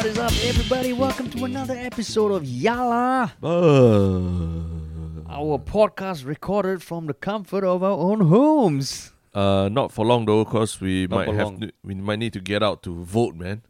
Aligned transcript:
What 0.00 0.06
is 0.08 0.18
up, 0.18 0.32
everybody? 0.48 0.94
Welcome 0.94 1.28
to 1.28 1.44
another 1.44 1.74
episode 1.76 2.32
of 2.32 2.44
Yala, 2.44 3.32
Uh, 3.42 5.28
our 5.30 5.58
podcast 5.58 6.24
recorded 6.24 6.82
from 6.82 7.04
the 7.06 7.12
comfort 7.12 7.64
of 7.64 7.82
our 7.82 7.98
own 7.98 8.20
homes. 8.22 9.12
uh, 9.34 9.68
not 9.70 9.92
for 9.92 10.06
long 10.06 10.24
though, 10.24 10.42
cause 10.46 10.80
we 10.80 11.06
Not 11.06 11.26
might 11.26 11.34
have 11.34 11.48
long. 11.48 11.60
to, 11.60 11.72
we 11.84 11.94
might 11.96 12.18
need 12.18 12.32
to 12.32 12.40
get 12.40 12.62
out 12.62 12.82
to 12.84 12.94
vote, 13.04 13.34
man. 13.34 13.60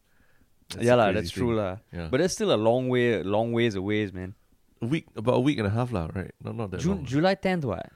That's 0.69 0.85
yeah, 0.87 0.93
the 0.93 0.97
lah, 0.99 1.05
crazy 1.07 1.15
that's 1.19 1.33
thing. 1.33 1.43
true, 1.43 1.57
lah. 1.57 1.77
Yeah, 1.93 2.07
But 2.13 2.21
that's 2.21 2.35
still 2.35 2.55
a 2.55 2.61
long 2.69 2.89
way, 2.89 3.25
long 3.25 3.51
ways 3.53 3.75
away, 3.75 4.09
man. 4.13 4.37
a 4.81 4.87
week 4.87 5.07
about 5.17 5.35
a 5.35 5.41
week 5.41 5.59
and 5.59 5.67
a 5.67 5.71
half, 5.71 5.91
lah, 5.91 6.11
right? 6.15 6.31
Not 6.45 6.55
not 6.55 6.71
that 6.71 6.79
June, 6.79 6.99
long. 6.99 7.07
July 7.07 7.35
10th, 7.35 7.65
what? 7.65 7.91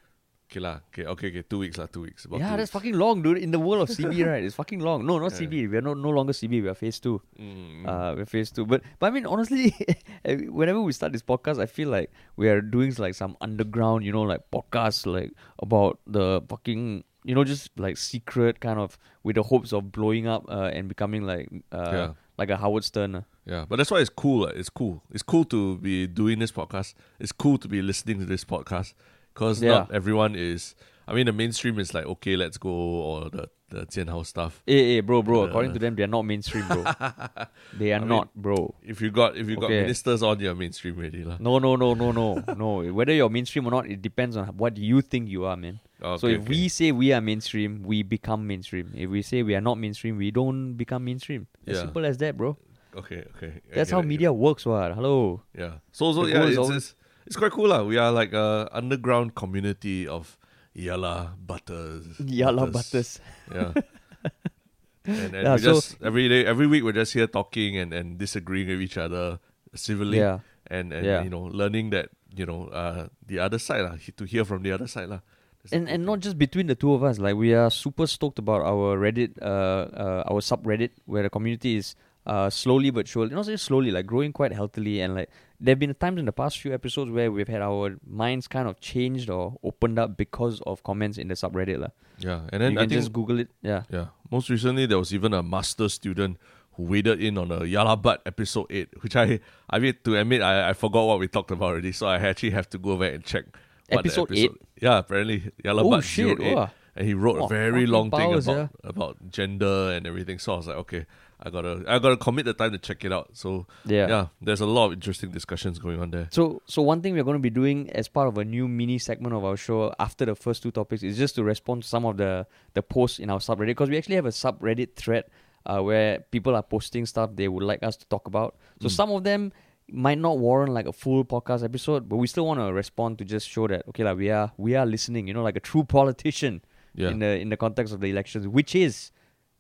Okay, 0.51 0.61
lah. 0.61 0.81
Okay, 0.93 1.07
okay, 1.09 1.29
okay. 1.33 1.43
Two 1.43 1.59
weeks, 1.65 1.79
lah. 1.81 1.87
Two 1.91 2.03
weeks. 2.03 2.27
About 2.27 2.39
yeah, 2.39 2.51
two 2.53 2.57
that's 2.63 2.69
weeks. 2.71 2.77
fucking 2.77 2.95
long, 2.95 3.23
dude. 3.23 3.39
In 3.39 3.51
the 3.51 3.59
world 3.59 3.89
of 3.89 3.97
CB, 3.97 4.23
right? 4.31 4.45
It's 4.45 4.55
fucking 4.55 4.79
long. 4.79 5.03
No, 5.07 5.19
not 5.19 5.33
Yeah. 5.33 5.49
CB. 5.49 5.71
We're 5.73 5.81
no, 5.81 5.95
no 5.95 6.11
longer 6.11 6.33
CB. 6.33 6.63
We're 6.63 6.75
phase 6.79 7.01
two. 7.01 7.21
Mm, 7.41 7.89
Uh, 7.89 8.15
we're 8.17 8.29
phase 8.29 8.53
two. 8.53 8.67
But 8.67 8.83
but 9.01 9.09
I 9.09 9.11
mean, 9.11 9.27
honestly, 9.27 9.75
whenever 10.53 10.81
we 10.81 10.93
start 10.93 11.13
this 11.13 11.23
podcast, 11.23 11.59
I 11.59 11.67
feel 11.67 11.89
like 11.89 12.13
we 12.37 12.49
are 12.49 12.61
doing 12.61 12.93
like 12.99 13.15
some 13.15 13.37
underground, 13.41 14.05
you 14.05 14.13
know, 14.13 14.23
like 14.23 14.43
podcast, 14.53 15.07
like 15.11 15.33
about 15.59 15.99
the 16.07 16.43
fucking, 16.49 17.05
you 17.25 17.35
know, 17.35 17.43
just 17.45 17.71
like 17.81 17.97
secret 17.97 18.61
kind 18.61 18.79
of 18.79 18.99
with 19.25 19.37
the 19.37 19.43
hopes 19.43 19.73
of 19.73 19.91
blowing 19.91 20.27
up 20.29 20.45
uh, 20.49 20.71
and 20.73 20.89
becoming 20.89 21.23
like 21.27 21.49
uh, 21.73 21.91
Yeah. 21.93 22.11
like 22.39 22.51
a 22.51 22.57
Howard 22.61 22.85
Stern. 22.85 23.15
uh. 23.17 23.23
yeah, 23.47 23.65
but 23.69 23.77
that's 23.77 23.91
why 23.91 23.99
it's 24.01 24.13
cool. 24.13 24.45
lah. 24.47 24.53
It's 24.55 24.71
cool. 24.71 25.03
It's 25.11 25.23
cool 25.25 25.45
to 25.51 25.79
be 25.79 26.07
doing 26.07 26.39
this 26.39 26.53
podcast. 26.53 26.95
It's 27.19 27.33
cool 27.33 27.57
to 27.59 27.69
be 27.69 27.81
listening 27.83 28.19
to 28.21 28.27
this 28.27 28.45
podcast 28.45 28.95
because 29.35 29.63
Yeah. 29.63 29.71
not 29.71 29.93
everyone 29.93 30.35
is. 30.37 30.75
I 31.07 31.13
mean, 31.13 31.27
the 31.27 31.33
mainstream 31.33 31.79
is 31.79 31.93
like 31.93 32.07
okay, 32.07 32.35
let's 32.37 32.57
go, 32.57 32.71
or 32.71 33.29
the 33.31 33.51
the 33.69 33.85
Jian 33.87 34.09
Hao 34.09 34.23
stuff. 34.23 34.63
Hey, 34.67 34.95
hey, 34.95 35.01
bro, 35.01 35.23
bro. 35.23 35.43
Uh, 35.43 35.47
according 35.49 35.73
to 35.75 35.79
them, 35.79 35.97
they 35.97 36.03
are 36.05 36.07
not 36.07 36.23
mainstream, 36.23 36.65
bro. 36.69 36.85
they 37.79 37.93
are 37.93 37.97
I 37.97 37.99
mean- 37.99 38.09
not, 38.09 38.35
bro. 38.35 38.75
If 38.83 39.01
you 39.03 39.11
got 39.11 39.37
if 39.37 39.49
you 39.49 39.57
got 39.57 39.65
Okay. 39.67 39.81
ministers 39.83 40.23
on, 40.23 40.41
you're 40.41 40.55
mainstream 40.55 40.97
already, 40.97 41.25
lah. 41.25 41.37
No, 41.41 41.59
no, 41.59 41.77
no, 41.77 41.93
no, 41.95 42.13
no, 42.13 42.43
no. 42.57 42.93
Whether 42.93 43.13
you're 43.13 43.29
mainstream 43.29 43.67
or 43.67 43.71
not, 43.71 43.87
it 43.91 44.01
depends 44.01 44.37
on 44.37 44.47
what 44.57 44.77
you 44.79 45.03
think 45.03 45.29
you 45.29 45.45
are, 45.45 45.57
man. 45.57 45.81
Okay, 46.01 46.21
so 46.21 46.27
if 46.29 46.41
okay. 46.43 46.49
we 46.49 46.69
say 46.69 46.93
we 46.93 47.13
are 47.13 47.21
mainstream, 47.21 47.83
we 47.85 48.03
become 48.03 48.47
mainstream. 48.47 48.93
If 48.95 49.11
we 49.11 49.23
say 49.23 49.43
we 49.43 49.55
are 49.55 49.61
not 49.61 49.77
mainstream, 49.77 50.17
we 50.17 50.31
don't 50.31 50.75
become 50.75 51.05
mainstream. 51.05 51.47
As 51.67 51.75
Yeah. 51.77 51.81
simple 51.83 52.05
as 52.07 52.17
that, 52.19 52.37
bro. 52.37 52.57
okay, 52.97 53.25
okay, 53.37 53.61
I 53.73 53.75
That's 53.75 53.91
how 53.91 54.01
it, 54.01 54.07
media 54.07 54.33
works, 54.33 54.65
what? 54.65 54.95
Hello. 54.95 55.43
Yeah. 55.57 55.79
So 55.93 56.13
so 56.13 56.25
The 56.25 56.31
yeah, 56.33 56.47
it's, 56.47 56.71
it's 56.71 56.95
it's 57.27 57.37
quite 57.37 57.53
cool 57.53 57.69
lah. 57.69 57.83
We 57.85 57.97
are 57.97 58.13
like 58.13 58.33
a 58.33 58.69
underground 58.73 59.35
community 59.35 60.07
of 60.09 60.37
Yala 60.77 61.35
Butters. 61.39 62.07
Yalla 62.21 62.67
butters. 62.67 63.21
Yeah. 63.53 63.73
and 65.07 65.35
and 65.35 65.45
Yeah, 65.45 65.55
we 65.57 65.63
so- 65.63 65.75
just 65.75 65.97
every 66.03 66.29
day 66.29 66.45
every 66.47 66.67
week 66.67 66.83
we're 66.85 66.93
just 66.97 67.13
here 67.13 67.27
talking 67.27 67.77
and, 67.77 67.93
and 67.93 68.19
disagreeing 68.19 68.69
with 68.69 68.81
each 68.81 68.97
other 68.97 69.39
civilly 69.75 70.19
Yeah. 70.19 70.41
and, 70.67 70.93
and 70.93 71.05
Yeah. 71.05 71.23
you 71.23 71.31
know, 71.31 71.43
learning 71.43 71.91
that, 71.91 72.09
you 72.35 72.47
know, 72.47 72.69
uh 72.69 73.09
the 73.27 73.39
other 73.39 73.59
side 73.59 73.83
lah, 73.83 73.97
to 74.01 74.25
hear 74.25 74.45
from 74.45 74.63
the 74.63 74.73
other 74.73 74.87
side 74.89 75.09
lah. 75.09 75.21
That's 75.63 75.73
And 75.73 75.89
and 75.89 76.01
thing. 76.03 76.07
not 76.07 76.21
just 76.21 76.37
between 76.39 76.67
the 76.69 76.75
two 76.75 76.93
of 76.93 77.03
us. 77.05 77.19
Like 77.19 77.37
we 77.37 77.55
are 77.55 77.71
super 77.71 78.07
stoked 78.07 78.39
about 78.39 78.63
our 78.63 78.97
Reddit, 79.01 79.37
uh, 79.41 79.89
uh 79.93 80.23
our 80.31 80.41
subreddit 80.41 80.91
where 81.07 81.23
the 81.25 81.31
community 81.31 81.77
is 81.77 81.95
uh 82.27 82.49
slowly 82.51 82.91
but 82.91 83.07
surely, 83.09 83.35
not 83.35 83.47
say 83.47 83.57
slowly, 83.57 83.91
like 83.91 84.07
growing 84.07 84.33
quite 84.33 84.53
healthily. 84.53 85.01
And 85.01 85.15
like 85.15 85.31
there 85.61 85.73
have 85.73 85.79
been 85.79 85.95
times 85.95 86.19
in 86.19 86.25
the 86.25 86.33
past 86.33 86.59
few 86.59 86.73
episodes 86.75 87.11
where 87.11 87.31
we've 87.31 87.49
had 87.49 87.63
our 87.63 87.97
minds 88.07 88.49
kind 88.49 88.69
of 88.69 88.81
changed 88.81 89.29
or 89.31 89.57
opened 89.63 89.99
up 89.99 90.17
because 90.17 90.61
of 90.67 90.83
comments 90.83 91.19
in 91.19 91.29
the 91.29 91.35
subreddit, 91.35 91.79
lah. 91.79 91.89
Yeah. 92.19 92.41
And 92.53 92.63
then 92.63 92.73
You 92.73 92.79
I 92.79 92.83
can 92.83 92.91
think 92.91 93.01
just 93.03 93.13
Google 93.13 93.41
it. 93.41 93.49
Yeah. 93.63 93.83
Yeah. 93.91 94.07
Most 94.31 94.49
recently, 94.51 94.87
there 94.87 94.99
was 94.99 95.13
even 95.15 95.33
a 95.35 95.43
master 95.43 95.89
student 95.89 96.39
who 96.77 96.85
waded 96.85 97.23
in 97.23 97.39
on 97.39 97.51
a 97.53 97.61
Yala 97.61 98.01
Butt 98.01 98.21
episode 98.27 98.67
8, 98.71 98.89
which 99.03 99.15
I, 99.17 99.39
I 99.71 99.79
mean, 99.79 99.95
to 100.05 100.17
admit, 100.17 100.43
I, 100.43 100.71
I 100.71 100.73
forgot 100.73 101.05
what 101.07 101.21
we 101.21 101.29
talked 101.29 101.51
about 101.53 101.67
already, 101.67 101.93
so 101.93 102.07
I 102.09 102.17
actually 102.17 102.51
have 102.51 102.69
to 102.71 102.79
go 102.79 102.97
back 102.97 103.15
and 103.15 103.25
check. 103.25 103.45
what 103.89 104.03
the 104.03 104.11
Episode 104.11 104.33
8? 104.33 104.51
Yeah, 104.83 104.99
apparently, 104.99 105.53
Yala 105.65 105.83
Oh, 105.85 106.01
shit, 106.01 106.41
08. 106.41 106.55
wow. 106.55 106.71
And 106.97 107.07
he 107.07 107.15
wrote 107.15 107.39
Oh, 107.41 107.47
a 107.47 107.49
very 107.49 107.87
long 107.87 108.11
powers, 108.11 108.47
thing 108.47 108.55
about, 108.55 108.71
about 108.85 109.17
gender 109.31 109.91
and 109.93 110.07
everything. 110.07 110.39
So 110.39 110.55
I 110.55 110.57
was 110.57 110.67
like, 110.69 110.77
okay, 110.77 111.07
I 111.43 111.51
gotta, 111.51 111.83
I 111.89 111.99
gotta 111.99 112.17
commit 112.17 112.45
the 112.45 112.55
time 112.55 112.71
to 112.73 112.79
check 112.79 113.05
it 113.05 113.13
out. 113.13 113.31
So 113.33 113.67
Yeah. 113.85 114.07
yeah, 114.09 114.27
there's 114.41 114.61
a 114.61 114.67
lot 114.67 114.87
of 114.87 114.93
interesting 114.93 115.31
discussions 115.33 115.79
going 115.81 116.01
on 116.01 116.11
there. 116.13 116.29
So, 116.31 116.63
so 116.67 116.83
one 116.83 117.03
thing 117.03 117.15
we're 117.15 117.25
going 117.25 117.35
to 117.37 117.41
be 117.43 117.51
doing 117.51 117.91
as 117.91 118.07
part 118.09 118.29
of 118.29 118.39
a 118.39 118.45
new 118.45 118.69
mini 118.69 118.99
segment 118.99 119.35
of 119.35 119.45
our 119.45 119.57
show 119.57 119.93
after 119.99 120.25
the 120.25 120.37
first 120.37 120.63
two 120.63 120.71
topics 120.71 121.03
is 121.03 121.19
just 121.19 121.35
to 121.35 121.43
respond 121.43 121.83
to 121.83 121.89
some 121.89 122.05
of 122.05 122.17
the 122.17 122.47
the 122.75 122.83
posts 122.83 123.19
in 123.19 123.29
our 123.29 123.41
subreddit 123.41 123.67
because 123.75 123.91
we 123.91 123.99
actually 123.99 124.15
have 124.17 124.27
a 124.27 124.31
subreddit 124.31 124.95
thread 124.95 125.25
uh, 125.67 125.81
where 125.81 126.21
people 126.31 126.55
are 126.55 126.63
posting 126.63 127.07
stuff 127.07 127.31
they 127.35 127.49
would 127.49 127.65
like 127.65 127.83
us 127.83 127.97
to 127.97 128.07
talk 128.07 128.27
about. 128.29 128.55
So 128.81 128.87
Mm. 128.87 128.91
some 128.93 129.11
of 129.11 129.25
them 129.25 129.53
might 129.91 130.19
not 130.19 130.39
warrant 130.39 130.73
like 130.73 130.87
a 130.87 130.93
full 130.93 131.25
podcast 131.25 131.65
episode, 131.65 132.09
but 132.09 132.17
we 132.17 132.27
still 132.29 132.47
want 132.47 132.61
to 132.61 132.73
respond 132.73 133.19
to 133.19 133.25
just 133.25 133.49
show 133.49 133.67
that 133.67 133.83
okay, 133.89 134.05
like 134.05 134.17
we 134.17 134.31
are 134.31 134.53
we 134.57 134.77
are 134.77 134.87
listening. 134.87 135.27
You 135.27 135.35
know, 135.35 135.43
like 135.43 135.57
a 135.57 135.61
true 135.61 135.83
politician 135.85 136.63
Yeah. 136.95 137.11
in 137.11 137.19
the 137.19 137.39
in 137.39 137.49
the 137.49 137.57
context 137.57 137.93
of 137.93 138.01
the 138.01 138.09
elections, 138.11 138.47
which 138.47 138.75
is 138.75 139.11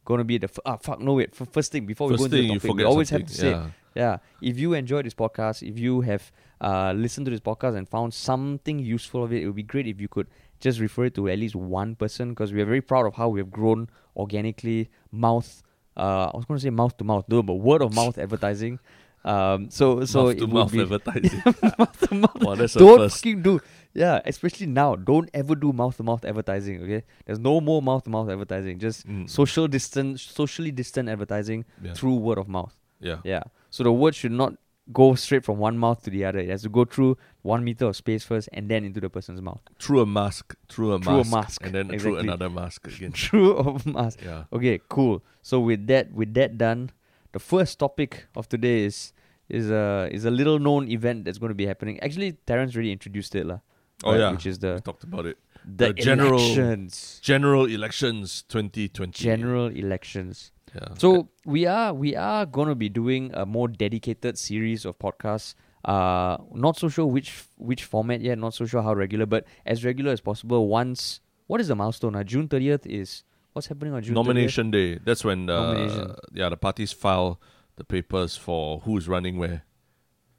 going 0.04 0.18
to 0.18 0.24
be 0.24 0.38
the 0.38 0.48
f- 0.48 0.58
ah 0.66 0.76
fuck 0.76 1.00
no 1.00 1.14
wait 1.14 1.30
f- 1.38 1.48
first 1.50 1.72
thing 1.72 1.86
before 1.86 2.08
we 2.08 2.14
First 2.14 2.20
go 2.20 2.24
into 2.26 2.36
the 2.36 2.42
you 2.42 2.58
topic, 2.60 2.74
we 2.76 2.84
always 2.84 3.10
have 3.10 3.24
to 3.26 3.34
say 3.34 3.52
something, 3.52 3.72
yeah. 3.94 4.18
If 4.42 4.58
you 4.58 4.74
enjoyed 4.74 5.06
this 5.06 5.14
podcast, 5.14 5.62
if 5.68 5.78
you 5.78 6.02
have 6.02 6.30
uh, 6.60 6.92
listened 6.92 7.24
to 7.26 7.30
this 7.30 7.40
podcast 7.40 7.76
and 7.76 7.88
found 7.88 8.12
something 8.14 8.78
useful 8.78 9.24
of 9.24 9.32
it, 9.32 9.42
it 9.42 9.46
would 9.46 9.56
be 9.56 9.62
great 9.62 9.86
if 9.86 10.00
you 10.00 10.08
could 10.08 10.26
just 10.60 10.78
refer 10.80 11.06
it 11.06 11.14
to 11.14 11.28
at 11.28 11.38
least 11.38 11.54
one 11.56 11.94
person 11.96 12.30
because 12.30 12.52
we 12.52 12.60
are 12.60 12.64
very 12.66 12.80
proud 12.80 13.06
of 13.06 13.14
how 13.14 13.28
we 13.28 13.40
have 13.40 13.50
grown 13.50 13.88
organically, 14.16 14.88
mouth. 15.10 15.62
Uh, 15.96 16.30
I 16.32 16.36
was 16.36 16.44
going 16.44 16.58
to 16.58 16.62
say 16.62 16.70
mouth 16.70 16.96
to 16.98 17.04
mouth, 17.04 17.24
no, 17.28 17.42
but 17.42 17.54
word 17.54 17.82
of 17.82 17.94
mouth 17.94 18.18
advertising. 18.24 18.78
Um, 19.24 19.70
so 19.70 20.04
so 20.04 20.24
mouth 20.24 20.32
it 20.34 20.38
to 20.40 20.46
mouth 20.46 20.72
be- 20.72 20.80
advertising. 20.86 21.42
mouth 21.78 22.08
to 22.08 22.14
mouth. 22.14 22.36
wow, 22.42 22.54
that's 22.56 22.76
a 22.76 22.78
Don't 22.78 23.10
fucking 23.10 23.42
do. 23.42 23.60
Yeah, 23.94 24.20
especially 24.26 24.66
now. 24.66 24.96
Don't 24.96 25.30
ever 25.32 25.54
do 25.54 25.72
mouth 25.72 25.96
to 25.98 26.02
mouth 26.02 26.24
advertising. 26.24 26.82
Okay, 26.82 27.04
there's 27.26 27.38
no 27.38 27.60
more 27.60 27.80
mouth 27.80 28.02
to 28.04 28.10
mouth 28.10 28.28
advertising. 28.28 28.78
Just 28.80 29.06
Mm. 29.06 29.30
social 29.30 29.68
distance, 29.68 30.22
socially 30.22 30.72
distant 30.72 31.08
advertising 31.08 31.64
Yeah. 31.82 31.94
through 31.94 32.16
word 32.16 32.38
of 32.38 32.48
mouth. 32.48 32.74
Yeah. 33.00 33.18
Yeah. 33.24 33.44
So 33.70 33.84
the 33.84 33.92
word 33.92 34.14
should 34.16 34.32
not 34.32 34.54
go 34.92 35.14
straight 35.14 35.44
from 35.44 35.58
one 35.58 35.78
mouth 35.78 36.02
to 36.04 36.10
the 36.10 36.24
other. 36.24 36.40
It 36.40 36.48
has 36.50 36.62
to 36.62 36.68
go 36.68 36.84
through 36.84 37.16
one 37.42 37.62
meter 37.64 37.86
of 37.86 37.96
space 37.96 38.24
first 38.24 38.48
and 38.52 38.68
then 38.68 38.84
into 38.84 39.00
the 39.00 39.08
person's 39.08 39.40
mouth. 39.40 39.60
Through 39.78 40.00
a 40.00 40.06
mask, 40.06 40.54
through 40.68 40.92
a 40.92 40.98
Through 40.98 41.14
a 41.14 41.16
mask, 41.18 41.32
mask, 41.32 41.64
and 41.66 41.72
then 41.74 41.98
through 41.98 42.16
another 42.18 42.50
mask 42.50 42.86
again. 42.88 43.12
True 43.26 43.52
of 43.56 43.86
mask. 43.86 44.20
Yeah. 44.24 44.44
Okay, 44.52 44.80
cool. 44.88 45.22
So 45.42 45.60
with 45.60 45.86
that 45.86 46.12
with 46.12 46.34
that 46.34 46.58
done, 46.58 46.90
the 47.32 47.38
first 47.38 47.78
topic 47.78 48.26
of 48.34 48.48
today 48.48 48.84
is 48.84 49.12
is 49.48 49.70
a 49.70 50.08
is 50.10 50.24
a 50.24 50.30
little 50.30 50.58
known 50.58 50.88
event 50.88 51.24
that's 51.24 51.38
going 51.38 51.50
to 51.50 51.54
be 51.54 51.66
happening. 51.66 52.00
Actually, 52.00 52.32
Terrence 52.46 52.74
already 52.74 52.92
introduced 52.92 53.34
it, 53.36 53.46
lah. 53.46 53.60
Oh, 54.02 54.10
right, 54.12 54.20
yeah. 54.20 54.30
which 54.32 54.46
is 54.46 54.58
We 54.60 54.68
the 54.68 54.80
talked 54.80 55.04
about 55.04 55.26
it. 55.26 55.38
the, 55.64 55.86
the 55.88 55.92
general- 55.94 56.38
elections, 56.40 57.20
General 57.22 57.66
elections 57.66 58.42
2020. 58.48 59.22
general 59.22 59.66
elections. 59.68 60.50
Yeah. 60.74 60.88
So 60.98 61.28
we 61.46 61.66
are 61.66 61.94
we 61.94 62.16
are 62.16 62.44
gonna 62.46 62.74
be 62.74 62.88
doing 62.88 63.30
a 63.34 63.46
more 63.46 63.68
dedicated 63.68 64.36
series 64.36 64.84
of 64.84 64.98
podcasts. 64.98 65.54
Uh, 65.84 66.38
not 66.52 66.76
so 66.76 66.88
sure 66.88 67.06
which 67.06 67.44
which 67.56 67.84
format 67.84 68.20
yet. 68.20 68.38
Not 68.38 68.54
so 68.54 68.66
sure 68.66 68.82
how 68.82 68.94
regular, 68.94 69.24
but 69.26 69.46
as 69.64 69.84
regular 69.84 70.10
as 70.10 70.20
possible. 70.20 70.66
Once 70.66 71.20
what 71.46 71.60
is 71.60 71.68
the 71.68 71.76
milestone? 71.76 72.16
Uh, 72.16 72.24
June 72.24 72.48
thirtieth 72.48 72.86
is 72.86 73.22
what's 73.52 73.68
happening 73.68 73.94
on 73.94 74.02
June 74.02 74.14
30th? 74.16 74.26
nomination 74.26 74.70
day. 74.72 74.98
That's 74.98 75.24
when 75.24 75.48
uh, 75.48 76.16
yeah 76.32 76.48
the 76.48 76.56
parties 76.56 76.90
file 76.92 77.40
the 77.76 77.84
papers 77.84 78.36
for 78.36 78.80
who's 78.80 79.06
running 79.08 79.38
where. 79.38 79.62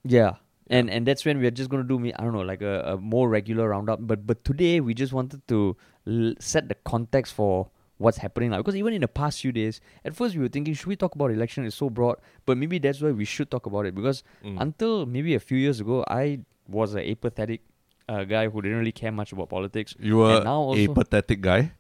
Yeah. 0.04 0.34
And 0.70 0.90
and 0.90 1.06
that's 1.06 1.24
when 1.26 1.40
we're 1.40 1.52
just 1.52 1.70
gonna 1.70 1.84
do 1.84 2.00
me 2.00 2.12
I 2.14 2.24
don't 2.24 2.34
know 2.34 2.42
like 2.42 2.62
a, 2.62 2.82
a 2.94 2.98
more 2.98 3.30
regular 3.30 3.70
roundup. 3.70 4.00
But 4.06 4.26
but 4.26 4.44
today 4.44 4.80
we 4.80 4.94
just 4.96 5.14
wanted 5.14 5.48
to 5.50 5.78
l- 6.08 6.34
set 6.40 6.70
the 6.70 6.76
context 6.86 7.34
for 7.36 7.70
what's 7.98 8.18
happening 8.18 8.50
now 8.50 8.58
because 8.58 8.76
even 8.76 8.92
in 8.94 9.02
the 9.02 9.08
past 9.08 9.42
few 9.42 9.52
days, 9.52 9.80
at 10.04 10.16
first 10.16 10.36
we 10.36 10.42
were 10.42 10.50
thinking 10.50 10.74
should 10.74 10.88
we 10.88 10.96
talk 10.96 11.14
about 11.16 11.30
election? 11.32 11.66
It's 11.66 11.76
so 11.76 11.90
broad, 11.90 12.18
but 12.46 12.58
maybe 12.58 12.80
that's 12.80 13.00
why 13.00 13.12
we 13.12 13.26
should 13.26 13.50
talk 13.52 13.66
about 13.68 13.86
it 13.86 13.94
because 13.96 14.24
Mm. 14.44 14.60
until 14.60 15.06
maybe 15.06 15.36
a 15.36 15.40
few 15.40 15.58
years 15.58 15.80
ago, 15.80 16.04
I 16.08 16.40
was 16.68 16.96
a 16.96 17.10
apathetic 17.12 17.62
uh, 18.10 18.24
guy 18.24 18.48
who 18.50 18.62
didn't 18.62 18.78
really 18.80 18.92
care 18.92 19.12
much 19.12 19.32
about 19.34 19.50
politics. 19.50 19.96
you 20.00 20.18
were 20.18 20.36
and 20.38 20.46
now 20.46 20.74
a 20.74 20.88
pathetic 20.88 21.42
guy. 21.42 21.72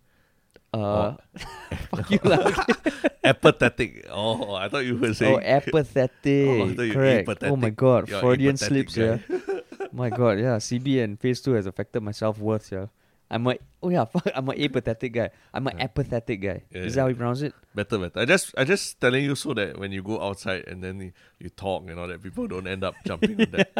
Uh, 0.76 1.16
fuck 1.96 2.12
you 2.12 2.20
lah. 2.24 2.52
Apathetic. 3.24 4.06
Oh, 4.12 4.54
I 4.54 4.68
thought 4.70 4.84
you 4.86 4.98
were 4.98 5.14
saying. 5.14 5.36
Oh, 5.36 5.40
apathetic. 5.40 6.48
Oh, 6.52 6.68
I 6.68 6.76
thought 6.76 6.82
you 6.84 6.94
Correct. 6.94 7.30
apathetic. 7.30 7.52
Oh 7.52 7.56
my 7.56 7.70
god, 7.72 8.10
You're 8.10 8.20
Freudian 8.20 8.58
slips. 8.58 8.96
guy. 8.96 9.24
Yeah. 9.24 9.62
my 9.92 10.10
god, 10.10 10.38
yeah. 10.40 10.58
CB 10.60 11.04
and 11.04 11.20
Phase 11.20 11.40
Two 11.42 11.54
has 11.54 11.66
affected 11.66 12.02
my 12.04 12.12
self 12.12 12.38
worth. 12.40 12.72
Yeah. 12.72 12.88
I'm 13.32 13.48
a 13.48 13.58
oh 13.82 13.90
yeah, 13.90 14.06
fuck, 14.06 14.28
I'm 14.36 14.48
an 14.50 14.62
apathetic 14.62 15.14
guy. 15.14 15.30
I'm 15.54 15.66
an 15.66 15.78
Yeah. 15.78 15.86
apathetic 15.86 16.42
guy. 16.42 16.62
Yeah, 16.70 16.82
Is 16.86 16.94
that 16.94 17.02
how 17.02 17.08
you 17.08 17.16
pronounce 17.16 17.42
it? 17.42 17.54
Better, 17.74 17.98
better. 17.98 18.20
I 18.20 18.26
just, 18.26 18.54
I 18.56 18.64
just 18.66 19.02
telling 19.02 19.24
you 19.24 19.34
so 19.34 19.54
that 19.56 19.80
when 19.80 19.92
you 19.92 20.04
go 20.04 20.22
outside 20.22 20.66
and 20.68 20.84
then 20.84 21.00
you, 21.00 21.12
you 21.40 21.50
talk 21.50 21.90
and 21.90 21.98
all 22.00 22.08
that, 22.08 22.22
people 22.22 22.46
don't 22.48 22.68
end 22.68 22.84
up 22.84 22.94
jumping 23.06 23.42
on 23.42 23.50
that. 23.52 23.74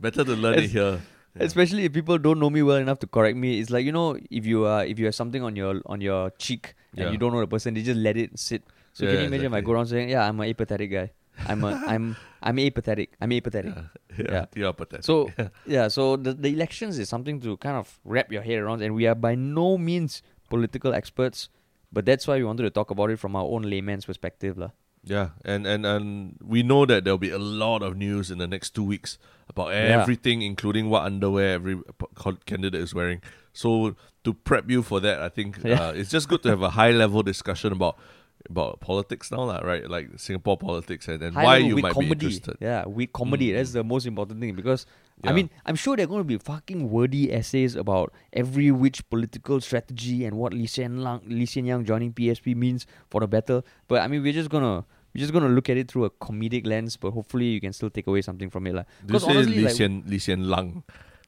Better 0.00 0.24
to 0.24 0.32
learn 0.32 0.60
it 0.60 0.70
here. 0.70 1.00
Yeah. 1.36 1.44
Especially 1.44 1.84
if 1.84 1.92
people 1.92 2.18
don't 2.18 2.38
know 2.40 2.48
me 2.50 2.62
well 2.62 2.76
enough 2.80 2.98
to 3.00 3.06
correct 3.06 3.36
me. 3.36 3.60
It's 3.60 3.70
like 3.70 3.84
you 3.84 3.92
know, 3.92 4.16
if 4.30 4.46
you 4.46 4.64
uh, 4.66 4.84
if 4.88 4.98
you 4.98 5.04
have 5.06 5.14
something 5.14 5.42
on 5.42 5.54
your 5.56 5.82
on 5.86 6.00
your 6.00 6.30
cheek 6.38 6.74
and 6.96 7.00
Yeah. 7.06 7.10
you 7.12 7.18
don't 7.18 7.32
know 7.32 7.40
the 7.40 7.46
person, 7.46 7.74
they 7.74 7.82
just 7.82 8.00
let 8.00 8.16
it 8.16 8.38
sit. 8.38 8.62
So 8.92 9.04
Yeah, 9.04 9.10
can 9.12 9.20
you 9.20 9.26
imagine 9.26 9.46
if 9.52 9.52
I 9.52 9.60
go 9.60 9.72
around 9.76 9.86
saying, 9.92 10.08
"Yeah, 10.08 10.24
I'm 10.26 10.40
an 10.40 10.48
apathetic 10.48 10.90
guy"? 10.90 11.12
I'm 11.44 11.60
a, 11.68 11.76
I'm 11.86 12.16
I'm 12.42 12.58
apathetic. 12.58 13.12
I'm 13.20 13.32
apathetic. 13.32 13.74
Yeah, 13.76 14.24
Yeah. 14.32 14.44
you 14.56 14.64
are 14.66 14.72
pathetic. 14.72 15.04
So 15.04 15.28
yeah, 15.66 15.88
so 15.88 16.16
the 16.16 16.32
the 16.32 16.48
elections 16.48 16.96
is 16.98 17.08
something 17.12 17.40
to 17.44 17.56
kind 17.58 17.76
of 17.76 18.00
wrap 18.04 18.32
your 18.32 18.40
head 18.40 18.58
around, 18.64 18.80
and 18.80 18.94
we 18.96 19.04
are 19.06 19.14
by 19.14 19.34
no 19.36 19.76
means 19.76 20.22
political 20.48 20.94
experts, 20.94 21.50
but 21.92 22.06
that's 22.08 22.24
why 22.26 22.40
we 22.40 22.44
wanted 22.48 22.62
to 22.64 22.70
talk 22.70 22.90
about 22.90 23.10
it 23.12 23.18
from 23.20 23.36
our 23.36 23.44
own 23.44 23.68
layman's 23.68 24.06
perspective, 24.08 24.56
lah. 24.56 24.70
Yeah, 25.06 25.30
and, 25.44 25.66
and 25.66 25.86
and 25.86 26.36
we 26.44 26.62
know 26.62 26.84
that 26.86 27.04
there'll 27.04 27.16
be 27.18 27.30
a 27.30 27.38
lot 27.38 27.82
of 27.82 27.96
news 27.96 28.30
in 28.30 28.38
the 28.38 28.46
next 28.48 28.74
two 28.74 28.82
weeks 28.84 29.18
about 29.48 29.68
Yeah. 29.70 30.02
everything, 30.02 30.42
including 30.42 30.90
what 30.90 31.02
underwear 31.04 31.54
every 31.54 31.78
candidate 32.44 32.80
is 32.82 32.92
wearing. 32.92 33.22
So 33.52 33.94
to 34.24 34.34
prep 34.34 34.68
you 34.68 34.82
for 34.82 34.98
that, 35.00 35.22
I 35.22 35.28
think 35.28 35.58
Yeah. 35.64 35.80
uh, 35.80 35.92
it's 35.92 36.10
just 36.10 36.28
good 36.28 36.42
to 36.42 36.48
have 36.50 36.62
a 36.62 36.70
high 36.70 36.90
level 36.90 37.22
discussion 37.22 37.72
about 37.72 37.96
about 38.48 38.78
politics 38.80 39.30
now, 39.32 39.42
lah, 39.42 39.58
right? 39.58 39.88
Like 39.90 40.08
Singapore 40.18 40.56
politics 40.56 41.08
and, 41.08 41.20
and 41.22 41.34
High 41.34 41.42
why 41.44 41.56
you 41.58 41.76
might 41.78 41.94
comedy. 41.94 42.14
be 42.14 42.26
interested. 42.26 42.56
Yeah, 42.60 42.84
with 42.86 43.12
comedy. 43.12 43.50
Mm. 43.50 43.54
That's 43.56 43.72
the 43.72 43.82
most 43.82 44.06
important 44.06 44.38
thing 44.40 44.54
because 44.54 44.86
I 45.24 45.32
mean 45.32 45.50
I'm 45.64 45.74
sure 45.74 45.96
there 45.96 46.04
are 46.04 46.08
going 46.08 46.20
to 46.20 46.24
be 46.28 46.38
fucking 46.38 46.90
wordy 46.90 47.32
essays 47.32 47.74
about 47.74 48.12
every 48.32 48.70
which 48.70 49.08
political 49.08 49.60
strategy 49.60 50.24
and 50.26 50.36
what 50.36 50.52
Lee 50.52 50.66
Hsien 50.66 51.02
Lang, 51.02 51.22
Lee 51.26 51.46
Hsien 51.46 51.64
Yang 51.66 51.86
joining 51.86 52.12
PSP 52.12 52.54
means 52.54 52.86
for 53.10 53.20
the 53.20 53.26
battle. 53.26 53.64
But 53.88 54.02
I 54.02 54.06
mean 54.06 54.22
we're 54.22 54.32
just 54.34 54.50
gonna 54.50 54.84
we're 55.16 55.20
just 55.20 55.32
gonna 55.32 55.48
look 55.48 55.70
at 55.70 55.76
it 55.76 55.90
through 55.90 56.04
a 56.04 56.10
comedic 56.10 56.66
lens. 56.66 56.96
But 56.96 57.12
hopefully 57.12 57.46
you 57.46 57.60
can 57.60 57.72
still 57.72 57.88
take 57.90 58.06
away 58.06 58.20
something 58.22 58.50
from 58.50 58.66
it, 58.66 58.74
you 59.08 59.18
say 59.18 59.30
honestly, 59.30 59.54
Lee 59.56 59.62
like, 59.64 59.72
Hsien, 59.74 60.04
Lee 60.06 60.18
Hsien 60.18 60.48
Lang? 60.48 60.82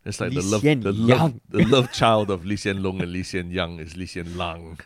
It's 0.04 0.20
like 0.20 0.30
Lee 0.30 0.40
the 0.40 0.46
love, 0.46 0.60
Hsien 0.60 0.80
the 0.80 0.92
love, 0.92 1.18
Yang. 1.20 1.40
the 1.48 1.64
love 1.64 1.92
child 1.92 2.30
of 2.30 2.44
Lee 2.44 2.56
Hsien 2.56 2.78
Loong 2.82 3.00
and 3.02 3.12
Lee 3.12 3.22
Hsien 3.22 3.50
Yang 3.50 3.78
is 3.80 3.96
Lee 3.96 4.06
Hsien 4.06 4.36
Lang. 4.36 4.78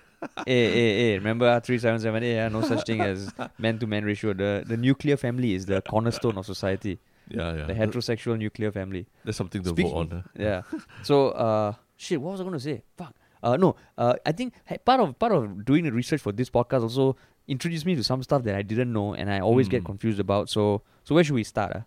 hey, 0.47 0.71
hey, 0.73 0.99
hey, 1.01 1.19
remember 1.19 1.59
three 1.61 1.79
seven 1.79 1.99
seven 1.99 2.23
eight? 2.23 2.35
Yeah, 2.35 2.49
no 2.49 2.63
such 2.63 2.87
thing 2.87 3.01
as 3.01 3.33
man 3.59 3.79
to 3.81 3.87
man 3.89 4.05
ratio. 4.05 4.33
The 4.33 4.63
the 4.67 4.77
nuclear 4.77 5.17
family 5.17 5.55
is 5.55 5.67
the 5.67 5.83
cornerstone 5.83 6.39
of 6.39 6.47
society. 6.47 7.01
Yeah, 7.29 7.55
yeah. 7.57 7.65
The 7.67 7.75
heterosexual 7.75 8.39
nuclear 8.39 8.71
family. 8.73 9.07
There's 9.25 9.37
something 9.37 9.63
to 9.65 9.71
Speaking- 9.71 9.91
vote 9.93 9.99
on. 9.99 10.11
huh? 10.11 10.23
Yeah. 10.39 10.63
So 11.03 11.31
uh 11.31 11.73
shit, 11.97 12.21
what 12.21 12.33
was 12.33 12.41
I 12.41 12.45
gonna 12.45 12.61
say? 12.61 12.83
Fuck. 12.97 13.15
Uh 13.43 13.57
no, 13.57 13.75
uh 13.99 14.15
I 14.25 14.31
think 14.33 14.55
part 14.85 15.01
of 15.01 15.19
part 15.19 15.33
of 15.33 15.65
doing 15.65 15.85
the 15.85 15.93
research 15.93 16.21
for 16.21 16.31
this 16.31 16.51
podcast 16.51 16.83
also 16.83 17.17
introduced 17.49 17.85
me 17.87 17.95
to 17.97 18.05
some 18.05 18.23
stuff 18.23 18.43
that 18.45 18.55
I 18.55 18.63
didn't 18.63 18.93
know 18.93 19.15
and 19.15 19.31
I 19.31 19.41
always 19.41 19.69
get 19.69 19.83
Mm. 19.83 19.87
confused 19.87 20.21
about. 20.21 20.49
So 20.49 20.83
so 21.05 21.15
where 21.15 21.25
should 21.25 21.35
we 21.35 21.45
start? 21.45 21.75
Uh? 21.77 21.81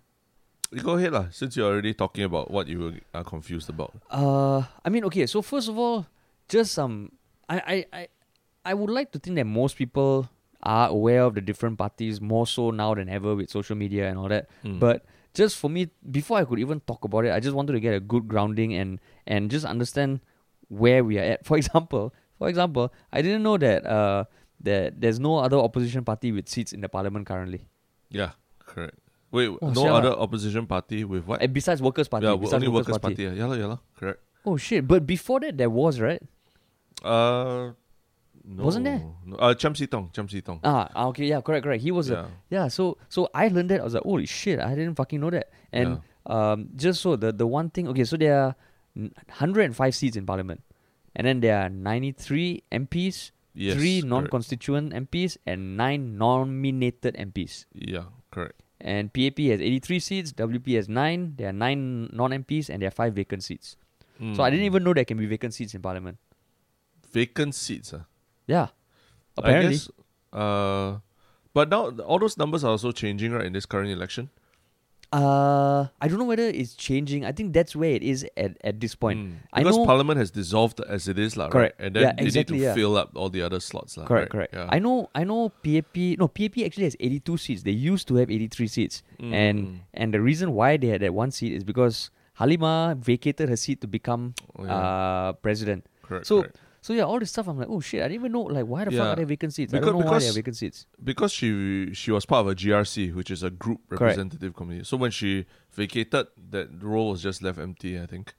You 0.71 0.81
go 0.81 0.97
ahead, 0.97 1.13
lah. 1.13 1.27
Since 1.31 1.55
you're 1.55 1.69
already 1.71 1.93
talking 1.93 2.23
about 2.25 2.51
what 2.51 2.67
you 2.67 2.99
are 3.13 3.23
confused 3.23 3.69
about. 3.69 3.93
Uh 4.11 4.63
I 4.83 4.89
mean 4.89 5.05
okay, 5.05 5.25
so 5.27 5.41
first 5.41 5.69
of 5.69 5.77
all, 5.77 6.05
just 6.49 6.73
some 6.73 7.11
I 7.47 7.57
I, 7.59 7.77
I 7.93 8.07
I 8.65 8.73
would 8.73 8.89
like 8.89 9.11
to 9.13 9.19
think 9.19 9.35
that 9.37 9.45
most 9.45 9.77
people 9.77 10.27
are 10.63 10.89
aware 10.89 11.21
of 11.23 11.35
the 11.35 11.41
different 11.41 11.77
parties 11.77 12.19
more 12.19 12.47
so 12.49 12.71
now 12.71 12.95
than 12.95 13.07
ever 13.07 13.35
with 13.35 13.49
social 13.53 13.75
media 13.77 14.09
and 14.09 14.17
all 14.17 14.27
that. 14.27 14.49
Mm. 14.65 14.79
But 14.81 15.05
just 15.37 15.57
for 15.61 15.69
me, 15.69 15.89
before 16.09 16.39
I 16.39 16.45
could 16.45 16.57
even 16.59 16.79
talk 16.89 17.03
about 17.05 17.25
it, 17.25 17.31
I 17.31 17.39
just 17.39 17.53
wanted 17.55 17.73
to 17.73 17.79
get 17.79 17.93
a 17.93 17.99
good 18.01 18.27
grounding 18.27 18.73
and 18.73 18.99
and 19.27 19.51
just 19.51 19.63
understand 19.65 20.19
where 20.67 21.03
we 21.05 21.19
are 21.21 21.37
at. 21.37 21.45
For 21.49 21.55
example, 21.57 22.11
for 22.39 22.49
example, 22.49 22.91
I 23.13 23.21
didn't 23.21 23.43
know 23.43 23.57
that 23.61 23.85
uh 23.85 24.25
that 24.65 24.99
there's 24.99 25.19
no 25.19 25.37
other 25.37 25.57
opposition 25.57 26.03
party 26.03 26.31
with 26.31 26.49
seats 26.49 26.73
in 26.73 26.81
the 26.81 26.89
parliament 26.89 27.25
currently. 27.25 27.67
Yeah, 28.09 28.31
correct. 28.59 28.99
Wait, 29.31 29.49
Oh, 29.61 29.69
no 29.69 29.83
sial 29.83 29.95
other 29.97 30.11
opposition 30.13 30.65
party 30.67 31.03
with 31.03 31.25
what? 31.25 31.41
And 31.41 31.51
besides 31.53 31.81
Workers' 31.81 32.07
Party, 32.07 32.25
yeah, 32.27 32.35
besides 32.35 32.53
only 32.61 32.67
Workers', 32.67 32.93
Workers' 32.93 33.01
Party. 33.01 33.25
Party. 33.25 33.37
Yeah, 33.37 33.53
yeah, 33.53 33.67
yeah, 33.67 33.77
correct. 33.97 34.19
Oh 34.45 34.57
shit! 34.57 34.87
But 34.87 35.05
before 35.07 35.39
that, 35.41 35.57
there 35.57 35.69
was 35.69 35.99
right. 35.99 36.21
Uh, 37.03 37.71
no, 38.47 38.63
Wasn't 38.63 38.85
there? 38.85 39.01
No, 39.25 39.35
uh, 39.37 39.53
Chiam 39.55 39.75
See 39.75 39.87
Tong, 39.87 40.09
Chiam 40.13 40.29
See 40.29 40.41
Tong. 40.41 40.59
Ah, 40.63 40.87
ah, 40.95 41.07
okay, 41.07 41.25
yeah, 41.25 41.41
correct, 41.41 41.63
correct. 41.65 41.81
He 41.81 41.89
was 41.91 42.11
a 42.11 42.13
yeah. 42.13 42.27
yeah. 42.61 42.67
So 42.69 42.97
so 43.09 43.27
I 43.33 43.47
learned 43.49 43.69
that 43.71 43.81
I 43.81 43.83
was 43.83 43.95
like, 43.95 44.03
holy 44.03 44.27
shit! 44.27 44.59
I 44.59 44.75
didn't 44.75 44.95
fucking 44.95 45.19
know 45.19 45.31
that. 45.31 45.49
And 45.73 45.99
um, 46.27 46.69
just 46.75 47.01
so 47.01 47.15
the 47.15 47.31
the 47.33 47.47
one 47.47 47.69
thing, 47.71 47.87
okay, 47.89 48.03
so 48.05 48.17
there 48.17 48.37
are 48.37 48.55
105 48.93 49.95
seats 49.95 50.15
in 50.15 50.25
parliament, 50.25 50.61
and 51.15 51.25
then 51.27 51.41
there 51.41 51.57
are 51.59 51.69
93 51.69 52.63
MPs, 52.71 53.31
yes, 53.55 53.75
three 53.75 54.01
non-constituent 54.01 54.93
MPs, 54.93 55.37
and 55.47 55.75
nine 55.77 56.17
nominated 56.17 57.15
MPs. 57.15 57.65
Yeah, 57.73 58.05
correct. 58.31 58.61
And 58.81 59.11
PAP 59.13 59.39
has 59.39 59.61
83 59.61 59.99
seats, 59.99 60.33
WP 60.33 60.75
has 60.75 60.87
nine. 60.89 61.33
There 61.37 61.49
are 61.49 61.53
nine 61.53 62.09
non-MPs, 62.13 62.69
and 62.69 62.81
there 62.81 62.89
are 62.89 62.91
five 62.91 63.15
vacant 63.15 63.43
seats. 63.43 63.77
So 64.35 64.43
I 64.43 64.49
didn't 64.49 64.63
Mm. 64.63 64.71
even 64.71 64.83
know 64.83 64.93
there 64.93 65.03
can 65.05 65.17
be 65.17 65.25
vacant 65.25 65.53
seats 65.53 65.73
in 65.73 65.81
parliament. 65.81 66.17
vacant 67.11 67.55
seats. 67.55 67.93
Uh. 67.93 68.03
Yeah, 68.47 68.67
apparently. 69.37 69.67
I 69.67 69.71
guess, 69.71 69.89
uh, 70.33 70.99
but 71.53 71.69
now 71.69 71.89
all 72.03 72.19
those 72.19 72.37
numbers 72.37 72.63
are 72.65 72.71
also 72.71 72.91
changing, 72.91 73.31
right? 73.31 73.45
In 73.45 73.53
this 73.53 73.65
current 73.65 73.89
election. 73.89 74.29
Uh, 75.15 75.87
I 76.01 76.07
don't 76.07 76.19
know 76.19 76.25
whether 76.27 76.43
it's 76.43 76.75
changing. 76.75 77.23
I 77.25 77.31
think 77.31 77.53
that's 77.53 77.75
where 77.75 77.91
it 77.95 78.03
is 78.03 78.25
at, 78.35 78.57
at 78.63 78.79
this 78.83 78.95
point. 78.95 79.19
Mm. 79.19 79.35
I 79.53 79.63
Because 79.63 79.77
know- 79.77 79.85
Parliament 79.85 80.17
has 80.19 80.29
dissolved 80.31 80.81
as 80.81 81.07
it 81.07 81.17
is, 81.17 81.37
lah. 81.39 81.47
Correct. 81.49 81.79
Right? 81.79 81.85
And 81.87 81.95
then 81.95 82.03
Yeah, 82.03 82.13
they 82.19 82.23
exactly, 82.27 82.57
need 82.57 82.63
to 82.63 82.67
yeah. 82.67 82.73
fill 82.75 82.97
up 82.97 83.11
all 83.15 83.29
the 83.29 83.41
other 83.41 83.59
slots, 83.59 83.95
lah. 83.97 84.05
Correct, 84.05 84.33
right? 84.35 84.51
correct. 84.51 84.53
Yeah. 84.53 84.67
I 84.75 84.79
know, 84.79 85.09
I 85.15 85.23
know. 85.23 85.49
PAP, 85.63 86.19
no, 86.19 86.27
PAP 86.27 86.59
actually 86.67 86.83
has 86.91 86.97
eighty-two 86.99 87.37
seats. 87.37 87.63
They 87.63 87.71
used 87.71 88.07
to 88.11 88.15
have 88.19 88.29
eighty-three 88.29 88.67
seats, 88.67 89.03
and 89.19 89.57
Mm. 89.59 89.79
and 89.95 90.07
the 90.13 90.19
reason 90.19 90.51
why 90.51 90.75
they 90.77 90.87
had 90.91 90.99
that 91.01 91.13
one 91.15 91.31
seat 91.31 91.53
is 91.55 91.63
because 91.63 92.11
Halima 92.35 92.97
vacated 92.99 93.47
her 93.47 93.55
seat 93.55 93.79
to 93.81 93.87
become 93.87 94.35
Oh, 94.59 94.65
yeah. 94.67 94.75
uh 94.75 95.29
president. 95.39 95.87
correct. 96.03 96.27
so- 96.27 96.43
correct. 96.43 96.59
So 96.85 96.93
yeah, 96.93 97.01
all 97.01 97.17
this 97.19 97.31
stuff. 97.31 97.47
I'm 97.47 97.57
like, 97.57 97.67
oh 97.67 97.79
shit, 97.79 98.01
I 98.03 98.07
didn't 98.09 98.21
even 98.21 98.31
know. 98.31 98.43
Like, 98.43 98.67
why 98.67 98.85
the 98.85 98.91
fuck 98.91 99.07
are 99.07 99.15
there 99.15 99.25
vacant 99.25 99.55
seats? 99.55 99.73
I 99.73 99.77
Because- 99.79 99.93
don't 99.93 100.01
know 100.01 100.05
why 100.11 100.19
there 100.19 100.29
are 100.29 100.33
because- 100.33 100.35
vacant 100.35 100.57
seats. 100.57 100.85
because 101.03 101.31
she 101.31 101.91
she 101.95 102.11
was 102.11 102.27
part 102.27 102.41
of 102.45 102.51
a 102.51 102.55
GRC, 102.55 103.11
which 103.15 103.31
is 103.31 103.41
a 103.41 103.49
group 103.49 103.79
Correct. 103.89 104.01
representative 104.01 104.53
committee. 104.53 104.83
So 104.83 104.95
when 104.95 105.09
she 105.09 105.47
vacated, 105.71 106.27
that 106.51 106.67
role 106.83 107.09
was 107.09 107.23
just 107.23 107.41
left 107.41 107.57
empty. 107.57 107.99
I 107.99 108.05
think. 108.05 108.35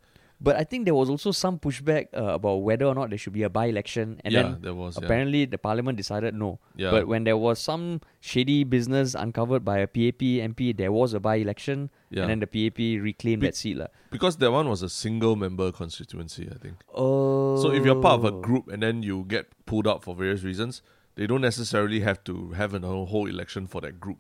But 0.47 0.57
I 0.57 0.65
think 0.65 0.85
there 0.85 0.95
was 0.95 1.11
also 1.11 1.33
some 1.33 1.59
pushback 1.59 2.07
uh, 2.15 2.39
about 2.39 2.63
whether 2.63 2.87
or 2.87 2.95
not 2.95 3.11
there 3.11 3.19
should 3.19 3.33
be 3.33 3.43
a 3.43 3.51
by-election, 3.51 4.21
and 4.25 4.33
yeah, 4.33 4.43
then 4.43 4.59
there 4.61 4.75
was. 4.75 4.97
yeah. 4.97 5.05
apparently 5.05 5.45
the 5.45 5.59
parliament 5.59 5.99
decided 5.99 6.35
no. 6.35 6.61
Yeah. 6.77 6.93
But 6.93 7.09
when 7.09 7.25
there 7.25 7.37
was 7.37 7.59
some 7.59 8.01
shady 8.21 8.63
business 8.63 9.15
uncovered 9.15 9.65
by 9.65 9.79
a 9.79 9.89
PAP 9.89 10.23
MP, 10.23 10.77
there 10.77 10.93
was 10.93 11.15
a 11.15 11.21
by-election, 11.21 11.91
yeah. 12.11 12.23
and 12.23 12.31
then 12.31 12.39
the 12.39 12.47
PAP 12.47 12.79
reclaimed 13.03 13.41
Be- 13.41 13.49
that 13.49 13.57
seat. 13.57 13.77
lah. 13.77 13.89
because 14.11 14.37
that 14.37 14.53
one 14.53 14.69
was 14.69 14.83
a 14.83 14.89
single 14.89 15.35
member 15.35 15.73
constituency, 15.73 16.49
I 16.49 16.59
think. 16.59 16.77
Oh. 16.95 17.61
So 17.61 17.73
if 17.73 17.85
you're 17.85 18.01
part 18.01 18.21
of 18.21 18.25
a 18.25 18.31
group 18.31 18.69
and 18.69 18.83
then 18.83 19.03
you 19.03 19.25
get 19.27 19.51
pulled 19.67 19.89
out 19.89 20.05
for 20.05 20.15
various 20.15 20.43
reasons, 20.43 20.81
they 21.17 21.27
don't 21.27 21.41
necessarily 21.41 22.01
have 22.01 22.23
to 22.25 22.53
have 22.53 22.73
a 22.73 22.81
whole 22.81 23.27
election 23.27 23.67
for 23.67 23.81
that 23.81 23.99
group. 23.99 24.19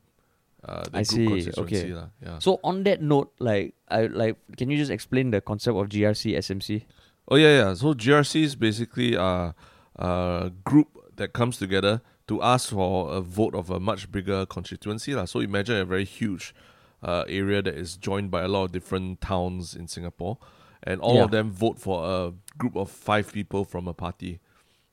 Uh, 0.67 0.83
the 0.91 0.99
I 0.99 1.03
group 1.05 1.07
see, 1.07 1.27
constituency 1.29 1.93
okay. 1.95 2.09
Yeah. 2.21 2.39
So 2.41 2.59
on 2.65 2.83
that 2.85 3.01
note, 3.01 3.33
like, 3.39 3.75
I 3.89 4.07
like, 4.07 4.37
can 4.57 4.69
you 4.69 4.77
just 4.77 4.91
explain 4.91 5.31
the 5.31 5.41
concept 5.41 5.77
of 5.79 5.89
GRC 5.89 6.35
SMC? 6.37 6.83
Oh 7.29 7.37
yeah, 7.37 7.55
yeah. 7.59 7.75
So 7.75 7.95
GRC 7.95 8.43
is 8.43 8.57
basically 8.57 9.17
are 9.17 9.55
a 9.95 10.51
group 10.65 10.89
that 11.17 11.33
comes 11.33 11.57
together 11.59 12.03
to 12.27 12.43
ask 12.43 12.71
for 12.71 13.15
a 13.15 13.21
vote 13.21 13.55
of 13.55 13.71
a 13.71 13.79
much 13.79 14.11
bigger 14.11 14.45
constituency. 14.47 15.15
lah. 15.15 15.25
So 15.27 15.39
imagine 15.39 15.77
a 15.77 15.85
very 15.85 16.05
huge 16.05 16.53
uh, 17.03 17.23
area 17.29 17.63
that 17.63 17.75
is 17.75 17.97
joined 17.97 18.31
by 18.33 18.43
a 18.43 18.49
lot 18.49 18.65
of 18.65 18.73
different 18.73 19.21
towns 19.21 19.75
in 19.77 19.87
Singapore, 19.87 20.39
and 20.83 21.01
all 21.01 21.17
Yeah. 21.17 21.25
of 21.25 21.31
them 21.31 21.51
vote 21.51 21.79
for 21.79 22.03
a 22.05 22.33
group 22.59 22.75
of 22.75 22.91
five 22.91 23.33
people 23.33 23.65
from 23.65 23.87
a 23.87 23.95
party. 23.95 24.41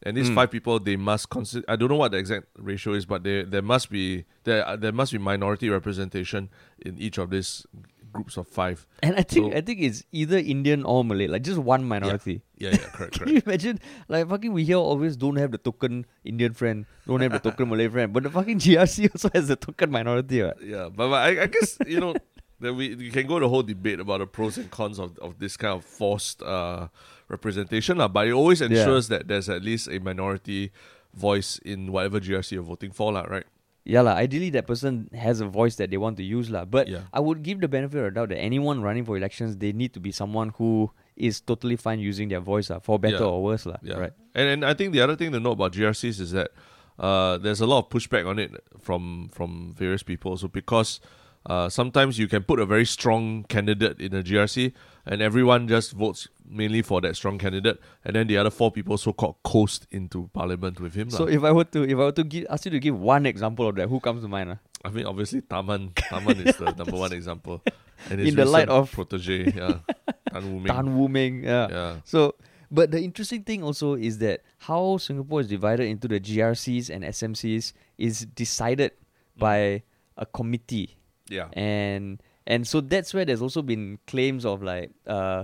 And 0.05 0.17
these 0.17 0.29
Mm. 0.29 0.36
five 0.36 0.51
people, 0.51 0.79
they 0.79 0.95
must 0.98 1.29
consider. 1.29 1.63
I 1.67 1.75
don't 1.77 1.89
know 1.89 1.95
what 1.95 2.12
the 2.12 2.17
exact 2.17 2.48
ratio 2.57 2.93
is, 2.93 3.05
but 3.05 3.24
there 3.24 3.43
there 3.45 3.62
must 3.62 3.89
be 3.89 4.25
there 4.43 4.75
there 4.77 4.91
must 4.91 5.12
be 5.13 5.17
minority 5.17 5.69
representation 5.69 6.50
in 6.79 6.98
each 6.98 7.17
of 7.17 7.29
these 7.29 7.65
groups 8.12 8.38
of 8.38 8.48
five. 8.48 8.86
And 9.01 9.15
I 9.15 9.24
think 9.24 9.51
So- 9.53 9.57
I 9.57 9.62
think 9.62 9.79
it's 9.81 10.03
either 10.12 10.38
Indian 10.38 10.83
or 10.83 11.03
Malay, 11.03 11.27
like 11.27 11.41
just 11.41 11.57
one 11.57 11.83
minority. 11.86 12.41
Yeah, 12.57 12.69
yeah, 12.72 12.77
correct, 12.77 13.13
Can 13.17 13.25
correct. 13.25 13.31
you 13.31 13.41
imagine? 13.45 13.79
Like 14.07 14.29
fucking 14.29 14.53
we 14.53 14.63
here 14.65 14.77
always 14.77 15.15
don't 15.17 15.38
have 15.38 15.51
the 15.51 15.57
token 15.57 16.05
Indian 16.24 16.53
friend, 16.53 16.86
don't 17.07 17.22
have 17.22 17.31
the 17.31 17.39
token 17.39 17.69
Malay 17.69 17.88
friend, 17.88 18.13
but 18.13 18.24
the 18.24 18.29
fucking 18.29 18.60
GRC 18.60 19.10
also 19.15 19.29
has 19.33 19.48
the 19.48 19.55
token 19.55 19.89
minority. 19.89 20.41
Right? 20.41 20.53
Yeah, 20.62 20.89
but, 20.93 21.10
but 21.10 21.22
I, 21.24 21.43
I 21.43 21.48
guess 21.48 21.77
you 21.88 22.00
know 22.00 22.13
that 22.60 22.74
we 22.75 22.93
you 22.95 23.10
can 23.12 23.25
go 23.25 23.39
to 23.39 23.45
the 23.45 23.50
whole 23.50 23.63
debate 23.63 24.00
about 24.00 24.19
the 24.19 24.27
pros 24.27 24.57
and 24.60 24.69
cons 24.69 25.00
of, 25.00 25.17
of 25.19 25.39
this 25.39 25.57
kind 25.57 25.74
of 25.74 25.83
forced 25.83 26.43
uh, 26.43 26.89
representation, 27.33 27.97
lah. 27.97 28.07
But 28.07 28.27
it 28.29 28.33
always 28.37 28.61
ensures 28.61 29.09
that 29.09 29.27
there's 29.27 29.49
at 29.49 29.63
least 29.65 29.89
a 29.89 29.97
minority 29.99 30.71
voice 31.13 31.59
in 31.65 31.91
whatever 31.91 32.19
GRC 32.21 32.53
you're 32.57 32.63
voting 32.65 32.91
for, 32.93 33.11
lah. 33.13 33.25
Right? 33.25 33.45
Yeah, 33.83 34.01
lah. 34.07 34.15
Ideally, 34.15 34.49
that 34.55 34.65
person 34.65 35.09
has 35.11 35.41
a 35.43 35.47
voice 35.49 35.75
that 35.75 35.91
they 35.91 35.97
want 35.99 36.15
to 36.17 36.23
use, 36.23 36.47
lah. 36.49 36.63
But 36.63 36.87
Yeah. 36.87 37.09
I 37.11 37.19
would 37.19 37.43
give 37.43 37.59
the 37.59 37.67
benefit 37.67 37.99
of 37.99 38.05
the 38.07 38.13
doubt 38.15 38.29
that 38.31 38.39
anyone 38.39 38.79
running 38.81 39.03
for 39.03 39.17
elections, 39.19 39.57
they 39.57 39.73
need 39.75 39.91
to 39.93 39.99
be 39.99 40.11
someone 40.15 40.53
who 40.55 40.91
is 41.19 41.41
totally 41.43 41.75
fine 41.75 41.99
using 41.99 42.29
their 42.31 42.39
voice, 42.39 42.69
lah, 42.71 42.79
for 42.79 42.97
better 42.97 43.19
Yeah. 43.27 43.33
or 43.35 43.43
worse, 43.43 43.65
lah. 43.67 43.77
Yeah. 43.83 43.99
Right. 43.99 44.13
And 44.33 44.47
and 44.47 44.59
I 44.63 44.73
think 44.73 44.93
the 44.95 45.01
other 45.03 45.17
thing 45.19 45.35
to 45.35 45.39
know 45.43 45.51
about 45.51 45.73
GRCs 45.75 46.17
is 46.23 46.31
that 46.31 46.55
uh, 46.97 47.37
there's 47.43 47.59
a 47.61 47.67
lot 47.67 47.79
of 47.83 47.89
pushback 47.89 48.25
on 48.25 48.39
it 48.39 48.55
from 48.79 49.27
from 49.29 49.73
various 49.75 50.01
people. 50.01 50.37
So 50.37 50.47
because 50.47 51.01
uh, 51.45 51.69
sometimes 51.69 52.17
you 52.17 52.27
can 52.27 52.43
put 52.43 52.59
a 52.59 52.65
very 52.65 52.85
strong 52.85 53.43
candidate 53.50 54.00
in 54.00 54.13
a 54.15 54.23
GRC, 54.23 54.73
and 55.05 55.21
everyone 55.21 55.67
just 55.67 55.91
votes 55.93 56.27
mainly 56.47 56.81
for 56.81 57.01
that 57.01 57.15
strong 57.15 57.38
candidate, 57.38 57.79
and 58.05 58.15
then 58.15 58.27
the 58.27 58.38
other 58.38 58.50
four 58.50 58.71
people 58.71 58.97
so 58.97 59.12
called 59.13 59.35
coast 59.43 59.88
into 59.91 60.29
parliament 60.33 60.79
with 60.79 60.93
him. 60.93 61.09
So 61.09 61.23
lah. 61.25 61.31
if 61.31 61.43
I 61.43 61.51
were 61.51 61.65
to 61.65 61.83
if 61.83 61.91
I 61.93 61.95
were 61.95 62.12
to 62.13 62.23
give, 62.23 62.45
ask 62.50 62.65
you 62.65 62.71
to 62.71 62.79
give 62.79 62.97
one 63.00 63.25
example 63.25 63.67
of 63.67 63.75
that, 63.75 63.89
who 63.89 64.00
comes 64.00 64.21
to 64.23 64.27
mind? 64.27 64.51
ah? 64.51 64.57
I 64.85 64.89
mean, 64.89 65.05
obviously, 65.05 65.41
Tharman 65.41 65.93
Tharman 65.93 66.45
is 66.45 66.55
the 66.57 66.71
number 66.71 66.95
one 66.97 67.13
example. 67.13 67.62
And 68.09 68.19
In 68.19 68.35
the 68.35 68.43
light 68.43 68.67
of- 68.67 68.91
protege, 68.91 69.53
yeah, 69.55 69.79
Tan 70.33 70.43
Wu 70.51 70.59
Meng. 70.59 70.67
Tan 70.67 70.97
Wu 70.97 71.07
Meng. 71.07 71.43
Yeah. 71.43 71.67
yeah, 71.71 71.95
So, 72.03 72.35
but 72.69 72.91
the 72.91 73.00
interesting 73.00 73.43
thing 73.43 73.63
also 73.63 73.93
is 73.95 74.17
that 74.17 74.41
how 74.67 74.97
Singapore 74.97 75.39
is 75.39 75.47
divided 75.47 75.88
into 75.88 76.09
the 76.09 76.19
GRCs 76.19 76.89
and 76.89 77.05
SMCs 77.05 77.71
is 77.97 78.25
decided 78.25 78.91
by 79.38 79.83
a 80.17 80.25
committee, 80.25 80.97
yeah, 81.29 81.47
and 81.53 82.21
and 82.45 82.67
so 82.67 82.81
that's 82.81 83.13
where 83.13 83.25
there's 83.25 83.41
also 83.41 83.61
been 83.61 83.99
claims 84.07 84.45
of 84.45 84.61
like 84.63 84.91
uh, 85.07 85.43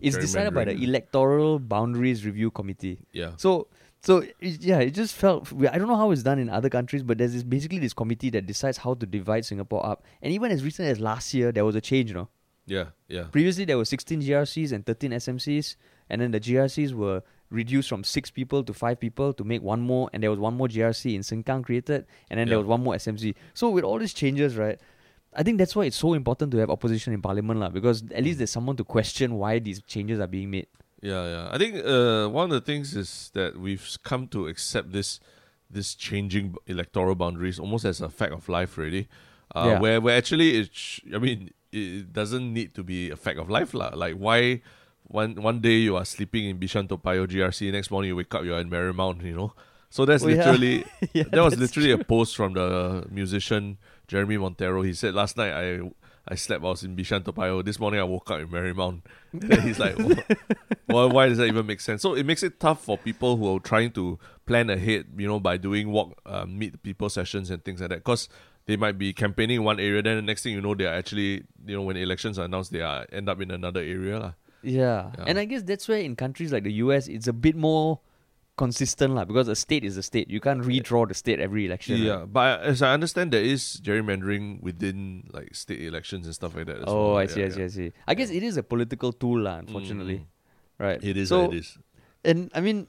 it's 0.00 0.16
decided 0.16 0.54
by 0.54 0.64
the 0.64 0.72
Electoral 0.72 1.58
Boundaries 1.58 2.24
Review 2.24 2.50
Committee. 2.50 2.98
yeah. 3.12 3.32
So. 3.36 3.68
So 4.00 4.18
it, 4.18 4.62
yeah, 4.62 4.78
it 4.78 4.92
just 4.92 5.12
felt. 5.12 5.52
I 5.52 5.76
don't 5.76 5.88
know 5.88 5.96
how 5.96 6.12
it's 6.12 6.22
done 6.22 6.38
in 6.38 6.48
other 6.48 6.70
countries, 6.70 7.02
but 7.02 7.18
there's 7.18 7.32
this, 7.32 7.42
basically 7.42 7.80
this 7.80 7.92
committee 7.92 8.30
that 8.30 8.46
decides 8.46 8.78
how 8.78 8.94
to 8.94 9.04
divide 9.04 9.44
Singapore 9.44 9.84
up. 9.84 10.04
And 10.22 10.32
even 10.32 10.52
as 10.52 10.62
recent 10.62 10.86
as 10.86 11.00
last 11.00 11.34
year, 11.34 11.50
there 11.50 11.64
was 11.64 11.74
a 11.74 11.80
change. 11.80 12.10
You 12.10 12.14
know, 12.14 12.28
Yeah, 12.66 12.84
yeah, 13.08 13.24
Previously, 13.24 13.64
there 13.64 13.76
were 13.76 13.84
16 13.84 14.22
GRCs 14.22 14.70
and 14.70 14.86
13 14.86 15.10
SMCs, 15.10 15.74
and 16.08 16.20
then 16.20 16.30
the 16.30 16.38
GRCs 16.38 16.92
were 16.92 17.22
reduced 17.50 17.88
from 17.88 18.04
six 18.04 18.30
people 18.30 18.62
to 18.62 18.72
five 18.72 19.00
people 19.00 19.32
to 19.32 19.42
make 19.42 19.62
one 19.62 19.80
more, 19.80 20.08
and 20.12 20.22
there 20.22 20.30
was 20.30 20.38
one 20.38 20.54
more 20.54 20.68
GRC 20.68 21.14
in 21.16 21.22
Sengkang 21.22 21.64
created, 21.64 22.06
and 22.30 22.38
then 22.38 22.48
there 22.48 22.58
was 22.58 22.68
one 22.68 22.84
more 22.84 22.94
SMC. 22.94 23.34
So 23.52 23.68
with 23.68 23.82
all 23.82 23.98
these 23.98 24.14
changes, 24.14 24.56
right, 24.56 24.78
I 25.38 25.42
think 25.46 25.58
that's 25.58 25.74
why 25.76 25.84
it's 25.86 25.96
so 25.96 26.14
important 26.14 26.50
to 26.52 26.58
have 26.58 26.70
opposition 26.70 27.14
in 27.14 27.22
parliament, 27.22 27.60
lah, 27.62 27.70
because 27.70 28.02
at 28.10 28.22
least 28.26 28.38
there's 28.42 28.50
someone 28.50 28.76
to 28.76 28.84
question 28.84 29.38
why 29.38 29.58
these 29.62 29.78
changes 29.86 30.18
are 30.18 30.26
being 30.26 30.50
made. 30.50 30.66
yeah, 31.00 31.24
yeah. 31.34 31.44
I 31.54 31.58
think 31.62 31.78
uh, 31.86 32.26
one 32.26 32.50
of 32.50 32.54
the 32.58 32.64
things 32.70 32.96
is 33.02 33.30
that 33.38 33.54
we've 33.56 33.86
come 34.02 34.26
to 34.34 34.48
accept 34.50 34.90
this 34.92 35.20
this 35.70 35.94
changing 35.94 36.56
electoral 36.66 37.14
boundaries 37.14 37.58
almost 37.62 37.84
as 37.84 38.00
a 38.00 38.08
fact 38.10 38.32
of 38.34 38.48
life, 38.48 38.74
really. 38.82 39.06
Uh, 39.54 39.66
Yeah. 39.70 39.78
Where 39.84 39.98
where 40.02 40.16
actually 40.18 40.48
it, 40.60 40.74
sh- 40.74 41.00
I 41.14 41.18
mean, 41.22 41.54
it 41.70 42.10
doesn't 42.12 42.48
need 42.58 42.74
to 42.74 42.82
be 42.82 43.10
a 43.14 43.16
fact 43.16 43.38
of 43.38 43.46
life, 43.48 43.72
lah. 43.78 43.90
Like 43.94 44.16
why. 44.18 44.62
One 45.08 45.40
one 45.40 45.60
day 45.64 45.78
you 45.88 45.96
are 45.96 46.04
sleeping 46.04 46.44
in 46.52 46.58
Bishan 46.60 46.84
Toa 46.84 46.98
Payoh 47.00 47.24
GRC, 47.32 47.72
next 47.72 47.88
morning 47.90 48.10
you 48.12 48.16
wake 48.20 48.28
up 48.36 48.44
you're 48.44 48.60
in 48.60 48.68
Marymount, 48.68 49.24
you 49.24 49.32
know. 49.40 49.50
So 49.88 50.04
that's 50.04 50.20
Oh, 50.20 50.28
literally 50.28 50.84
yeah, 51.16 51.24
that 51.32 51.40
was 51.40 51.56
literally 51.56 51.96
true. 51.96 52.00
a 52.00 52.04
post 52.04 52.36
from 52.36 52.52
the 52.52 52.68
musician 53.08 53.78
Jeremy 54.08 54.36
Monteiro. 54.38 54.84
He 54.84 54.94
said 54.94 55.14
last 55.14 55.36
night 55.36 55.52
I 55.52 55.90
I 56.26 56.34
slept. 56.34 56.64
I 56.64 56.68
was 56.68 56.82
in 56.82 56.96
Bishan 56.96 57.24
Toa 57.24 57.32
Payoh. 57.32 57.64
This 57.64 57.78
morning 57.78 58.00
I 58.00 58.04
woke 58.04 58.30
up 58.30 58.40
in 58.40 58.48
Marymount. 58.48 59.02
Then 59.32 59.62
he's 59.62 59.78
like, 59.78 59.96
why, 60.86 61.04
why 61.04 61.28
does 61.28 61.38
that 61.38 61.46
even 61.46 61.66
make 61.66 61.80
sense? 61.80 62.02
So 62.02 62.14
it 62.14 62.26
makes 62.26 62.42
it 62.42 62.58
tough 62.60 62.84
for 62.84 62.98
people 62.98 63.36
who 63.36 63.56
are 63.56 63.60
trying 63.60 63.92
to 63.92 64.18
plan 64.44 64.68
ahead. 64.68 65.06
You 65.16 65.28
know, 65.28 65.40
by 65.40 65.56
doing 65.56 65.90
walk, 65.90 66.20
uh, 66.26 66.44
meet 66.46 66.82
people 66.82 67.08
sessions 67.08 67.50
and 67.50 67.64
things 67.64 67.80
like 67.80 67.90
that. 67.90 68.00
Because 68.00 68.28
they 68.66 68.76
might 68.76 68.98
be 68.98 69.12
campaigning 69.12 69.56
in 69.56 69.64
one 69.64 69.80
area, 69.80 70.02
then 70.02 70.16
the 70.16 70.22
next 70.22 70.42
thing 70.42 70.52
you 70.52 70.60
know, 70.60 70.74
they 70.74 70.86
are 70.86 70.94
actually 70.94 71.44
you 71.66 71.76
know 71.76 71.82
when 71.82 71.96
elections 71.96 72.38
are 72.38 72.44
announced, 72.44 72.72
they 72.72 72.82
are 72.82 73.06
end 73.12 73.28
up 73.28 73.40
in 73.40 73.50
another 73.50 73.80
area. 73.80 74.34
Yeah. 74.62 75.10
Yeah. 75.16 75.24
and 75.26 75.38
I 75.38 75.44
guess 75.44 75.62
that's 75.62 75.86
where 75.86 76.00
in 76.00 76.16
countries 76.16 76.52
like 76.52 76.64
the 76.64 76.72
US, 76.74 77.06
it's 77.08 77.28
a 77.28 77.32
bit 77.32 77.56
more 77.56 78.00
consistent, 78.58 79.14
lah, 79.14 79.24
because 79.24 79.48
a 79.48 79.54
state 79.56 79.84
is 79.84 79.96
a 79.96 80.02
state. 80.02 80.28
You 80.28 80.40
can't 80.42 80.60
redraw 80.60 81.06
the 81.08 81.14
state 81.14 81.38
every 81.40 81.64
election. 81.64 81.96
Yeah, 82.02 82.26
right? 82.26 82.32
but 82.32 82.60
as 82.60 82.82
I 82.82 82.92
understand, 82.92 83.32
there 83.32 83.42
is 83.54 83.80
gerrymandering 83.82 84.60
within 84.60 85.24
like 85.32 85.54
state 85.54 85.80
elections 85.86 86.26
and 86.26 86.34
stuff 86.34 86.56
like 86.58 86.66
that. 86.66 86.78
as 86.82 86.84
Oh, 86.86 87.14
well. 87.14 87.18
I 87.22 87.26
see, 87.26 87.40
Yeah, 87.40 87.46
I 87.46 87.50
see, 87.50 87.60
yeah. 87.60 87.64
I 87.64 87.68
see. 87.68 87.92
I 88.08 88.14
guess 88.18 88.30
it 88.30 88.42
is 88.42 88.58
a 88.58 88.62
political 88.74 89.12
tool, 89.14 89.40
lah, 89.48 89.58
unfortunately. 89.64 90.18
Mm. 90.26 90.26
Right. 90.86 91.00
It 91.02 91.16
is. 91.16 91.30
So, 91.30 91.46
it 91.50 91.54
is. 91.62 91.78
and 92.24 92.50
I 92.54 92.60
mean, 92.60 92.86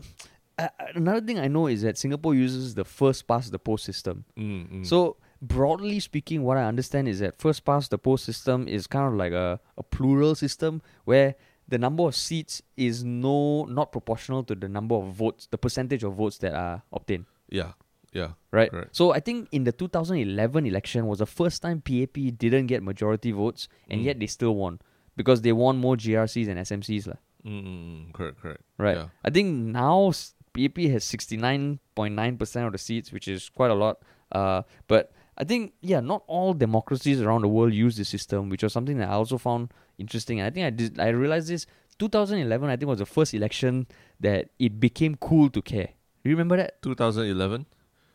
another 0.96 1.22
thing 1.22 1.40
I 1.40 1.48
know 1.48 1.68
is 1.68 1.82
that 1.84 1.98
Singapore 1.98 2.36
uses 2.36 2.76
the 2.76 2.86
first 2.86 3.28
past 3.28 3.52
the 3.52 3.60
post 3.60 3.86
system. 3.86 4.26
Mm, 4.38 4.82
mm. 4.82 4.86
So, 4.86 5.18
broadly 5.42 6.00
speaking, 6.00 6.44
what 6.44 6.58
I 6.58 6.66
understand 6.66 7.08
is 7.08 7.20
that 7.20 7.40
first 7.40 7.64
past 7.64 7.92
the 7.92 7.98
post 7.98 8.26
system 8.26 8.68
is 8.68 8.88
kind 8.88 9.08
of 9.08 9.14
like 9.14 9.32
a, 9.32 9.60
a 9.78 9.84
plural 9.84 10.36
system 10.36 10.82
where 11.06 11.36
the 11.70 11.78
number 11.78 12.04
of 12.04 12.16
seats 12.16 12.62
is 12.76 13.04
no 13.04 13.66
not 13.66 13.92
proportional 13.92 14.44
to 14.44 14.56
the 14.56 14.68
number 14.68 14.96
of 14.96 15.14
votes, 15.14 15.48
the 15.52 15.58
percentage 15.58 16.04
of 16.04 16.14
votes 16.16 16.38
that 16.40 16.54
are 16.54 16.82
obtained. 16.92 17.26
yeah, 17.50 17.72
yeah, 18.12 18.32
Right. 18.52 18.72
Correct. 18.72 18.96
So 18.96 19.14
I 19.14 19.20
think 19.20 19.48
in 19.52 19.64
the 19.66 19.72
2011 19.72 20.66
election 20.66 21.06
was 21.08 21.20
the 21.20 21.26
first 21.28 21.62
time 21.62 21.82
PAP 21.82 22.18
didn't 22.38 22.68
get 22.68 22.82
majority 22.84 23.32
votes, 23.32 23.68
and 23.90 24.02
Mm. 24.02 24.06
yet 24.06 24.20
they 24.20 24.28
still 24.28 24.56
won 24.56 24.80
because 25.16 25.42
they 25.42 25.52
won 25.54 25.78
more 25.78 25.96
GRCs 25.96 26.48
and 26.50 26.58
SMCs, 26.60 27.06
mm, 27.08 27.16
mm, 27.46 27.64
mm, 27.64 28.14
correct, 28.14 28.42
correct. 28.42 28.62
Right. 28.78 28.98
Yeah. 28.98 29.08
I 29.24 29.30
think 29.30 29.48
now 29.82 30.12
PAP 30.54 30.78
has 30.90 31.04
69.9% 31.06 32.66
of 32.66 32.72
the 32.72 32.78
seats, 32.78 33.12
which 33.12 33.28
is 33.28 33.50
quite 33.50 33.72
a 33.72 33.76
lot. 33.76 34.02
Uh, 34.32 34.64
but 34.88 35.12
I 35.38 35.44
think, 35.44 35.74
yeah, 35.82 36.00
not 36.00 36.24
all 36.28 36.54
democracies 36.54 37.22
around 37.22 37.42
the 37.42 37.48
world 37.48 37.74
use 37.74 37.96
this 37.98 38.10
system, 38.10 38.50
which 38.50 38.64
was 38.64 38.74
something 38.74 38.98
that 38.98 39.10
I 39.10 39.14
also 39.14 39.38
found 39.38 39.72
interesting. 40.00 40.42
I 40.42 40.50
think 40.50 40.66
I 40.66 40.70
did, 40.72 41.00
I 41.00 41.10
realized 41.10 41.50
this 41.50 41.66
2011, 42.00 42.70
I 42.70 42.76
think, 42.78 42.88
was 42.90 43.00
the 43.00 43.06
first 43.06 43.34
election 43.34 43.86
that 44.20 44.50
it 44.58 44.80
became 44.80 45.16
cool 45.16 45.50
to 45.52 45.62
care. 45.62 45.90
You 46.24 46.32
remember 46.32 46.58
that? 46.58 46.82
2011. 46.82 47.66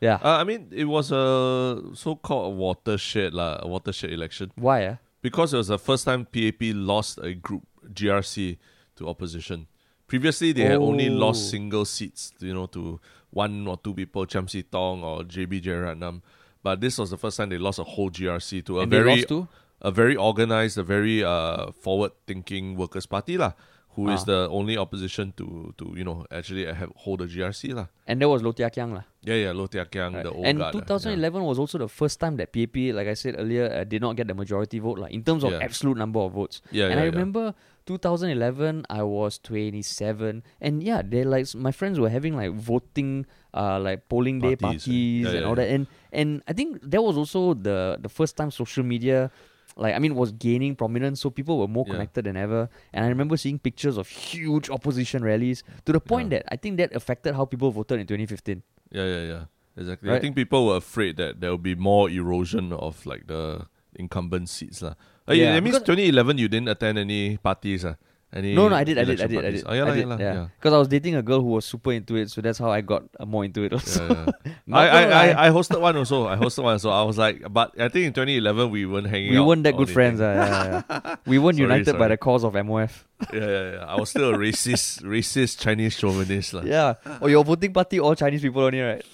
Yeah. 0.01 0.17
Uh, 0.23 0.37
I 0.41 0.45
mean, 0.45 0.69
it 0.73 0.85
was 0.87 1.13
a 1.13 1.81
so-called 1.95 2.57
watershed, 2.57 3.33
lah, 3.35 3.59
a 3.63 3.69
watershed 3.69 4.11
election 4.13 4.53
Why? 4.57 4.85
Uh? 4.87 4.97
because 5.23 5.55
it 5.55 5.57
was 5.57 5.69
the 5.69 5.79
first 5.79 6.05
time 6.05 6.27
PAP 6.27 6.61
lost 6.75 7.19
a 7.23 7.33
group 7.35 7.63
GRC 7.93 8.59
to 8.97 9.09
opposition. 9.09 9.67
Previously, 10.07 10.53
they 10.53 10.63
had 10.63 10.77
only 10.77 11.09
Oh. 11.09 11.13
lost 11.15 11.51
single 11.51 11.85
seats, 11.87 12.33
you 12.41 12.53
know, 12.53 12.67
to 12.67 13.01
one 13.31 13.67
or 13.67 13.79
two 13.79 13.95
people, 13.95 14.27
Chiam 14.27 14.49
See 14.49 14.63
Tong 14.63 15.03
or 15.03 15.25
JB 15.25 15.63
Jeyaretnam. 15.63 16.21
But 16.63 16.81
this 16.81 16.99
was 16.99 17.11
the 17.11 17.19
first 17.19 17.37
time 17.39 17.49
they 17.49 17.59
lost 17.59 17.79
a 17.79 17.85
whole 17.85 18.11
GRC 18.11 18.63
to 18.67 18.79
a 18.79 18.83
and 18.83 18.91
very 18.91 19.23
too? 19.25 19.49
A 19.85 19.91
very 19.93 20.17
organized, 20.17 20.79
a 20.81 20.83
very 20.83 21.21
uh, 21.23 21.69
forward-thinking 21.85 22.73
workers' 22.81 23.05
party 23.05 23.37
lah, 23.37 23.53
who 23.95 24.09
is 24.09 24.25
Ah. 24.25 24.33
the 24.33 24.41
only 24.49 24.75
opposition 24.81 25.31
to 25.37 25.77
to 25.77 25.93
you 25.93 26.03
know 26.09 26.25
actually 26.33 26.65
have, 26.65 26.89
hold 27.05 27.21
a 27.21 27.29
GRC 27.29 27.77
lah. 27.77 27.87
And 28.09 28.17
there 28.17 28.31
was 28.33 28.41
Low 28.41 28.57
Thia 28.57 28.73
Khiang. 28.73 28.97
lah. 28.97 29.05
Yeah, 29.29 29.37
yeah, 29.45 29.53
Low 29.53 29.69
Thia 29.69 29.85
Khiang, 29.85 30.17
Right. 30.17 30.25
the 30.25 30.33
old 30.33 30.49
and 30.49 30.57
guard. 30.59 30.73
lah, 30.75 30.81
2011 30.89 31.45
was 31.45 31.61
also 31.61 31.77
the 31.77 31.93
first 32.01 32.17
time 32.19 32.41
that 32.41 32.49
PAP, 32.57 32.97
like 32.97 33.07
I 33.07 33.15
said 33.15 33.37
earlier, 33.37 33.69
uh, 33.69 33.85
did 33.85 34.01
not 34.01 34.17
get 34.17 34.27
the 34.27 34.35
majority 34.35 34.81
vote, 34.81 34.97
like 34.99 35.13
in 35.13 35.21
terms 35.23 35.45
of 35.45 35.53
Yeah. 35.53 35.61
absolute 35.69 36.01
number 36.01 36.19
of 36.25 36.33
votes. 36.33 36.65
Yeah, 36.73 36.89
and 36.89 36.97
yeah, 36.97 37.05
I 37.05 37.07
yeah. 37.07 37.13
remember 37.13 37.45
2011, 37.85 38.89
I 38.89 39.03
was 39.05 39.39
27, 39.39 40.43
and 40.61 40.83
yeah, 40.83 41.03
they 41.05 41.25
like 41.25 41.47
my 41.55 41.73
friends 41.73 42.01
were 42.01 42.09
having 42.11 42.35
like 42.37 42.53
voting, 42.57 43.27
uh, 43.53 43.79
like 43.79 44.09
polling 44.09 44.41
day 44.41 44.57
Parties, 44.57 44.85
parties 44.89 45.25
yeah, 45.29 45.31
and 45.31 45.41
yeah, 45.45 45.49
all 45.49 45.55
that, 45.61 45.69
and 45.69 45.87
and 46.13 46.43
I 46.49 46.53
think 46.53 46.81
that 46.83 47.03
was 47.05 47.17
also 47.17 47.53
the 47.55 48.01
the 48.01 48.09
first 48.09 48.37
time 48.37 48.51
social 48.51 48.83
media. 48.85 49.31
Like 49.77 49.95
I 49.95 49.99
mean, 49.99 50.15
was 50.15 50.31
gaining 50.33 50.77
prominence, 50.77 51.21
so 51.21 51.31
people 51.31 51.59
were 51.59 51.67
more 51.69 51.85
Yeah. 51.87 51.95
connected 51.95 52.25
than 52.27 52.37
ever. 52.37 52.69
And 52.93 53.05
I 53.05 53.09
remember 53.09 53.37
seeing 53.37 53.59
pictures 53.59 53.97
of 53.99 54.07
huge 54.09 54.71
opposition 54.71 55.25
rallies 55.25 55.65
to 55.85 55.93
the 55.93 56.01
point 56.01 56.31
Yeah. 56.31 56.39
that 56.47 56.53
I 56.55 56.57
think 56.57 56.79
that 56.79 56.95
affected 56.95 57.35
how 57.35 57.45
people 57.45 57.71
voted 57.71 57.99
in 58.01 58.07
2015. 58.07 58.63
Yeah, 58.93 59.05
yeah, 59.05 59.23
yeah. 59.27 59.45
Exactly. 59.77 60.13
I 60.13 60.21
think 60.21 60.37
people 60.37 60.67
were 60.71 60.77
afraid 60.79 61.17
that 61.19 61.41
there 61.41 61.51
will 61.51 61.59
be 61.59 61.75
more 61.75 62.09
erosion 62.09 62.73
of 62.73 63.05
like 63.07 63.27
the 63.27 63.67
incumbent 63.99 64.49
seats 64.49 64.83
lah. 64.83 64.95
Uh, 65.27 65.35
Yeah, 65.35 65.53
that 65.59 65.63
means 65.63 65.83
2011 65.83 66.39
you 66.39 66.47
didn't 66.47 66.69
attend 66.71 66.99
any 66.99 67.37
parties 67.39 67.83
ah. 67.85 67.97
Any 68.35 68.53
No, 68.53 68.67
no, 68.69 68.75
I 68.75 68.83
did, 68.83 68.99
I 68.99 69.05
did, 69.05 69.21
I 69.23 69.27
did, 69.29 69.45
I 69.45 69.51
did. 69.51 69.63
Oh, 69.65 69.73
yeah, 69.73 69.85
I 69.85 69.95
did, 69.95 70.09
yeah, 70.09 70.17
yeah. 70.19 70.35
yeah. 70.35 70.47
Because 70.59 70.73
I 70.75 70.79
was 70.79 70.89
dating 70.89 71.15
a 71.15 71.23
girl 71.23 71.39
who 71.41 71.55
was 71.55 71.65
super 71.65 71.93
into 71.93 72.17
it, 72.17 72.33
so 72.33 72.41
that's 72.41 72.59
how 72.59 72.69
I 72.69 72.81
got 72.81 73.05
uh, 73.21 73.25
more 73.25 73.45
into 73.45 73.63
it. 73.63 73.73
Also, 73.73 74.03
Yeah, 74.09 74.27
yeah. 74.67 74.77
I, 74.77 74.87
I. 74.89 75.03
I, 75.07 75.47
I 75.47 75.51
hosted 75.51 75.81
one 75.81 75.97
also. 75.97 76.27
I 76.27 76.35
hosted 76.35 76.65
one, 76.65 76.79
so 76.81 76.91
I 76.91 77.05
was 77.05 77.17
like, 77.17 77.47
but 77.53 77.79
I 77.79 77.87
think 77.89 78.07
in 78.07 78.13
2011 78.13 78.71
we 78.71 78.87
weren't 78.87 79.07
hanging 79.07 79.31
we 79.31 79.39
weren't 79.39 79.63
that 79.63 79.77
good 79.77 79.89
friends. 79.89 80.21
Uh, 80.21 80.35
yeah, 80.35 80.83
yeah. 80.91 81.17
We 81.27 81.39
weren't 81.39 81.57
Sorry, 81.63 81.71
united 81.71 81.97
by 81.97 82.09
the 82.09 82.17
cause 82.17 82.43
of 82.43 82.55
MOF. 82.55 83.05
yeah, 83.33 83.39
yeah, 83.39 83.71
yeah. 83.79 83.85
I 83.87 83.95
was 84.01 84.11
still 84.11 84.35
a 84.35 84.37
racist, 84.37 85.03
racist 85.15 85.61
Chinese 85.61 85.95
chauvinist 85.97 86.55
lah. 86.55 86.63
Yeah. 86.67 86.95
Or 87.21 87.31
your 87.31 87.45
voting 87.45 87.73
party, 87.73 88.01
all 88.01 88.17
Chinese 88.17 88.43
people 88.43 88.63
only, 88.63 88.81
right? 88.81 89.05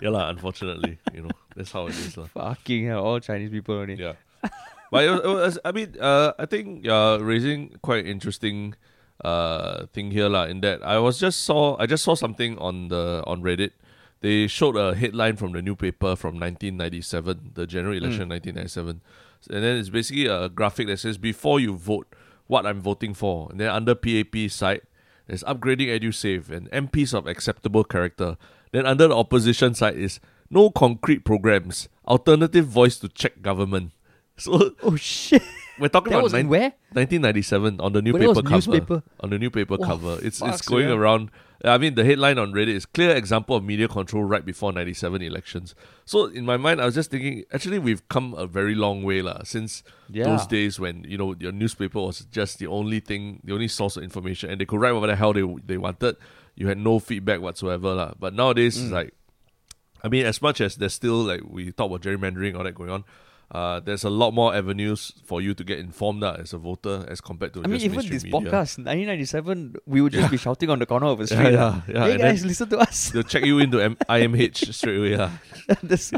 yeah 0.00 0.10
lah. 0.14 0.30
Unfortunately, 0.30 0.98
you 1.12 1.22
know 1.22 1.34
that's 1.56 1.72
how 1.72 1.86
it 1.90 1.98
is 1.98 2.16
lah. 2.16 2.26
Fucking 2.30 2.86
hell, 2.86 3.02
all 3.02 3.18
Chinese 3.18 3.50
people 3.50 3.74
only. 3.82 3.94
Yeah, 3.98 4.14
but 4.90 5.04
it 5.04 5.24
was, 5.24 5.58
I 5.64 5.72
mean, 5.72 5.94
uh, 6.00 6.32
I 6.38 6.46
think 6.46 6.86
uh, 6.86 7.18
raising 7.20 7.76
quite 7.82 8.06
interesting 8.06 8.74
uh 9.22 9.86
thing 9.92 10.10
here 10.10 10.28
lah. 10.28 10.44
In 10.44 10.60
that 10.60 10.82
I 10.84 10.98
was 10.98 11.18
just 11.18 11.42
saw 11.42 11.76
I 11.78 11.86
just 11.86 12.02
saw 12.02 12.14
something 12.14 12.58
on 12.58 12.88
the 12.88 13.22
on 13.26 13.42
Reddit. 13.42 13.70
They 14.20 14.46
showed 14.48 14.76
a 14.76 14.94
headline 14.94 15.36
from 15.36 15.52
the 15.52 15.60
newspaper 15.60 16.16
from 16.16 16.40
1997, 16.40 17.52
the 17.54 17.66
general 17.66 17.92
election 17.92 18.28
1997, 18.28 19.02
and 19.50 19.62
then 19.62 19.76
it's 19.76 19.90
basically 19.90 20.26
a 20.26 20.48
graphic 20.48 20.86
that 20.88 20.98
says 20.98 21.18
before 21.18 21.60
you 21.60 21.76
vote, 21.76 22.08
what 22.46 22.64
I'm 22.64 22.80
voting 22.80 23.12
for, 23.12 23.50
and 23.50 23.60
then 23.60 23.68
under 23.68 23.94
PAP 23.94 24.50
side. 24.50 24.82
There's 25.26 25.42
upgrading 25.44 25.88
EduSave 25.88 26.50
and 26.50 26.70
MPs 26.70 27.14
of 27.14 27.26
acceptable 27.26 27.82
character. 27.82 28.36
Then 28.72 28.84
under 28.84 29.08
the 29.08 29.16
opposition 29.16 29.74
side 29.74 29.96
is 29.96 30.20
no 30.50 30.70
concrete 30.70 31.24
programs, 31.24 31.88
alternative 32.06 32.66
voice 32.66 32.98
to 32.98 33.08
check 33.08 33.40
government. 33.40 33.92
So 34.36 34.72
Oh 34.82 34.96
shit! 34.96 35.42
we're 35.78 35.88
talking 35.88 36.10
That 36.10 36.16
about 36.18 36.24
was 36.24 36.34
in 36.34 36.48
where? 36.48 36.72
1997 36.92 37.80
on 37.80 37.92
the 37.92 38.02
But 38.02 38.08
it 38.08 38.12
newspaper 38.12 38.28
was 38.28 38.38
cover. 38.42 38.54
newspaper? 38.54 39.02
On 39.20 39.30
the 39.30 39.38
newspaper 39.38 39.76
Oh, 39.80 39.84
cover, 39.84 40.18
it's 40.22 40.42
it's 40.42 40.62
going 40.62 40.86
sia. 40.86 40.96
around. 40.96 41.30
I 41.64 41.78
mean, 41.78 41.94
the 41.94 42.04
headline 42.04 42.36
on 42.38 42.52
Reddit 42.52 42.74
is 42.76 42.84
clear 42.84 43.16
example 43.16 43.56
of 43.56 43.64
media 43.64 43.88
control 43.88 44.22
right 44.24 44.44
before 44.44 44.70
97 44.72 45.22
elections. 45.22 45.74
So 46.04 46.26
in 46.26 46.44
my 46.44 46.58
mind, 46.58 46.82
I 46.82 46.84
was 46.84 46.94
just 46.94 47.10
thinking, 47.10 47.44
actually, 47.54 47.78
we've 47.78 48.06
come 48.10 48.34
a 48.34 48.46
very 48.46 48.74
long 48.74 49.02
way 49.02 49.22
lah, 49.22 49.44
since 49.44 49.82
Yeah. 50.10 50.24
those 50.24 50.46
days 50.46 50.78
when, 50.78 51.04
you 51.08 51.16
know, 51.16 51.34
your 51.40 51.52
newspaper 51.52 52.00
was 52.02 52.26
just 52.30 52.58
the 52.58 52.66
only 52.66 53.00
thing, 53.00 53.40
the 53.44 53.54
only 53.54 53.68
source 53.68 53.96
of 53.96 54.02
information, 54.02 54.50
and 54.50 54.60
they 54.60 54.66
could 54.66 54.78
write 54.78 54.92
whatever 54.92 55.06
the 55.06 55.16
hell 55.16 55.32
they, 55.32 55.46
they 55.64 55.78
wanted. 55.78 56.16
You 56.54 56.68
had 56.68 56.76
no 56.76 56.98
feedback 56.98 57.40
whatsoever. 57.40 57.94
lah. 57.94 58.12
But 58.20 58.34
nowadays, 58.34 58.76
it's 58.76 58.90
mm. 58.90 58.92
like, 58.92 59.14
I 60.02 60.08
mean, 60.08 60.26
as 60.26 60.42
much 60.42 60.60
as 60.60 60.76
there's 60.76 60.92
still, 60.92 61.22
like, 61.24 61.40
we 61.48 61.72
talk 61.72 61.86
about 61.88 62.02
gerrymandering, 62.02 62.54
all 62.58 62.64
that 62.64 62.74
going 62.74 62.90
on, 62.90 63.04
uh, 63.52 63.80
there's 63.80 64.04
a 64.04 64.10
lot 64.10 64.32
more 64.32 64.54
avenues 64.54 65.12
for 65.24 65.40
you 65.40 65.54
to 65.54 65.62
get 65.64 65.78
informed 65.78 66.22
lah, 66.22 66.34
as 66.40 66.52
a 66.52 66.58
voter 66.58 67.04
as 67.08 67.20
compared 67.20 67.52
to 67.54 67.62
I 67.62 67.66
mean, 67.68 67.80
even 67.80 68.00
this 68.08 68.24
media. 68.24 68.32
podcast, 68.40 68.78
1997, 68.82 69.76
we 69.86 70.00
would 70.00 70.12
just 70.12 70.30
be 70.30 70.36
shouting 70.36 70.70
on 70.70 70.78
the 70.78 70.86
corner 70.86 71.06
of 71.06 71.20
a 71.20 71.26
street. 71.30 71.52
yeah, 71.52 71.64
lah. 71.64 71.82
yeah, 71.88 72.04
Hey 72.04 72.12
and 72.12 72.20
guys, 72.22 72.44
listen 72.44 72.68
to 72.70 72.78
us. 72.78 73.10
They'll 73.10 73.22
check 73.22 73.44
you 73.44 73.58
into 73.58 73.80
M- 73.80 73.96
IMH 74.08 74.72
straight 74.74 74.98
away. 74.98 75.16
lah. 75.16 75.30
That's- 75.82 76.10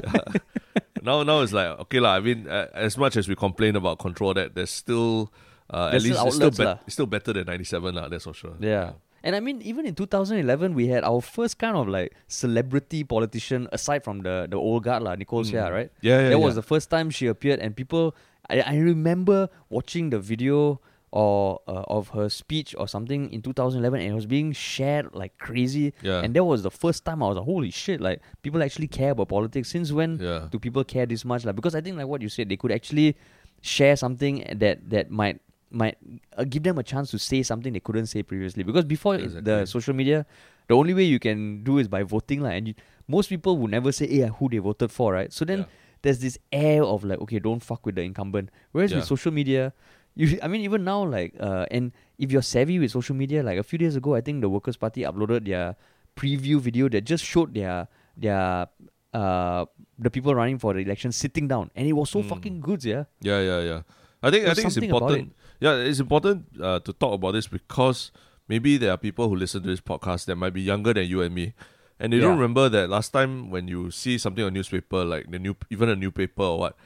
now 1.03 1.23
now 1.23 1.41
it's 1.41 1.53
like 1.53 1.69
okay 1.89 2.01
lah. 2.01 2.17
I 2.17 2.21
mean, 2.21 2.49
uh, 2.49 2.67
as 2.75 2.97
much 2.99 3.17
as 3.17 3.29
we 3.29 3.35
complain 3.37 3.77
about 3.77 3.99
control, 3.99 4.35
that 4.35 4.55
there's 4.55 4.71
still 4.71 5.33
uh, 5.71 5.87
at 5.87 5.91
There's 5.99 6.05
least 6.07 6.19
still 6.19 6.27
it's 6.49 6.57
still, 6.57 6.67
lah. 6.67 6.79
it's 6.87 6.95
still 6.95 7.07
better 7.11 7.33
than 7.33 7.47
ninety 7.47 7.65
seven 7.65 7.95
lah. 7.95 8.09
That's 8.09 8.25
for 8.25 8.35
sure. 8.35 8.55
Yeah. 8.61 8.93
And 9.27 9.35
I 9.35 9.41
mean, 9.43 9.59
even 9.67 9.87
in 9.91 9.95
2011, 9.99 10.75
we 10.79 10.87
had 10.87 11.03
our 11.03 11.21
first 11.21 11.59
kind 11.59 11.77
of 11.77 11.89
like 11.91 12.15
celebrity 12.31 13.03
politician, 13.03 13.67
aside 13.75 14.05
from 14.07 14.23
the 14.23 14.47
the 14.49 14.55
old 14.57 14.85
guard, 14.87 15.03
lah, 15.03 15.17
Nicole 15.19 15.43
Seah, 15.43 15.67
right? 15.75 15.91
Mm. 15.91 16.07
Yeah, 16.07 16.21
yeah, 16.23 16.29
That 16.31 16.39
was 16.39 16.55
the 16.55 16.63
first 16.63 16.91
time 16.95 17.11
she 17.11 17.27
appeared, 17.27 17.59
and 17.59 17.75
people, 17.75 18.15
I, 18.49 18.61
I 18.63 18.77
remember 18.79 19.49
watching 19.69 20.11
the 20.15 20.21
video 20.23 20.79
or 21.11 21.59
uh, 21.67 21.83
of 21.99 22.11
her 22.15 22.29
speech 22.29 22.75
or 22.79 22.87
something 22.87 23.31
in 23.35 23.43
2011, 23.43 23.99
and 24.01 24.11
it 24.11 24.15
was 24.15 24.27
being 24.31 24.53
shared 24.53 25.11
like 25.23 25.35
crazy. 25.43 25.91
Yeah. 26.03 26.23
And 26.23 26.31
that 26.39 26.45
was 26.45 26.63
the 26.63 26.71
first 26.71 27.03
time 27.05 27.23
I 27.23 27.27
was 27.27 27.37
like, 27.43 27.47
holy 27.51 27.71
shit, 27.75 28.01
like 28.01 28.23
people 28.47 28.63
actually 28.63 28.87
care 28.89 29.11
about 29.11 29.29
politics. 29.35 29.71
Since 29.75 29.91
when 29.91 30.19
Yeah. 30.23 30.47
do 30.55 30.59
people 30.63 30.85
care 30.85 31.07
this 31.07 31.25
much? 31.25 31.43
Like, 31.45 31.57
because 31.59 31.75
I 31.75 31.81
think 31.83 31.97
like 31.99 32.07
what 32.07 32.23
you 32.23 32.29
said, 32.29 32.49
they 32.49 32.57
could 32.63 32.71
actually 32.71 33.17
share 33.63 33.97
something 33.97 34.45
that 34.63 34.91
that 34.91 35.11
might 35.11 35.41
might 35.71 35.97
uh, 36.37 36.45
give 36.45 36.63
them 36.63 36.79
a 36.79 36.83
chance 36.83 37.11
to 37.11 37.19
say 37.19 37.43
something 37.43 37.73
they 37.73 37.81
couldn't 37.81 38.07
say 38.07 38.23
previously. 38.23 38.63
Because 38.63 38.85
before 38.85 39.17
Exactly. 39.17 39.41
the 39.43 39.67
social 39.67 39.95
media, 39.95 40.25
the 40.69 40.75
only 40.75 40.95
way 40.95 41.05
you 41.05 41.19
can 41.19 41.63
do 41.65 41.79
is 41.79 41.89
by 41.89 42.03
voting, 42.03 42.41
like, 42.41 42.55
and 42.59 42.69
you, 42.69 42.75
most 43.09 43.29
people 43.29 43.57
would 43.59 43.71
never 43.71 43.93
say, 43.93 44.07
"Yeah, 44.09 44.29
who 44.29 44.49
they 44.49 44.59
voted 44.59 44.91
for," 44.91 45.13
right? 45.13 45.33
So 45.33 45.45
then 45.45 45.61
Yeah. 45.61 45.65
there's 46.03 46.19
this 46.21 46.39
air 46.53 46.83
of 46.85 47.05
like, 47.05 47.21
okay, 47.21 47.39
don't 47.39 47.63
fuck 47.63 47.85
with 47.87 47.95
the 47.97 48.03
incumbent. 48.03 48.51
Whereas 48.73 48.91
Yeah. 48.93 48.99
with 48.99 49.07
social 49.07 49.33
media, 49.33 49.73
you, 50.15 50.39
I 50.43 50.49
mean, 50.49 50.63
even 50.63 50.83
now, 50.85 51.05
like, 51.05 51.35
uh, 51.39 51.67
and 51.71 51.93
if 52.19 52.33
you're 52.33 52.43
savvy 52.43 52.79
with 52.79 52.91
social 52.91 53.15
media, 53.15 53.43
like 53.43 53.59
a 53.59 53.63
few 53.63 53.79
days 53.79 53.97
ago, 53.97 54.15
I 54.15 54.21
think 54.23 54.41
the 54.41 54.49
Workers' 54.49 54.77
Party 54.77 55.03
uploaded 55.03 55.45
their 55.47 55.77
preview 56.17 56.59
video 56.61 56.89
that 56.89 57.03
just 57.05 57.25
showed 57.25 57.53
their 57.55 57.89
their 58.17 58.67
uh 59.13 59.65
the 59.99 60.11
people 60.11 60.35
running 60.35 60.59
for 60.59 60.73
the 60.75 60.81
election 60.81 61.13
sitting 61.13 61.47
down, 61.49 61.71
and 61.75 61.87
it 61.87 61.93
was 61.93 62.11
so 62.11 62.23
Mm. 62.23 62.29
fucking 62.29 62.61
good, 62.61 62.85
yeah. 62.85 63.05
Yeah, 63.21 63.41
yeah, 63.41 63.61
yeah. 63.61 63.81
I 64.23 64.31
think 64.31 64.47
I 64.47 64.55
think 64.55 64.67
it's 64.69 64.77
important. 64.79 65.33
Yeah, 65.61 65.77
it's 65.77 66.01
important 66.01 66.47
uh, 66.61 66.81
to 66.81 66.93
talk 66.93 67.15
about 67.15 67.33
this 67.33 67.47
because 67.47 68.13
maybe 68.49 68.77
there 68.77 68.91
are 68.93 68.99
people 68.99 69.29
who 69.29 69.37
listen 69.37 69.63
to 69.63 69.69
this 69.69 69.81
podcast 69.81 70.27
that 70.27 70.37
might 70.37 70.53
be 70.53 70.63
younger 70.63 70.93
than 70.93 71.07
you 71.07 71.23
and 71.23 71.35
me, 71.35 71.55
and 71.99 72.13
they 72.13 72.19
don't 72.19 72.39
remember 72.39 72.69
that 72.69 72.91
last 72.91 73.11
time 73.11 73.51
when 73.51 73.69
you 73.69 73.91
see 73.91 74.19
something 74.19 74.45
on 74.45 74.53
newspaper, 74.53 75.05
like 75.05 75.31
the 75.31 75.39
new 75.39 75.57
even 75.71 75.89
a 75.89 75.97
newspaper 75.97 76.43
or 76.43 76.59
what, 76.59 76.77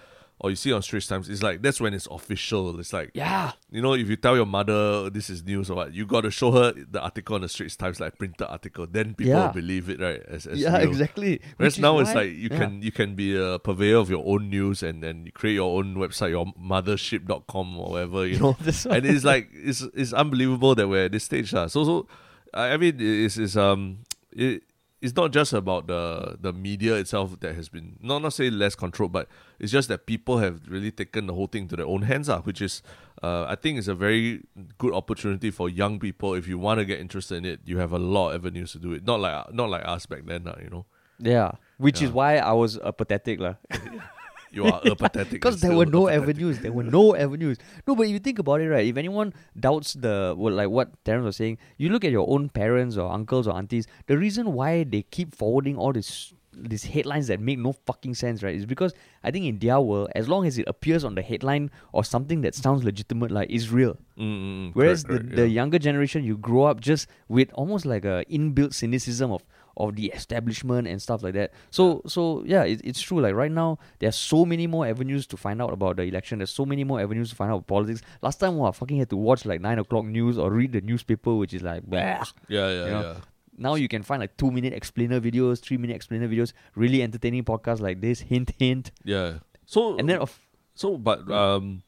or 0.40 0.48
you 0.50 0.56
see 0.56 0.72
on 0.72 0.80
Straits 0.82 1.06
Times, 1.06 1.28
it's 1.28 1.42
like 1.42 1.60
that's 1.62 1.80
when 1.80 1.92
it's 1.92 2.08
official. 2.10 2.80
It's 2.80 2.92
like 2.92 3.10
Yeah. 3.14 3.52
you 3.70 3.82
know, 3.82 3.92
if 3.94 4.08
you 4.08 4.16
tell 4.16 4.36
your 4.36 4.46
mother 4.46 5.10
this 5.10 5.28
is 5.28 5.44
news 5.44 5.68
or 5.70 5.76
what, 5.76 5.92
you 5.92 6.06
got 6.06 6.22
to 6.22 6.30
show 6.30 6.50
her 6.52 6.72
the 6.72 7.00
article 7.00 7.34
on 7.36 7.42
the 7.42 7.48
Straits 7.48 7.76
Times, 7.76 8.00
like 8.00 8.16
printed 8.16 8.46
article. 8.48 8.86
Then 8.90 9.14
people 9.14 9.32
Yeah. 9.34 9.46
will 9.46 9.52
believe 9.54 9.88
it, 9.90 10.00
right? 10.00 10.22
As, 10.26 10.46
as 10.46 10.58
yeah, 10.58 10.78
real. 10.78 10.88
exactly. 10.88 11.40
Whereas 11.58 11.78
now 11.78 11.98
it's 12.00 12.14
like 12.14 12.30
you 12.32 12.48
yeah. 12.50 12.58
can 12.58 12.80
you 12.82 12.90
can 12.90 13.14
be 13.14 13.36
a 13.36 13.58
purveyor 13.58 13.98
of 13.98 14.08
your 14.08 14.24
own 14.26 14.48
news 14.48 14.82
and 14.82 15.02
then 15.04 15.26
you 15.26 15.32
create 15.32 15.54
your 15.60 15.76
own 15.78 15.94
website, 15.96 16.30
your 16.30 16.46
mothership.com 16.58 17.78
or 17.78 17.90
whatever, 17.92 18.26
you 18.26 18.38
know. 18.42 18.56
And 18.90 19.04
it's 19.06 19.24
like 19.24 19.48
it's 19.52 19.82
it's 19.94 20.12
unbelievable 20.12 20.74
that 20.74 20.88
we're 20.88 21.04
at 21.06 21.12
this 21.12 21.24
stage. 21.24 21.52
lah. 21.52 21.66
So 21.66 21.84
so 21.84 22.06
I 22.54 22.72
I 22.72 22.76
mean 22.76 22.96
it's, 22.98 23.36
it's 23.36 23.56
um 23.56 23.98
it, 24.32 24.62
it's 25.00 25.16
not 25.16 25.32
just 25.32 25.52
about 25.52 25.86
the 25.86 26.36
the 26.40 26.52
media 26.52 26.96
itself 26.96 27.38
that 27.40 27.54
has 27.54 27.68
been 27.68 27.96
not 28.02 28.20
not 28.20 28.32
say 28.32 28.50
less 28.50 28.74
controlled, 28.74 29.12
but 29.12 29.28
it's 29.58 29.72
just 29.72 29.88
that 29.88 30.06
people 30.06 30.38
have 30.38 30.60
really 30.68 30.90
taken 30.90 31.26
the 31.26 31.34
whole 31.34 31.46
thing 31.46 31.68
to 31.68 31.76
their 31.76 31.86
own 31.86 32.02
hands, 32.02 32.28
ah, 32.28 32.40
which 32.40 32.60
is 32.60 32.82
uh, 33.22 33.44
I 33.48 33.54
think 33.54 33.78
is 33.78 33.88
a 33.88 33.94
very 33.94 34.42
good 34.78 34.92
opportunity 34.92 35.50
for 35.50 35.68
young 35.68 35.98
people. 35.98 36.34
If 36.34 36.46
you 36.48 36.58
want 36.58 36.80
to 36.80 36.84
get 36.84 37.00
interested 37.00 37.36
in 37.36 37.44
it, 37.44 37.60
you 37.64 37.78
have 37.78 37.92
a 37.92 37.98
lot 37.98 38.30
of 38.30 38.42
avenues 38.42 38.72
to 38.72 38.78
do 38.78 38.92
it. 38.92 39.04
Not 39.04 39.20
like 39.20 39.52
not 39.54 39.70
like 39.70 39.86
us 39.86 40.06
back 40.06 40.26
then, 40.26 40.46
ah, 40.46 40.56
you 40.62 40.70
know. 40.70 40.86
Yeah, 41.18 41.52
which 41.78 42.00
is 42.00 42.10
why 42.10 42.38
I 42.38 42.52
was 42.52 42.78
uh, 42.78 42.92
pathetic, 42.92 43.40
lah. 43.40 43.54
You 44.50 44.64
are 44.64 44.80
a 44.84 44.96
pathetic. 44.96 45.30
Because 45.40 45.60
there 45.60 45.76
were 45.76 45.86
no 45.86 46.08
avenues. 46.08 46.58
There 46.58 46.72
were 46.72 46.84
no 46.84 47.14
avenues. 47.16 47.58
No, 47.86 47.94
but 47.94 48.06
if 48.06 48.12
you 48.12 48.18
think 48.18 48.38
about 48.38 48.60
it, 48.60 48.68
right? 48.68 48.86
If 48.86 48.96
anyone 48.96 49.32
doubts 49.58 49.94
the 49.94 50.34
well, 50.36 50.54
like 50.54 50.68
what 50.68 50.92
Terence 51.04 51.24
was 51.24 51.36
saying, 51.36 51.58
you 51.78 51.88
look 51.90 52.04
at 52.04 52.10
your 52.10 52.28
own 52.28 52.48
parents 52.48 52.96
or 52.96 53.10
uncles 53.10 53.46
or 53.46 53.54
aunties. 53.56 53.86
The 54.06 54.18
reason 54.18 54.52
why 54.52 54.84
they 54.84 55.02
keep 55.02 55.34
forwarding 55.34 55.76
all 55.76 55.92
this 55.92 56.34
these 56.52 56.84
headlines 56.84 57.28
that 57.28 57.40
make 57.40 57.58
no 57.58 57.72
fucking 57.72 58.14
sense, 58.14 58.42
right? 58.42 58.54
Is 58.54 58.66
because 58.66 58.92
I 59.22 59.30
think 59.30 59.46
in 59.46 59.58
their 59.58 59.80
world, 59.80 60.10
as 60.14 60.28
long 60.28 60.46
as 60.46 60.58
it 60.58 60.64
appears 60.66 61.04
on 61.04 61.14
the 61.14 61.22
headline 61.22 61.70
or 61.92 62.04
something 62.04 62.40
that 62.42 62.54
sounds 62.54 62.84
legitimate, 62.84 63.30
like 63.30 63.50
is 63.50 63.70
real. 63.70 63.96
Mm, 64.18 64.24
mm, 64.24 64.42
mm. 64.42 64.70
Whereas 64.74 65.04
Correct, 65.04 65.22
the, 65.22 65.28
correct, 65.28 65.36
the 65.36 65.48
younger 65.48 65.78
generation, 65.78 66.24
you 66.24 66.36
grow 66.36 66.64
up 66.64 66.80
just 66.80 67.06
with 67.28 67.50
almost 67.54 67.86
like 67.86 68.04
a 68.04 68.24
inbuilt 68.30 68.74
cynicism 68.74 69.30
of 69.30 69.44
of 69.76 69.96
the 69.96 70.06
establishment 70.06 70.88
and 70.88 71.00
stuff 71.00 71.22
like 71.22 71.34
that. 71.34 71.52
So 71.70 72.02
so 72.06 72.42
yeah, 72.46 72.64
it, 72.64 72.80
it's 72.84 73.00
true. 73.00 73.20
Like 73.20 73.34
right 73.34 73.50
now, 73.50 73.78
there's 73.98 74.16
so 74.16 74.44
many 74.44 74.66
more 74.66 74.86
avenues 74.86 75.26
to 75.28 75.36
find 75.36 75.62
out 75.62 75.72
about 75.72 75.96
the 75.96 76.02
election. 76.02 76.38
There's 76.38 76.50
so 76.50 76.66
many 76.66 76.84
more 76.84 77.00
avenues 77.00 77.30
to 77.30 77.36
find 77.36 77.50
out 77.50 77.56
about 77.56 77.66
politics. 77.66 78.02
Last 78.22 78.40
time, 78.40 78.56
wow, 78.56 78.68
I 78.68 78.72
fucking 78.72 78.98
had 78.98 79.10
to 79.10 79.16
watch 79.16 79.44
like 79.44 79.60
nine 79.60 79.78
o'clock 79.78 80.04
news 80.04 80.38
or 80.38 80.50
read 80.50 80.72
the 80.72 80.80
newspaper, 80.80 81.34
which 81.34 81.54
is 81.54 81.62
like, 81.62 81.82
bah. 81.86 81.98
yeah, 81.98 82.24
yeah, 82.48 82.70
you 82.70 82.90
know, 82.90 83.02
yeah. 83.02 83.14
now 83.56 83.74
you 83.74 83.88
can 83.88 84.02
find 84.02 84.20
like 84.20 84.36
two 84.36 84.50
minute 84.50 84.72
explainer 84.72 85.20
videos, 85.20 85.60
three 85.60 85.76
minute 85.76 85.94
explainer 85.94 86.28
videos, 86.28 86.52
really 86.74 87.02
entertaining 87.02 87.44
podcasts 87.44 87.80
like 87.80 88.00
this. 88.00 88.20
Hint, 88.20 88.52
hint, 88.58 88.90
Yeah. 89.04 89.38
So 89.66 89.96
and 89.98 90.08
then 90.08 90.18
of 90.18 90.38
so 90.74 90.98
but 90.98 91.30
um 91.30 91.82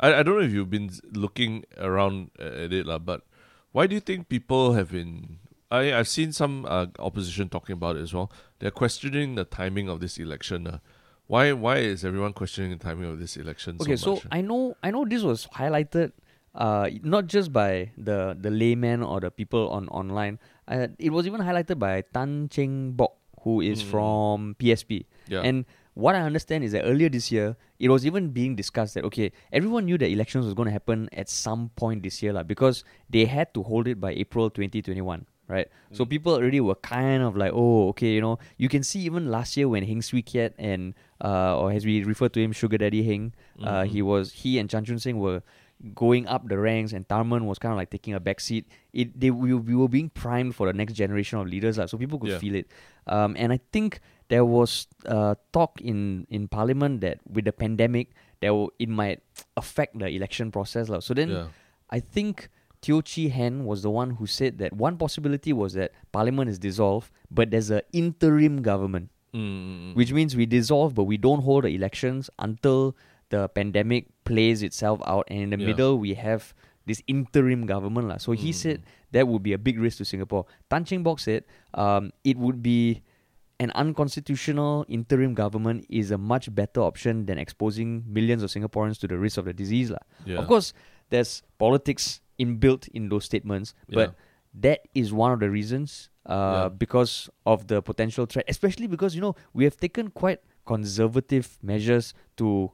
I, 0.00 0.20
I 0.20 0.22
don't 0.22 0.38
know 0.38 0.44
if 0.44 0.52
you've 0.52 0.70
been 0.70 0.90
looking 1.12 1.64
around 1.78 2.30
at 2.38 2.72
it 2.72 2.86
lah, 2.86 2.98
but 2.98 3.22
why 3.72 3.86
do 3.86 3.94
you 3.94 4.00
think 4.00 4.28
people 4.28 4.72
have 4.72 4.92
been 4.92 5.38
I 5.70 5.92
I've 5.94 6.08
seen 6.08 6.32
some 6.32 6.64
uh, 6.68 6.86
opposition 6.98 7.48
talking 7.48 7.74
about 7.74 7.96
it 7.96 8.02
as 8.02 8.14
well. 8.14 8.30
They're 8.58 8.70
questioning 8.70 9.34
the 9.34 9.44
timing 9.44 9.88
of 9.88 10.00
this 10.00 10.18
election. 10.18 10.66
Uh. 10.66 10.78
Why 11.26 11.52
why 11.52 11.78
is 11.78 12.04
everyone 12.04 12.32
questioning 12.34 12.70
the 12.70 12.78
timing 12.78 13.10
of 13.10 13.18
this 13.18 13.36
election 13.36 13.78
Okay, 13.80 13.96
so 13.96 14.16
so. 14.16 14.28
I 14.30 14.40
know 14.42 14.76
I 14.82 14.90
know 14.92 15.04
this 15.04 15.22
was 15.22 15.46
highlighted 15.48 16.12
uh 16.54 16.88
not 17.02 17.26
just 17.26 17.52
by 17.52 17.90
the 17.98 18.36
the 18.38 18.50
layman 18.50 19.02
or 19.02 19.18
the 19.20 19.30
people 19.30 19.68
on 19.70 19.88
online. 19.88 20.38
Uh, 20.68 20.86
it 20.98 21.10
was 21.10 21.26
even 21.26 21.40
highlighted 21.40 21.78
by 21.78 22.02
Tan 22.14 22.48
Cheng 22.48 22.92
Bock, 22.92 23.14
who 23.42 23.60
is 23.60 23.82
Mm. 23.82 23.90
from 23.90 24.54
PSP. 24.58 25.04
yeah. 25.26 25.42
And 25.42 25.64
what 25.94 26.14
I 26.14 26.20
understand 26.22 26.62
is 26.62 26.72
that 26.72 26.82
earlier 26.84 27.08
this 27.08 27.32
year, 27.32 27.56
it 27.78 27.88
was 27.88 28.04
even 28.06 28.30
being 28.30 28.54
discussed 28.54 28.94
that 28.94 29.04
okay, 29.04 29.32
everyone 29.52 29.86
knew 29.86 29.98
that 29.98 30.10
elections 30.10 30.44
was 30.44 30.54
going 30.54 30.66
to 30.66 30.72
happen 30.72 31.08
at 31.12 31.28
some 31.28 31.70
point 31.74 32.02
this 32.02 32.22
year, 32.22 32.32
lah, 32.32 32.42
because 32.42 32.84
they 33.10 33.24
had 33.24 33.52
to 33.54 33.62
hold 33.62 33.88
it 33.88 33.98
by 33.98 34.12
April 34.12 34.50
2021. 34.50 35.26
Right, 35.48 35.70
so 35.94 36.02
Mm. 36.04 36.10
people 36.10 36.34
already 36.34 36.58
were 36.58 36.74
kind 36.74 37.22
of 37.22 37.36
like, 37.38 37.52
oh, 37.54 37.88
okay, 37.94 38.10
you 38.18 38.20
know, 38.20 38.42
you 38.58 38.66
can 38.68 38.82
see 38.82 39.06
even 39.06 39.30
last 39.30 39.54
year 39.56 39.68
when 39.70 39.86
Heng 39.86 40.02
Swee 40.02 40.22
Keat 40.22 40.54
and, 40.58 40.90
uh, 41.22 41.54
or 41.54 41.70
as 41.70 41.86
we 41.86 42.02
refer 42.02 42.26
to 42.34 42.42
him, 42.42 42.50
Sugar 42.50 42.78
Daddy 42.82 43.06
Heng, 43.06 43.30
uh, 43.62 43.86
Mhm. 43.86 43.86
he 43.86 44.02
was 44.02 44.32
he 44.42 44.58
and 44.58 44.66
Chan 44.68 44.86
Chun 44.90 44.98
Sing 44.98 45.22
were 45.22 45.46
going 45.94 46.26
up 46.26 46.48
the 46.48 46.58
ranks, 46.58 46.90
and 46.92 47.06
Tharman 47.06 47.46
was 47.46 47.60
kind 47.62 47.70
of 47.70 47.78
like 47.78 47.90
taking 47.94 48.10
a 48.10 48.18
back 48.18 48.40
seat. 48.42 48.66
It 48.92 49.14
they 49.14 49.30
we, 49.30 49.54
we 49.54 49.76
were 49.78 49.86
being 49.86 50.10
primed 50.10 50.56
for 50.58 50.66
the 50.66 50.72
next 50.74 50.94
generation 50.98 51.38
of 51.38 51.46
leaders, 51.46 51.78
lah, 51.78 51.86
so 51.86 51.94
people 51.96 52.18
could 52.18 52.34
Yeah. 52.34 52.42
feel 52.42 52.56
it. 52.58 52.66
Um, 53.06 53.36
and 53.38 53.52
I 53.54 53.60
think 53.70 54.00
there 54.26 54.42
was 54.44 54.88
uh, 55.06 55.38
talk 55.54 55.78
in 55.78 56.26
in 56.26 56.48
Parliament 56.50 57.06
that 57.06 57.22
with 57.22 57.44
the 57.46 57.52
pandemic, 57.54 58.10
there 58.42 58.50
will, 58.50 58.72
it 58.82 58.88
might 58.90 59.22
affect 59.54 59.94
the 60.02 60.10
election 60.10 60.50
process, 60.50 60.88
lah. 60.90 60.98
So 60.98 61.14
then 61.14 61.30
yeah. 61.30 61.48
I 61.86 62.00
think 62.02 62.50
Teo 62.80 63.00
Chee 63.00 63.28
Hean 63.28 63.64
was 63.64 63.82
the 63.82 63.90
one 63.90 64.10
who 64.10 64.26
said 64.26 64.58
that 64.58 64.72
one 64.72 64.96
possibility 64.96 65.52
was 65.52 65.72
that 65.74 65.92
Parliament 66.12 66.48
is 66.50 66.58
dissolved, 66.58 67.10
but 67.30 67.50
there's 67.50 67.70
a 67.70 67.82
interim 67.92 68.62
government 68.62 69.10
Mm, 69.34 69.40
mm, 69.42 69.78
mm. 69.92 69.94
which 69.96 70.12
means 70.12 70.34
we 70.36 70.46
dissolve 70.46 70.94
but 70.94 71.04
we 71.04 71.18
don't 71.18 71.42
hold 71.42 71.64
the 71.64 71.68
elections 71.74 72.30
until 72.38 72.96
the 73.28 73.48
pandemic 73.50 74.06
plays 74.24 74.62
itself 74.62 75.00
out 75.04 75.26
and 75.28 75.40
in 75.42 75.50
the 75.50 75.58
Yeah. 75.60 75.66
middle 75.66 75.98
we 75.98 76.14
have 76.14 76.54
this 76.86 77.02
interim 77.06 77.66
government 77.66 78.08
lah. 78.08 78.16
so 78.16 78.32
he 78.32 78.50
Mm. 78.50 78.54
said 78.54 78.78
that 79.12 79.28
would 79.28 79.42
be 79.42 79.52
a 79.52 79.58
big 79.58 79.76
risk 79.82 79.98
to 79.98 80.06
singapore 80.06 80.46
tan 80.70 80.84
cheng 80.86 81.02
bock 81.02 81.18
said 81.20 81.44
um, 81.74 82.12
it 82.24 82.38
would 82.38 82.62
be 82.62 83.02
an 83.60 83.70
unconstitutional 83.74 84.86
interim 84.88 85.34
government 85.34 85.84
is 85.90 86.10
a 86.10 86.16
much 86.18 86.54
better 86.54 86.80
option 86.80 87.26
than 87.26 87.36
exposing 87.36 88.04
millions 88.06 88.42
of 88.42 88.48
singaporeans 88.48 88.98
to 89.00 89.06
the 89.08 89.18
risk 89.18 89.36
of 89.36 89.44
the 89.44 89.52
disease 89.52 89.90
lah. 89.90 90.00
yeah. 90.24 90.38
of 90.38 90.46
course 90.46 90.72
there's 91.10 91.42
politics 91.58 92.20
inbuilt 92.38 92.88
in 92.88 93.08
those 93.08 93.24
statements 93.24 93.74
but 93.88 94.14
that 94.58 94.80
is 94.94 95.12
one 95.12 95.32
of 95.32 95.40
the 95.40 95.50
reasons 95.50 96.08
uh, 96.26 96.68
because 96.70 97.28
of 97.44 97.66
the 97.68 97.80
potential 97.82 98.26
threat, 98.26 98.44
especially 98.48 98.86
because 98.86 99.14
you 99.14 99.20
know 99.20 99.36
we 99.52 99.64
have 99.64 99.76
taken 99.76 100.08
quite 100.10 100.40
conservative 100.64 101.58
measures 101.62 102.14
to 102.36 102.72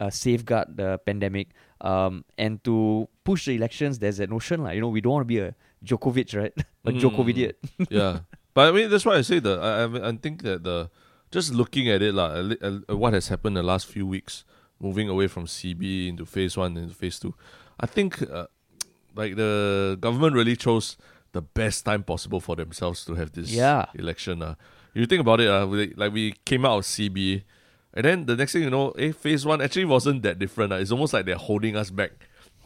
uh, 0.00 0.10
safeguard 0.10 0.76
the 0.76 0.98
pandemic 1.04 1.48
um, 1.80 2.24
and 2.38 2.62
to 2.64 3.08
push 3.24 3.46
the 3.46 3.54
elections. 3.54 3.98
There's 3.98 4.18
that 4.18 4.30
notion, 4.30 4.62
like 4.62 4.74
you 4.76 4.80
know, 4.80 4.88
we 4.88 5.00
don't 5.00 5.12
want 5.12 5.22
to 5.22 5.26
be 5.26 5.38
a 5.40 5.54
Djokovic, 5.84 6.34
right? 6.36 6.52
a 6.84 6.92
Mm. 6.92 7.00
Djokovic. 7.00 7.54
yeah, 7.90 8.20
but 8.54 8.68
I 8.68 8.72
mean 8.72 8.88
that's 8.88 9.04
why 9.04 9.16
I 9.16 9.22
say 9.22 9.38
that 9.40 9.58
I, 9.58 9.84
I, 9.84 10.08
I 10.08 10.12
think 10.16 10.42
that 10.42 10.64
the 10.64 10.88
just 11.30 11.52
looking 11.52 11.90
at 11.90 12.00
it 12.00 12.14
like 12.14 12.58
what 12.88 13.12
has 13.12 13.28
happened 13.28 13.56
the 13.56 13.62
last 13.62 13.86
few 13.86 14.06
weeks, 14.06 14.44
moving 14.80 15.08
away 15.08 15.26
from 15.26 15.46
CB 15.46 16.08
into 16.08 16.24
phase 16.24 16.56
one 16.56 16.76
into 16.76 16.94
phase 16.94 17.18
two, 17.18 17.34
I 17.80 17.86
think 17.86 18.22
uh, 18.22 18.46
like 19.14 19.36
the 19.36 19.96
government 20.00 20.34
really 20.34 20.56
chose 20.56 20.96
the 21.32 21.42
best 21.42 21.84
time 21.84 22.02
possible 22.02 22.40
for 22.40 22.56
themselves 22.56 23.04
to 23.06 23.14
have 23.14 23.32
this 23.32 23.50
Yeah. 23.50 23.86
election. 23.94 24.42
Uh. 24.42 24.54
You 24.94 25.06
think 25.06 25.20
about 25.20 25.40
it, 25.40 25.48
uh, 25.48 25.66
we, 25.66 25.92
like 25.96 26.12
we 26.12 26.34
came 26.44 26.64
out 26.64 26.78
of 26.78 26.84
CB, 26.84 27.42
and 27.94 28.04
then 28.04 28.26
the 28.26 28.36
next 28.36 28.52
thing 28.52 28.62
you 28.62 28.70
know, 28.70 28.90
eh, 28.92 29.10
phase 29.10 29.44
one 29.44 29.60
actually 29.60 29.84
wasn't 29.86 30.22
that 30.22 30.38
different. 30.38 30.72
Uh. 30.72 30.76
It's 30.76 30.92
almost 30.92 31.12
like 31.12 31.26
they're 31.26 31.36
holding 31.36 31.76
us 31.76 31.90
back. 31.90 32.12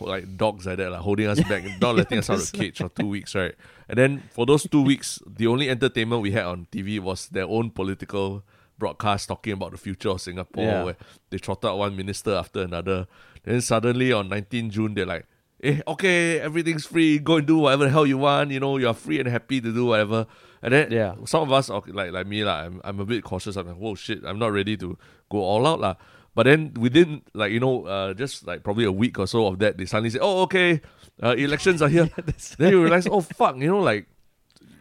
Like 0.00 0.36
dogs 0.36 0.64
like 0.66 0.76
that, 0.76 0.92
like 0.92 1.00
holding 1.00 1.26
us 1.26 1.40
back, 1.42 1.64
not 1.80 1.96
letting 1.96 2.18
us 2.18 2.30
out 2.30 2.38
of 2.38 2.52
the 2.52 2.56
cage 2.58 2.78
for 2.78 2.88
two 2.88 3.08
weeks, 3.08 3.34
right? 3.34 3.54
And 3.88 3.98
then 3.98 4.22
for 4.30 4.46
those 4.46 4.62
two 4.68 4.82
weeks, 4.82 5.18
the 5.26 5.48
only 5.48 5.68
entertainment 5.68 6.22
we 6.22 6.30
had 6.30 6.44
on 6.44 6.68
TV 6.70 7.00
was 7.00 7.26
their 7.30 7.46
own 7.46 7.70
political 7.70 8.44
broadcast 8.78 9.26
talking 9.26 9.54
about 9.54 9.72
the 9.72 9.76
future 9.76 10.10
of 10.10 10.20
Singapore, 10.20 10.62
Yeah. 10.64 10.84
where 10.84 10.96
they 11.30 11.38
trotted 11.38 11.66
out 11.68 11.78
one 11.78 11.96
minister 11.96 12.32
after 12.34 12.62
another. 12.62 13.08
Then 13.42 13.60
suddenly 13.60 14.12
on 14.12 14.28
19 14.28 14.70
June, 14.70 14.94
they're 14.94 15.04
like, 15.06 15.26
eh, 15.62 15.80
okay, 15.86 16.40
everything's 16.40 16.86
free, 16.86 17.18
go 17.18 17.36
and 17.36 17.46
do 17.46 17.58
whatever 17.58 17.84
the 17.84 17.90
hell 17.90 18.06
you 18.06 18.18
want, 18.18 18.50
you 18.50 18.60
know, 18.60 18.76
you're 18.78 18.94
free 18.94 19.18
and 19.20 19.28
happy 19.28 19.60
to 19.60 19.72
do 19.72 19.86
whatever. 19.86 20.26
And 20.62 20.72
then 20.72 20.90
Yeah. 20.90 21.14
some 21.24 21.42
of 21.42 21.52
us, 21.52 21.68
like 21.68 22.10
like 22.12 22.26
me, 22.26 22.44
like, 22.44 22.66
I'm, 22.66 22.80
I'm 22.84 23.00
a 23.00 23.04
bit 23.04 23.22
cautious. 23.24 23.56
I'm 23.56 23.66
like, 23.68 23.76
whoa, 23.76 23.94
shit, 23.94 24.24
I'm 24.24 24.38
not 24.38 24.52
ready 24.52 24.76
to 24.78 24.96
go 25.30 25.38
all 25.38 25.66
out. 25.66 25.80
lah. 25.80 25.94
But 26.34 26.44
then 26.44 26.72
within, 26.78 27.22
like, 27.34 27.50
you 27.52 27.60
know, 27.60 27.84
uh, 27.86 28.14
just 28.14 28.46
like 28.46 28.62
probably 28.62 28.84
a 28.84 28.92
week 28.92 29.18
or 29.18 29.26
so 29.26 29.46
of 29.46 29.58
that, 29.60 29.76
they 29.78 29.86
suddenly 29.86 30.10
say, 30.10 30.18
oh, 30.20 30.42
okay, 30.42 30.80
uh, 31.22 31.34
elections 31.36 31.82
are 31.82 31.88
here. 31.88 32.08
then 32.58 32.70
you 32.72 32.80
realize, 32.82 33.06
oh, 33.08 33.20
fuck, 33.20 33.56
you 33.56 33.66
know, 33.66 33.80
like, 33.80 34.06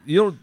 you 0.05 0.17
know, 0.23 0.37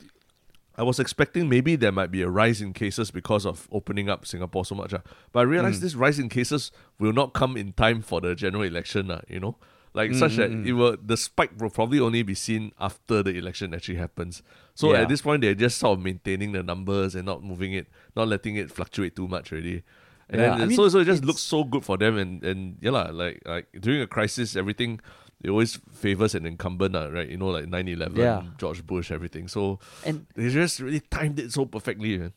I 0.76 0.82
was 0.82 0.98
expecting 0.98 1.48
maybe 1.48 1.76
there 1.76 1.92
might 1.92 2.10
be 2.10 2.22
a 2.22 2.28
rise 2.28 2.60
in 2.60 2.72
cases 2.72 3.12
because 3.12 3.46
of 3.46 3.68
opening 3.70 4.08
up 4.10 4.26
Singapore 4.26 4.64
so 4.64 4.74
much. 4.74 4.92
ah. 4.92 5.02
But 5.32 5.40
I 5.40 5.42
realized 5.44 5.78
Mm. 5.78 5.82
this 5.82 5.94
rise 5.94 6.18
in 6.18 6.28
cases 6.28 6.72
will 6.98 7.12
not 7.12 7.32
come 7.32 7.56
in 7.56 7.72
time 7.74 8.02
for 8.02 8.20
the 8.20 8.34
general 8.34 8.64
election, 8.64 9.08
ah, 9.10 9.20
you 9.28 9.38
know? 9.38 9.56
Like 9.94 10.10
Mm, 10.10 10.18
such 10.18 10.32
mm, 10.32 10.36
that 10.36 10.50
mm. 10.50 10.66
it 10.66 10.72
will 10.74 10.96
the 11.00 11.16
spike 11.16 11.52
will 11.58 11.70
probably 11.70 12.00
only 12.00 12.22
be 12.22 12.34
seen 12.34 12.72
after 12.80 13.22
the 13.22 13.30
election 13.38 13.72
actually 13.72 13.96
happens. 13.96 14.42
So 14.74 14.92
Yeah. 14.92 15.02
at 15.02 15.08
this 15.08 15.22
point 15.22 15.42
they're 15.42 15.54
just 15.54 15.78
sort 15.78 15.98
of 15.98 16.04
maintaining 16.04 16.50
the 16.52 16.62
numbers 16.62 17.14
and 17.14 17.24
not 17.26 17.44
moving 17.44 17.72
it, 17.72 17.86
not 18.16 18.26
letting 18.26 18.56
it 18.56 18.70
fluctuate 18.72 19.14
too 19.14 19.28
much 19.28 19.52
already. 19.52 19.84
And 20.28 20.40
Yeah, 20.40 20.50
then, 20.50 20.60
I 20.62 20.66
mean, 20.66 20.76
so 20.76 20.88
so 20.88 20.98
it 20.98 21.04
just 21.04 21.24
looks 21.24 21.42
so 21.42 21.62
good 21.62 21.84
for 21.84 21.96
them 21.96 22.18
and 22.18 22.42
and 22.42 22.76
yeah 22.82 22.90
lah, 22.90 23.10
like 23.14 23.40
like 23.46 23.68
during 23.78 24.02
a 24.02 24.06
crisis 24.08 24.56
everything 24.56 24.98
it 25.44 25.50
always 25.50 25.78
favors 25.92 26.34
an 26.34 26.46
incumbent, 26.46 26.96
ah, 26.96 27.06
right? 27.12 27.28
You 27.28 27.36
know, 27.36 27.48
like 27.48 27.66
9-11, 27.66 28.16
Yeah. 28.16 28.42
George 28.56 28.80
Bush, 28.86 29.10
everything. 29.12 29.46
So 29.46 29.78
And 30.02 30.26
they 30.34 30.48
just 30.48 30.80
really 30.80 31.00
timed 31.00 31.38
it 31.38 31.52
so 31.52 31.66
perfectly, 31.66 32.16
man. 32.16 32.32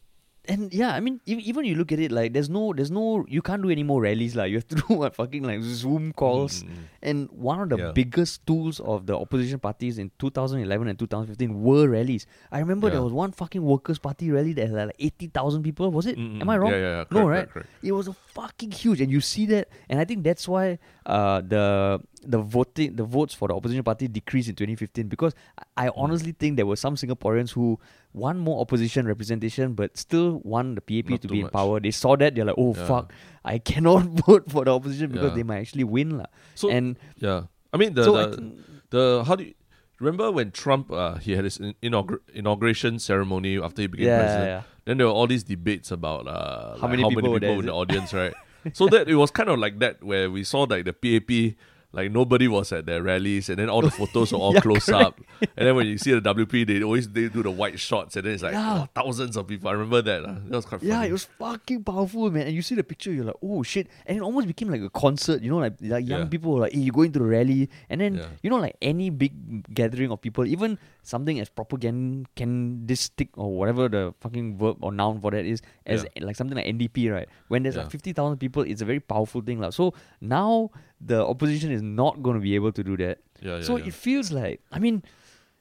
And 0.48 0.74
yeah, 0.74 0.94
I 0.94 1.00
mean, 1.00 1.20
ev- 1.28 1.40
even 1.40 1.66
you 1.66 1.76
look 1.76 1.92
at 1.92 2.00
it 2.00 2.12
like 2.12 2.34
there's 2.34 2.50
no, 2.50 2.74
there's 2.74 2.92
no, 2.92 3.26
you 3.28 3.42
can't 3.42 3.62
do 3.62 3.70
any 3.70 3.84
more 3.84 4.02
rallies 4.02 4.36
like 4.36 4.50
you 4.52 4.58
have 4.58 4.68
to 4.70 4.76
do 4.76 4.94
what 4.96 5.16
fucking 5.16 5.44
like 5.44 5.62
Zoom 5.62 6.14
calls. 6.14 6.64
Mm, 6.64 6.68
mm, 6.70 6.84
And 7.02 7.30
one 7.32 7.60
of 7.62 7.70
the 7.70 7.78
Yeah. 7.78 7.92
biggest 7.94 8.46
tools 8.48 8.80
of 8.80 9.06
the 9.06 9.18
opposition 9.18 9.60
parties 9.60 9.98
in 9.98 10.12
2011 10.20 10.88
and 10.88 10.98
2015 11.00 11.62
were 11.62 11.88
rallies. 11.90 12.26
I 12.52 12.60
remember 12.60 12.90
there 12.90 13.02
was 13.02 13.14
one 13.14 13.32
fucking 13.32 13.62
workers' 13.62 14.00
party 14.00 14.32
rally 14.32 14.54
that 14.54 14.68
had 14.70 14.88
like 14.88 14.96
80,000 15.00 15.64
people. 15.64 15.92
Was 15.92 16.06
it? 16.06 16.18
mm, 16.18 16.42
Am. 16.42 16.50
I 16.50 16.58
wrong? 16.58 16.72
Yeah, 16.72 16.78
yeah, 16.78 16.98
yeah. 16.98 17.04
No, 17.12 17.28
right? 17.28 17.48
correct, 17.50 17.52
correct. 17.54 17.70
It 17.84 17.92
was 17.92 18.08
a 18.08 18.14
fucking 18.14 18.72
huge, 18.72 19.02
and 19.02 19.12
you 19.12 19.22
see 19.22 19.46
that, 19.48 19.70
and 19.90 20.00
I 20.00 20.06
think 20.06 20.24
that's 20.24 20.48
why 20.48 20.80
uh, 21.06 21.42
the 21.42 22.00
the 22.28 22.40
voting 22.40 22.96
the 23.00 23.04
votes 23.06 23.34
for 23.34 23.48
the 23.48 23.56
opposition 23.56 23.84
party 23.84 24.08
decreased 24.08 24.50
in 24.50 24.56
2015 24.56 25.08
because 25.08 25.34
I, 25.78 25.86
I 25.86 25.90
Mm. 25.90 25.94
honestly 26.04 26.34
think 26.34 26.58
there 26.58 26.66
were 26.66 26.76
some 26.76 26.96
Singaporeans 26.96 27.52
who 27.52 27.80
want 28.14 28.40
more 28.40 28.60
opposition 28.60 29.08
representation 29.08 29.74
but 29.74 29.96
still 29.96 30.42
want 30.44 30.76
the 30.76 30.82
PAP 30.82 31.10
Not 31.12 31.22
to 31.22 31.28
be 31.30 31.40
in 31.40 31.44
much. 31.48 31.54
power. 31.54 31.80
They 31.80 31.92
saw 31.92 32.16
that 32.18 32.36
they're 32.36 32.44
like, 32.46 32.60
oh 32.60 32.76
Yeah. 32.76 32.86
fuck, 32.86 33.14
I 33.46 33.60
cannot 33.60 34.04
vote 34.28 34.52
for 34.52 34.66
the 34.66 34.74
opposition 34.76 35.12
because 35.12 35.32
Yeah. 35.32 35.36
they 35.40 35.44
might 35.44 35.60
actually 35.64 35.86
win, 35.86 36.18
lah. 36.20 36.28
So 36.56 36.70
and 36.70 37.00
yeah, 37.16 37.44
I 37.72 37.78
mean 37.78 37.94
the 37.96 38.04
so 38.04 38.16
I 38.20 38.26
the, 38.28 38.44
the 38.92 39.24
how 39.26 39.36
do 39.40 39.46
you 39.46 39.54
remember 40.00 40.30
when 40.32 40.52
Trump 40.52 40.92
uh, 40.92 41.16
he 41.24 41.32
had 41.40 41.46
his 41.48 41.58
in- 41.64 41.76
inaugur- 41.82 42.20
inauguration 42.34 43.00
ceremony 43.00 43.56
after 43.58 43.82
he 43.84 43.88
became 43.88 44.08
yeah, 44.12 44.20
president? 44.20 44.66
Then 44.86 44.98
there 45.00 45.08
were 45.08 45.14
all 45.14 45.28
these 45.28 45.44
debates 45.44 45.92
about 45.92 46.28
uh, 46.28 46.76
How 46.80 46.88
like 46.88 46.92
many 46.92 47.04
how 47.04 47.10
people 47.10 47.24
many 47.24 47.40
people 47.40 47.60
in 47.60 47.66
the 47.68 47.74
audience, 47.74 48.14
right? 48.14 48.34
so 48.74 48.88
that 48.92 49.08
it 49.08 49.16
was 49.16 49.32
kind 49.32 49.48
of 49.50 49.60
like 49.60 49.80
that 49.80 50.04
where 50.04 50.28
we 50.32 50.44
saw 50.44 50.64
like 50.68 50.84
the 50.84 50.92
PAP. 50.94 51.56
Like 51.98 52.12
nobody 52.14 52.48
was 52.48 52.70
at 52.72 52.86
their 52.86 53.02
rallies, 53.02 53.50
and 53.50 53.58
then 53.58 53.70
all 53.74 53.82
the 53.82 53.90
photos 53.90 54.30
are 54.32 54.38
all 54.46 54.54
Yeah, 54.54 54.62
close 54.62 54.86
correct. 54.86 55.18
up. 55.18 55.20
And 55.58 55.66
then 55.68 55.74
when 55.76 55.88
you 55.90 55.98
see 55.98 56.14
the 56.14 56.22
WP, 56.22 56.68
they 56.70 56.84
always 56.86 57.10
they 57.10 57.26
do 57.28 57.42
the 57.42 57.50
white 57.50 57.80
shots, 57.82 58.14
and 58.16 58.24
then 58.26 58.34
it's 58.38 58.44
like 58.46 58.54
Yeah. 58.54 58.86
oh, 58.86 58.88
thousands 58.94 59.34
of 59.36 59.48
people. 59.50 59.68
I 59.68 59.74
remember 59.74 60.02
that. 60.06 60.22
Uh, 60.24 60.38
that 60.46 60.58
was 60.62 60.66
quite 60.70 60.82
funny. 60.86 60.94
Yeah, 60.94 61.10
it 61.10 61.12
was 61.12 61.26
fucking 61.42 61.82
powerful, 61.84 62.30
man. 62.30 62.46
And 62.46 62.56
you 62.56 62.62
see 62.62 62.76
the 62.78 62.84
picture, 62.86 63.10
you're 63.12 63.26
like, 63.26 63.42
oh 63.42 63.64
shit. 63.66 63.90
And 64.06 64.14
it 64.16 64.22
almost 64.22 64.46
became 64.46 64.70
like 64.70 64.86
a 64.86 64.94
concert, 64.94 65.42
you 65.42 65.50
know, 65.50 65.58
like, 65.58 65.74
like 65.82 66.06
young 66.08 66.30
Yeah. 66.30 66.34
people 66.38 66.54
were 66.54 66.62
like, 66.70 66.74
hey, 66.78 66.86
you 66.86 66.94
going 66.94 67.12
to 67.18 67.20
the 67.20 67.26
rally. 67.26 67.66
And 67.90 67.98
then, 68.00 68.22
you 68.46 68.54
know, 68.54 68.62
like 68.62 68.78
any 68.80 69.10
big 69.10 69.34
gathering 69.74 70.12
of 70.14 70.22
people, 70.22 70.46
even 70.46 70.78
something 71.02 71.40
as 71.42 71.50
propagandistic 71.50 73.30
or 73.36 73.58
whatever 73.58 73.88
the 73.90 74.14
fucking 74.22 74.58
verb 74.58 74.78
or 74.82 74.92
noun 74.92 75.20
for 75.22 75.32
that 75.32 75.46
is, 75.46 75.62
as 75.86 76.06
like 76.20 76.36
something 76.36 76.58
like 76.58 76.66
NDP, 76.66 77.12
right? 77.12 77.28
When 77.48 77.64
there's 77.64 77.78
like 77.78 77.90
50,000 77.92 78.38
people, 78.38 78.64
it's 78.64 78.82
a 78.82 78.86
very 78.86 79.00
powerful 79.00 79.42
thing. 79.42 79.60
lah. 79.60 79.70
So 79.72 79.94
now 80.22 80.70
the 81.00 81.26
opposition 81.26 81.72
is 81.72 81.82
not 81.82 82.22
going 82.24 82.36
to 82.36 82.42
be 82.42 82.56
able 82.56 82.72
to 82.72 82.84
do 82.84 82.98
that. 82.98 83.20
yeah, 83.42 83.58
yeah, 83.58 83.62
so 83.62 83.78
yeah. 83.78 83.86
it 83.88 83.94
feels 83.94 84.32
like, 84.32 84.62
I 84.72 84.80
mean, 84.80 85.04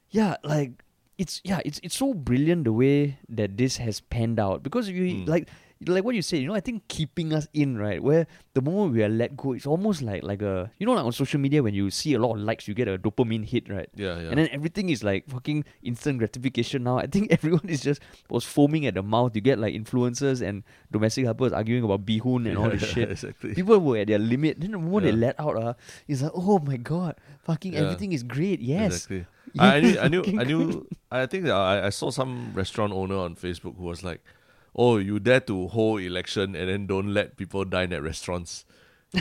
yeah, 0.09 0.37
like 0.43 0.83
it's 1.17 1.41
yeah, 1.43 1.59
it's 1.65 1.79
it's 1.83 1.95
so 1.95 2.13
brilliant 2.13 2.63
the 2.65 2.73
way 2.73 3.19
that 3.29 3.57
this 3.57 3.77
has 3.77 3.99
panned 4.01 4.39
out 4.39 4.63
because 4.63 4.89
you 4.89 5.03
Mm. 5.03 5.27
like 5.27 5.49
like 5.85 6.03
what 6.03 6.15
you 6.15 6.21
said, 6.21 6.39
you 6.39 6.47
know, 6.47 6.55
I 6.55 6.59
think 6.59 6.87
keeping 6.87 7.33
us 7.33 7.47
in 7.53 7.77
right 7.77 8.01
where 8.01 8.25
the 8.55 8.61
moment 8.61 8.93
we 8.93 9.03
are 9.03 9.09
let 9.09 9.37
go, 9.37 9.53
it's 9.53 9.67
almost 9.67 10.01
like 10.01 10.23
like 10.23 10.41
a 10.41 10.71
you 10.79 10.85
know 10.87 10.93
like 10.93 11.05
on 11.05 11.11
social 11.11 11.39
media 11.39 11.61
when 11.61 11.73
you 11.73 11.89
see 11.91 12.13
a 12.15 12.19
lot 12.19 12.33
of 12.35 12.39
likes, 12.41 12.67
you 12.67 12.73
get 12.73 12.87
a 12.87 12.97
dopamine 12.97 13.45
hit, 13.45 13.69
right? 13.69 13.87
yeah, 13.95 14.19
yeah. 14.19 14.29
And 14.29 14.37
then 14.39 14.49
everything 14.51 14.89
is 14.89 15.03
like 15.03 15.27
fucking 15.29 15.65
instant 15.83 16.17
gratification 16.17 16.83
now. 16.83 16.97
I 17.03 17.07
think 17.07 17.31
everyone 17.31 17.69
is 17.69 17.81
just 17.81 18.01
was 18.29 18.43
foaming 18.43 18.85
at 18.87 18.95
the 18.95 19.03
mouth. 19.03 19.35
You 19.35 19.41
get 19.41 19.59
like 19.59 19.75
influencers 19.75 20.41
and 20.41 20.63
domestic 20.91 21.25
helpers 21.25 21.51
arguing 21.53 21.83
about 21.83 22.05
bihun 22.05 22.47
and 22.47 22.57
all 22.57 22.69
this 22.69 22.81
Yeah, 22.87 22.93
shit. 22.93 23.11
Exactly. 23.11 23.53
People 23.53 23.79
were 23.79 23.97
at 23.97 24.07
their 24.07 24.19
limit. 24.19 24.59
Then 24.59 24.71
the 24.71 24.79
moment 24.79 25.05
they 25.05 25.11
let 25.11 25.39
out, 25.39 25.55
uh, 25.57 25.73
it's 26.07 26.21
like, 26.21 26.31
oh 26.33 26.59
my 26.59 26.77
god, 26.77 27.15
fucking 27.43 27.73
Yeah. 27.73 27.81
everything 27.81 28.13
is 28.13 28.23
great. 28.23 28.59
Yes. 28.61 28.93
Exactly. 29.05 29.25
I, 29.59 29.75
I 29.77 29.79
knew, 29.79 29.97
I 29.99 30.07
knew, 30.07 30.23
I 30.39 30.43
knew. 30.49 30.87
I 31.11 31.25
think 31.25 31.45
that 31.45 31.55
I, 31.55 31.87
I 31.87 31.89
saw 31.89 32.11
some 32.11 32.51
restaurant 32.53 32.91
owner 32.93 33.15
on 33.15 33.35
Facebook 33.35 33.77
who 33.77 33.83
was 33.85 34.03
like, 34.03 34.21
"Oh, 34.77 34.97
you 34.97 35.19
dare 35.19 35.39
to 35.41 35.67
hold 35.67 36.01
election 36.01 36.55
and 36.55 36.69
then 36.69 36.85
don't 36.87 37.13
let 37.13 37.35
people 37.37 37.65
dine 37.65 37.91
at 37.93 38.03
restaurants. 38.03 38.63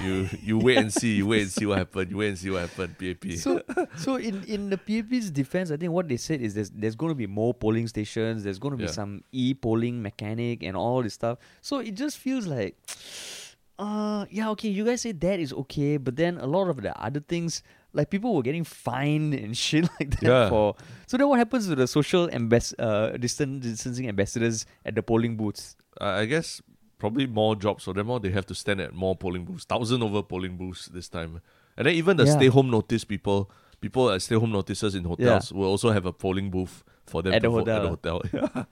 You 0.03 0.29
you 0.43 0.59
wait 0.59 0.79
and 0.79 0.93
see. 0.93 1.15
You 1.17 1.29
wait 1.29 1.43
and 1.43 1.51
see 1.51 1.65
what 1.65 1.79
happened. 1.79 2.11
You 2.11 2.17
wait 2.19 2.29
and 2.29 2.39
see 2.39 2.51
what 2.51 2.63
happened. 2.69 2.99
PAP. 2.99 3.33
so, 3.39 3.63
so 3.97 4.17
in, 4.17 4.43
in 4.45 4.69
the 4.69 4.77
PAP's 4.77 5.31
defense, 5.31 5.71
I 5.71 5.77
think 5.77 5.93
what 5.93 6.09
they 6.09 6.17
said 6.17 6.41
is 6.41 6.55
there's 6.55 6.71
there's 6.71 6.97
going 6.97 7.11
to 7.11 7.15
be 7.15 7.29
more 7.29 7.55
polling 7.55 7.87
stations. 7.87 8.43
There's 8.43 8.59
going 8.59 8.73
to 8.73 8.79
be 8.79 8.85
Yeah. 8.85 8.91
some 8.91 9.23
e-polling 9.33 10.03
mechanic 10.03 10.65
and 10.65 10.77
all 10.77 11.03
this 11.05 11.15
stuff. 11.15 11.39
So 11.63 11.79
it 11.79 11.95
just 11.95 12.19
feels 12.19 12.47
like, 12.49 12.77
uh, 13.79 14.27
yeah, 14.29 14.51
okay. 14.51 14.69
You 14.69 14.85
guys 14.85 15.03
say 15.03 15.13
that 15.13 15.39
is 15.39 15.53
okay, 15.53 15.99
but 15.99 16.17
then 16.17 16.39
a 16.39 16.47
lot 16.47 16.69
of 16.69 16.83
the 16.83 16.93
other 17.01 17.21
things, 17.21 17.63
like 17.97 18.11
people 18.11 18.31
were 18.37 18.43
getting 18.49 18.65
fined 18.65 19.33
and 19.35 19.57
shit 19.65 19.89
like 19.99 20.11
that 20.21 20.23
Yeah. 20.23 20.49
for. 20.53 20.77
So 21.07 21.17
then 21.17 21.29
what 21.31 21.39
happens 21.41 21.67
to 21.69 21.75
the 21.75 21.87
social 21.89 22.29
ambas- 22.29 22.75
uh, 22.79 23.17
distant 23.17 23.63
distancing 23.63 24.09
ambassadors 24.09 24.67
at 24.85 24.95
the 24.95 25.03
polling 25.03 25.37
booths? 25.41 25.77
I 26.01 26.21
I 26.23 26.25
guess 26.27 26.61
probably 26.99 27.27
more 27.27 27.57
jobs 27.57 27.85
for 27.85 27.95
them. 27.95 28.11
Or 28.11 28.21
they 28.21 28.31
have 28.39 28.47
to 28.53 28.55
stand 28.55 28.81
at 28.81 28.93
more 28.95 29.17
polling 29.17 29.45
booths, 29.49 29.65
thousand 29.65 30.03
over 30.03 30.23
polling 30.23 30.57
booths 30.61 30.87
this 30.93 31.09
time. 31.09 31.41
And 31.77 31.87
then 31.87 31.95
even 31.95 32.17
the 32.21 32.25
Yeah. 32.29 32.37
stay 32.37 32.49
home 32.49 32.71
notice 32.71 33.05
people, 33.05 33.51
people 33.81 34.11
at 34.11 34.21
stay 34.23 34.37
home 34.37 34.53
notices 34.53 34.95
in 34.95 35.05
hotels 35.05 35.53
will 35.53 35.69
also 35.69 35.91
have 35.97 36.07
a 36.07 36.13
polling 36.13 36.51
booth 36.51 36.85
for 37.07 37.23
them 37.23 37.33
At 37.35 37.43
to 37.43 37.49
the 37.49 37.51
vote 37.57 37.69
at 37.69 37.83
the 37.83 37.89
hotel. 37.97 38.21
hotel. 38.23 38.51
Yeah. 38.57 38.65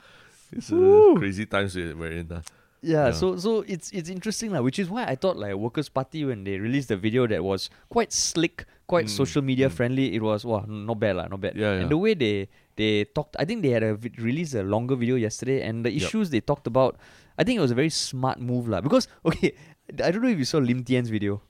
It's 0.52 0.70
uh, 0.72 1.14
crazy 1.16 1.46
times 1.46 1.74
we- 1.76 1.94
we're 1.94 2.12
in. 2.12 2.30
Uh. 2.32 2.42
Yeah, 2.84 3.06
Yeah. 3.06 3.12
so 3.12 3.36
so 3.44 3.64
it's 3.66 3.88
it's 3.92 4.08
interesting 4.12 4.52
lah, 4.52 4.60
which 4.60 4.78
is 4.78 4.88
why 4.92 5.04
I 5.08 5.16
thought 5.16 5.36
like 5.40 5.54
Workers' 5.56 5.88
Party 5.88 6.24
when 6.24 6.44
they 6.44 6.58
released 6.60 6.88
the 6.92 6.96
video 7.00 7.26
that 7.26 7.42
was 7.42 7.70
quite 7.88 8.12
slick, 8.12 8.66
quite 8.86 9.06
Mm, 9.06 9.16
social 9.16 9.42
media 9.42 9.68
mm. 9.68 9.72
friendly. 9.72 10.14
It 10.14 10.22
was 10.22 10.44
wow, 10.44 10.64
not 10.68 10.98
bad 11.00 11.16
lah, 11.16 11.26
not 11.28 11.40
bad. 11.40 11.56
Yeah, 11.56 11.80
And 11.80 11.90
the 11.90 11.96
way 11.96 12.14
they 12.14 12.48
they 12.76 13.04
talked, 13.04 13.36
I 13.38 13.44
think 13.44 13.62
they 13.62 13.70
had 13.70 13.82
a 13.82 13.94
vid- 13.94 14.20
released 14.20 14.54
a 14.54 14.62
longer 14.62 14.96
video 14.96 15.16
yesterday, 15.16 15.62
and 15.62 15.84
the 15.84 15.92
issues 15.94 16.30
they 16.30 16.40
talked 16.40 16.66
about, 16.66 16.96
I 17.38 17.44
think 17.44 17.58
it 17.58 17.62
was 17.62 17.70
a 17.70 17.78
very 17.78 17.90
smart 17.90 18.40
move 18.40 18.68
lah. 18.68 18.80
Because 18.80 19.08
okay, 19.24 19.54
I 20.02 20.10
don't 20.10 20.22
know 20.22 20.28
if 20.28 20.38
you 20.38 20.44
saw 20.44 20.58
Lim 20.58 20.84
Tean's 20.84 21.08
video. 21.08 21.40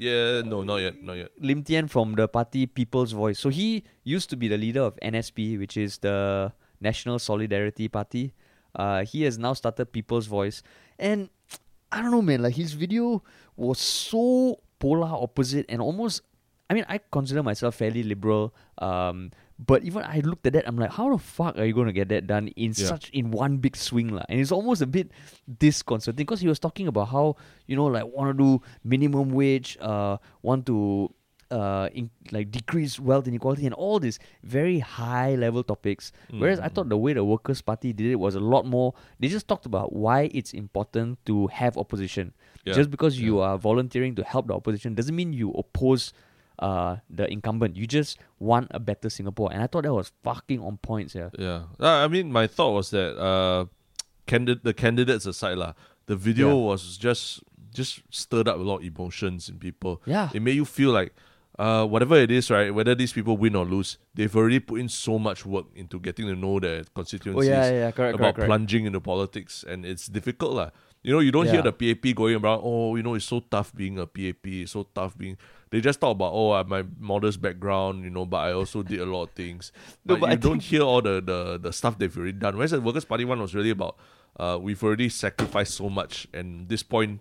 Yeah, 0.00 0.40
no, 0.40 0.64
not 0.64 0.80
yet, 0.80 0.96
not 1.04 1.20
yet. 1.20 1.28
Lim 1.38 1.62
Tean 1.62 1.84
from 1.86 2.16
the 2.16 2.26
party 2.26 2.64
People's 2.64 3.12
Voice. 3.12 3.38
So 3.38 3.50
he 3.52 3.84
used 4.02 4.30
to 4.32 4.36
be 4.36 4.48
the 4.48 4.56
leader 4.56 4.80
of 4.80 4.96
NSP, 5.04 5.58
which 5.60 5.76
is 5.76 5.98
the 5.98 6.52
National 6.80 7.18
Solidarity 7.20 7.86
Party. 7.88 8.32
Uh, 8.74 9.04
he 9.04 9.28
has 9.28 9.36
now 9.36 9.52
started 9.52 9.92
People's 9.92 10.26
Voice, 10.26 10.62
and 10.98 11.28
I 11.92 12.00
don't 12.00 12.10
know, 12.10 12.22
man. 12.22 12.40
Like 12.40 12.56
his 12.56 12.72
video 12.72 13.22
was 13.56 13.76
so 13.78 14.60
polar 14.80 15.12
opposite 15.12 15.66
and 15.68 15.82
almost. 15.84 16.22
I 16.70 16.74
mean, 16.74 16.86
I 16.88 17.00
consider 17.10 17.42
myself 17.42 17.74
fairly 17.74 18.02
liberal. 18.04 18.54
Um, 18.78 19.32
but 19.58 19.82
even 19.82 20.04
I 20.04 20.20
looked 20.20 20.46
at 20.46 20.54
that, 20.54 20.66
I'm 20.66 20.76
like, 20.78 20.92
how 20.92 21.10
the 21.10 21.18
fuck 21.18 21.58
are 21.58 21.64
you 21.66 21.74
going 21.74 21.88
to 21.88 21.92
get 21.92 22.08
that 22.08 22.26
done 22.26 22.48
in 22.54 22.72
Yeah. 22.76 22.86
such 22.86 23.10
in 23.10 23.30
one 23.32 23.58
big 23.58 23.76
swing, 23.76 24.08
lah? 24.14 24.22
And 24.28 24.40
it's 24.40 24.52
almost 24.52 24.80
a 24.80 24.86
bit 24.86 25.10
disconcerting 25.58 26.24
because 26.24 26.40
he 26.40 26.48
was 26.48 26.58
talking 26.58 26.86
about 26.86 27.08
how 27.08 27.36
you 27.66 27.76
know, 27.76 27.86
like, 27.86 28.06
want 28.06 28.30
to 28.30 28.38
do 28.38 28.62
minimum 28.84 29.30
wage, 29.30 29.76
uh, 29.80 30.16
want 30.42 30.64
to 30.66 31.12
uh, 31.50 31.88
in, 31.92 32.10
like 32.30 32.50
decrease 32.50 33.00
wealth 33.00 33.26
inequality 33.26 33.66
and 33.66 33.74
all 33.74 33.98
these 33.98 34.18
very 34.44 34.78
high 34.78 35.34
level 35.34 35.62
topics. 35.64 36.12
Whereas 36.30 36.60
I 36.60 36.68
thought 36.68 36.88
the 36.88 36.96
way 36.96 37.12
the 37.12 37.24
Workers' 37.24 37.60
Party 37.60 37.92
did 37.92 38.06
it 38.06 38.16
was 38.16 38.36
a 38.36 38.40
lot 38.40 38.66
more. 38.66 38.94
They 39.18 39.26
just 39.26 39.48
talked 39.48 39.66
about 39.66 39.92
why 39.92 40.30
it's 40.32 40.54
important 40.54 41.18
to 41.26 41.48
have 41.48 41.76
opposition. 41.76 42.32
Yeah, 42.64 42.74
Just 42.74 42.90
because 42.90 43.18
you 43.18 43.40
are 43.40 43.58
volunteering 43.58 44.14
to 44.14 44.22
help 44.22 44.46
the 44.46 44.54
opposition 44.54 44.94
doesn't 44.94 45.16
mean 45.16 45.32
you 45.32 45.50
oppose 45.52 46.12
uh, 46.60 46.96
the 47.08 47.26
incumbent. 47.32 47.74
You 47.76 47.86
just 47.86 48.18
want 48.38 48.68
a 48.70 48.78
better 48.78 49.08
Singapore. 49.10 49.50
And 49.52 49.62
I 49.62 49.66
thought 49.66 49.84
that 49.84 49.92
was 49.94 50.12
fucking 50.22 50.60
on 50.60 50.76
points. 50.78 51.14
yeah. 51.14 51.30
Yeah, 51.38 51.62
uh, 51.80 52.04
I 52.04 52.08
mean, 52.08 52.30
my 52.30 52.46
thought 52.46 52.72
was 52.72 52.90
that 52.90 53.16
uh, 53.18 53.66
candid- 54.26 54.62
the 54.62 54.74
candidates 54.74 55.26
aside, 55.26 55.58
lah, 55.58 55.72
the 56.06 56.16
video 56.16 56.48
Yeah. 56.48 56.66
was 56.76 56.96
just 56.98 57.42
just 57.72 58.02
stirred 58.10 58.48
up 58.48 58.56
a 58.58 58.62
lot 58.62 58.78
of 58.78 58.84
emotions 58.84 59.48
in 59.48 59.56
people. 59.58 60.02
Yeah. 60.04 60.28
it 60.34 60.42
made 60.42 60.56
you 60.56 60.64
feel 60.64 60.90
like 60.90 61.14
uh, 61.58 61.86
whatever 61.86 62.16
it 62.16 62.30
is, 62.30 62.50
right? 62.50 62.74
Whether 62.74 62.94
these 62.96 63.12
people 63.12 63.36
win 63.36 63.54
or 63.54 63.64
lose, 63.64 63.96
they've 64.14 64.34
already 64.34 64.58
put 64.58 64.80
in 64.80 64.88
so 64.88 65.18
much 65.20 65.46
work 65.46 65.66
into 65.76 66.00
getting 66.00 66.26
to 66.26 66.34
know 66.34 66.58
their 66.58 66.80
Oh 66.80 66.90
constituencies 66.94 67.48
yeah, 67.48 67.64
yeah, 67.70 67.78
yeah, 67.86 67.90
correct, 67.92 68.14
about 68.16 68.34
correct, 68.34 68.36
correct. 68.36 68.48
plunging 68.48 68.86
into 68.86 68.98
politics, 69.00 69.62
and 69.68 69.86
it's 69.86 70.06
difficult, 70.08 70.52
lah. 70.54 70.70
You 71.02 71.12
know, 71.14 71.20
you 71.20 71.30
don't 71.30 71.46
hear 71.48 71.62
the 71.62 71.72
PAP 71.72 72.12
going 72.16 72.36
around. 72.42 72.60
Oh, 72.64 72.96
you 72.96 73.02
know, 73.02 73.14
it's 73.14 73.24
so 73.24 73.40
tough 73.40 73.72
being 73.74 73.98
a 73.98 74.06
PAP. 74.06 74.46
It's 74.66 74.72
so 74.72 74.82
tough 74.94 75.16
being. 75.16 75.38
They 75.70 75.80
just 75.80 76.00
talk 76.00 76.12
about 76.12 76.32
oh, 76.32 76.52
I 76.52 76.62
my 76.64 76.84
modest 76.98 77.40
background, 77.40 78.04
you 78.04 78.10
know, 78.10 78.26
but 78.26 78.38
I 78.38 78.52
also 78.52 78.82
did 78.82 79.00
a 79.00 79.06
lot 79.06 79.24
of 79.24 79.30
things. 79.30 79.72
No, 80.04 80.14
but, 80.14 80.20
but 80.20 80.26
you 80.26 80.32
I 80.32 80.36
don't 80.36 80.62
hear 80.62 80.82
all 80.82 81.00
the, 81.00 81.20
the 81.20 81.58
the 81.58 81.72
stuff 81.72 81.98
they've 81.98 82.16
already 82.16 82.32
done. 82.32 82.56
Whereas 82.56 82.72
the 82.72 82.80
Workers' 82.80 83.04
Party 83.04 83.24
one 83.24 83.40
was 83.40 83.54
really 83.54 83.70
about 83.70 83.96
uh, 84.38 84.58
we've 84.60 84.82
already 84.82 85.08
sacrificed 85.08 85.74
so 85.74 85.88
much, 85.88 86.26
and 86.32 86.68
this 86.68 86.82
point. 86.82 87.20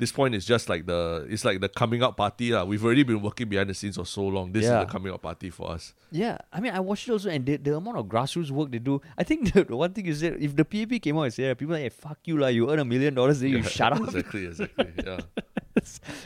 This 0.00 0.12
point 0.12 0.34
is 0.34 0.44
just 0.48 0.68
like 0.72 0.86
the 0.86 1.26
it's 1.28 1.44
like 1.44 1.60
the 1.60 1.68
coming 1.68 2.00
out 2.02 2.16
party 2.16 2.50
lah. 2.56 2.64
We've 2.64 2.82
already 2.84 3.04
been 3.04 3.20
working 3.20 3.48
behind 3.52 3.68
the 3.68 3.74
scenes 3.80 3.96
for 4.00 4.06
so 4.06 4.24
long. 4.36 4.50
This 4.56 4.64
Yeah. 4.64 4.80
is 4.80 4.86
the 4.86 4.92
coming 4.92 5.12
out 5.12 5.20
party 5.20 5.50
for 5.50 5.70
us. 5.76 5.92
Yeah, 6.10 6.38
I 6.52 6.58
mean, 6.64 6.72
I 6.72 6.80
watched 6.80 7.06
it 7.08 7.12
also, 7.12 7.28
and 7.28 7.44
the, 7.44 7.56
the 7.60 7.76
amount 7.76 7.98
of 8.00 8.06
grassroots 8.06 8.50
work 8.50 8.70
they 8.72 8.80
do. 8.80 9.00
I 9.16 9.24
think 9.28 9.38
the, 9.52 9.64
the 9.64 9.76
one 9.76 9.92
thing 9.92 10.06
is 10.06 10.20
that 10.24 10.40
if 10.40 10.56
the 10.56 10.64
PAP 10.64 11.02
came 11.02 11.18
out 11.18 11.28
and 11.28 11.34
said, 11.34 11.52
people 11.58 11.74
are 11.74 11.78
like, 11.78 11.92
hey, 11.92 12.00
fuck 12.06 12.18
you, 12.24 12.38
lah, 12.40 12.48
you 12.48 12.70
earn 12.72 12.80
a 12.80 12.84
million 12.84 13.12
dollars, 13.14 13.38
then 13.40 13.50
you 13.50 13.62
shut 13.62 13.92
up. 13.96 14.00
exactly, 14.08 14.46
exactly. 14.46 14.88
Yeah. 15.06 15.20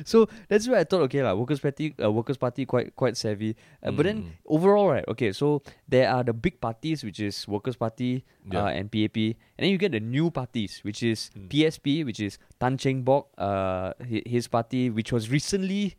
so 0.04 0.26
that's 0.48 0.66
why 0.68 0.78
I 0.80 0.84
thought, 0.84 1.02
okay, 1.02 1.22
like 1.22 1.36
Workers' 1.36 1.60
Party, 1.60 1.94
uh, 2.02 2.10
Workers' 2.10 2.36
Party, 2.38 2.64
quite 2.64 2.94
quite 2.96 3.16
savvy. 3.16 3.56
Uh, 3.82 3.90
But 3.92 4.06
then 4.06 4.22
Mm. 4.24 4.30
overall, 4.46 4.88
right? 4.88 5.04
Okay, 5.08 5.32
so 5.32 5.62
there 5.88 6.08
are 6.10 6.22
the 6.24 6.32
big 6.32 6.60
parties, 6.60 7.04
which 7.04 7.20
is 7.20 7.46
Workers' 7.46 7.76
Party 7.76 8.24
Yeah. 8.50 8.64
uh, 8.64 8.68
and 8.68 8.90
PAP, 8.90 9.36
and 9.58 9.64
then 9.64 9.70
you 9.70 9.78
get 9.78 9.92
the 9.92 10.00
new 10.00 10.30
parties, 10.30 10.80
which 10.82 11.02
is 11.02 11.30
Mm. 11.36 11.48
PSP, 11.48 12.04
which 12.04 12.20
is 12.20 12.38
Tan 12.60 12.76
Cheng 12.78 13.02
Bock, 13.02 13.28
uh, 13.38 13.92
his 14.26 14.48
party, 14.48 14.90
which 14.90 15.12
was 15.12 15.30
recently. 15.30 15.96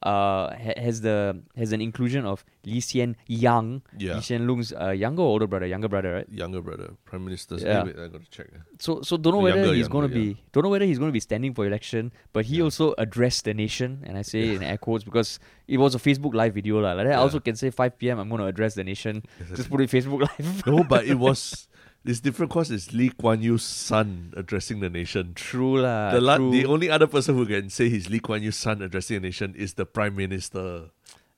Uh, 0.00 0.54
ha- 0.54 0.78
has 0.78 1.00
the 1.00 1.42
has 1.56 1.72
an 1.72 1.80
inclusion 1.82 2.24
of 2.24 2.44
Lee 2.64 2.78
Hsien 2.78 3.16
Yang, 3.26 3.82
Yeah. 3.98 4.14
Lee 4.14 4.20
Hsien 4.22 4.46
Loong's 4.46 4.72
uh, 4.72 4.90
younger 4.94 5.22
or 5.22 5.30
older 5.34 5.48
brother, 5.48 5.66
younger 5.66 5.88
brother, 5.88 6.12
right? 6.14 6.28
Younger 6.30 6.62
brother, 6.62 6.94
Prime 7.04 7.24
Minister's. 7.24 7.64
Yeah. 7.64 7.78
Yeah. 7.78 7.82
Wait, 7.82 7.98
I 7.98 8.06
got 8.06 8.22
to 8.22 8.30
check. 8.30 8.46
So 8.78 9.02
so 9.02 9.16
don't 9.16 9.32
know 9.34 9.38
The 9.42 9.44
whether 9.50 9.58
younger, 9.58 9.74
he's 9.74 9.88
going 9.88 10.08
to 10.08 10.14
younger, 10.14 10.34
be 10.36 10.42
don't 10.52 10.62
know 10.62 10.70
whether 10.70 10.84
he's 10.86 11.00
going 11.02 11.08
to 11.10 11.12
be 11.12 11.18
standing 11.18 11.52
for 11.52 11.66
election, 11.66 12.12
but 12.32 12.44
he 12.46 12.58
Yeah. 12.58 12.70
also 12.70 12.94
addressed 12.96 13.42
the 13.50 13.54
nation, 13.54 14.04
and 14.06 14.16
I 14.16 14.22
say 14.22 14.54
in 14.54 14.62
air 14.62 14.78
quotes 14.78 15.02
because 15.02 15.40
it 15.66 15.78
was 15.82 15.96
a 15.96 15.98
Facebook 15.98 16.32
live 16.32 16.54
video 16.54 16.78
lah. 16.78 16.92
Like 16.92 17.06
that, 17.10 17.14
I 17.18 17.20
also 17.26 17.40
can 17.40 17.56
say 17.56 17.70
5 17.70 17.98
p.m. 17.98 18.20
I'm 18.20 18.28
going 18.28 18.38
to 18.40 18.46
address 18.46 18.74
the 18.78 18.84
nation. 18.84 19.24
Just 19.56 19.68
put 19.68 19.80
it 19.80 19.90
Facebook 19.90 20.22
live. 20.30 20.62
No, 20.64 20.84
but 20.84 21.06
it 21.10 21.18
was. 21.18 21.66
It's 22.08 22.20
different 22.20 22.50
because 22.50 22.70
it's 22.70 22.92
Lee 22.94 23.10
Kuan 23.10 23.42
Yew's 23.42 23.62
son 23.62 24.32
addressing 24.36 24.80
the 24.80 24.88
nation. 24.88 25.32
true 25.34 25.80
lah. 25.80 26.12
the, 26.12 26.20
la- 26.22 26.36
true. 26.38 26.50
the 26.50 26.64
only 26.64 26.88
other 26.88 27.06
person 27.06 27.36
who 27.36 27.44
can 27.44 27.68
say 27.68 27.88
he's 27.90 28.08
Lee 28.08 28.18
Kuan 28.20 28.42
Yew's 28.42 28.56
son 28.56 28.80
addressing 28.80 29.20
the 29.20 29.28
nation 29.28 29.54
is 29.54 29.74
the 29.74 29.84
Prime 29.84 30.16
Minister. 30.16 30.88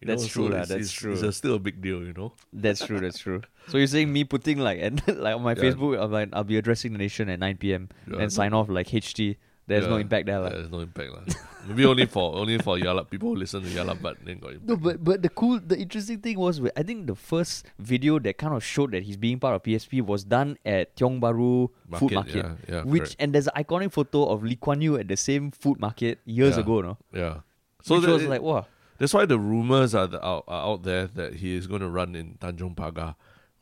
You 0.00 0.06
That's 0.06 0.22
know, 0.22 0.28
true 0.28 0.48
so 0.50 0.56
it's, 0.56 0.68
that's 0.68 0.80
it's, 0.82 0.92
true. 0.92 1.12
It's 1.12 1.22
a, 1.22 1.32
still 1.32 1.54
a 1.56 1.58
big 1.58 1.82
deal, 1.82 2.02
you 2.02 2.14
know. 2.14 2.32
that's 2.52 2.86
true. 2.86 3.00
That's 3.00 3.18
true. 3.18 3.42
So 3.68 3.76
you're 3.78 3.86
saying 3.86 4.10
me 4.12 4.24
putting 4.24 4.58
like 4.58 4.78
and 4.82 5.02
like 5.08 5.34
on 5.36 5.42
my 5.42 5.52
Yeah. 5.52 5.62
Facebook, 5.62 6.00
I'm 6.02 6.10
like 6.12 6.28
I'll 6.32 6.44
be 6.44 6.56
addressing 6.56 6.92
the 6.92 6.98
nation 6.98 7.28
at 7.28 7.38
9 7.38 7.56
p.m. 7.58 7.88
Yeah, 8.10 8.18
and 8.20 8.32
sign 8.32 8.54
off 8.54 8.68
like 8.70 8.86
HT. 8.88 9.36
There's 9.70 9.86
no 9.86 9.96
impact 9.96 10.26
there. 10.26 10.36
yeah, 10.36 10.42
lah. 10.44 10.50
There's 10.50 10.70
no 10.70 10.80
impact, 10.80 11.10
lah. 11.14 11.22
Maybe 11.68 11.84
only 11.84 12.06
for 12.06 12.34
only 12.36 12.58
for 12.58 12.76
Yala 12.78 13.04
people 13.08 13.28
who 13.30 13.36
listen 13.36 13.62
to 13.62 13.68
Yala, 13.68 13.94
but 14.00 14.16
then 14.24 14.38
got 14.38 14.52
impact. 14.58 14.68
No, 14.68 14.76
but 14.76 15.04
but 15.04 15.22
the 15.22 15.28
cool, 15.28 15.60
the 15.60 15.76
interesting 15.78 16.18
thing 16.18 16.38
was, 16.38 16.60
I 16.76 16.82
think 16.82 17.06
the 17.06 17.14
first 17.14 17.66
video 17.78 18.18
that 18.18 18.38
kind 18.38 18.54
of 18.54 18.64
showed 18.64 18.92
that 18.92 19.02
he's 19.04 19.16
being 19.16 19.38
part 19.38 19.54
of 19.54 19.62
PSP 19.62 20.02
was 20.02 20.24
done 20.24 20.56
at 20.64 20.96
Tiong 20.96 21.20
Bahru 21.20 21.68
Food 21.98 22.12
Market, 22.12 22.34
yeah, 22.36 22.54
yeah, 22.68 22.82
which 22.82 23.02
correct. 23.12 23.16
and 23.20 23.34
there's 23.34 23.46
an 23.46 23.54
iconic 23.62 23.92
photo 23.92 24.24
of 24.32 24.42
Lee 24.42 24.56
Kuan 24.56 24.80
Yew 24.80 24.96
at 24.96 25.06
the 25.08 25.16
same 25.16 25.50
food 25.52 25.78
market 25.78 26.18
years 26.24 26.56
Yeah. 26.56 26.62
ago, 26.64 26.80
no? 26.80 26.96
yeah. 27.12 27.40
So 27.82 27.96
which 27.96 28.04
that- 28.06 28.12
was 28.12 28.24
like, 28.24 28.42
wow, 28.42 28.66
That's 28.98 29.14
why 29.14 29.24
the 29.24 29.38
rumors 29.38 29.94
are, 29.94 30.06
the, 30.06 30.20
out, 30.24 30.44
are 30.48 30.64
out 30.72 30.82
there 30.82 31.06
that 31.08 31.34
he 31.40 31.54
is 31.56 31.66
going 31.66 31.80
to 31.80 31.88
run 31.88 32.14
in 32.16 32.34
Tanjong 32.40 32.74
Pagar, 32.76 33.14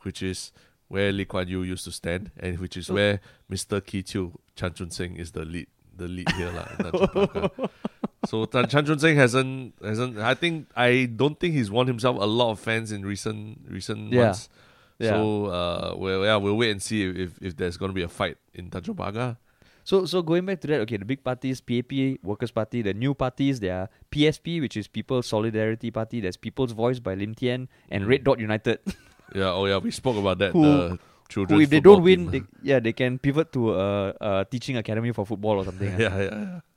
which 0.02 0.22
is 0.22 0.50
where 0.88 1.12
Lee 1.12 1.24
Kuan 1.26 1.46
Yew 1.46 1.62
used 1.62 1.84
to 1.84 1.92
stand, 1.92 2.30
and 2.38 2.58
which 2.58 2.76
is 2.76 2.86
So- 2.86 2.94
where 2.94 3.20
Mr. 3.50 3.84
Kee 3.84 4.02
Chiu 4.02 4.38
Chan 4.56 4.74
Chun 4.74 4.90
Sing 4.90 5.16
is 5.16 5.30
the 5.32 5.44
lead, 5.44 5.66
the 5.98 6.08
lead 6.08 6.30
here 6.38 6.50
lah. 6.54 7.48
So 8.26 8.44
Tan, 8.46 8.66
Chan 8.68 8.84
Chun 8.86 8.98
Sing 8.98 9.16
hasn't 9.16 9.74
hasn't. 9.82 10.18
I 10.18 10.34
think 10.34 10.68
I 10.76 11.06
don't 11.06 11.38
think 11.38 11.54
he's 11.54 11.70
won 11.70 11.86
himself 11.86 12.16
a 12.20 12.26
lot 12.26 12.50
of 12.50 12.58
fans 12.60 12.90
in 12.92 13.04
recent 13.06 13.60
recent 13.68 14.12
Yeah. 14.12 14.24
months. 14.34 14.48
Yeah. 14.98 15.10
So 15.14 15.46
uh, 15.46 15.94
well, 15.96 16.24
yeah, 16.24 16.36
we'll 16.36 16.56
wait 16.58 16.70
and 16.72 16.82
see 16.82 17.04
if, 17.06 17.16
if, 17.16 17.30
if 17.40 17.56
there's 17.56 17.76
going 17.76 17.90
to 17.90 17.94
be 17.94 18.02
a 18.02 18.08
fight 18.10 18.36
in 18.54 18.70
Tanjong 18.70 18.96
Pagar. 18.96 19.36
So 19.84 20.04
so 20.04 20.20
going 20.20 20.44
back 20.44 20.60
to 20.62 20.66
that, 20.68 20.80
okay, 20.84 20.98
the 20.98 21.04
big 21.06 21.22
parties, 21.24 21.60
PAP, 21.62 22.18
Workers' 22.22 22.50
Party, 22.50 22.82
the 22.82 22.92
new 22.92 23.14
parties, 23.14 23.60
there 23.60 23.86
are 23.86 23.88
PSP, 24.10 24.60
which 24.60 24.76
is 24.76 24.88
People's 24.88 25.26
Solidarity 25.26 25.90
Party, 25.90 26.20
there's 26.20 26.36
People's 26.36 26.72
Voice 26.72 26.98
by 26.98 27.14
Lim 27.14 27.34
Tean, 27.34 27.68
and 27.88 28.04
Mm. 28.04 28.08
Red 28.08 28.24
Dot 28.24 28.38
United. 28.40 28.80
Yeah. 29.34 29.52
Oh 29.52 29.64
yeah, 29.66 29.76
we 29.78 29.90
spoke 29.92 30.16
about 30.16 30.38
that. 30.38 30.52
Who- 30.52 30.62
the 30.64 30.98
children. 31.28 31.60
if 31.60 31.70
they 31.70 31.80
don't 31.80 32.02
win, 32.02 32.30
they, 32.30 32.42
yeah, 32.62 32.78
they 32.80 32.92
can 32.92 33.18
pivot 33.18 33.52
to 33.52 33.74
a, 33.74 34.14
a 34.20 34.46
teaching 34.50 34.76
academy 34.76 35.12
for 35.12 35.26
football 35.26 35.58
or 35.60 35.64
something. 35.64 35.92
ah. 35.94 35.98
yeah, 36.04 36.18
yeah, 36.18 36.30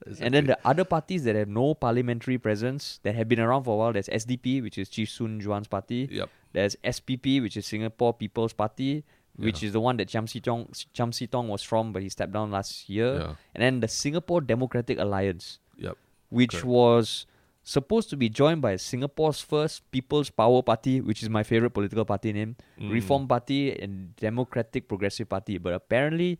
yeah. 0.08 0.16
And 0.20 0.34
then 0.34 0.46
the 0.46 0.58
other 0.66 0.84
parties 0.84 1.24
that 1.26 1.36
have 1.36 1.48
no 1.48 1.74
parliamentary 1.76 2.38
presence 2.38 3.00
that 3.04 3.16
have 3.16 3.28
been 3.30 3.40
around 3.40 3.64
for 3.64 3.74
a 3.76 3.78
while, 3.78 3.94
there's 3.94 4.08
SDP, 4.10 4.62
which 4.62 4.78
is 4.78 4.90
Chee 4.90 5.06
Soon 5.06 5.40
Juan's 5.40 5.68
party. 5.68 6.10
Yep. 6.12 6.30
There's 6.54 6.76
SPP, 6.84 7.42
which 7.42 7.56
is 7.56 7.66
Singapore 7.66 8.14
People's 8.14 8.52
Party, 8.54 9.04
which 9.38 9.62
Yeah. 9.64 9.68
is 9.68 9.74
the 9.74 9.80
one 9.80 9.96
that 9.98 10.10
Chiam 10.10 10.28
See 10.28 10.42
Tong 10.42 10.66
Chiam 10.94 11.14
See 11.14 11.28
Tong 11.28 11.48
was 11.48 11.64
from, 11.64 11.94
but 11.94 12.02
he 12.02 12.10
stepped 12.10 12.34
down 12.34 12.52
last 12.52 12.90
year. 12.90 13.14
Yeah. 13.16 13.36
And 13.56 13.62
then 13.64 13.80
the 13.80 13.88
Singapore 13.88 14.42
Democratic 14.42 15.00
Alliance, 15.00 15.60
Yep. 15.78 15.96
which 16.30 16.64
was 16.66 17.26
supposed 17.63 18.10
to 18.10 18.17
be 18.17 18.28
joined 18.30 18.62
by 18.62 18.76
Singapore's 18.76 19.39
first 19.41 19.86
People's 19.91 20.30
Power 20.30 20.62
Party, 20.63 21.00
which 21.02 21.21
is 21.21 21.30
my 21.30 21.43
favorite 21.43 21.71
political 21.71 22.06
party 22.06 22.34
name, 22.34 22.56
Mm. 22.80 22.91
Reform 22.91 23.28
Party 23.28 23.71
and 23.78 24.15
Democratic 24.17 24.88
Progressive 24.88 25.30
Party. 25.30 25.58
But 25.58 25.74
apparently, 25.74 26.39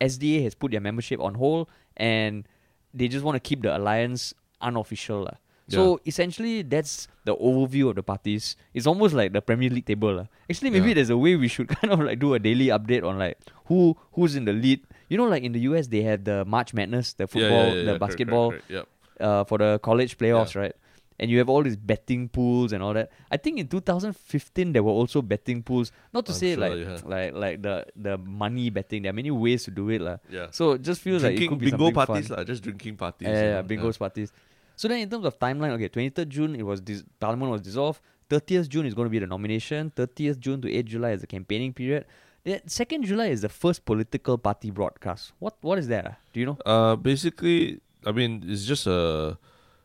SDA 0.00 0.42
has 0.44 0.54
put 0.54 0.72
their 0.72 0.80
membership 0.80 1.20
on 1.20 1.34
hold 1.34 1.68
and 1.96 2.46
they 2.94 3.06
just 3.08 3.24
want 3.24 3.36
to 3.36 3.40
keep 3.40 3.62
the 3.62 3.76
alliance 3.76 4.34
unofficial. 4.60 5.22
lah. 5.24 5.36
So 5.70 6.00
essentially, 6.04 6.62
that's 6.66 7.06
the 7.22 7.36
overview 7.36 7.90
of 7.90 7.94
the 7.94 8.02
parties. 8.02 8.56
It's 8.74 8.88
almost 8.88 9.14
like 9.14 9.30
the 9.32 9.40
Premier 9.40 9.70
League 9.70 9.86
table. 9.86 10.26
Actually, 10.50 10.70
maybe 10.74 10.88
Yeah. 10.88 10.94
there's 10.94 11.10
a 11.14 11.16
way 11.16 11.36
we 11.36 11.46
should 11.46 11.68
kind 11.78 11.94
of 11.94 12.00
like 12.02 12.18
do 12.18 12.34
a 12.34 12.40
daily 12.42 12.74
update 12.74 13.06
on 13.06 13.22
like 13.22 13.38
who 13.70 13.94
who's 14.18 14.34
in 14.34 14.46
the 14.46 14.52
lead. 14.52 14.82
You 15.06 15.14
know, 15.16 15.30
like 15.30 15.44
in 15.46 15.52
the 15.54 15.60
US, 15.70 15.86
they 15.86 16.02
have 16.02 16.24
the 16.26 16.42
March 16.44 16.74
Madness, 16.74 17.12
the 17.14 17.28
football, 17.30 17.70
yeah, 17.70 17.70
yeah, 17.70 17.74
yeah, 17.74 17.74
the 17.86 17.86
correct, 17.94 18.00
basketball 18.02 18.50
correct, 18.50 18.66
correct. 18.66 18.88
Uh, 19.20 19.44
for 19.44 19.58
the 19.58 19.78
college 19.82 20.18
playoffs, 20.18 20.54
right? 20.54 20.74
And 21.18 21.30
you 21.30 21.36
have 21.36 21.50
all 21.50 21.62
these 21.62 21.76
betting 21.76 22.30
pools 22.30 22.72
and 22.72 22.82
all 22.82 22.94
that. 22.94 23.10
I 23.30 23.36
think 23.36 23.58
in 23.58 23.68
2015 23.68 24.72
there 24.72 24.82
were 24.82 24.92
also 24.92 25.20
betting 25.20 25.62
pools. 25.62 25.92
Not 26.14 26.24
to 26.26 26.32
I'm 26.32 26.38
say 26.38 26.54
sure, 26.54 26.68
like 26.68 26.78
yeah. 26.78 26.98
like 27.04 27.34
like 27.34 27.62
the 27.62 27.86
the 27.94 28.16
money 28.16 28.70
betting. 28.70 29.02
There 29.02 29.10
are 29.10 29.14
many 29.14 29.30
ways 29.30 29.64
to 29.64 29.70
do 29.70 29.90
it, 29.90 30.00
lah. 30.00 30.16
Yeah. 30.30 30.46
So 30.50 30.72
it 30.72 30.82
just 30.82 31.02
feels 31.02 31.22
like 31.22 31.38
it 31.38 31.46
could 31.46 31.58
be 31.58 31.70
bingo 31.70 31.92
something 31.92 32.06
parties 32.06 32.28
fun. 32.28 32.38
lah, 32.38 32.44
just 32.44 32.62
drinking 32.62 32.96
parties. 32.96 33.28
Yeah, 33.28 33.34
yeah, 33.34 33.42
yeah, 33.42 33.60
know, 33.60 33.68
bingos 33.68 33.98
parties. 33.98 34.32
So 34.76 34.88
then 34.88 35.00
in 35.00 35.10
terms 35.10 35.26
of 35.26 35.38
timeline, 35.38 35.72
okay, 35.72 35.90
23rd 35.90 36.28
June 36.28 36.56
it 36.56 36.62
was 36.62 36.80
dis- 36.80 37.04
Parliament 37.20 37.52
was 37.52 37.60
dissolved. 37.60 38.00
30th 38.30 38.68
June 38.68 38.86
is 38.86 38.94
going 38.94 39.06
to 39.06 39.10
be 39.10 39.18
the 39.18 39.26
nomination. 39.26 39.92
30th 39.94 40.38
June 40.38 40.62
to 40.62 40.68
8th 40.68 40.84
July 40.86 41.10
is 41.10 41.20
the 41.20 41.26
campaigning 41.26 41.74
period. 41.74 42.06
The 42.44 42.62
2nd 42.66 43.04
July 43.04 43.26
is 43.26 43.42
the 43.42 43.50
first 43.50 43.84
political 43.84 44.38
party 44.38 44.70
broadcast. 44.70 45.32
What 45.38 45.56
what 45.60 45.78
is 45.78 45.88
that? 45.88 46.06
ah? 46.06 46.16
Do 46.32 46.40
you 46.40 46.46
know? 46.46 46.56
Uh, 46.64 46.96
basically, 46.96 47.80
I 48.06 48.12
mean, 48.12 48.44
it's 48.46 48.64
just 48.64 48.86
a 48.86 49.38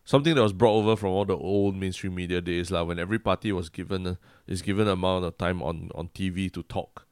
something 0.05 0.35
that 0.35 0.41
was 0.41 0.53
brought 0.53 0.75
over 0.75 0.95
from 0.95 1.09
all 1.09 1.25
the 1.25 1.35
old 1.35 1.75
mainstream 1.75 2.15
media 2.15 2.41
days, 2.41 2.71
like 2.71 2.87
when 2.87 2.99
every 2.99 3.19
party 3.19 3.51
was 3.51 3.69
given 3.69 4.07
a, 4.07 4.19
is 4.47 4.61
given 4.61 4.87
amount 4.87 5.25
of 5.25 5.37
time 5.37 5.61
on 5.61 5.89
on 5.95 6.09
TV 6.09 6.51
to 6.53 6.63
talk 6.63 7.05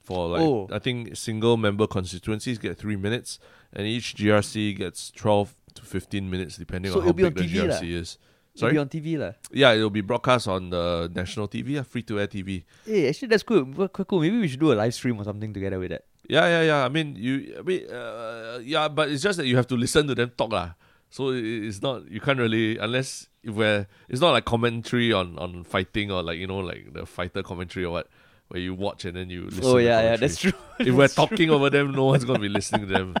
For 0.00 0.28
like 0.28 0.40
Oh. 0.40 0.68
I 0.72 0.78
think 0.78 1.16
single 1.16 1.56
member 1.56 1.86
constituencies 1.86 2.58
get 2.58 2.76
three 2.78 2.96
minutes, 2.96 3.38
and 3.72 3.86
each 3.86 4.16
GRC 4.16 4.76
gets 4.76 5.10
twelve 5.10 5.54
to 5.74 5.82
fifteen 5.82 6.30
minutes 6.30 6.56
depending 6.56 6.92
So 6.92 7.00
on 7.00 7.06
how 7.06 7.12
big 7.12 7.26
on 7.26 7.34
the 7.34 7.42
TV 7.42 7.68
GRC 7.68 7.92
is. 7.92 8.18
So 8.54 8.66
it'll 8.66 8.74
be 8.74 8.78
on 8.78 8.88
TV 8.88 9.18
lah. 9.18 9.32
yeah, 9.52 9.72
it'll 9.72 9.88
be 9.88 10.00
broadcast 10.00 10.48
on 10.48 10.70
the 10.70 11.08
national 11.14 11.46
TV, 11.46 11.78
free 11.86 12.02
to 12.02 12.18
air 12.18 12.26
TV. 12.26 12.64
Hey, 12.84 13.06
eh, 13.06 13.08
actually 13.10 13.28
that's 13.28 13.44
cool. 13.44 13.66
Quite 13.86 14.08
cool. 14.08 14.20
Maybe 14.20 14.36
we 14.40 14.48
should 14.48 14.58
do 14.58 14.72
a 14.72 14.74
live 14.74 14.94
stream 14.94 15.16
or 15.20 15.22
something 15.22 15.54
together 15.54 15.78
with 15.78 15.90
that. 15.90 16.06
Yeah, 16.28 16.46
yeah, 16.46 16.62
yeah. 16.62 16.84
I 16.84 16.88
mean, 16.88 17.16
you, 17.16 17.56
I 17.58 17.62
mean, 17.62 17.90
uh, 17.90 18.60
yeah, 18.62 18.88
but 18.88 19.08
it's 19.10 19.22
just 19.22 19.38
that 19.38 19.46
you 19.46 19.56
have 19.56 19.66
to 19.68 19.76
listen 19.76 20.06
to 20.08 20.14
them 20.14 20.30
talk, 20.36 20.52
lah. 20.52 20.74
So 21.10 21.30
it's 21.30 21.80
not 21.80 22.10
you 22.10 22.20
can't 22.20 22.38
really 22.38 22.76
unless 22.76 23.28
if 23.42 23.54
we're 23.54 23.86
it's 24.08 24.20
not 24.20 24.32
like 24.32 24.44
commentary 24.44 25.12
on 25.12 25.38
on 25.38 25.64
fighting 25.64 26.10
or 26.10 26.22
like 26.22 26.38
you 26.38 26.46
know 26.46 26.58
like 26.58 26.92
the 26.92 27.06
fighter 27.06 27.42
commentary 27.42 27.86
or 27.86 27.92
what 27.92 28.08
where 28.48 28.60
you 28.60 28.74
watch 28.74 29.04
and 29.04 29.16
then 29.16 29.30
you 29.30 29.44
listen. 29.44 29.64
oh 29.64 29.78
yeah, 29.78 30.02
yeah, 30.02 30.16
that's 30.16 30.36
true. 30.36 30.52
if 30.78 30.88
we're 30.88 31.04
That's 31.04 31.14
true. 31.14 31.26
talking 31.26 31.50
over 31.50 31.70
them, 31.70 31.92
no 31.92 32.04
one's 32.04 32.24
gonna 32.24 32.38
be 32.38 32.48
listening 32.48 32.88
to 32.88 32.92
them. 32.92 33.14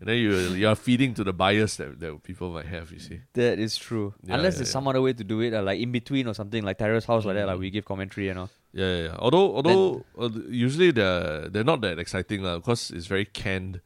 And 0.00 0.08
then 0.08 0.18
you 0.18 0.32
you 0.54 0.68
are 0.68 0.76
feeding 0.76 1.14
to 1.14 1.24
the 1.24 1.32
bias 1.32 1.76
that, 1.76 1.98
that 2.00 2.22
people 2.22 2.50
might 2.50 2.66
have. 2.66 2.92
You 2.92 3.00
see. 3.00 3.20
That 3.34 3.58
is 3.58 3.76
true. 3.76 4.14
Yeah, 4.22 4.34
Unless 4.34 4.54
yeah, 4.54 4.58
there's 4.58 4.68
yeah. 4.68 4.72
some 4.72 4.88
other 4.88 5.02
way 5.02 5.12
to 5.12 5.24
do 5.24 5.40
it, 5.40 5.54
uh, 5.54 5.62
like 5.62 5.80
in 5.80 5.90
between 5.90 6.26
or 6.28 6.34
something, 6.34 6.62
like 6.62 6.78
Terrace 6.78 7.04
House 7.04 7.24
like 7.24 7.34
that, 7.34 7.46
like 7.46 7.58
we 7.58 7.70
give 7.70 7.84
commentary 7.84 8.28
and 8.28 8.38
all. 8.38 8.50
Yeah, 8.72 8.86
yeah, 8.96 9.02
yeah. 9.08 9.16
Although, 9.18 9.56
although 9.56 10.04
uh, 10.18 10.28
usually 10.48 10.90
they're 10.90 11.48
they're 11.48 11.64
not 11.64 11.80
that 11.80 11.98
exciting 11.98 12.42
lah, 12.42 12.56
because 12.58 12.90
it's 12.90 13.06
very 13.06 13.24
canned 13.24 13.80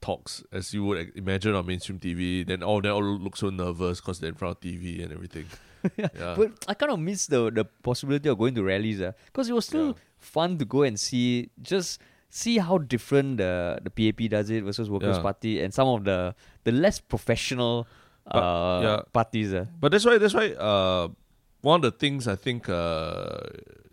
talks 0.00 0.42
as 0.52 0.74
you 0.74 0.84
would 0.84 1.12
imagine 1.16 1.54
on 1.54 1.64
mainstream 1.66 1.98
TV. 1.98 2.44
Then 2.46 2.62
all 2.62 2.80
they 2.82 2.88
all 2.90 3.02
look 3.02 3.36
so 3.36 3.50
nervous 3.50 4.00
because 4.00 4.18
they're 4.20 4.30
in 4.30 4.34
front 4.34 4.56
of 4.58 4.60
TV 4.60 5.02
and 5.02 5.12
everything. 5.12 5.46
yeah, 5.96 6.34
But 6.36 6.52
I 6.66 6.74
kind 6.74 6.92
of 6.92 6.98
miss 6.98 7.26
the 7.26 7.50
the 7.50 7.64
possibility 7.64 8.28
of 8.28 8.36
going 8.38 8.54
to 8.56 8.62
rallies, 8.64 8.98
because 9.00 9.48
it 9.48 9.54
was 9.54 9.66
still 9.66 9.88
Yeah. 9.94 10.02
fun 10.18 10.58
to 10.58 10.64
go 10.64 10.82
and 10.82 10.98
see 10.98 11.50
just 11.62 12.00
see 12.28 12.58
how 12.58 12.78
different 12.78 13.38
the 13.38 13.78
the 13.86 13.90
PAP 13.92 14.28
does 14.28 14.50
it 14.50 14.64
versus 14.64 14.90
Workers' 14.90 15.16
Yeah. 15.16 15.22
Party 15.22 15.62
and 15.62 15.72
some 15.72 15.86
of 15.88 16.04
the 16.04 16.34
the 16.64 16.72
less 16.72 16.98
professional 16.98 17.86
But, 18.26 18.40
uh, 18.42 19.02
parties. 19.12 19.52
Uh. 19.54 19.66
but 19.80 19.92
that's 19.92 20.04
why 20.04 20.16
that's 20.18 20.34
why 20.34 20.52
uh 20.56 21.08
one 21.60 21.84
of 21.84 21.92
the 21.92 21.92
things 21.96 22.26
I 22.26 22.34
think 22.36 22.68
uh 22.68 23.40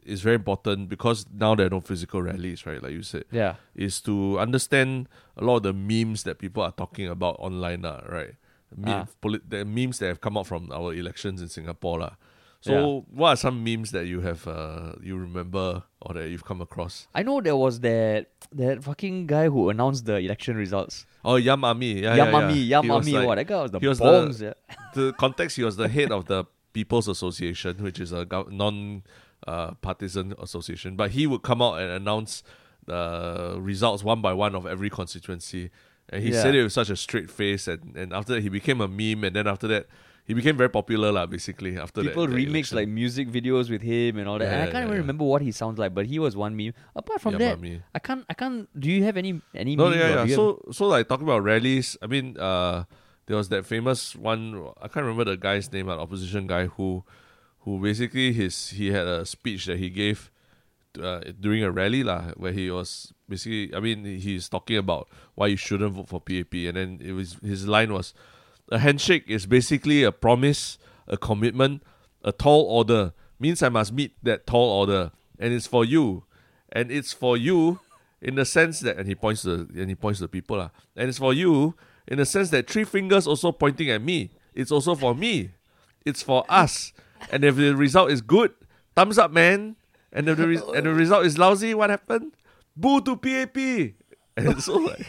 is 0.06 0.22
very 0.22 0.36
important 0.36 0.90
because 0.90 1.26
now 1.34 1.54
there 1.56 1.68
are 1.68 1.70
no 1.70 1.80
physical 1.82 2.22
rallies, 2.22 2.66
right? 2.66 2.82
Like 2.82 2.92
you 2.94 3.04
said. 3.04 3.26
Yeah. 3.32 3.56
is 3.76 4.02
to 4.02 4.40
understand 4.40 5.08
a 5.38 5.44
lot 5.44 5.58
of 5.58 5.64
the 5.64 5.74
memes 5.74 6.24
that 6.24 6.40
people 6.40 6.64
are 6.64 6.72
talking 6.72 7.08
about 7.08 7.36
online, 7.40 7.82
lah, 7.84 8.02
right? 8.10 8.36
Meme, 8.76 8.90
Ah. 8.90 9.06
polit- 9.22 9.50
the 9.50 9.66
memes 9.66 10.00
that 10.00 10.08
have 10.08 10.22
come 10.22 10.38
out 10.38 10.48
from 10.48 10.72
our 10.72 10.94
elections 10.94 11.42
in 11.42 11.48
Singapore. 11.50 12.00
lah. 12.00 12.14
So, 12.62 12.72
Yeah. 12.74 13.02
what 13.20 13.30
are 13.30 13.36
some 13.38 13.64
memes 13.64 13.90
that 13.92 14.06
you 14.06 14.22
have 14.22 14.46
uh, 14.48 14.94
you 15.02 15.18
remember 15.18 15.82
or 16.00 16.14
that 16.14 16.30
you've 16.30 16.46
come 16.46 16.62
across? 16.62 17.08
I 17.14 17.24
know 17.24 17.42
there 17.42 17.56
was 17.58 17.80
that 17.82 18.28
that 18.54 18.84
fucking 18.84 19.26
guy 19.28 19.48
who 19.50 19.70
announced 19.70 20.06
the 20.06 20.18
election 20.18 20.56
results. 20.58 21.06
Oh, 21.26 21.36
Yam 21.38 21.64
Ami. 21.64 22.02
Yeah, 22.02 22.16
yeah, 22.16 22.26
Yamami, 22.28 22.68
yeah. 22.68 22.80
Was 22.80 23.06
Yamami, 23.08 23.14
like- 23.14 23.28
what? 23.28 23.36
That 23.36 23.48
guy 23.48 23.62
was 23.64 23.72
the 23.72 23.80
he 23.80 23.88
was 23.88 23.98
the- 23.98 24.04
bombs. 24.06 24.42
yeah. 24.42 24.54
the 24.94 25.14
context, 25.14 25.58
he 25.58 25.64
was 25.64 25.76
the 25.76 25.88
head 25.88 26.12
of 26.12 26.26
the 26.26 26.46
People's 26.74 27.08
Association, 27.08 27.78
which 27.84 28.00
is 28.00 28.12
a 28.14 28.26
gov- 28.26 28.52
non 28.52 29.02
uh, 29.47 29.71
partisan 29.82 30.34
association. 30.39 30.95
But 30.95 31.12
he 31.12 31.27
would 31.27 31.41
come 31.41 31.62
out 31.62 31.80
and 31.80 31.89
announce 31.91 32.43
the 32.86 33.58
results 33.60 34.04
one 34.04 34.21
by 34.21 34.34
one 34.34 34.56
of 34.56 34.65
every 34.65 34.89
constituency. 34.89 35.69
And 36.10 36.23
he 36.23 36.32
Yeah. 36.32 36.41
said 36.41 36.56
it 36.56 36.63
with 36.63 36.73
such 36.73 36.89
a 36.89 36.95
straight 36.95 37.30
face. 37.30 37.67
And, 37.67 37.95
and 37.95 38.13
after 38.13 38.34
that, 38.36 38.41
he 38.41 38.49
became 38.49 38.82
a 38.82 38.88
meme. 38.88 39.23
And 39.23 39.36
then 39.36 39.47
after 39.47 39.67
that, 39.67 39.88
he 40.23 40.34
became 40.34 40.56
very 40.56 40.69
popular, 40.69 41.12
lah, 41.12 41.25
basically. 41.25 41.77
After 41.77 42.01
People 42.04 42.27
that, 42.27 42.36
that 42.36 42.47
remix 42.47 42.73
like 42.73 42.88
music 42.88 43.27
videos 43.27 43.69
with 43.69 43.82
him 43.82 44.17
and 44.17 44.30
all 44.30 44.38
that. 44.38 44.45
Yeah, 44.45 44.54
and 44.54 44.69
I 44.69 44.71
can't 44.71 44.84
even 44.86 44.93
yeah. 44.93 44.99
remember 45.01 45.25
what 45.25 45.41
he 45.41 45.51
sounds 45.51 45.80
like, 45.80 45.93
but 45.93 46.06
he 46.06 46.19
was 46.19 46.36
one 46.36 46.56
meme. 46.56 46.73
Apart 46.95 47.21
from 47.21 47.38
that. 47.38 47.58
I 47.95 47.99
can't. 47.99 48.23
I 48.30 48.34
can't. 48.34 48.69
Do 48.80 48.89
you 48.89 49.04
have 49.04 49.17
any 49.17 49.41
any? 49.56 49.75
No, 49.75 49.89
yeah, 49.89 50.23
yeah. 50.23 50.36
So, 50.36 50.62
so 50.71 50.88
like 50.88 51.08
talking 51.10 51.25
about 51.25 51.43
rallies, 51.43 51.97
I 52.01 52.08
mean, 52.08 52.38
uh, 52.38 52.84
there 53.25 53.36
was 53.36 53.49
that 53.49 53.65
famous 53.65 54.15
one. 54.15 54.69
I 54.82 54.88
can't 54.88 55.06
remember 55.06 55.25
the 55.25 55.38
guy's 55.38 55.71
name, 55.71 55.89
an 55.89 55.99
opposition 55.99 56.47
guy 56.47 56.67
who, 56.67 57.04
who 57.62 57.80
basically 57.80 58.34
his 58.34 58.69
he 58.69 58.91
had 58.91 59.08
a 59.08 59.26
speech 59.26 59.65
that 59.65 59.78
he 59.78 59.89
gave 59.89 60.32
uh, 61.02 61.21
during 61.39 61.63
a 61.63 61.71
rally 61.71 62.04
lah, 62.04 62.32
where 62.36 62.52
he 62.52 62.69
was 62.69 63.13
basically. 63.30 63.74
I 63.76 63.80
mean, 63.80 64.04
he's 64.04 64.50
talking 64.50 64.78
about 64.78 65.08
why 65.36 65.47
you 65.47 65.58
shouldn't 65.58 65.93
vote 65.93 66.10
for 66.10 66.21
PAP, 66.21 66.54
and 66.54 66.78
then 66.78 67.00
it 67.02 67.13
was 67.13 67.38
his 67.43 67.67
line 67.67 67.93
was, 67.93 68.13
"A 68.69 68.80
handshake 68.80 69.26
is 69.28 69.45
basically 69.45 70.04
a 70.04 70.12
promise, 70.12 70.78
a 71.08 71.17
commitment, 71.17 71.84
a 72.24 72.32
tall 72.32 72.63
order. 72.63 73.13
Means 73.39 73.63
I 73.63 73.69
must 73.69 73.93
meet 73.93 74.13
that 74.24 74.45
tall 74.45 74.69
order, 74.69 75.12
and 75.39 75.54
it's 75.54 75.67
for 75.67 75.86
you, 75.86 76.24
and 76.71 76.91
it's 76.91 77.13
for 77.13 77.38
you." 77.38 77.80
In 78.21 78.36
the 78.36 78.45
sense 78.45 78.82
that, 78.82 78.97
and 78.97 79.08
he 79.08 79.15
points 79.15 79.41
to 79.41 79.67
and 79.74 79.89
he 79.89 79.95
points 79.95 80.19
to 80.19 80.26
the 80.26 80.28
people 80.30 80.58
lah, 80.58 80.69
and 80.95 81.10
it's 81.10 81.17
for 81.17 81.34
you 81.34 81.74
in 82.08 82.17
the 82.17 82.26
sense 82.26 82.52
that 82.52 82.69
three 82.69 82.84
fingers 82.84 83.26
also 83.26 83.52
pointing 83.52 83.89
at 83.89 84.02
me. 84.02 84.30
It's 84.54 84.71
also 84.71 84.93
for 84.93 85.15
me. 85.15 85.52
It's 86.06 86.21
for 86.21 86.45
us. 86.50 86.93
And 87.30 87.44
if 87.44 87.56
the 87.56 87.76
result 87.76 88.12
is 88.12 88.22
good, 88.22 88.52
thumbs 88.96 89.18
up, 89.18 89.32
man. 89.32 89.76
And 90.12 90.28
if 90.28 90.38
the 90.38 90.48
re- 90.48 90.62
and 90.76 90.86
the 90.86 90.94
result 90.94 91.26
is 91.26 91.38
lousy, 91.38 91.74
what 91.74 91.90
happened? 91.90 92.34
Boo 92.76 93.02
to 93.02 93.16
PAP. 93.16 93.58
And 94.38 94.62
so 94.64 94.78
like, 94.78 95.06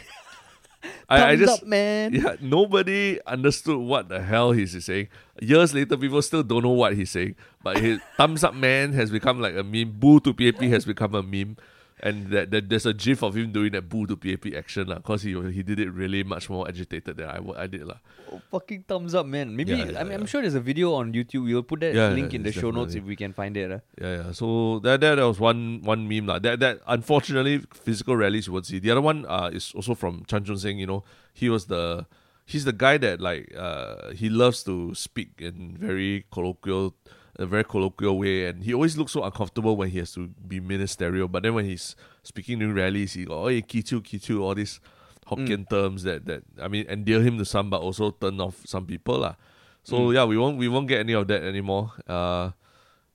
I, 1.09 1.15
I 1.15 1.35
Thumbs 1.35 1.39
just 1.39 1.61
up, 1.63 1.67
man. 1.67 2.13
yeah, 2.13 2.35
nobody 2.41 3.19
understood 3.25 3.77
what 3.77 4.09
the 4.09 4.21
hell 4.21 4.51
he's 4.51 4.83
saying. 4.83 5.07
Years 5.41 5.73
later, 5.73 5.97
people 5.97 6.21
still 6.21 6.43
don't 6.43 6.63
know 6.63 6.69
what 6.69 6.95
he's 6.95 7.11
saying. 7.11 7.35
But 7.63 7.77
his 7.77 7.99
thumbs 8.17 8.43
up 8.43 8.53
man 8.53 8.93
has 8.93 9.11
become 9.11 9.39
like 9.39 9.55
a 9.55 9.63
meme. 9.63 9.91
Boo 9.99 10.19
to 10.21 10.33
PAP 10.33 10.61
has 10.63 10.85
become 10.85 11.15
a 11.15 11.23
meme. 11.23 11.57
And 11.99 12.27
that, 12.31 12.51
that 12.51 12.69
there's 12.69 12.85
a 12.85 12.93
gif 12.93 13.23
of 13.23 13.35
him 13.37 13.51
doing 13.51 13.71
that 13.73 13.87
boo 13.87 14.05
to 14.07 14.17
PAP 14.17 14.53
action 14.57 14.87
lah, 14.87 14.99
cause 14.99 15.21
he 15.23 15.31
he 15.51 15.63
did 15.63 15.79
it 15.79 15.89
really 15.91 16.23
much 16.23 16.49
more 16.49 16.67
agitated 16.67 17.17
than 17.17 17.29
I, 17.29 17.63
I 17.63 17.67
did 17.67 17.85
lah. 17.85 17.97
Oh, 18.31 18.41
fucking 18.51 18.83
thumbs 18.87 19.15
up, 19.15 19.25
man. 19.25 19.55
Maybe 19.55 19.71
Yeah, 19.71 19.85
yeah, 19.85 19.99
I 19.99 20.03
mean 20.03 20.19
I'm 20.19 20.25
sure 20.25 20.41
there's 20.41 20.55
a 20.55 20.59
video 20.59 20.93
on 20.95 21.13
YouTube. 21.13 21.45
We'll 21.45 21.63
put 21.63 21.79
that 21.81 21.95
Yeah, 21.95 22.09
link 22.09 22.33
yeah, 22.33 22.37
in 22.37 22.43
the 22.43 22.51
show 22.51 22.71
notes 22.71 22.95
if 22.95 23.05
we 23.05 23.15
can 23.15 23.31
find 23.31 23.55
it. 23.55 23.71
Uh. 23.71 23.79
Yeah, 24.01 24.15
yeah. 24.17 24.31
So 24.31 24.79
that 24.79 24.99
that, 24.99 25.15
that 25.15 25.23
was 25.27 25.39
one 25.39 25.81
one 25.83 26.07
meme 26.09 26.27
lah. 26.27 26.39
That 26.39 26.59
that 26.59 26.81
unfortunately 26.87 27.61
physical 27.73 28.17
rallies 28.17 28.47
you 28.47 28.53
would 28.53 28.65
see. 28.65 28.79
The 28.79 28.91
other 28.91 29.01
one 29.01 29.25
uh, 29.25 29.51
is 29.53 29.71
also 29.75 29.95
from 29.95 30.25
Chan 30.25 30.43
Chun 30.45 30.57
Sing. 30.57 30.79
You 30.79 30.87
know, 30.87 31.03
he 31.31 31.47
was 31.47 31.67
the 31.67 32.05
he's 32.45 32.65
the 32.65 32.73
guy 32.73 32.97
that 32.97 33.21
like 33.21 33.53
uh, 33.55 34.11
he 34.11 34.29
loves 34.29 34.63
to 34.63 34.93
speak 34.95 35.39
in 35.39 35.77
very 35.79 36.25
colloquial, 36.31 36.95
a 37.39 37.45
very 37.45 37.63
colloquial 37.63 38.17
way, 38.19 38.45
and 38.47 38.63
he 38.63 38.73
always 38.73 38.97
looks 38.97 39.11
so 39.11 39.23
uncomfortable 39.23 39.75
when 39.75 39.89
he 39.89 39.99
has 39.99 40.11
to 40.13 40.27
be 40.47 40.59
ministerial. 40.59 41.27
But 41.27 41.43
then 41.43 41.53
when 41.53 41.65
he's 41.65 41.95
speaking 42.21 42.59
during 42.59 42.75
rallies, 42.75 43.13
he 43.13 43.25
go, 43.25 43.47
oh, 43.47 43.61
Kee 43.61 43.81
Chiu 43.81 44.01
kichu, 44.01 44.41
all 44.41 44.53
these 44.55 44.79
Hokkien 45.27 45.67
terms 45.69 46.03
that 46.03 46.25
that 46.25 46.43
I 46.61 46.67
mean 46.67 46.85
endear 46.87 47.21
him 47.21 47.37
to 47.39 47.45
some, 47.45 47.69
but 47.69 47.81
also 47.81 48.11
turn 48.11 48.39
off 48.41 48.61
some 48.65 48.85
people 48.85 49.19
lah. 49.19 49.35
So 49.83 50.11
yeah, 50.11 50.25
we 50.25 50.37
won't 50.37 50.57
we 50.57 50.67
won't 50.67 50.87
get 50.87 50.99
any 50.99 51.13
of 51.13 51.27
that 51.27 51.43
anymore. 51.43 51.91
Uh, 52.07 52.51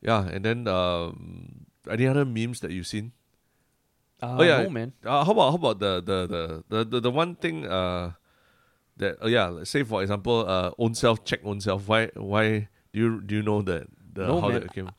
yeah, 0.01 0.27
and 0.27 0.45
then 0.45 0.67
um, 0.69 1.67
any 1.89 2.07
other 2.07 2.25
memes 2.25 2.61
that 2.61 2.71
you've 2.73 2.87
seen? 2.87 3.13
Uh, 4.23 4.37
Oh, 4.41 4.43
yeah. 4.43 4.63
no, 4.65 4.71
man. 4.71 4.93
Uh, 5.05 5.23
how 5.25 5.33
about 5.33 5.51
how 5.51 5.57
about 5.57 5.79
the 5.79 6.03
the 6.03 6.19
the 6.27 6.43
the 6.69 6.79
the, 6.85 7.01
the 7.07 7.11
one 7.11 7.37
thing 7.37 7.67
uh, 7.69 8.13
that 8.97 9.23
uh, 9.23 9.29
yeah, 9.29 9.63
say 9.65 9.83
for 9.85 10.03
example, 10.03 10.45
uh, 10.49 10.73
own 10.79 10.95
self 10.95 11.25
check 11.25 11.41
own 11.45 11.61
self. 11.61 11.87
Why 11.87 12.11
why 12.17 12.69
do 12.93 12.97
you 12.99 13.21
do 13.21 13.37
you 13.37 13.43
know 13.45 13.63
that 13.63 13.87
the 14.13 14.27
No, 14.27 14.41
how 14.41 14.49
man. 14.49 14.61
that 14.61 14.73
came? 14.75 14.91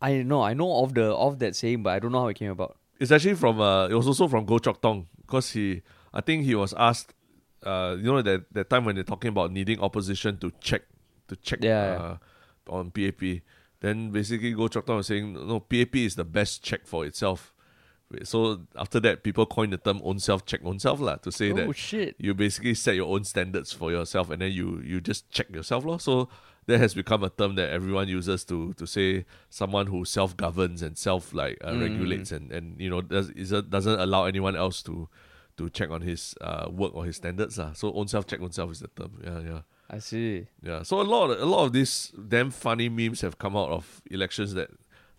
I 0.00 0.22
know, 0.22 0.42
I 0.42 0.54
know 0.54 0.82
of 0.84 0.94
the 0.94 1.04
of 1.14 1.38
that 1.40 1.56
saying, 1.56 1.82
but 1.82 1.90
I 1.90 1.98
don't 1.98 2.12
know 2.12 2.20
how 2.22 2.28
it 2.28 2.34
came 2.34 2.50
about. 2.50 2.76
It's 3.00 3.10
actually 3.10 3.34
from 3.34 3.60
uh, 3.60 3.88
it 3.88 3.94
was 3.94 4.06
also 4.06 4.28
from 4.28 4.46
Goh 4.46 4.62
Chok 4.62 4.80
Tong 4.80 5.06
because 5.20 5.50
he 5.52 5.82
I 6.12 6.20
think 6.20 6.44
he 6.44 6.54
was 6.54 6.72
asked, 6.74 7.14
uh, 7.64 7.96
you 7.98 8.04
know 8.04 8.22
that 8.22 8.52
that 8.52 8.70
time 8.70 8.84
when 8.84 8.94
they're 8.94 9.04
talking 9.04 9.28
about 9.28 9.52
needing 9.52 9.80
opposition 9.80 10.38
to 10.38 10.52
check 10.60 10.82
to 11.28 11.36
check 11.36 11.60
Yeah, 11.62 12.16
uh, 12.68 12.72
on 12.72 12.90
PAP. 12.90 13.42
Then 13.80 14.10
basically 14.10 14.54
Goh 14.54 14.70
Chok 14.70 14.86
Tong 14.86 14.96
was 14.96 15.06
saying 15.08 15.32
no 15.34 15.60
PAP 15.60 15.96
is 15.96 16.14
the 16.16 16.24
best 16.24 16.62
check 16.62 16.86
for 16.86 17.04
itself. 17.04 17.52
So 18.22 18.62
after 18.76 19.00
that, 19.00 19.24
people 19.24 19.46
coined 19.46 19.72
the 19.72 19.78
term 19.78 20.00
"own 20.04 20.20
self 20.20 20.46
check 20.46 20.60
own 20.64 20.78
self" 20.78 21.00
lah 21.00 21.16
to 21.16 21.32
say 21.32 21.50
oh 21.50 21.54
that 21.56 21.76
shit! 21.76 22.14
you 22.18 22.34
basically 22.34 22.74
set 22.74 22.94
your 22.94 23.12
own 23.12 23.24
standards 23.24 23.72
for 23.72 23.90
yourself 23.90 24.30
and 24.30 24.40
then 24.40 24.52
you 24.52 24.80
you 24.84 25.00
just 25.00 25.28
check 25.30 25.50
yourself 25.50 25.84
lor. 25.84 25.98
So 25.98 26.28
that 26.66 26.78
has 26.80 26.94
become 26.94 27.22
a 27.22 27.30
term 27.30 27.54
that 27.54 27.70
everyone 27.70 28.08
uses 28.08 28.44
to 28.44 28.72
to 28.74 28.86
say 28.86 29.24
someone 29.50 29.86
who 29.86 30.04
self 30.04 30.36
governs 30.36 30.82
and 30.82 30.98
self 30.98 31.32
like 31.32 31.58
uh, 31.62 31.70
Mm. 31.72 31.80
regulates 31.82 32.32
and 32.32 32.50
and 32.52 32.80
you 32.80 32.90
know 32.90 33.00
does 33.00 33.30
is 33.30 33.50
doesn't 33.70 34.00
allow 34.00 34.24
anyone 34.24 34.56
else 34.56 34.82
to 34.82 35.08
to 35.56 35.70
check 35.70 35.90
on 35.90 36.02
his 36.02 36.34
uh, 36.42 36.68
work 36.70 36.92
or 36.94 37.04
his 37.06 37.16
standards 37.16 37.56
lah. 37.56 37.72
So 37.72 37.92
own 37.94 38.08
self 38.08 38.26
check 38.26 38.40
own 38.42 38.52
self 38.52 38.70
is 38.72 38.80
the 38.80 38.88
term. 38.88 39.12
Yeah, 39.24 39.40
yeah. 39.40 39.60
I 39.88 40.00
see. 40.00 40.48
Yeah, 40.62 40.82
so 40.82 41.00
a 41.00 41.06
lot, 41.06 41.30
of, 41.30 41.40
a 41.40 41.46
lot 41.46 41.64
of 41.64 41.72
these 41.72 42.10
damn 42.28 42.50
funny 42.50 42.88
memes 42.90 43.20
have 43.22 43.38
come 43.38 43.56
out 43.56 43.70
of 43.70 44.02
elections 44.10 44.52
that 44.54 44.68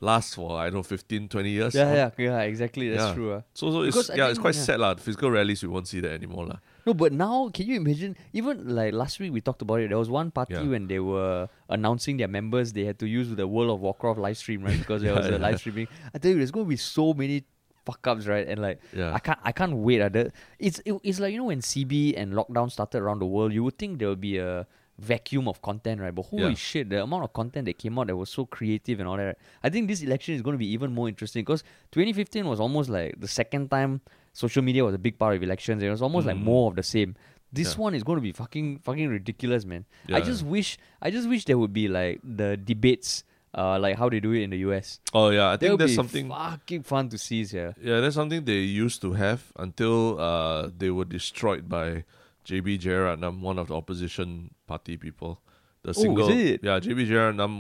last 0.02 0.36
for 0.36 0.60
I 0.60 0.66
don't 0.66 0.74
know 0.76 0.84
15, 0.84 1.30
20 1.30 1.50
years. 1.50 1.74
Yeah, 1.74 1.94
yeah, 1.94 2.10
yeah. 2.18 2.40
Exactly. 2.42 2.90
That's 2.90 3.02
Yeah. 3.10 3.14
true. 3.16 3.32
Uh. 3.34 3.42
So, 3.54 3.72
so 3.72 3.82
it's 3.84 3.96
Because 3.96 4.12
yeah, 4.16 4.28
it's 4.28 4.38
quite 4.38 4.56
yeah. 4.56 4.62
sad 4.68 4.80
lah. 4.82 4.96
Physical 4.96 5.32
rallies, 5.32 5.64
we 5.64 5.70
won't 5.70 5.88
see 5.88 6.02
that 6.02 6.12
anymore 6.12 6.46
lah. 6.48 6.60
No, 6.88 6.94
but 6.94 7.12
now 7.12 7.50
can 7.54 7.68
you 7.68 7.76
imagine? 7.76 8.16
Even 8.32 8.74
like 8.76 8.94
last 8.94 9.20
week 9.20 9.34
we 9.34 9.42
talked 9.42 9.62
about 9.62 9.82
it. 9.82 9.90
There 9.90 9.98
was 9.98 10.10
one 10.10 10.32
party 10.32 10.54
Yeah. 10.54 10.64
when 10.74 10.88
they 10.88 11.00
were 11.00 11.50
announcing 11.70 12.16
their 12.18 12.30
members, 12.30 12.72
they 12.72 12.86
had 12.86 12.98
to 13.00 13.08
use 13.08 13.28
the 13.36 13.46
World 13.46 13.72
of 13.72 13.82
Warcraft 13.82 14.18
live 14.20 14.38
stream, 14.38 14.64
right? 14.64 14.80
Because 14.80 15.02
there 15.02 15.14
was 15.20 15.28
a 15.28 15.38
live 15.38 15.60
streaming. 15.60 15.88
I 16.14 16.18
tell 16.18 16.32
you, 16.32 16.38
there's 16.38 16.52
going 16.52 16.66
to 16.66 16.70
be 16.70 16.78
so 16.78 17.14
many 17.14 17.44
fuck 17.86 18.08
ups, 18.08 18.26
right? 18.26 18.48
And 18.48 18.62
like 18.62 18.80
Yeah. 18.96 19.14
I 19.14 19.20
can't 19.20 19.40
I 19.44 19.52
can't 19.52 19.76
wait. 19.76 20.02
Uh, 20.02 20.10
the, 20.10 20.32
it's 20.60 20.80
it, 20.86 20.94
it's 21.04 21.20
like 21.20 21.34
you 21.34 21.40
know 21.40 21.46
when 21.52 21.60
CB 21.60 22.14
and 22.16 22.34
lockdown 22.34 22.72
started 22.72 23.00
around 23.02 23.20
the 23.20 23.26
world, 23.36 23.52
you 23.52 23.64
would 23.66 23.78
think 23.78 24.00
there 24.00 24.08
would 24.08 24.22
be 24.22 24.38
a 24.38 24.66
vacuum 24.98 25.48
of 25.48 25.62
content, 25.62 26.00
right? 26.02 26.16
But 26.16 26.24
holy 26.24 26.44
Yeah. 26.44 26.54
shit, 26.56 26.90
the 26.90 27.04
amount 27.04 27.24
of 27.26 27.32
content 27.34 27.66
that 27.66 27.78
came 27.78 28.00
out 28.00 28.08
that 28.08 28.16
was 28.16 28.30
so 28.30 28.46
creative 28.46 29.00
and 29.02 29.08
all 29.10 29.18
that. 29.18 29.26
right? 29.26 29.38
I 29.62 29.70
think 29.70 29.88
this 29.90 30.02
election 30.02 30.34
is 30.36 30.42
going 30.42 30.56
to 30.56 30.58
be 30.58 30.72
even 30.72 30.92
more 30.94 31.08
interesting 31.10 31.42
because 31.44 31.64
2015 31.92 32.48
was 32.48 32.60
almost 32.62 32.90
like 32.90 33.20
the 33.20 33.28
second 33.28 33.70
time 33.70 34.02
social 34.44 34.64
media 34.70 34.84
was 34.88 34.94
a 34.96 35.04
big 35.08 35.16
part 35.22 35.36
of 35.36 35.42
elections. 35.50 35.82
It 35.82 35.90
was 35.90 36.02
almost 36.08 36.28
like 36.30 36.38
Mm. 36.38 36.44
more 36.52 36.66
of 36.70 36.76
the 36.80 36.84
same. 36.96 37.16
This 37.60 37.70
Yeah. 37.74 37.82
one 37.86 37.94
is 37.98 38.04
going 38.08 38.18
to 38.22 38.26
be 38.30 38.34
fucking 38.42 38.68
fucking 38.88 39.10
ridiculous, 39.18 39.64
man. 39.72 39.86
I 40.18 40.20
just 40.30 40.44
wish 40.56 40.70
I 41.02 41.10
just 41.18 41.28
wish 41.34 41.46
there 41.50 41.58
would 41.62 41.74
be 41.82 41.88
like 42.00 42.20
the 42.42 42.50
debates, 42.72 43.24
uh, 43.62 43.80
like 43.86 43.96
how 44.02 44.08
they 44.14 44.20
do 44.28 44.32
it 44.38 44.44
in 44.48 44.52
the 44.56 44.60
US. 44.70 45.00
Oh 45.14 45.30
yeah, 45.38 45.50
I 45.54 45.58
think 45.58 45.80
be 45.80 45.88
something. 46.02 46.28
fucking 46.30 46.84
fun 46.84 47.10
to 47.14 47.18
see, 47.18 47.42
yeah. 47.60 47.72
Yeah, 47.90 47.98
that's 48.02 48.16
something 48.20 48.44
they 48.52 48.62
used 48.86 49.00
to 49.06 49.14
have 49.24 49.42
until 49.56 50.20
uh, 50.20 50.70
they 50.82 50.92
were 50.92 51.06
destroyed 51.18 51.64
by 51.78 52.04
JB 52.46 52.78
Jeyaretnam, 52.86 53.42
one 53.42 53.58
of 53.64 53.68
the 53.72 53.76
opposition 53.82 54.52
party 54.68 54.96
people. 54.98 55.42
The 55.84 55.90
Oh, 55.96 56.02
single, 56.04 56.30
yeah, 56.30 56.80
JB 56.86 57.08
Jeyaretnam 57.10 57.54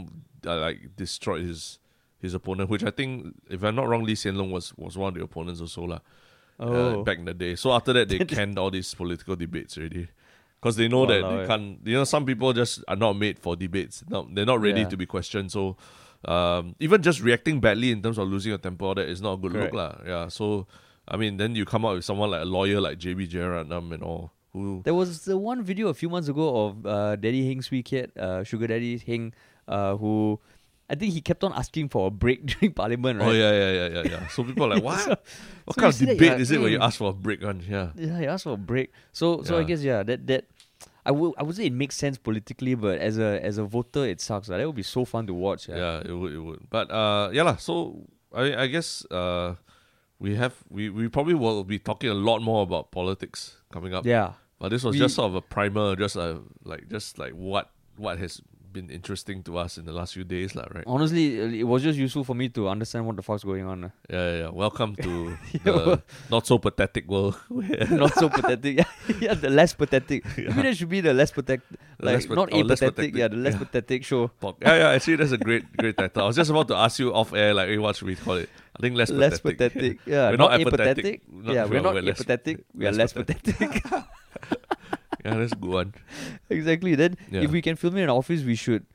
uh, 0.46 0.60
like 0.66 0.80
destroyed 0.96 1.44
his 1.50 1.80
his 2.20 2.34
opponent, 2.34 2.70
which 2.70 2.84
I 2.84 2.92
think, 2.92 3.12
if 3.50 3.64
I'm 3.64 3.76
not 3.76 3.88
wrong, 3.88 4.04
Lee 4.04 4.16
Hsien 4.20 4.36
Loong 4.36 4.52
was 4.52 4.76
was 4.76 4.98
one 4.98 5.10
of 5.10 5.16
the 5.18 5.24
opponents 5.24 5.62
also 5.62 5.84
lah. 5.96 6.02
Oh, 6.60 7.02
uh, 7.02 7.04
back 7.04 7.20
in 7.20 7.26
the 7.26 7.34
day. 7.34 7.56
So 7.56 7.72
after 7.72 7.94
that, 7.94 8.10
they 8.10 8.20
canned 8.26 8.58
all 8.58 8.72
these 8.72 8.94
political 8.94 9.36
debates 9.36 9.78
already. 9.78 10.08
Because 10.60 10.76
they 10.76 10.88
know 10.88 11.06
that 11.06 11.24
Walao 11.24 11.42
they 11.42 11.48
can't, 11.48 11.80
you 11.86 11.94
know, 11.94 12.04
some 12.04 12.26
people 12.26 12.52
just 12.52 12.84
are 12.88 12.96
not 12.96 13.14
made 13.14 13.38
for 13.38 13.56
debates. 13.56 14.04
No, 14.10 14.28
they're 14.32 14.46
not 14.46 14.60
ready 14.60 14.82
Yeah. 14.82 14.90
to 14.90 14.98
be 14.98 15.06
questioned. 15.06 15.52
So, 15.52 15.78
um, 16.26 16.76
even 16.80 17.04
just 17.04 17.22
reacting 17.22 17.60
badly 17.60 17.92
in 17.92 18.02
terms 18.02 18.18
of 18.18 18.28
losing 18.28 18.50
your 18.50 18.58
temper, 18.58 18.96
that 18.96 19.08
is 19.08 19.22
not 19.22 19.34
a 19.34 19.38
good 19.38 19.52
Correct. 19.52 19.74
look, 19.74 19.78
lah. 19.78 19.96
Yeah. 20.06 20.28
So, 20.30 20.66
I 21.08 21.16
mean, 21.16 21.38
then 21.38 21.54
you 21.54 21.64
come 21.64 21.86
out 21.86 21.94
with 21.96 22.06
someone 22.06 22.32
like 22.32 22.42
a 22.42 22.46
lawyer 22.46 22.82
like 22.82 22.98
JB 22.98 23.30
Jeyaretnam 23.30 23.94
and 23.94 24.02
all, 24.02 24.32
who, 24.52 24.82
There 24.84 24.96
was 24.96 25.26
the 25.26 25.38
one 25.38 25.62
video 25.62 25.90
a 25.90 25.94
few 25.94 26.10
months 26.10 26.28
ago 26.28 26.66
of 26.66 26.86
uh, 26.88 27.16
Daddy 27.18 27.46
Heng 27.48 27.62
Swee 27.62 27.84
Keat, 27.84 28.18
uh, 28.18 28.44
Sugar 28.44 28.66
Daddy 28.66 28.98
Heng, 28.98 29.34
uh, 29.68 29.96
who 29.96 30.40
I 30.90 30.96
think 30.96 31.12
he 31.14 31.20
kept 31.22 31.44
on 31.44 31.52
asking 31.54 31.90
for 31.90 32.08
a 32.08 32.12
break 32.12 32.46
during 32.52 32.72
Parliament, 32.74 33.20
right? 33.20 33.28
oh 33.28 33.32
yeah, 33.32 33.52
yeah, 33.52 33.72
yeah, 33.72 33.88
yeah, 33.88 34.04
yeah. 34.12 34.28
So 34.28 34.44
people 34.44 34.66
are 34.66 34.76
like, 34.76 34.84
what? 34.88 35.00
So- 35.00 35.18
what 35.66 35.76
so 35.76 35.82
kind 35.82 35.94
of 35.94 36.00
debate 36.00 36.22
yeah, 36.22 36.38
is 36.38 36.52
it 36.52 36.62
when 36.62 36.72
you 36.72 36.80
mm. 36.80 36.88
ask 36.88 36.98
for 36.98 37.10
a 37.10 37.14
break? 37.14 37.44
On 37.44 37.60
yeah. 37.60 37.92
Yeah, 37.96 38.20
he 38.20 38.26
asked 38.26 38.46
for 38.46 38.54
a 38.54 38.58
break. 38.58 38.92
So, 39.12 39.44
so 39.44 39.60
I 39.60 39.64
guess 39.64 39.84
yeah, 39.84 40.04
that 40.04 40.28
that 40.28 40.46
I 41.06 41.12
would 41.12 41.34
I 41.38 41.44
would 41.44 41.56
say 41.56 41.66
it 41.68 41.74
makes 41.74 41.96
sense 41.96 42.18
politically, 42.18 42.76
but 42.76 43.00
as 43.00 43.18
a 43.18 43.44
as 43.44 43.58
a 43.58 43.66
voter, 43.66 44.08
it 44.08 44.22
sucks. 44.22 44.48
lah. 44.48 44.58
That 44.58 44.68
would 44.68 44.76
be 44.80 44.84
so 44.84 45.04
fun 45.04 45.28
to 45.28 45.34
watch. 45.34 45.68
Yeah. 45.68 45.76
yeah 45.76 46.08
it 46.08 46.16
would 46.16 46.32
it 46.32 46.40
would 46.40 46.70
but 46.70 46.92
uh 46.92 47.32
yeah 47.36 47.44
lah, 47.44 47.56
so 47.56 48.08
i 48.36 48.64
i 48.64 48.68
guess 48.68 49.04
uh 49.12 49.56
we 50.20 50.36
have 50.36 50.56
we 50.70 50.90
we 50.90 51.08
probably 51.08 51.34
will 51.34 51.64
be 51.64 51.80
talking 51.80 52.10
a 52.10 52.14
lot 52.14 52.42
more 52.42 52.64
about 52.64 52.92
politics 52.92 53.56
coming 53.72 53.94
up 53.94 54.06
Yeah. 54.06 54.34
but 54.60 54.70
this 54.70 54.84
was 54.84 54.96
We- 54.96 55.00
just 55.00 55.16
sort 55.16 55.32
of 55.32 55.36
a 55.36 55.42
primer 55.42 55.96
just 55.96 56.18
uh 56.18 56.40
like 56.64 56.88
just 56.92 57.18
like 57.20 57.32
what 57.32 57.72
what 57.96 58.20
has 58.20 58.42
been 58.78 58.90
interesting 58.94 59.42
to 59.48 59.58
us 59.64 59.78
in 59.82 59.86
the 59.90 59.96
last 60.00 60.14
few 60.14 60.24
days 60.24 60.54
lah, 60.58 60.66
right 60.76 60.86
Honestly, 60.86 61.26
it 61.62 61.66
was 61.66 61.82
just 61.82 61.98
useful 61.98 62.24
for 62.30 62.36
me 62.42 62.46
to 62.58 62.70
understand 62.70 63.08
what 63.10 63.16
the 63.18 63.26
fuck's 63.26 63.44
going 63.52 63.66
on. 63.66 63.86
uh. 63.86 63.90
yeah 64.14 64.26
yeah, 64.30 64.38
yeah. 64.44 64.50
welcome 64.64 64.94
to 65.06 65.12
the 65.66 65.98
not 66.30 66.46
so 66.46 66.58
pathetic 66.68 67.10
world 67.10 67.34
Not 68.04 68.14
so 68.22 68.30
pathetic. 68.30 68.74
Yeah, 69.10 69.18
yeah, 69.26 69.34
the 69.34 69.50
less 69.50 69.74
pathetic. 69.74 70.22
Maybe 70.38 70.62
that 70.68 70.76
should 70.78 70.90
be 70.94 71.02
the 71.02 71.14
less 71.14 71.32
pathetic. 71.32 71.66
Like 71.98 72.16
less 72.22 72.26
pat- 72.30 72.38
not 72.42 72.50
apathetic. 72.54 72.96
pathetic. 72.96 73.12
Yeah, 73.18 73.28
the 73.34 73.40
less 73.42 73.56
Yeah. 73.58 73.64
pathetic 73.66 74.02
show. 74.06 74.24
Yeah 74.62 74.76
yeah 74.82 74.90
actually 74.96 75.18
that's 75.18 75.34
a 75.34 75.42
great 75.42 75.66
great 75.82 75.96
title 75.98 76.24
i 76.24 76.28
was 76.30 76.36
just 76.38 76.52
about 76.54 76.68
to 76.70 76.76
ask 76.86 77.00
you 77.02 77.10
off 77.14 77.34
air 77.34 77.54
like 77.58 77.70
hey, 77.74 77.78
what 77.82 77.96
should 77.98 78.08
we 78.12 78.16
call 78.16 78.38
it 78.44 78.50
i 78.76 78.80
think 78.84 78.94
less 79.00 79.10
less 79.10 79.40
pathetic, 79.40 79.74
pathetic. 79.74 79.94
Yeah, 80.06 80.30
We're 80.30 80.38
not, 80.44 80.52
not 80.52 80.62
apathetic. 80.62 80.88
apathetic. 80.92 81.18
Not 81.48 81.54
yeah, 81.56 81.64
sure, 81.66 81.72
we're 81.74 81.86
not 81.88 81.94
we're 81.98 82.06
less- 82.10 82.20
apathetic. 82.22 82.56
We 82.78 82.84
are 82.86 82.92
less 82.94 83.16
less 83.16 83.26
pathetic. 83.26 83.72
Yeah 85.28 85.36
that's 85.38 85.54
good 85.54 85.70
one 85.70 85.94
exactly. 86.50 86.96
Then 86.96 87.18
Yeah. 87.32 87.42
if 87.44 87.52
we 87.52 87.62
can 87.62 87.76
film 87.76 87.98
it 87.98 88.00
in 88.00 88.10
an 88.10 88.16
office, 88.22 88.44
we 88.44 88.56
should. 88.56 88.86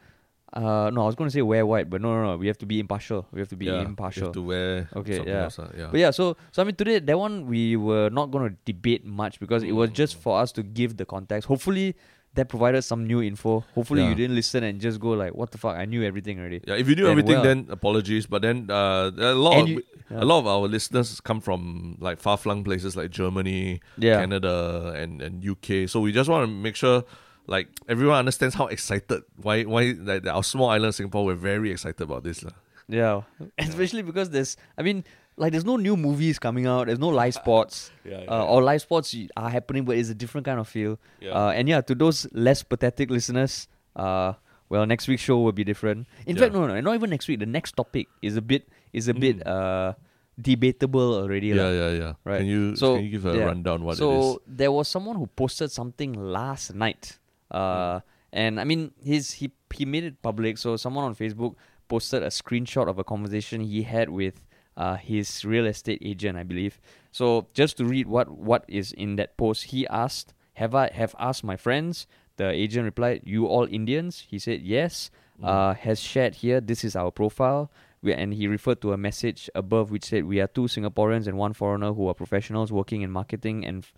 Uh, 0.52 0.90
no, 0.92 1.02
I 1.04 1.06
was 1.06 1.14
going 1.14 1.28
to 1.30 1.32
say 1.32 1.40
wear 1.40 1.64
white, 1.64 1.88
but 1.88 2.02
no, 2.04 2.12
no, 2.14 2.22
no. 2.32 2.36
We 2.36 2.46
have 2.46 2.58
to 2.58 2.66
be 2.66 2.78
impartial. 2.78 3.26
We 3.32 3.40
have 3.40 3.48
to 3.48 3.56
be 3.56 3.66
yeah, 3.66 3.80
impartial. 3.88 4.24
have 4.28 4.34
to 4.34 4.42
wear 4.42 4.88
Okay, 4.94 5.22
yeah. 5.24 5.44
else, 5.44 5.58
uh, 5.58 5.70
yeah 5.74 5.88
But 5.90 6.00
yeah, 6.00 6.10
so 6.10 6.36
so 6.52 6.60
I 6.60 6.64
mean 6.68 6.74
today 6.76 6.98
that 6.98 7.18
one 7.18 7.46
we 7.46 7.76
were 7.76 8.10
not 8.10 8.30
going 8.30 8.50
to 8.50 8.56
debate 8.72 9.04
much 9.06 9.40
because 9.40 9.62
it 9.62 9.72
was 9.72 9.88
just 9.90 10.16
for 10.20 10.38
us 10.42 10.52
to 10.52 10.62
give 10.62 10.98
the 10.98 11.06
context. 11.06 11.48
Hopefully 11.48 11.96
that 12.34 12.48
provided 12.48 12.82
some 12.82 13.06
new 13.06 13.20
info. 13.22 13.60
Hopefully 13.74 14.02
Yeah. 14.02 14.08
you 14.10 14.14
didn't 14.14 14.36
listen 14.36 14.64
and 14.64 14.80
just 14.80 14.98
go 15.00 15.10
like, 15.10 15.34
what 15.34 15.50
the 15.50 15.58
fuck? 15.58 15.76
I 15.76 15.84
knew 15.84 16.02
everything 16.02 16.40
already. 16.40 16.60
Yeah, 16.66 16.76
if 16.76 16.88
you 16.88 16.94
knew 16.96 17.02
Then 17.04 17.10
everything, 17.12 17.34
well. 17.34 17.42
then 17.44 17.66
apologies. 17.70 18.26
But 18.26 18.40
then 18.42 18.70
uh, 18.70 19.10
a 19.16 19.34
lot, 19.34 19.60
of, 19.62 19.68
you- 19.68 19.82
yeah. 20.10 20.22
a 20.22 20.24
lot 20.24 20.38
of 20.38 20.46
our 20.46 20.66
listeners 20.66 21.20
come 21.20 21.40
from 21.40 21.96
like 22.00 22.18
far 22.20 22.36
flung 22.38 22.64
places 22.64 22.96
like 22.96 23.10
Germany, 23.10 23.80
Yeah. 23.98 24.20
Canada, 24.20 24.92
and 24.96 25.20
and 25.20 25.44
UK. 25.44 25.88
So 25.88 26.00
we 26.00 26.10
just 26.12 26.30
want 26.30 26.48
to 26.48 26.52
make 26.52 26.74
sure 26.76 27.04
like 27.46 27.68
everyone 27.88 28.16
understands 28.18 28.54
how 28.54 28.66
excited 28.68 29.22
why 29.36 29.64
why 29.64 29.92
like 30.00 30.24
our 30.26 30.44
small 30.44 30.70
island 30.70 30.94
Singapore 30.94 31.24
we're 31.26 31.34
very 31.34 31.70
excited 31.70 32.00
about 32.00 32.24
this 32.24 32.42
lah. 32.42 32.52
Yeah, 32.88 33.22
especially 33.58 34.02
because 34.02 34.30
there's, 34.30 34.56
I 34.76 34.82
mean, 34.82 35.04
like 35.36 35.52
there's 35.52 35.64
no 35.64 35.76
new 35.76 35.96
movies 35.96 36.38
coming 36.38 36.66
out. 36.66 36.86
There's 36.86 36.98
no 36.98 37.08
live 37.08 37.34
sports, 37.34 37.90
Yeah, 38.04 38.24
uh, 38.28 38.44
or 38.46 38.62
live 38.62 38.82
sports 38.82 39.14
are 39.36 39.48
happening, 39.50 39.84
but 39.84 39.96
it's 39.96 40.08
a 40.10 40.14
different 40.14 40.44
kind 40.44 40.60
of 40.60 40.68
feel. 40.68 40.98
Yeah. 41.20 41.32
Uh, 41.32 41.50
and 41.50 41.68
yeah, 41.68 41.80
to 41.80 41.94
those 41.94 42.26
less 42.32 42.62
pathetic 42.62 43.10
listeners, 43.10 43.66
uh, 43.96 44.34
well, 44.68 44.84
next 44.86 45.08
week's 45.08 45.22
show 45.22 45.38
will 45.40 45.52
be 45.52 45.64
different. 45.64 46.06
In 46.26 46.36
Yeah. 46.36 46.42
fact, 46.42 46.54
no, 46.54 46.66
no, 46.66 46.80
not 46.80 46.94
even 46.94 47.10
next 47.10 47.28
week. 47.28 47.40
The 47.40 47.46
next 47.46 47.72
topic 47.76 48.08
is 48.20 48.36
a 48.36 48.42
bit 48.42 48.68
is 48.92 49.08
a 49.08 49.14
bit 49.14 49.40
uh 49.46 49.94
debatable 50.40 51.14
already. 51.14 51.48
yeah, 51.48 51.62
lah. 51.62 51.70
yeah, 51.70 51.90
yeah. 51.90 52.12
Right. 52.24 52.38
Can 52.38 52.46
you 52.46 52.76
So, 52.76 52.96
can 52.96 53.04
you 53.04 53.10
give 53.10 53.26
a 53.26 53.36
yeah. 53.36 53.44
rundown 53.44 53.84
what 53.84 53.92
it 53.92 53.94
is? 53.94 53.98
so 53.98 54.42
there 54.46 54.72
was 54.72 54.88
someone 54.88 55.16
who 55.16 55.26
posted 55.28 55.70
something 55.70 56.12
last 56.14 56.74
night, 56.74 57.18
uh, 57.50 58.00
and 58.32 58.60
I 58.60 58.64
mean 58.64 58.92
his 59.02 59.32
he 59.32 59.52
he 59.74 59.84
made 59.84 60.04
it 60.04 60.20
public. 60.22 60.58
So 60.58 60.76
someone 60.76 61.04
on 61.04 61.14
Facebook 61.14 61.54
posted 61.88 62.22
a 62.22 62.28
screenshot 62.32 62.88
of 62.88 62.98
a 62.98 63.04
conversation 63.04 63.60
he 63.60 63.82
had 63.82 64.08
with 64.08 64.40
uh, 64.76 64.96
his 64.96 65.44
real 65.44 65.66
estate 65.66 65.98
agent, 66.02 66.38
I 66.38 66.42
believe. 66.44 66.80
So 67.10 67.46
just 67.54 67.76
to 67.78 67.84
read 67.84 68.06
what 68.06 68.30
what 68.30 68.64
is 68.68 68.92
in 68.92 69.16
that 69.16 69.36
post, 69.36 69.64
he 69.74 69.86
asked, 69.88 70.34
"Have 70.54 70.74
I 70.74 70.90
have 70.92 71.14
asked 71.18 71.44
my 71.44 71.56
friends?" 71.56 72.06
The 72.36 72.48
agent 72.50 72.84
replied, 72.84 73.22
"You 73.24 73.46
all 73.46 73.66
Indians?" 73.70 74.26
He 74.28 74.38
said, 74.38 74.62
"Yes." 74.62 75.10
Uh, 75.42 75.74
has 75.74 75.98
shared 75.98 76.36
here. 76.36 76.60
This 76.60 76.84
is 76.84 76.94
our 76.94 77.10
profile. 77.10 77.68
We, 78.00 78.14
and 78.14 78.32
he 78.32 78.46
referred 78.46 78.80
to 78.82 78.92
a 78.92 78.96
message 78.96 79.50
above 79.56 79.90
which 79.90 80.04
said, 80.04 80.24
"We 80.24 80.38
are 80.40 80.46
two 80.46 80.68
Singaporeans 80.70 81.26
and 81.26 81.36
one 81.36 81.52
foreigner 81.52 81.92
who 81.94 82.06
are 82.06 82.14
professionals 82.14 82.70
working 82.70 83.02
in 83.02 83.10
marketing 83.10 83.66
and 83.66 83.82
f- 83.82 83.92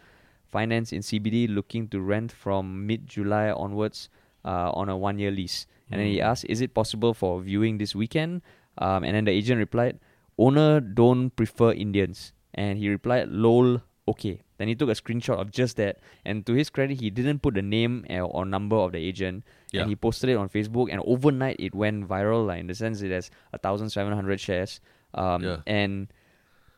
finance 0.49 0.91
in 0.91 1.03
CBD, 1.03 1.47
looking 1.49 1.89
to 1.89 2.01
rent 2.01 2.33
from 2.33 2.87
mid 2.87 3.07
July 3.07 3.51
onwards 3.51 4.09
uh, 4.45 4.70
on 4.72 4.89
a 4.89 4.97
one 4.97 5.18
year 5.18 5.31
lease." 5.31 5.66
And 5.91 6.01
then 6.01 6.09
he 6.09 6.16
Mm. 6.18 6.25
asked, 6.33 6.47
"Is 6.49 6.62
it 6.62 6.72
possible 6.72 7.12
for 7.12 7.43
viewing 7.43 7.77
this 7.77 7.95
weekend?" 7.95 8.41
Um, 8.79 9.05
and 9.05 9.14
then 9.14 9.25
the 9.27 9.33
agent 9.33 9.59
replied, 9.59 9.99
"Owner 10.39 10.80
don't 10.80 11.30
prefer 11.30 11.72
Indians." 11.72 12.32
And 12.55 12.78
he 12.78 12.89
replied, 12.89 13.28
"Lol, 13.28 13.82
okay." 14.09 14.41
Then 14.59 14.68
he 14.68 14.74
took 14.76 14.89
a 14.89 14.95
screenshot 14.95 15.41
of 15.41 15.51
just 15.51 15.76
that. 15.78 15.99
And 16.24 16.47
to 16.47 16.55
his 16.55 16.70
credit, 16.70 17.01
he 17.01 17.11
didn't 17.11 17.41
put 17.41 17.55
the 17.55 17.62
name 17.62 18.07
or 18.09 18.45
number 18.47 18.76
of 18.76 18.93
the 18.93 18.99
agent. 18.99 19.43
Yeah. 19.72 19.82
And 19.82 19.91
he 19.91 19.97
posted 19.97 20.30
it 20.30 20.37
on 20.37 20.49
Facebook. 20.49 20.93
And 20.93 21.03
overnight, 21.05 21.59
it 21.59 21.74
went 21.74 22.07
viral. 22.07 22.47
Like, 22.47 22.61
in 22.61 22.68
the 22.68 22.74
sense, 22.74 23.03
it 23.03 23.11
has 23.11 23.30
a 23.53 23.59
thousand 23.59 23.91
seven 23.91 24.12
hundred 24.14 24.39
shares. 24.39 24.80
Um, 25.12 25.43
Yeah. 25.43 25.57
And 25.66 26.07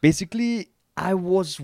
basically, 0.00 0.68
I 0.96 1.12
was, 1.12 1.60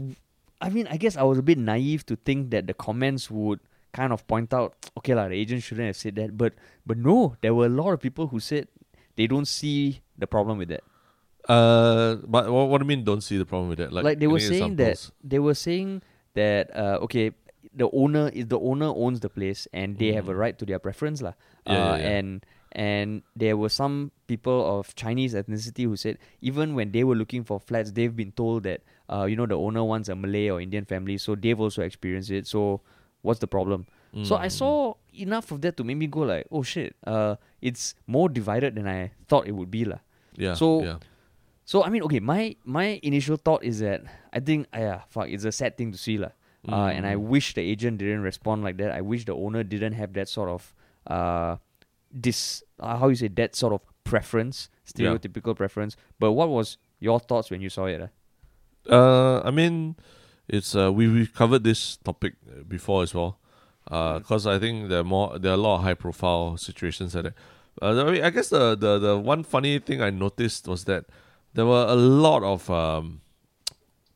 I 0.60 0.68
mean, 0.68 0.86
I 0.90 0.96
guess 0.98 1.16
I 1.16 1.22
was 1.22 1.38
a 1.38 1.42
bit 1.42 1.56
naive 1.56 2.04
to 2.06 2.16
think 2.16 2.50
that 2.50 2.66
the 2.66 2.74
comments 2.74 3.30
would 3.30 3.60
kind 3.92 4.12
of 4.12 4.26
point 4.26 4.52
out, 4.52 4.76
okay, 4.98 5.14
lah, 5.14 5.28
the 5.28 5.34
agent 5.34 5.62
shouldn't 5.62 5.86
have 5.86 5.96
said 5.96 6.16
that. 6.16 6.36
But 6.36 6.52
but 6.84 6.98
no, 6.98 7.36
there 7.40 7.54
were 7.54 7.66
a 7.66 7.72
lot 7.72 7.92
of 7.92 8.00
people 8.00 8.28
who 8.28 8.40
said 8.40 8.68
they 9.16 9.26
don't 9.26 9.48
see 9.48 10.02
the 10.18 10.26
problem 10.26 10.58
with 10.58 10.68
that. 10.68 10.84
Uh, 11.48 12.16
but 12.26 12.50
what, 12.50 12.68
what 12.68 12.78
do 12.78 12.84
you 12.84 12.88
mean? 12.88 13.04
Don't 13.04 13.20
see 13.22 13.36
the 13.38 13.46
problem 13.46 13.68
with 13.68 13.78
that? 13.78 13.92
Like, 13.92 14.04
Like, 14.04 14.18
they 14.20 14.26
were 14.26 14.40
saying 14.40 14.72
examples? 14.72 15.12
that 15.22 15.28
they 15.28 15.38
were 15.38 15.54
saying 15.54 16.02
that 16.34 16.74
uh, 16.76 16.98
okay, 17.02 17.32
the 17.74 17.88
owner 17.92 18.28
is 18.32 18.46
the 18.46 18.58
owner 18.60 18.86
owns 18.94 19.20
the 19.20 19.28
place 19.30 19.66
and 19.72 19.98
they 19.98 20.12
have 20.12 20.28
a 20.28 20.32
Mhm. 20.32 20.38
right 20.38 20.58
to 20.58 20.64
their 20.66 20.78
preference, 20.78 21.22
lah. 21.22 21.32
Yeah, 21.66 21.72
uh, 21.72 21.96
yeah. 21.96 22.08
And 22.18 22.46
and 22.72 23.22
there 23.36 23.56
were 23.56 23.68
some 23.68 24.12
people 24.26 24.64
of 24.78 24.94
Chinese 24.94 25.34
ethnicity 25.34 25.84
who 25.84 25.96
said 25.96 26.16
even 26.40 26.74
when 26.74 26.92
they 26.92 27.04
were 27.04 27.14
looking 27.16 27.44
for 27.44 27.60
flats, 27.60 27.92
they've 27.92 28.14
been 28.16 28.32
told 28.32 28.62
that 28.64 28.80
uh, 29.10 29.24
you 29.28 29.36
know 29.36 29.46
the 29.46 29.58
owner 29.58 29.84
wants 29.84 30.08
a 30.08 30.16
Malay 30.16 30.48
or 30.48 30.60
Indian 30.60 30.84
family, 30.84 31.18
so 31.18 31.34
they've 31.34 31.58
also 31.58 31.82
experienced 31.82 32.30
it. 32.30 32.46
So 32.46 32.80
what's 33.22 33.40
the 33.40 33.46
problem? 33.48 33.86
So 34.24 34.36
I 34.36 34.48
Mm. 34.48 34.52
saw 34.52 34.94
enough 35.16 35.52
of 35.52 35.62
that 35.64 35.76
to 35.80 35.84
make 35.84 35.96
me 35.96 36.04
go 36.06 36.20
like, 36.28 36.44
oh 36.52 36.60
shit, 36.62 36.92
uh, 37.06 37.36
it's 37.64 37.94
more 38.06 38.28
divided 38.28 38.74
than 38.76 38.86
I 38.86 39.12
thought 39.26 39.48
it 39.48 39.52
would 39.56 39.70
be, 39.70 39.86
lah. 39.88 40.04
Yeah. 40.36 40.52
so- 40.52 40.84
yeah. 40.84 40.98
So 41.64 41.82
I 41.84 41.88
mean, 41.90 42.02
okay, 42.02 42.20
my 42.20 42.56
my 42.64 42.98
initial 43.02 43.36
thought 43.36 43.62
is 43.64 43.78
that 43.80 44.02
I 44.32 44.40
think, 44.40 44.66
ah, 44.74 44.78
yeah, 44.78 45.00
fuck, 45.08 45.28
it's 45.28 45.44
a 45.44 45.52
sad 45.52 45.76
thing 45.78 45.92
to 45.92 45.98
see, 45.98 46.18
lah. 46.18 46.32
Uh, 46.68 46.94
and 46.94 47.06
I 47.06 47.14
Mm. 47.18 47.26
wish 47.26 47.54
the 47.54 47.60
agent 47.62 47.98
didn't 47.98 48.22
respond 48.22 48.62
like 48.62 48.76
that. 48.78 48.92
I 48.94 49.00
wish 49.00 49.24
the 49.24 49.34
owner 49.34 49.64
didn't 49.64 49.94
have 49.94 50.12
that 50.14 50.28
sort 50.28 50.48
of 50.48 50.74
uh, 51.10 51.56
this 52.12 52.62
uh, 52.78 52.96
how 52.98 53.08
you 53.08 53.16
say 53.16 53.28
that 53.28 53.56
sort 53.56 53.72
of 53.72 53.80
preference, 54.04 54.68
Yeah. 54.94 55.10
stereotypical 55.16 55.56
preference. 55.56 55.96
But 56.20 56.32
what 56.38 56.48
was 56.50 56.78
your 57.00 57.18
thoughts 57.18 57.50
when 57.50 57.60
you 57.60 57.70
saw 57.70 57.86
it? 57.86 58.00
ah? 58.02 58.10
Uh, 58.86 59.42
I 59.44 59.50
mean, 59.50 59.96
it's 60.48 60.74
uh, 60.74 60.92
we 60.92 61.08
we 61.08 61.26
covered 61.26 61.64
this 61.64 61.96
topic 61.98 62.34
before 62.68 63.02
as 63.02 63.14
well. 63.14 63.38
Uh, 63.90 64.18
because 64.22 64.46
I 64.46 64.58
think 64.62 64.88
there 64.88 65.00
are 65.00 65.04
more 65.04 65.38
there 65.38 65.50
are 65.50 65.58
a 65.58 65.64
lot 65.66 65.76
of 65.78 65.82
high 65.82 65.94
profile 65.98 66.56
situations 66.56 67.16
at 67.16 67.26
it. 67.26 67.34
Uh, 67.82 68.04
I, 68.06 68.10
mean, 68.10 68.22
I 68.22 68.30
guess 68.30 68.50
the, 68.50 68.76
the 68.76 68.98
the 68.98 69.18
one 69.18 69.42
funny 69.42 69.78
thing 69.80 70.00
I 70.02 70.10
noticed 70.10 70.68
was 70.68 70.84
that 70.84 71.06
there 71.54 71.66
were 71.66 71.86
a 71.88 71.94
lot 71.94 72.42
of 72.42 72.68
um, 72.70 73.20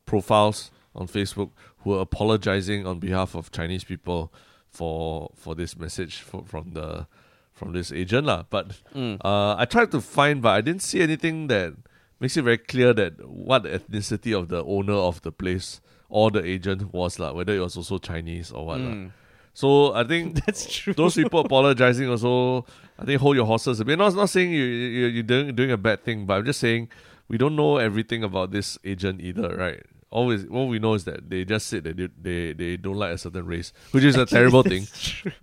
profiles 0.06 0.70
on 0.94 1.06
Facebook 1.06 1.50
who 1.78 1.90
were 1.90 2.00
apologizing 2.00 2.86
on 2.86 2.98
behalf 2.98 3.34
of 3.34 3.50
Chinese 3.52 3.84
people 3.84 4.32
for 4.70 5.30
for 5.34 5.54
this 5.54 5.76
message 5.76 6.20
for, 6.20 6.44
from 6.46 6.72
the 6.72 7.06
from 7.52 7.72
this 7.72 7.92
agent 7.92 8.26
lah. 8.26 8.44
But 8.48 8.72
Mm. 8.94 9.18
uh, 9.24 9.56
I 9.58 9.64
tried 9.64 9.90
to 9.92 10.00
find, 10.00 10.42
but 10.42 10.50
I 10.50 10.60
didn't 10.60 10.82
see 10.82 11.00
anything 11.00 11.46
that 11.48 11.74
makes 12.20 12.36
it 12.36 12.42
very 12.42 12.58
clear 12.58 12.92
that 12.94 13.26
what 13.28 13.64
ethnicity 13.64 14.36
of 14.38 14.48
the 14.48 14.64
owner 14.64 14.94
of 14.94 15.22
the 15.22 15.32
place 15.32 15.80
or 16.08 16.30
the 16.30 16.44
agent 16.44 16.92
was 16.94 17.18
lah, 17.18 17.32
whether 17.32 17.54
it 17.54 17.60
was 17.60 17.76
also 17.76 17.98
Chinese 17.98 18.52
or 18.52 18.66
what 18.66 18.80
lah. 18.80 18.90
Mm. 18.92 19.10
So 19.54 19.94
I 19.94 20.04
think 20.04 20.34
That's 20.46 20.66
true. 20.70 20.92
those 20.92 21.14
people 21.14 21.40
apologizing 21.40 22.08
also. 22.08 22.66
I 22.98 23.04
think 23.04 23.20
hold 23.20 23.36
your 23.36 23.46
horses 23.46 23.80
a 23.80 23.84
bit. 23.84 23.98
Not 23.98 24.14
not 24.14 24.28
saying 24.30 24.50
you 24.52 24.64
you 24.64 25.06
you're 25.08 25.22
doing 25.22 25.54
doing 25.54 25.70
a 25.72 25.76
bad 25.80 26.04
thing, 26.04 26.26
but 26.26 26.34
I'm 26.38 26.44
just 26.44 26.60
saying 26.60 26.88
we 27.28 27.38
don't 27.38 27.56
know 27.56 27.76
everything 27.78 28.22
about 28.24 28.50
this 28.50 28.78
agent 28.84 29.20
either, 29.20 29.56
right? 29.56 29.82
Always, 30.08 30.46
what 30.46 30.68
we 30.68 30.78
know 30.78 30.94
is 30.94 31.04
that 31.04 31.28
they 31.28 31.44
just 31.44 31.66
said 31.66 31.82
that 31.84 31.96
they 31.96 32.08
they, 32.22 32.52
they 32.52 32.76
don't 32.76 32.94
like 32.96 33.12
a 33.12 33.18
certain 33.18 33.44
race, 33.44 33.72
which 33.90 34.04
is 34.04 34.16
a 34.16 34.24
terrible 34.36 34.62
thing. 34.62 34.86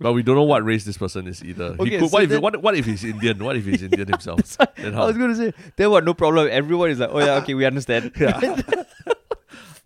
But 0.00 0.14
we 0.14 0.22
don't 0.22 0.36
know 0.36 0.42
what 0.44 0.64
race 0.64 0.84
this 0.84 0.96
person 0.96 1.26
is 1.28 1.44
either. 1.44 1.76
Okay, 1.78 1.98
could, 1.98 2.08
so 2.08 2.14
what 2.14 2.22
if 2.24 2.30
then- 2.30 2.40
what 2.40 2.60
what 2.62 2.74
if 2.74 2.86
he's 2.86 3.04
Indian? 3.04 3.44
What 3.44 3.56
if 3.56 3.66
he's 3.66 3.82
Indian 3.82 4.08
himself? 4.16 4.40
then 4.76 4.94
how? 4.94 5.02
I 5.04 5.06
was 5.06 5.18
gonna 5.18 5.36
say 5.36 5.52
then 5.76 5.90
what? 5.90 6.02
No 6.04 6.14
problem. 6.14 6.48
Everyone 6.50 6.90
is 6.90 6.98
like, 6.98 7.10
oh 7.12 7.18
yeah, 7.20 7.34
okay, 7.44 7.52
we 7.54 7.66
understand. 7.66 8.10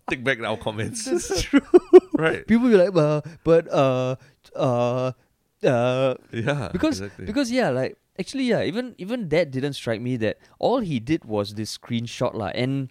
Take 0.09 0.23
back 0.23 0.39
our 0.41 0.57
comments, 0.57 1.05
That's 1.05 1.43
true. 1.43 1.61
right? 2.17 2.47
People 2.47 2.69
be 2.69 2.75
like, 2.75 2.95
uh, 2.95 3.21
but 3.43 3.67
uh, 3.71 4.15
uh, 4.55 5.11
uh, 5.63 6.15
Yeah, 6.31 6.69
because 6.71 6.99
exactly. 7.01 7.25
because 7.27 7.51
yeah, 7.51 7.69
like 7.69 7.95
actually 8.19 8.43
yeah, 8.45 8.63
even 8.63 8.95
even 8.97 9.29
that 9.29 9.51
didn't 9.51 9.73
strike 9.73 10.01
me 10.01 10.17
that 10.17 10.37
all 10.59 10.79
he 10.79 10.99
did 10.99 11.25
was 11.25 11.53
this 11.55 11.77
screenshot 11.77 12.33
lah. 12.33 12.51
And 12.53 12.89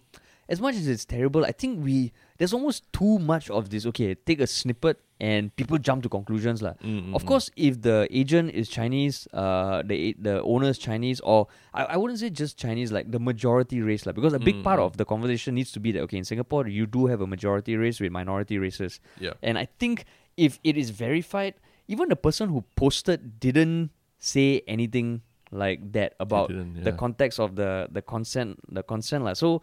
as 0.49 0.59
much 0.59 0.75
as 0.75 0.87
it's 0.87 1.05
terrible, 1.05 1.45
I 1.45 1.51
think 1.51 1.85
we 1.85 2.11
there's 2.37 2.53
almost 2.53 2.91
too 2.91 3.19
much 3.19 3.49
of 3.49 3.69
this. 3.69 3.85
Okay, 3.85 4.15
take 4.15 4.41
a 4.41 4.47
snippet 4.47 4.97
and 5.21 5.53
people 5.55 5.77
jump 5.77 6.01
to 6.03 6.09
conclusions 6.09 6.61
lah. 6.63 6.73
Mm, 6.81 7.11
mm, 7.11 7.15
Of 7.15 7.23
mm. 7.23 7.27
course, 7.27 7.51
if 7.55 7.81
the 7.83 8.07
agent 8.09 8.51
is 8.55 8.69
Chinese, 8.69 9.27
uh, 9.33 9.83
the 9.85 10.15
the 10.17 10.41
owner 10.43 10.69
is 10.69 10.79
Chinese, 10.79 11.19
or 11.21 11.47
I, 11.73 11.83
I 11.93 11.97
wouldn't 11.97 12.19
say 12.19 12.29
just 12.31 12.57
Chinese, 12.57 12.91
like 12.91 13.11
the 13.11 13.19
majority 13.19 13.81
race, 13.83 14.07
like 14.07 14.15
because 14.15 14.33
a 14.33 14.39
big 14.39 14.55
Mm, 14.55 14.63
part 14.63 14.79
mm. 14.79 14.85
of 14.87 14.97
the 14.97 15.05
conversation 15.05 15.53
needs 15.55 15.71
to 15.75 15.79
be 15.79 15.91
that 15.93 16.01
okay, 16.09 16.17
in 16.17 16.25
Singapore 16.25 16.67
you 16.67 16.87
do 16.87 17.05
have 17.11 17.21
a 17.21 17.27
majority 17.27 17.75
race 17.77 17.99
with 17.99 18.11
minority 18.11 18.57
races, 18.57 18.99
yeah, 19.19 19.35
and 19.43 19.59
I 19.59 19.67
think 19.77 20.05
if 20.39 20.57
it 20.63 20.79
is 20.79 20.89
verified, 20.89 21.53
even 21.91 22.09
the 22.09 22.15
person 22.15 22.49
who 22.49 22.63
posted 22.79 23.39
didn't 23.43 23.91
say 24.19 24.61
anything 24.67 25.21
like 25.51 25.91
that 25.93 26.13
about 26.19 26.49
didn't, 26.49 26.83
the 26.83 26.91
context 26.91 27.39
of 27.39 27.55
the 27.55 27.87
the 27.91 28.01
consent 28.01 28.59
the 28.69 28.83
consent 28.83 29.23
lah. 29.23 29.33
So 29.33 29.61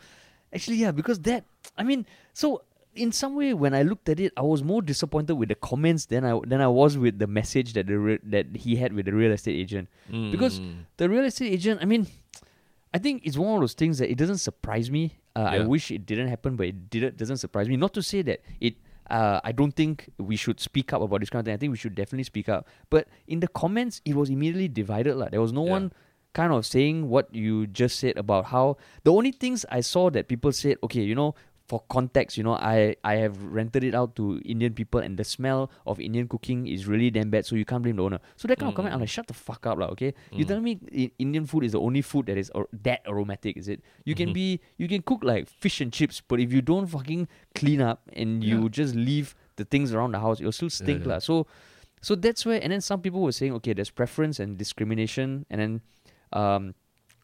actually 0.53 0.77
yeah, 0.83 0.91
because 0.91 1.21
that 1.31 1.45
I 1.79 1.85
mean 1.85 2.07
so 2.33 2.63
in 2.97 3.13
some 3.13 3.37
way 3.37 3.53
when 3.53 3.75
I 3.75 3.83
looked 3.83 4.09
at 4.09 4.19
it, 4.19 4.33
I 4.37 4.43
was 4.43 4.65
more 4.65 4.81
disappointed 4.81 5.37
with 5.37 5.51
the 5.51 5.55
comments 5.55 6.07
than 6.07 6.25
I 6.25 6.41
than 6.49 6.61
I 6.61 6.67
was 6.67 6.97
with 6.99 7.21
the 7.21 7.29
message 7.29 7.75
that 7.75 7.87
the 7.87 7.99
re- 7.99 8.25
that 8.25 8.57
he 8.57 8.77
had 8.77 8.93
with 8.97 9.05
the 9.07 9.13
real 9.13 9.31
estate 9.33 9.55
agent. 9.55 9.89
Mm, 10.11 10.33
Because. 10.33 10.61
The 10.97 11.09
real 11.09 11.25
estate 11.29 11.53
agent, 11.53 11.81
I 11.83 11.85
mean, 11.85 12.09
I 12.95 12.99
think 12.99 13.27
it's 13.29 13.37
one 13.37 13.55
of 13.55 13.61
those 13.61 13.75
things 13.77 13.99
that 14.01 14.11
it 14.11 14.17
doesn't 14.17 14.39
surprise 14.41 14.91
me. 14.91 15.21
Uh, 15.37 15.41
I 15.41 15.59
wish 15.61 15.91
it 15.93 16.07
didn't 16.09 16.29
happen, 16.29 16.57
but 16.57 16.73
it 16.73 16.89
didn't 16.89 17.21
doesn't 17.21 17.37
surprise 17.37 17.69
me. 17.69 17.77
Not 17.77 17.93
to 17.95 18.03
say 18.03 18.23
that 18.23 18.41
it. 18.59 18.81
Uh, 19.11 19.41
I 19.45 19.53
don't 19.53 19.73
think 19.73 20.11
we 20.19 20.37
should 20.37 20.59
speak 20.61 20.93
up 20.93 21.01
about 21.03 21.21
this 21.21 21.31
kind 21.31 21.41
of 21.41 21.47
thing. 21.47 21.55
I 21.55 21.57
think 21.57 21.71
we 21.71 21.77
should 21.79 21.95
definitely 21.95 22.25
speak 22.25 22.49
up. 22.49 22.67
But 22.91 23.09
in 23.27 23.41
the 23.41 23.49
comments, 23.49 24.01
it 24.05 24.15
was 24.17 24.31
immediately 24.31 24.69
divided. 24.69 25.17
Like 25.17 25.31
there 25.31 25.41
was 25.41 25.53
no 25.53 25.65
Yeah. 25.65 25.71
one 25.73 25.93
kind 26.35 26.53
of 26.53 26.67
saying 26.67 27.09
what 27.09 27.35
you 27.35 27.67
just 27.67 27.99
said 27.99 28.17
about 28.19 28.47
how 28.47 28.77
the 29.05 29.13
only 29.13 29.33
things 29.33 29.65
I 29.71 29.81
saw 29.81 30.11
that 30.11 30.29
people 30.29 30.53
said, 30.53 30.77
okay, 30.83 31.01
you 31.03 31.15
know, 31.15 31.35
for 31.67 31.83
context, 31.91 32.39
you 32.39 32.45
know, 32.47 32.55
I 32.55 32.95
I 33.03 33.17
have 33.17 33.43
rented 33.43 33.83
it 33.83 33.95
out 33.95 34.15
to 34.17 34.39
Indian 34.47 34.73
people, 34.73 35.01
and 35.03 35.19
the 35.19 35.25
smell 35.27 35.69
of 35.85 35.99
Indian 35.99 36.29
cooking 36.31 36.67
is 36.71 36.87
really 36.87 37.11
damn 37.11 37.29
bad. 37.31 37.45
So 37.45 37.57
you 37.59 37.65
can't 37.67 37.83
blame 37.83 37.97
the 37.97 38.05
owner. 38.07 38.21
So 38.37 38.47
that 38.47 38.59
kind 38.59 38.71
of 38.71 38.77
comment, 38.79 38.95
I'm 38.95 39.01
like, 39.01 39.09
shut 39.11 39.27
the 39.27 39.35
fuck 39.35 39.67
up, 39.67 39.75
lah. 39.79 39.91
Okay, 39.99 40.15
you 40.31 40.45
Mm. 40.45 40.49
tell 40.49 40.61
me 40.63 40.79
I- 40.95 41.11
Indian 41.19 41.43
food 41.45 41.65
is 41.67 41.73
the 41.75 41.81
only 41.83 42.03
food 42.07 42.27
that 42.31 42.39
is 42.39 42.51
ar- 42.55 42.71
that 42.87 43.03
aromatic, 43.07 43.57
is 43.59 43.67
it? 43.67 43.83
You 44.07 44.15
can 44.15 44.31
Mhm. 44.31 44.35
be 44.39 44.47
you 44.79 44.87
can 44.87 45.03
cook 45.03 45.25
like 45.27 45.51
fish 45.51 45.81
and 45.83 45.91
chips, 45.93 46.23
but 46.23 46.39
if 46.39 46.53
you 46.55 46.63
don't 46.63 46.87
fucking 46.87 47.27
clean 47.59 47.83
up 47.83 48.07
and 48.15 48.45
you 48.47 48.69
just 48.71 48.95
leave 48.95 49.35
the 49.59 49.65
things 49.67 49.91
around 49.93 50.13
the 50.15 50.21
house, 50.23 50.39
it'll 50.39 50.55
still 50.55 50.71
stink, 50.71 51.03
yeah. 51.03 51.19
lah. 51.19 51.19
So 51.19 51.47
so 51.99 52.15
that's 52.15 52.47
where, 52.47 52.63
and 52.63 52.71
then 52.71 52.81
some 52.81 53.03
people 53.03 53.19
were 53.27 53.35
saying, 53.35 53.51
okay, 53.59 53.73
there's 53.75 53.91
preference 53.91 54.39
and 54.39 54.55
discrimination, 54.55 55.47
and 55.51 55.59
then 55.59 55.73
um, 56.31 56.75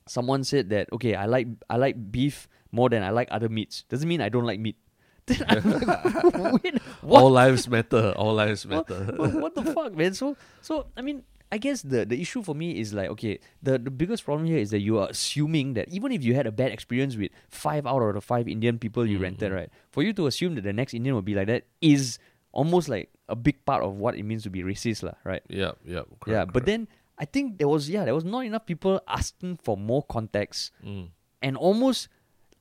someone 0.06 0.42
said 0.42 0.70
that 0.70 0.90
okay, 0.92 1.14
I 1.14 1.26
like 1.26 1.46
I 1.70 1.76
like 1.78 2.10
beef 2.10 2.48
more 2.72 2.88
than 2.88 3.02
I 3.04 3.10
like 3.10 3.28
other 3.30 3.48
meats. 3.48 3.84
Doesn't 3.88 4.08
mean 4.08 4.20
I 4.20 4.28
don't 4.28 4.46
like 4.48 4.58
meat. 4.58 4.76
Then 5.26 5.38
I'm 5.46 5.62
like, 5.62 6.62
wait, 6.64 6.74
what? 7.00 7.22
All 7.22 7.30
lives 7.30 7.68
matter. 7.68 8.10
All 8.18 8.34
lives 8.34 8.66
matter. 8.66 9.14
what, 9.16 9.32
what 9.44 9.54
the 9.54 9.62
fuck, 9.70 9.94
man? 9.94 10.14
So 10.14 10.36
so 10.60 10.86
I 10.96 11.02
mean. 11.02 11.22
I 11.52 11.60
guess 11.60 11.82
the, 11.84 12.06
the 12.08 12.16
issue 12.16 12.40
for 12.40 12.54
me 12.56 12.80
is 12.80 12.94
like 12.96 13.10
okay 13.12 13.36
the, 13.60 13.76
the 13.76 13.90
biggest 13.92 14.24
problem 14.24 14.48
here 14.48 14.56
is 14.56 14.70
that 14.72 14.80
you 14.80 14.96
are 14.96 15.08
assuming 15.12 15.74
that 15.76 15.84
even 15.92 16.08
if 16.10 16.24
you 16.24 16.32
had 16.32 16.46
a 16.48 16.50
bad 16.50 16.72
experience 16.72 17.12
with 17.14 17.28
five 17.52 17.84
out 17.84 18.00
of 18.00 18.14
the 18.16 18.22
five 18.24 18.48
Indian 18.48 18.78
people 18.80 19.04
you 19.04 19.18
Mm, 19.20 19.28
rented 19.28 19.52
right 19.52 19.68
for 19.92 20.00
you 20.02 20.14
to 20.16 20.24
assume 20.32 20.54
that 20.56 20.64
the 20.64 20.72
next 20.72 20.94
Indian 20.96 21.12
will 21.14 21.20
be 21.20 21.34
like 21.36 21.48
that 21.52 21.68
is 21.84 22.16
almost 22.56 22.88
like 22.88 23.12
a 23.28 23.36
big 23.36 23.60
part 23.68 23.84
of 23.84 24.00
what 24.00 24.16
it 24.16 24.24
means 24.24 24.44
to 24.44 24.50
be 24.50 24.64
racist 24.64 25.02
lah 25.04 25.12
right 25.28 25.44
yeah, 25.52 25.72
yeah, 25.84 26.08
correct, 26.24 26.32
yeah 26.32 26.44
but 26.48 26.64
then 26.64 26.88
I 27.20 27.26
think 27.28 27.58
there 27.60 27.68
was 27.68 27.84
yeah 27.84 28.06
there 28.08 28.14
was 28.16 28.24
not 28.24 28.48
enough 28.48 28.64
people 28.64 29.04
asking 29.06 29.60
for 29.60 29.76
more 29.76 30.00
context 30.08 30.72
Mm. 30.80 31.12
and 31.44 31.60
almost 31.60 32.08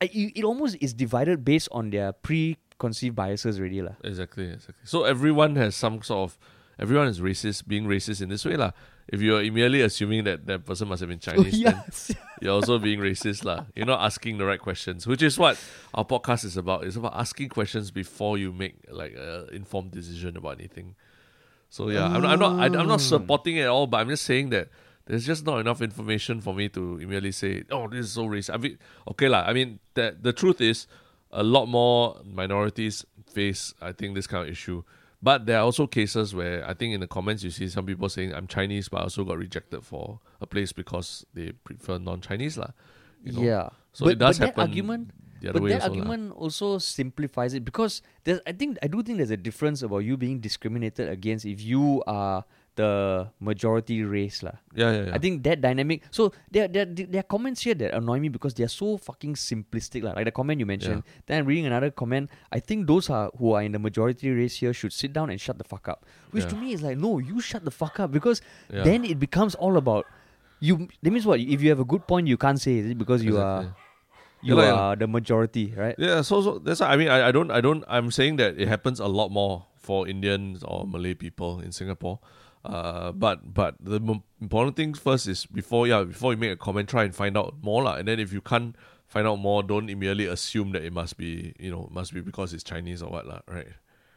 it 0.01 0.11
it 0.35 0.43
almost 0.43 0.77
is 0.81 0.93
divided 0.93 1.45
based 1.45 1.69
on 1.71 1.89
their 1.91 2.11
preconceived 2.13 3.15
biases 3.15 3.59
already 3.59 3.81
lah. 3.81 3.93
Exactly, 4.03 4.45
exactly. 4.49 4.83
So 4.83 5.03
everyone 5.05 5.55
has 5.55 5.75
some 5.75 6.01
sort 6.01 6.31
of 6.31 6.39
everyone 6.79 7.07
is 7.07 7.19
racist, 7.21 7.67
being 7.67 7.85
racist 7.85 8.21
in 8.21 8.29
this 8.29 8.43
way, 8.45 8.55
lah. 8.57 8.71
If 9.11 9.19
you're 9.21 9.43
immediately 9.43 9.81
assuming 9.81 10.23
that 10.23 10.45
that 10.47 10.65
person 10.65 10.87
must 10.87 11.01
have 11.01 11.09
been 11.09 11.19
Chinese, 11.27 11.61
then 11.61 11.83
you're 12.41 12.53
also 12.53 12.79
being 12.79 12.99
racist, 12.99 13.43
lah. 13.43 13.65
You're 13.75 13.85
not 13.85 14.01
asking 14.01 14.37
the 14.37 14.45
right 14.45 14.59
questions, 14.59 15.05
which 15.05 15.21
is 15.21 15.37
what 15.37 15.59
our 15.93 16.05
podcast 16.05 16.45
is 16.45 16.55
about. 16.57 16.85
It's 16.85 16.95
about 16.95 17.13
asking 17.15 17.49
questions 17.49 17.91
before 17.91 18.37
you 18.37 18.51
make 18.53 18.75
like 18.89 19.13
an 19.17 19.49
informed 19.51 19.91
decision 19.91 20.37
about 20.37 20.59
anything. 20.59 20.95
So 21.69 21.89
yeah, 21.89 22.05
I'm, 22.07 22.25
I'm 22.25 22.39
not 22.39 22.59
I, 22.59 22.65
I'm 22.65 22.87
not 22.87 22.99
Ah. 23.03 23.11
supporting 23.13 23.57
it 23.57 23.61
at 23.63 23.69
all, 23.69 23.87
but 23.87 23.97
I'm 23.99 24.09
just 24.09 24.23
saying 24.23 24.49
that 24.51 24.69
there's 25.05 25.25
just 25.25 25.45
not 25.45 25.59
enough 25.59 25.81
information 25.81 26.41
for 26.41 26.53
me 26.53 26.69
to 26.69 26.97
immediately 26.97 27.31
say, 27.31 27.63
oh, 27.71 27.87
this 27.87 28.05
is 28.05 28.11
so 28.11 28.25
racist. 28.25 28.53
I 28.53 28.57
mean, 28.57 28.77
okay, 29.09 29.27
lah. 29.27 29.43
I 29.45 29.53
mean, 29.53 29.79
that 29.95 30.23
the 30.23 30.33
truth 30.33 30.61
is, 30.61 30.87
a 31.31 31.43
lot 31.43 31.65
more 31.65 32.17
minorities 32.25 33.05
face, 33.31 33.73
I 33.81 33.93
think, 33.93 34.15
this 34.15 34.27
kind 34.27 34.43
of 34.43 34.51
issue. 34.51 34.83
But 35.23 35.45
there 35.45 35.59
are 35.59 35.63
also 35.63 35.85
cases 35.87 36.33
where 36.33 36.67
I 36.67 36.73
think 36.73 36.93
in 36.93 36.99
the 36.99 37.07
comments 37.07 37.43
you 37.43 37.51
see 37.51 37.69
some 37.69 37.85
people 37.85 38.09
saying 38.09 38.33
I'm 38.33 38.47
Chinese, 38.47 38.89
but 38.89 38.97
I 38.97 39.03
also 39.03 39.23
got 39.23 39.37
rejected 39.37 39.85
for 39.85 40.19
a 40.41 40.47
place 40.47 40.73
because 40.73 41.25
they 41.33 41.51
prefer 41.51 41.99
non-Chinese, 41.99 42.57
lah. 42.57 42.71
You 43.23 43.31
know? 43.33 43.41
Yeah. 43.41 43.69
So 43.93 44.05
but, 44.05 44.13
it 44.13 44.19
does 44.19 44.39
but 44.39 44.45
happen 44.47 44.61
argument 44.61 45.11
the 45.41 45.53
but 45.53 45.63
that 45.63 45.81
also, 45.81 45.89
argument 45.89 46.33
also 46.33 46.77
simplifies 46.77 47.53
it 47.53 47.65
because 47.65 48.01
there's 48.23 48.39
I 48.45 48.51
think 48.53 48.77
I 48.83 48.87
do 48.87 49.01
think 49.01 49.17
there's 49.17 49.31
a 49.31 49.37
difference 49.37 49.81
about 49.81 49.99
you 49.99 50.15
being 50.15 50.39
discriminated 50.39 51.09
against 51.09 51.45
if 51.45 51.61
you 51.61 52.03
are 52.05 52.45
the 52.75 53.27
majority 53.39 54.03
race 54.03 54.41
lah. 54.43 54.55
Yeah, 54.73 54.91
yeah, 54.91 55.03
yeah. 55.07 55.15
I 55.15 55.19
think 55.19 55.43
that 55.43 55.59
dynamic. 55.61 56.03
So 56.09 56.31
there, 56.49 56.67
there, 56.67 56.85
there 56.85 57.19
are 57.19 57.27
comments 57.27 57.61
here 57.61 57.75
that 57.75 57.93
annoy 57.93 58.19
me 58.19 58.29
because 58.29 58.53
they 58.53 58.63
are 58.63 58.71
so 58.71 58.97
fucking 58.97 59.35
simplistic. 59.35 60.03
lah. 60.03 60.13
Like 60.15 60.25
the 60.25 60.31
comment 60.31 60.59
you 60.59 60.65
mentioned. 60.65 61.03
Then 61.27 61.39
I'm 61.43 61.45
reading 61.45 61.65
another 61.67 61.91
comment. 61.91 62.29
I 62.51 62.59
think 62.59 62.87
those 62.87 63.09
are 63.09 63.29
who 63.37 63.51
are 63.53 63.61
in 63.61 63.73
the 63.73 63.79
majority 63.79 64.29
race 64.31 64.55
here 64.55 64.71
should 64.73 64.93
sit 64.93 65.11
down 65.11 65.29
and 65.29 65.39
shut 65.39 65.57
the 65.57 65.67
fuck 65.67 65.87
up. 65.89 66.05
Which 66.31 66.47
to 66.47 66.55
me 66.55 66.71
is 66.71 66.81
like, 66.81 66.97
no, 66.97 67.19
you 67.19 67.41
shut 67.41 67.65
the 67.65 67.71
fuck 67.75 67.99
up 67.99 68.11
because 68.11 68.41
Yeah. 68.71 68.83
then 68.83 69.03
it 69.03 69.19
becomes 69.19 69.53
all 69.55 69.75
about 69.75 70.07
you. 70.63 70.87
That 71.03 71.11
means 71.11 71.25
what? 71.25 71.39
If 71.43 71.61
you 71.61 71.69
have 71.75 71.79
a 71.83 71.85
good 71.87 72.07
point, 72.07 72.27
you 72.27 72.37
can't 72.37 72.59
say 72.59 72.79
it 72.79 72.97
because 72.97 73.19
you 73.23 73.35
Exactly. 73.35 73.67
are 73.67 73.75
you 74.41 74.55
like- 74.55 74.73
are 74.73 74.95
the 74.95 75.05
majority, 75.11 75.73
right? 75.75 75.93
Yeah, 75.99 76.21
so 76.23 76.41
so 76.41 76.57
that's 76.57 76.79
why 76.79 76.89
I 76.89 76.95
mean 76.97 77.09
I, 77.13 77.29
I 77.29 77.31
don't 77.35 77.51
I 77.51 77.59
don't 77.61 77.83
I'm 77.87 78.09
saying 78.09 78.37
that 78.41 78.57
it 78.57 78.67
happens 78.71 78.99
a 79.03 79.05
lot 79.11 79.29
more 79.29 79.67
for 79.77 80.07
Indians 80.07 80.63
or 80.63 80.85
Malay 80.87 81.13
people 81.13 81.59
in 81.61 81.71
Singapore. 81.73 82.17
Uh, 82.63 83.11
but 83.11 83.53
but 83.53 83.75
the 83.79 83.95
m- 83.99 84.23
important 84.39 84.75
thing 84.75 84.93
first 84.93 85.27
is 85.27 85.45
before 85.47 85.87
yeah 85.87 86.03
before 86.03 86.31
you 86.33 86.37
make 86.37 86.51
a 86.51 86.55
comment, 86.57 86.87
try 86.89 87.03
and 87.03 87.15
find 87.15 87.37
out 87.37 87.55
more 87.61 87.83
lah. 87.83 87.95
And 87.95 88.07
then 88.07 88.19
if 88.19 88.31
you 88.31 88.41
can't 88.41 88.75
find 89.07 89.25
out 89.27 89.37
more, 89.39 89.63
don't 89.63 89.89
immediately 89.89 90.25
assume 90.27 90.71
that 90.73 90.83
it 90.83 90.93
must 90.93 91.17
be 91.17 91.53
you 91.59 91.71
know 91.71 91.89
must 91.91 92.13
be 92.13 92.21
because 92.21 92.53
it's 92.53 92.63
Chinese 92.63 93.01
or 93.01 93.09
what 93.09 93.25
lah. 93.25 93.39
Right? 93.47 93.67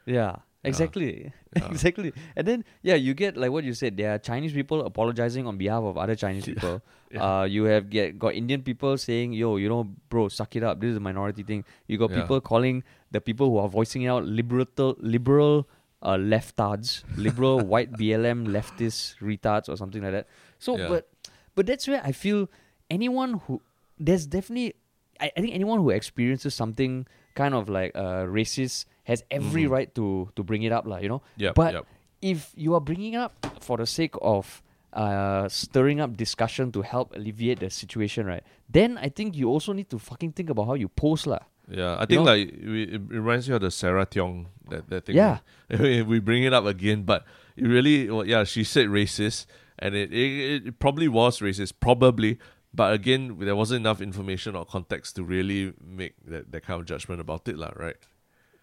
Yeah. 0.07 0.37
Exactly. 0.67 1.31
Yeah. 1.57 1.67
exactly. 1.71 2.13
And 2.37 2.49
then 2.49 2.65
yeah, 2.81 2.95
you 2.95 3.13
get 3.13 3.37
like 3.37 3.51
what 3.51 3.65
you 3.65 3.75
said, 3.75 3.99
there 3.99 4.15
are 4.15 4.19
Chinese 4.19 4.55
people 4.55 4.81
apologizing 4.87 5.47
on 5.47 5.59
behalf 5.59 5.83
of 5.85 5.99
other 5.99 6.15
Chinese 6.15 6.45
people. 6.51 6.81
Yeah. 7.13 7.21
Uh 7.41 7.45
you 7.45 7.65
have 7.65 7.91
get 7.91 8.19
got 8.19 8.33
Indian 8.35 8.63
people 8.63 8.97
saying, 8.97 9.35
Yo, 9.35 9.57
you 9.57 9.69
know, 9.69 9.85
bro, 10.09 10.29
suck 10.29 10.57
it 10.57 10.63
up. 10.65 10.81
This 10.81 10.93
is 10.93 10.97
a 10.97 11.01
minority 11.01 11.43
thing. 11.43 11.65
You 11.87 11.99
got 11.99 12.11
Yeah. 12.11 12.23
people 12.23 12.41
calling 12.41 12.83
the 13.11 13.21
people 13.21 13.51
who 13.51 13.59
are 13.59 13.69
voicing 13.69 14.07
out 14.07 14.25
liberal 14.25 14.97
liberal 15.01 15.69
uh 16.05 16.17
leftards, 16.17 17.03
liberal 17.17 17.61
white 17.73 17.93
BLM 17.93 18.47
leftist 18.49 19.17
retards 19.21 19.69
or 19.69 19.77
something 19.77 20.03
like 20.03 20.13
that. 20.13 20.27
So 20.59 20.77
Yeah. 20.79 20.89
but 20.89 21.09
but 21.55 21.67
that's 21.67 21.89
where 21.89 22.03
I 22.05 22.13
feel 22.13 22.49
anyone 22.91 23.41
who 23.47 23.61
there's 23.99 24.27
definitely 24.27 24.75
I, 25.21 25.31
I 25.37 25.41
think 25.41 25.55
anyone 25.55 25.79
who 25.81 25.91
experiences 25.91 26.55
something 26.55 27.07
kind 27.35 27.55
of 27.55 27.69
like 27.69 27.93
uh, 27.95 28.27
racist 28.27 28.87
has 29.05 29.23
every 29.31 29.65
Mhm. 29.65 29.71
right 29.71 29.91
to 29.95 30.31
to 30.37 30.43
bring 30.43 30.63
it 30.63 30.73
up, 30.73 30.87
lah. 30.87 30.99
You 30.99 31.09
know. 31.09 31.23
Yep, 31.39 31.55
but 31.55 31.73
yep. 31.75 31.85
if 32.23 32.53
you 32.57 32.75
are 32.75 32.81
bringing 32.81 33.15
it 33.15 33.23
up 33.23 33.33
for 33.61 33.77
the 33.79 33.87
sake 33.87 34.15
of 34.23 34.63
uh, 34.95 35.49
stirring 35.49 36.01
up 36.01 36.17
discussion 36.17 36.71
to 36.71 36.83
help 36.83 37.15
alleviate 37.15 37.59
the 37.61 37.71
situation, 37.71 38.27
right? 38.27 38.43
Then 38.71 38.95
I 38.99 39.09
think 39.11 39.35
you 39.35 39.51
also 39.51 39.73
need 39.75 39.91
to 39.91 39.99
fucking 39.99 40.33
think 40.39 40.51
about 40.51 40.67
how 40.71 40.75
you 40.75 40.87
post, 40.89 41.27
lah. 41.27 41.43
Yeah, 41.69 41.97
I 41.99 42.07
think 42.07 42.21
know? 42.21 42.25
like 42.25 42.49
it, 42.49 42.95
it 42.95 43.01
reminds 43.09 43.49
you 43.49 43.55
of 43.55 43.63
the 43.63 43.71
Sarah 43.71 44.07
Tiong 44.07 44.47
that 44.69 44.89
that 44.91 45.07
thing. 45.07 45.17
Yeah. 45.17 45.39
we 45.69 46.21
bring 46.21 46.45
it 46.45 46.53
up 46.53 46.67
again, 46.67 47.03
but 47.03 47.25
it 47.57 47.67
really, 47.67 48.11
well, 48.11 48.27
yeah, 48.27 48.45
she 48.45 48.65
said 48.65 48.89
racist, 48.89 49.47
and 49.79 49.95
it, 49.95 50.13
it 50.13 50.67
it 50.67 50.79
probably 50.79 51.09
was 51.09 51.41
racist, 51.41 51.75
probably. 51.81 52.39
But 52.73 52.93
again, 52.93 53.39
there 53.39 53.55
wasn't 53.55 53.81
enough 53.81 54.01
information 54.01 54.57
or 54.57 54.65
context 54.65 55.15
to 55.17 55.23
really 55.23 55.75
make 55.81 56.15
that, 56.27 56.51
that 56.51 56.65
kind 56.65 56.81
of 56.81 56.87
judgment 56.87 57.21
about 57.21 57.49
it, 57.49 57.57
lah. 57.57 57.71
Right? 57.77 57.97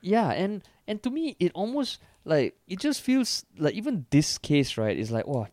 Yeah, 0.01 0.31
and 0.31 0.61
and 0.87 1.01
to 1.03 1.09
me, 1.09 1.35
it 1.39 1.51
almost 1.55 1.99
like 2.25 2.55
it 2.67 2.79
just 2.79 3.01
feels 3.01 3.45
like 3.57 3.73
even 3.73 4.05
this 4.09 4.37
case, 4.37 4.77
right, 4.77 4.97
is 4.97 5.11
like, 5.11 5.27
wow, 5.27 5.47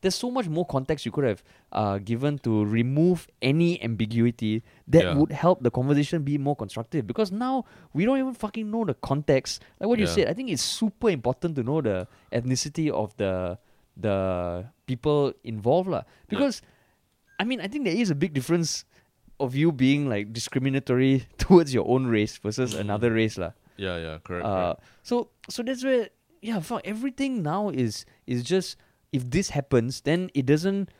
there's 0.00 0.14
so 0.14 0.30
much 0.30 0.48
more 0.48 0.64
context 0.66 1.04
you 1.06 1.12
could 1.12 1.24
have 1.24 1.42
uh, 1.72 1.98
given 1.98 2.38
to 2.40 2.64
remove 2.64 3.28
any 3.40 3.80
ambiguity 3.82 4.62
that 4.88 5.04
Yeah. 5.04 5.14
would 5.16 5.32
help 5.32 5.62
the 5.62 5.70
conversation 5.70 6.22
be 6.22 6.36
more 6.38 6.56
constructive. 6.56 7.06
Because 7.06 7.30
now 7.32 7.64
we 7.92 8.04
don't 8.04 8.18
even 8.18 8.34
fucking 8.34 8.70
know 8.70 8.84
the 8.84 8.94
context. 8.94 9.62
Like 9.78 9.88
what 9.88 9.98
you 9.98 10.06
said, 10.06 10.28
I 10.28 10.34
think 10.34 10.50
it's 10.50 10.62
super 10.62 11.08
important 11.10 11.56
to 11.56 11.62
know 11.62 11.80
the 11.80 12.08
ethnicity 12.32 12.90
of 12.90 13.16
the 13.16 13.58
the 13.96 14.64
people 14.86 15.32
involved, 15.44 15.88
lah. 15.90 16.02
Because 16.28 16.62
I 17.38 17.44
mean, 17.44 17.60
I 17.60 17.68
think 17.68 17.84
there 17.84 17.96
is 17.96 18.10
a 18.10 18.14
big 18.14 18.32
difference 18.32 18.84
of 19.40 19.54
you 19.56 19.72
being 19.72 20.08
like 20.08 20.32
discriminatory 20.32 21.24
towards 21.38 21.72
your 21.72 21.88
own 21.88 22.06
race 22.06 22.36
versus 22.38 22.74
Mhm. 22.74 22.80
another 22.80 23.12
race, 23.12 23.36
lah. 23.38 23.52
Yeah, 23.76 23.96
yeah, 23.96 24.18
correct. 24.20 24.44
Uh, 24.44 24.76
correct. 24.76 24.80
so 25.02 25.28
so 25.48 25.62
that's 25.62 25.84
where 25.84 26.08
yeah, 26.42 26.60
fuck, 26.60 26.80
everything 26.84 27.40
now 27.44 27.68
is 27.68 28.04
is 28.26 28.42
just 28.44 28.76
if 29.12 29.30
this 29.30 29.50
happens, 29.50 30.02
then 30.02 30.30
it 30.34 30.46
doesn't. 30.46 30.90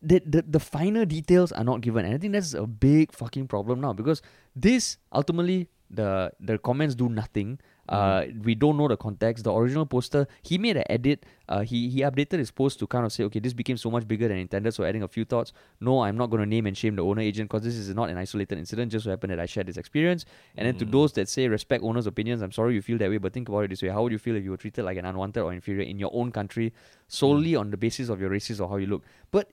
The, 0.00 0.20
the 0.26 0.42
the 0.42 0.58
finer 0.60 1.04
details 1.04 1.52
are 1.52 1.62
not 1.62 1.80
given, 1.80 2.04
and 2.04 2.14
I 2.14 2.18
think 2.18 2.32
that's 2.32 2.54
a 2.54 2.66
big 2.66 3.12
fucking 3.12 3.46
problem 3.46 3.80
now 3.80 3.92
because 3.92 4.20
this 4.56 4.98
ultimately 5.12 5.68
the 5.90 6.32
the 6.40 6.58
comments 6.58 6.94
do 6.94 7.08
nothing. 7.08 7.60
Uh, 7.92 8.24
we 8.42 8.54
don't 8.54 8.76
know 8.80 8.88
the 8.88 8.96
context. 8.96 9.44
The 9.44 9.52
original 9.52 9.84
poster, 9.86 10.26
he 10.42 10.56
made 10.58 10.76
an 10.76 10.84
edit. 10.88 11.24
Uh, 11.48 11.60
he 11.60 11.88
he 11.94 12.00
updated 12.08 12.38
his 12.38 12.50
post 12.50 12.78
to 12.80 12.86
kind 12.86 13.04
of 13.04 13.12
say, 13.12 13.24
okay, 13.24 13.40
this 13.46 13.52
became 13.52 13.76
so 13.76 13.90
much 13.90 14.08
bigger 14.08 14.28
than 14.28 14.38
intended. 14.38 14.72
So 14.72 14.84
adding 14.84 15.02
a 15.02 15.08
few 15.08 15.24
thoughts. 15.24 15.52
No, 15.80 16.00
I'm 16.00 16.16
not 16.16 16.30
going 16.30 16.40
to 16.42 16.48
name 16.48 16.66
and 16.66 16.76
shame 16.82 16.96
the 16.96 17.04
owner 17.04 17.20
agent 17.20 17.50
because 17.50 17.62
this 17.68 17.76
is 17.76 17.94
not 17.94 18.08
an 18.08 18.16
isolated 18.16 18.56
incident. 18.58 18.90
Just 18.92 19.04
so 19.04 19.10
happened 19.10 19.32
that 19.36 19.40
I 19.40 19.46
shared 19.46 19.66
this 19.66 19.76
experience. 19.76 20.24
And 20.56 20.66
then 20.66 20.76
to 20.78 20.86
Mm. 20.86 20.92
those 20.92 21.12
that 21.20 21.28
say 21.28 21.48
respect 21.48 21.84
owners' 21.84 22.06
opinions, 22.06 22.40
I'm 22.40 22.52
sorry 22.52 22.74
you 22.74 22.82
feel 22.82 22.98
that 23.04 23.10
way, 23.10 23.18
but 23.18 23.32
think 23.36 23.48
about 23.52 23.64
it 23.68 23.70
this 23.76 23.82
way: 23.82 23.90
How 23.90 24.02
would 24.02 24.12
you 24.12 24.18
feel 24.18 24.36
if 24.36 24.44
you 24.44 24.50
were 24.56 24.62
treated 24.64 24.84
like 24.88 24.96
an 24.96 25.04
unwanted 25.04 25.42
or 25.42 25.52
inferior 25.52 25.82
in 25.84 25.98
your 25.98 26.10
own 26.14 26.32
country 26.32 26.72
solely 27.08 27.54
on 27.56 27.70
the 27.70 27.76
basis 27.76 28.08
of 28.08 28.20
your 28.20 28.30
races 28.30 28.60
or 28.60 28.68
how 28.68 28.76
you 28.76 28.86
look? 28.86 29.04
But 29.30 29.52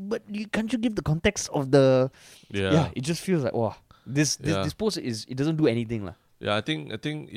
but 0.00 0.22
you 0.30 0.46
can't 0.48 0.72
you 0.72 0.78
give 0.78 0.94
the 0.96 1.02
context 1.02 1.50
of 1.52 1.70
the 1.70 2.10
yeah. 2.50 2.72
yeah? 2.72 2.88
it 2.96 3.02
just 3.02 3.20
feels 3.20 3.44
like 3.44 3.52
wow, 3.54 3.76
this 4.06 4.36
this, 4.36 4.56
Yeah. 4.56 4.62
this 4.64 4.74
post 4.74 4.98
is 4.98 5.26
it 5.28 5.36
doesn't 5.36 5.56
do 5.56 5.66
anything 5.68 6.04
lah. 6.08 6.16
Yeah, 6.40 6.56
I 6.56 6.60
think 6.60 6.92
I 6.92 6.96
think 6.96 7.30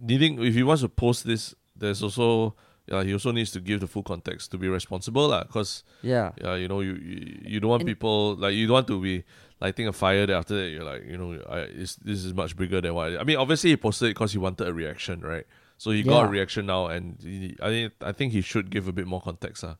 needing 0.00 0.42
if 0.44 0.54
he 0.54 0.62
wants 0.62 0.82
to 0.82 0.88
post 0.88 1.24
this, 1.26 1.54
there's 1.76 2.02
also 2.02 2.54
yeah 2.86 3.02
he 3.02 3.12
also 3.12 3.30
needs 3.32 3.50
to 3.52 3.60
give 3.60 3.80
the 3.80 3.86
full 3.86 4.02
context 4.02 4.50
to 4.52 4.58
be 4.58 4.68
responsible 4.68 5.28
lah. 5.28 5.44
Cause 5.44 5.84
Yeah. 6.02 6.32
yeah, 6.40 6.54
you 6.56 6.68
know 6.68 6.80
you 6.80 6.94
you, 6.94 7.40
you 7.44 7.60
don't 7.60 7.70
want 7.70 7.82
And- 7.82 7.88
people 7.88 8.36
like 8.36 8.54
you 8.54 8.66
don't 8.66 8.74
want 8.74 8.86
to 8.88 9.00
be 9.00 9.24
lighting 9.60 9.86
a 9.88 9.92
fire. 9.92 10.26
That 10.26 10.36
after 10.36 10.54
that 10.56 10.68
you're 10.70 10.84
like 10.84 11.04
you 11.06 11.18
know 11.18 11.38
I 11.48 11.66
this 11.74 11.98
is 12.06 12.34
much 12.34 12.56
bigger 12.56 12.80
than 12.80 12.94
what 12.94 13.12
I, 13.12 13.20
I 13.20 13.24
mean. 13.24 13.36
Obviously 13.36 13.70
he 13.70 13.76
posted 13.76 14.06
it 14.10 14.14
because 14.14 14.32
he 14.32 14.38
wanted 14.38 14.66
a 14.68 14.72
reaction, 14.74 15.20
right? 15.20 15.46
So 15.78 15.90
he 15.92 16.02
got 16.02 16.26
a 16.26 16.28
reaction 16.28 16.66
now, 16.66 16.86
and 16.92 17.16
he, 17.22 17.56
I 17.62 17.68
think 17.72 17.92
I 18.04 18.12
think 18.12 18.32
he 18.36 18.42
should 18.42 18.68
give 18.70 18.86
a 18.86 18.92
bit 18.92 19.06
more 19.06 19.20
context. 19.22 19.64
Uh. 19.64 19.76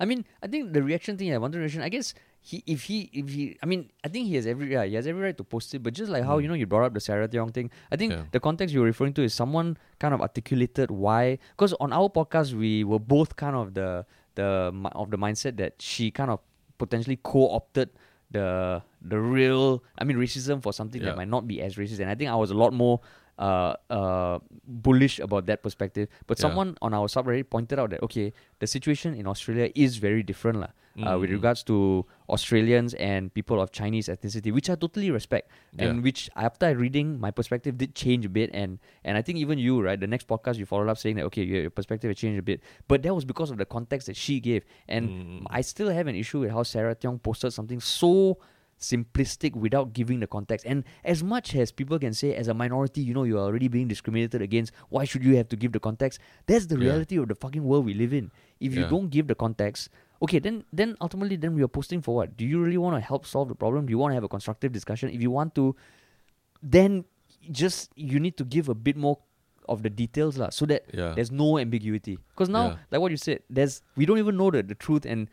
I 0.00 0.06
mean, 0.06 0.24
I 0.42 0.46
think 0.48 0.72
the 0.72 0.82
reaction 0.82 1.18
thing, 1.18 1.28
I 1.32 1.36
wanted 1.36 1.58
reaction. 1.60 1.82
I 1.84 1.90
guess 1.92 2.14
he, 2.44 2.62
if 2.66 2.82
he, 2.84 3.08
if 3.12 3.28
he, 3.28 3.56
I 3.62 3.66
mean, 3.66 3.88
I 4.04 4.08
think 4.08 4.26
he 4.26 4.34
has 4.34 4.46
every, 4.48 4.72
yeah, 4.72 4.84
he 4.84 4.94
has 4.96 5.06
every 5.06 5.22
right 5.22 5.36
to 5.38 5.44
post 5.44 5.72
it. 5.74 5.82
But 5.82 5.94
just 5.94 6.10
like 6.10 6.24
how 6.24 6.38
you 6.38 6.48
know 6.48 6.54
you 6.54 6.66
brought 6.66 6.82
up 6.84 6.92
the 6.92 6.98
Sarah 7.00 7.28
Tiong 7.28 7.54
thing, 7.54 7.70
I 7.90 7.96
think 7.96 8.12
Yeah. 8.12 8.24
the 8.32 8.40
context 8.40 8.74
you're 8.74 8.84
referring 8.84 9.14
to 9.14 9.22
is 9.22 9.32
someone 9.32 9.76
kind 10.00 10.12
of 10.12 10.20
articulated 10.20 10.90
why. 10.90 11.38
Because 11.56 11.72
on 11.78 11.92
our 11.92 12.08
podcast, 12.10 12.52
we 12.54 12.82
were 12.82 12.98
both 12.98 13.36
kind 13.36 13.54
of 13.54 13.74
the 13.74 14.04
the 14.34 14.72
of 14.96 15.10
the 15.12 15.16
mindset 15.18 15.56
that 15.58 15.80
she 15.80 16.10
kind 16.10 16.30
of 16.30 16.40
potentially 16.78 17.18
co-opted 17.22 17.90
the 18.32 18.82
the 19.00 19.18
real, 19.20 19.84
I 19.98 20.04
mean, 20.04 20.16
racism 20.16 20.60
for 20.62 20.72
something 20.72 21.00
Yeah. 21.00 21.10
that 21.10 21.16
might 21.16 21.28
not 21.28 21.46
be 21.46 21.60
as 21.62 21.76
racist. 21.76 22.00
And 22.00 22.10
I 22.10 22.14
think 22.16 22.28
I 22.30 22.34
was 22.34 22.50
a 22.50 22.54
lot 22.58 22.72
more. 22.72 23.00
Uh, 23.38 23.74
uh, 23.90 24.38
bullish 24.68 25.18
about 25.18 25.46
that 25.46 25.62
perspective, 25.64 26.06
but 26.28 26.38
Yeah. 26.38 26.42
someone 26.42 26.76
on 26.82 26.92
our 26.94 27.08
subreddit 27.08 27.48
pointed 27.48 27.78
out 27.80 27.88
that 27.90 28.02
okay, 28.04 28.30
the 28.60 28.66
situation 28.68 29.14
in 29.16 29.26
Australia 29.26 29.72
is 29.74 29.96
very 29.96 30.22
different, 30.22 30.60
lah 30.60 30.68
uh, 31.00 31.16
with 31.18 31.30
Mm. 31.32 31.40
regards 31.40 31.64
to 31.64 32.04
Australians 32.28 32.92
and 33.00 33.32
people 33.32 33.58
of 33.58 33.72
Chinese 33.72 34.06
ethnicity, 34.12 34.52
which 34.52 34.68
I 34.68 34.76
totally 34.76 35.10
respect, 35.10 35.48
and 35.80 36.04
which 36.04 36.28
after 36.36 36.76
reading 36.76 37.18
my 37.18 37.32
perspective 37.32 37.80
did 37.80 37.96
change 37.96 38.28
a 38.28 38.28
bit, 38.28 38.50
and 38.52 38.78
and 39.02 39.16
I 39.16 39.22
think 39.24 39.40
even 39.40 39.56
you, 39.58 39.80
right, 39.80 39.98
the 39.98 40.06
next 40.06 40.28
podcast 40.28 40.60
you 40.60 40.66
followed 40.68 40.92
up 40.92 40.98
saying 41.00 41.16
that 41.16 41.24
okay, 41.32 41.42
your, 41.42 41.70
perspective 41.72 42.12
has 42.12 42.18
changed 42.20 42.38
a 42.38 42.44
bit, 42.44 42.60
but 42.86 43.00
that 43.02 43.14
was 43.16 43.24
because 43.24 43.50
of 43.50 43.56
the 43.56 43.64
context 43.66 44.06
that 44.12 44.16
she 44.16 44.38
gave, 44.40 44.62
and 44.86 45.08
Mm. 45.08 45.46
I 45.48 45.64
still 45.64 45.88
have 45.88 46.06
an 46.06 46.14
issue 46.14 46.40
with 46.44 46.52
how 46.52 46.62
Sarah 46.68 46.94
Tiong 46.94 47.16
posted 47.20 47.56
something 47.56 47.80
so 47.80 48.38
simplistic 48.82 49.54
without 49.54 49.92
giving 49.94 50.20
the 50.20 50.26
context. 50.26 50.66
And 50.66 50.84
as 51.04 51.22
much 51.22 51.54
as 51.54 51.70
people 51.72 51.98
can 51.98 52.12
say, 52.12 52.34
as 52.34 52.48
a 52.48 52.54
minority, 52.54 53.00
you 53.00 53.14
know, 53.14 53.22
you're 53.24 53.38
already 53.38 53.68
being 53.68 53.88
discriminated 53.88 54.42
against, 54.42 54.72
why 54.90 55.04
should 55.04 55.24
you 55.24 55.36
have 55.36 55.48
to 55.48 55.56
give 55.56 55.72
the 55.72 55.80
context? 55.80 56.18
That's 56.46 56.66
the 56.66 56.76
Yeah. 56.76 56.90
reality 56.90 57.16
of 57.16 57.28
the 57.28 57.34
fucking 57.34 57.62
world 57.64 57.86
we 57.86 57.94
live 57.94 58.12
in. 58.12 58.30
If 58.60 58.74
you 58.76 58.84
don't 58.86 59.08
give 59.10 59.26
the 59.26 59.34
context, 59.34 59.88
okay, 60.22 60.38
then 60.38 60.62
then 60.72 60.96
ultimately 61.00 61.36
then 61.36 61.54
we 61.54 61.62
are 61.62 61.72
posting 61.78 62.02
for 62.02 62.14
what? 62.14 62.36
Do 62.36 62.44
you 62.44 62.62
really 62.62 62.78
want 62.78 62.94
to 62.96 63.00
help 63.00 63.26
solve 63.26 63.48
the 63.48 63.58
problem? 63.58 63.86
Do 63.86 63.90
you 63.90 63.98
want 63.98 64.12
to 64.12 64.16
have 64.20 64.24
a 64.24 64.30
constructive 64.30 64.70
discussion? 64.72 65.10
If 65.10 65.22
you 65.22 65.30
want 65.30 65.54
to, 65.56 65.74
then 66.62 67.04
just 67.50 67.90
you 67.96 68.20
need 68.20 68.36
to 68.38 68.44
give 68.44 68.68
a 68.68 68.74
bit 68.74 68.96
more 68.96 69.18
of 69.68 69.82
the 69.82 69.90
details 69.90 70.38
lah, 70.38 70.50
so 70.50 70.66
that 70.66 70.82
Yeah. 70.92 71.14
there's 71.14 71.30
no 71.30 71.58
ambiguity. 71.58 72.18
Because 72.34 72.48
now, 72.48 72.66
Yeah. 72.74 72.76
like 72.90 73.00
what 73.00 73.10
you 73.10 73.16
said, 73.16 73.42
there's 73.50 73.82
we 73.96 74.06
don't 74.06 74.18
even 74.18 74.36
know 74.36 74.50
the, 74.50 74.62
the 74.62 74.74
truth, 74.74 75.06
and 75.06 75.28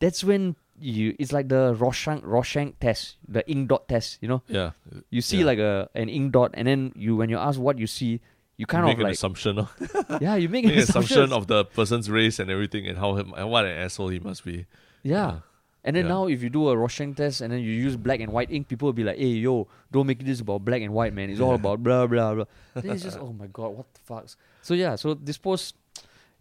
that's 0.00 0.22
when 0.22 0.54
you 0.80 1.14
it's 1.18 1.32
like 1.32 1.48
the 1.48 1.74
Rorschach 1.78 2.20
Rorschach 2.22 2.74
test, 2.80 3.16
the 3.28 3.48
ink 3.50 3.68
dot 3.68 3.88
test. 3.88 4.18
You 4.20 4.28
know, 4.28 4.42
Yeah. 4.48 4.70
you 5.10 5.20
see 5.20 5.38
Yeah. 5.40 5.46
like 5.46 5.58
a 5.58 5.88
an 5.94 6.08
ink 6.08 6.32
dot, 6.32 6.50
and 6.54 6.66
then 6.68 6.92
you 6.96 7.16
when 7.16 7.30
you 7.30 7.38
ask 7.38 7.58
what 7.60 7.78
you 7.78 7.86
see, 7.86 8.20
you 8.56 8.66
kind 8.66 8.82
of 8.84 8.88
make 8.88 8.96
of 8.98 9.00
an 9.00 9.04
like 9.06 9.14
assumption, 9.14 9.56
no? 9.56 9.68
yeah, 10.20 10.36
you 10.36 10.48
make, 10.48 10.64
make 10.64 10.74
an 10.74 10.82
assumption 10.82 11.32
of 11.32 11.46
the 11.46 11.64
person's 11.64 12.10
race 12.10 12.38
and 12.38 12.50
everything, 12.50 12.86
and 12.86 12.98
how 12.98 13.14
him, 13.16 13.32
and 13.36 13.50
what 13.50 13.64
an 13.64 13.72
asshole 13.76 14.08
he 14.08 14.18
must 14.20 14.44
be. 14.44 14.66
yeah. 15.02 15.40
And 15.86 15.94
then 15.96 16.06
Yeah. 16.06 16.12
now, 16.16 16.26
if 16.28 16.42
you 16.42 16.48
do 16.48 16.70
a 16.70 16.76
Rorschach 16.78 17.14
test 17.14 17.42
and 17.42 17.52
then 17.52 17.60
you 17.60 17.70
use 17.70 17.94
black 17.94 18.20
and 18.20 18.32
white 18.32 18.50
ink, 18.50 18.68
people 18.68 18.86
will 18.86 18.94
be 18.94 19.04
like, 19.04 19.18
"Hey, 19.18 19.36
yo, 19.44 19.68
don't 19.92 20.06
make 20.06 20.24
this 20.24 20.40
about 20.40 20.64
black 20.64 20.80
and 20.80 20.94
white, 20.94 21.12
man. 21.12 21.28
It's 21.28 21.40
all 21.42 21.54
about 21.54 21.82
blah 21.82 22.06
blah 22.06 22.32
blah." 22.34 22.44
then 22.72 22.92
it's 22.92 23.02
just, 23.02 23.18
oh 23.18 23.34
my 23.34 23.48
god, 23.48 23.76
what 23.76 23.92
the 23.92 24.00
fuck? 24.00 24.24
So 24.62 24.72
yeah, 24.72 24.96
so 24.96 25.12
this 25.12 25.36
post. 25.36 25.76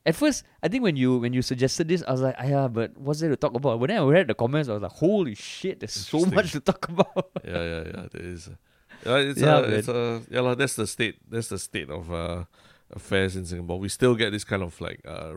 At 0.05 0.15
first, 0.15 0.43
I 0.61 0.67
think 0.67 0.83
when 0.83 0.97
you 0.97 1.17
when 1.19 1.31
you 1.31 1.41
suggested 1.41 1.87
this, 1.87 2.03
I 2.05 2.11
was 2.11 2.21
like, 2.21 2.35
ah, 2.37 2.43
yeah, 2.43 2.67
but 2.67 2.97
what's 2.97 3.21
there 3.21 3.29
to 3.29 3.37
talk 3.37 3.53
about? 3.55 3.79
But 3.79 3.87
then 3.87 4.01
I 4.01 4.05
read 4.05 4.27
the 4.27 4.33
comments, 4.35 4.67
I 4.67 4.73
was 4.73 4.81
like, 4.83 4.91
holy 4.91 5.33
shit, 5.35 5.79
there's 5.79 5.93
so 5.93 6.25
much 6.25 6.51
to 6.51 6.59
talk 6.59 6.89
about. 6.89 7.31
yeah, 7.45 7.63
yeah, 7.63 7.83
yeah. 7.87 8.05
There 8.11 8.21
is. 8.21 8.49
Yeah, 9.05 9.17
it's 9.17 9.39
Yeah, 9.39 9.57
a, 9.59 9.63
it's 9.63 9.87
a, 9.87 10.21
yeah, 10.29 10.41
lah, 10.41 10.55
that's 10.55 10.75
the 10.75 10.87
state. 10.87 11.15
That's 11.29 11.47
the 11.47 11.57
state 11.57 11.89
of 11.89 12.11
uh, 12.11 12.43
affairs 12.91 13.35
in 13.35 13.45
Singapore. 13.45 13.79
We 13.79 13.87
still 13.87 14.15
get 14.15 14.31
this 14.31 14.43
kind 14.43 14.61
of 14.63 14.79
like 14.81 14.99
uh, 15.07 15.35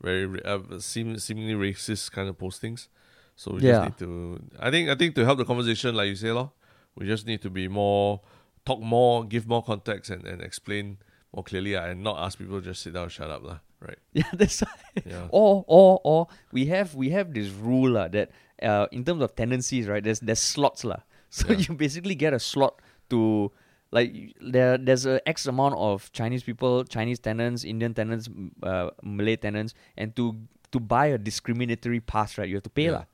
very 0.00 0.42
uh, 0.44 0.78
seem, 0.78 1.18
seemingly 1.18 1.54
racist 1.54 2.12
kind 2.12 2.28
of 2.28 2.38
postings. 2.38 2.86
So 3.34 3.54
we 3.54 3.62
Yeah. 3.62 3.72
just 3.72 3.82
need 3.82 3.98
to. 4.06 4.40
I 4.60 4.70
think. 4.70 4.88
I 4.88 4.94
think 4.94 5.14
to 5.16 5.24
help 5.24 5.38
the 5.38 5.44
conversation, 5.44 5.94
like 5.96 6.08
you 6.08 6.16
say, 6.16 6.30
lor, 6.30 6.52
we 6.94 7.06
just 7.06 7.26
need 7.26 7.42
to 7.42 7.50
be 7.50 7.66
more, 7.68 8.20
talk 8.64 8.80
more, 8.80 9.24
give 9.24 9.46
more 9.48 9.62
context, 9.62 10.10
and, 10.10 10.24
and 10.26 10.40
explain 10.42 10.98
more 11.34 11.42
clearly, 11.44 11.74
uh, 11.76 11.84
and 11.90 12.02
not 12.02 12.18
ask 12.18 12.38
people 12.38 12.60
to 12.60 12.66
just 12.70 12.82
sit 12.82 12.94
down, 12.94 13.04
and 13.04 13.12
shut 13.12 13.30
up, 13.30 13.42
lah. 13.42 13.58
Right? 13.80 13.98
yeah, 14.12 14.30
that's 14.32 14.60
why. 14.60 15.02
Yeah. 15.04 15.28
Or 15.30 15.64
or 15.68 16.00
or 16.04 16.28
we 16.52 16.66
have 16.66 16.94
we 16.94 17.10
have 17.10 17.34
this 17.34 17.48
rule 17.50 17.90
lah 17.92 18.08
that 18.08 18.30
uh, 18.62 18.86
in 18.90 19.04
terms 19.04 19.22
of 19.22 19.36
tendencies, 19.36 19.86
right? 19.86 20.02
There's 20.02 20.20
there's 20.20 20.40
slots 20.40 20.84
lah. 20.84 21.04
So 21.28 21.52
Yeah. 21.52 21.58
you 21.68 21.74
basically 21.74 22.14
get 22.14 22.32
a 22.32 22.38
slot 22.40 22.80
to 23.10 23.52
like 23.92 24.32
there 24.40 24.78
there's 24.78 25.04
a 25.04 25.20
X 25.28 25.44
amount 25.46 25.74
of 25.76 26.08
Chinese 26.12 26.42
people, 26.42 26.84
Chinese 26.84 27.18
tenants, 27.18 27.64
Indian 27.64 27.92
tenants, 27.92 28.30
uh, 28.62 28.90
Malay 29.02 29.36
tenants, 29.36 29.74
and 29.98 30.14
to 30.16 30.32
to 30.72 30.80
buy 30.80 31.06
a 31.12 31.18
discriminatory 31.18 32.00
pass, 32.00 32.38
right? 32.38 32.48
You 32.48 32.56
have 32.56 32.64
to 32.64 32.72
pay 32.72 32.88
Yeah. 32.88 33.02
lah. 33.02 33.04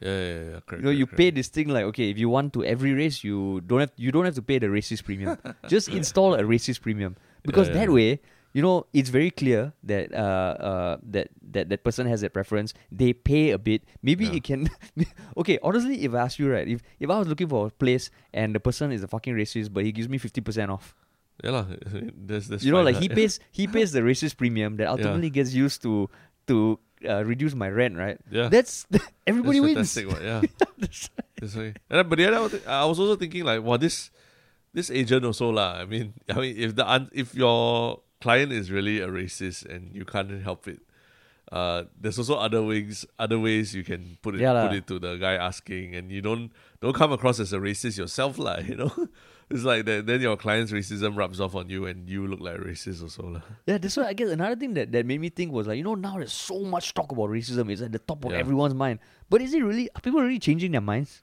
Yeah, 0.00 0.16
yeah, 0.16 0.42
yeah. 0.56 0.60
Correct. 0.64 0.80
You 0.80 0.84
know, 0.84 0.92
correct, 0.92 0.98
you 0.98 1.06
correct. 1.06 1.16
pay 1.20 1.30
this 1.30 1.48
thing 1.48 1.68
like 1.68 1.84
okay, 1.92 2.10
if 2.10 2.18
you 2.18 2.28
want 2.28 2.52
to 2.56 2.64
every 2.64 2.92
race, 2.92 3.22
you 3.24 3.60
don't 3.64 3.80
have 3.80 3.92
you 3.96 4.12
don't 4.12 4.24
have 4.24 4.36
to 4.36 4.44
pay 4.44 4.58
the 4.60 4.68
racist 4.68 5.04
premium. 5.04 5.36
Just 5.72 5.88
install 5.88 6.34
a 6.36 6.42
racist 6.44 6.80
premium 6.84 7.16
because 7.44 7.68
yeah, 7.68 7.84
that 7.84 7.88
way, 7.92 8.20
you 8.52 8.62
know, 8.62 8.86
it's 8.92 9.10
very 9.10 9.30
clear 9.30 9.72
that 9.84 10.12
uh, 10.14 10.54
uh 10.58 10.96
that 11.06 11.28
that 11.54 11.68
that 11.70 11.84
person 11.84 12.06
has 12.06 12.20
that 12.22 12.32
preference. 12.34 12.74
They 12.90 13.12
pay 13.12 13.50
a 13.50 13.58
bit. 13.58 13.82
Maybe 14.02 14.26
Yeah. 14.26 14.38
it 14.38 14.44
can. 14.44 14.70
okay, 15.38 15.58
honestly, 15.62 16.02
if 16.04 16.14
I 16.14 16.18
ask 16.26 16.38
you 16.38 16.50
right, 16.50 16.66
if 16.66 16.82
if 16.98 17.08
I 17.10 17.18
was 17.18 17.28
looking 17.28 17.48
for 17.48 17.66
a 17.66 17.70
place 17.70 18.10
and 18.34 18.54
the 18.54 18.60
person 18.60 18.90
is 18.92 19.02
a 19.02 19.08
fucking 19.08 19.34
racist, 19.34 19.72
but 19.72 19.84
he 19.84 19.92
gives 19.92 20.08
me 20.08 20.18
fifty 20.18 20.40
percent 20.40 20.70
off, 20.70 20.94
Yeah. 21.44 21.64
That's 22.26 22.48
that's. 22.48 22.64
you 22.64 22.72
know, 22.72 22.82
like 22.82 22.96
he 23.00 23.08
pays 23.08 23.38
he 23.54 23.66
pays 23.66 23.92
the 23.92 24.00
racist 24.02 24.36
premium 24.36 24.76
that 24.82 24.88
ultimately 24.88 25.30
gets 25.30 25.54
used 25.54 25.80
to 25.86 26.10
to 26.50 26.78
uh, 27.08 27.24
reduce 27.24 27.54
my 27.54 27.70
rent, 27.70 27.96
right? 27.96 28.18
Yeah. 28.30 28.48
That's 28.50 28.84
everybody 29.26 29.60
That's 29.62 29.72
wins. 29.72 29.94
fantastic, 29.94 30.04
what, 30.10 30.20
yeah. 30.20 30.40
That's 31.40 31.54
why. 31.56 31.72
And 31.88 32.04
but 32.10 32.16
the 32.18 32.26
other, 32.28 32.60
I 32.66 32.84
was 32.84 32.98
also 33.00 33.16
thinking 33.16 33.44
like, 33.44 33.62
well, 33.62 33.78
this 33.78 34.10
this 34.74 34.90
agent 34.90 35.24
also 35.24 35.48
lah. 35.50 35.80
I 35.80 35.84
mean, 35.86 36.12
I 36.28 36.34
mean, 36.40 36.54
if 36.58 36.76
the 36.76 36.84
un- 36.84 37.08
if 37.16 37.32
your 37.34 38.00
client 38.20 38.52
is 38.52 38.70
really 38.70 39.00
a 39.00 39.08
racist 39.08 39.64
and 39.66 39.94
you 39.94 40.04
can't 40.04 40.42
help 40.42 40.68
it, 40.68 40.80
uh, 41.52 41.84
there's 41.98 42.18
also 42.18 42.36
other 42.36 42.62
ways 42.62 43.04
other 43.18 43.38
ways 43.38 43.74
you 43.74 43.82
can 43.82 44.16
put 44.22 44.34
it 44.36 44.40
Yeah 44.40 44.66
put 44.66 44.76
it 44.76 44.86
to 44.86 44.98
the 44.98 45.16
guy 45.16 45.34
asking, 45.34 45.94
and 45.96 46.10
you 46.12 46.20
don't 46.22 46.52
don't 46.80 46.94
come 46.94 47.12
across 47.12 47.40
as 47.40 47.52
a 47.52 47.58
racist 47.58 47.98
yourself 47.98 48.38
lah. 48.38 48.58
You 48.68 48.76
know, 48.76 48.92
it's 49.50 49.64
like 49.64 49.84
that. 49.86 50.06
Then 50.06 50.20
your 50.20 50.36
client's 50.36 50.70
racism 50.70 51.16
rubs 51.18 51.40
off 51.40 51.56
on 51.56 51.68
you, 51.68 51.86
and 51.86 52.08
you 52.08 52.26
look 52.28 52.38
like 52.38 52.54
a 52.54 52.62
racist 52.62 53.02
also 53.02 53.34
lah. 53.34 53.42
Yeah, 53.66 53.78
that's 53.78 53.96
why 53.96 54.06
I 54.06 54.12
guess 54.14 54.30
another 54.30 54.54
thing 54.54 54.74
that, 54.74 54.92
that 54.92 55.04
made 55.04 55.18
me 55.20 55.28
think 55.28 55.50
was 55.50 55.66
like, 55.66 55.76
you 55.76 55.82
know, 55.82 55.96
now 55.98 56.14
there's 56.22 56.32
so 56.32 56.60
much 56.62 56.94
talk 56.94 57.10
about 57.10 57.30
racism. 57.34 57.66
It's 57.68 57.82
at 57.82 57.90
the 57.90 57.98
top 57.98 58.24
of 58.24 58.30
Yeah. 58.30 58.38
everyone's 58.38 58.74
mind. 58.78 59.00
But 59.28 59.42
is 59.42 59.52
it 59.52 59.58
really, 59.64 59.90
are 59.90 60.00
people 60.00 60.22
really 60.22 60.38
changing 60.38 60.70
their 60.70 60.80
minds? 60.80 61.22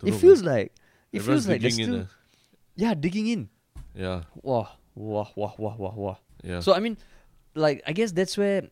Don't 0.00 0.08
it 0.08 0.12
know, 0.12 0.18
feels 0.20 0.42
man. 0.44 0.52
like, 0.52 0.72
it 1.12 1.24
Everyone's 1.24 1.46
feels 1.46 1.48
like 1.48 1.60
they're 1.64 1.70
still, 1.70 2.04
yeah, 2.76 2.92
digging 2.92 3.28
in. 3.28 3.48
yeah, 3.96 4.28
Wah, 4.44 4.68
wah, 4.96 5.28
wah, 5.36 5.52
wah, 5.58 5.76
wah, 5.78 5.92
wah. 5.94 6.16
yeah. 6.42 6.58
So, 6.60 6.74
I 6.74 6.80
mean, 6.80 6.96
like, 7.54 7.82
I 7.86 7.92
guess 7.92 8.10
that's 8.12 8.36
where, 8.36 8.64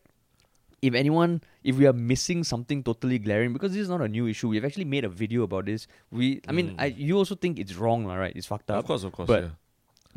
if 0.81 0.93
anyone, 0.93 1.41
if 1.63 1.77
we 1.77 1.87
are 1.87 1.93
missing 1.93 2.43
something 2.43 2.83
totally 2.83 3.17
glaring, 3.19 3.53
because 3.53 3.71
this 3.71 3.81
is 3.81 3.89
not 3.89 4.01
a 4.01 4.07
new 4.09 4.27
issue, 4.27 4.49
we've 4.49 4.65
actually 4.65 4.85
made 4.85 5.05
a 5.05 5.09
video 5.09 5.43
about 5.43 5.65
this. 5.65 5.87
We, 6.11 6.41
I 6.47 6.51
mean, 6.51 6.71
Mm. 6.71 6.81
I, 6.81 6.85
you 6.97 7.15
also 7.17 7.35
think 7.35 7.57
it's 7.59 7.75
wrong, 7.75 8.05
right? 8.05 8.33
It's 8.35 8.47
fucked 8.47 8.69
up. 8.69 8.79
of 8.79 8.85
course, 8.85 9.03
of 9.05 9.11
course, 9.13 9.27
but- 9.27 9.43
yeah. 9.43 9.49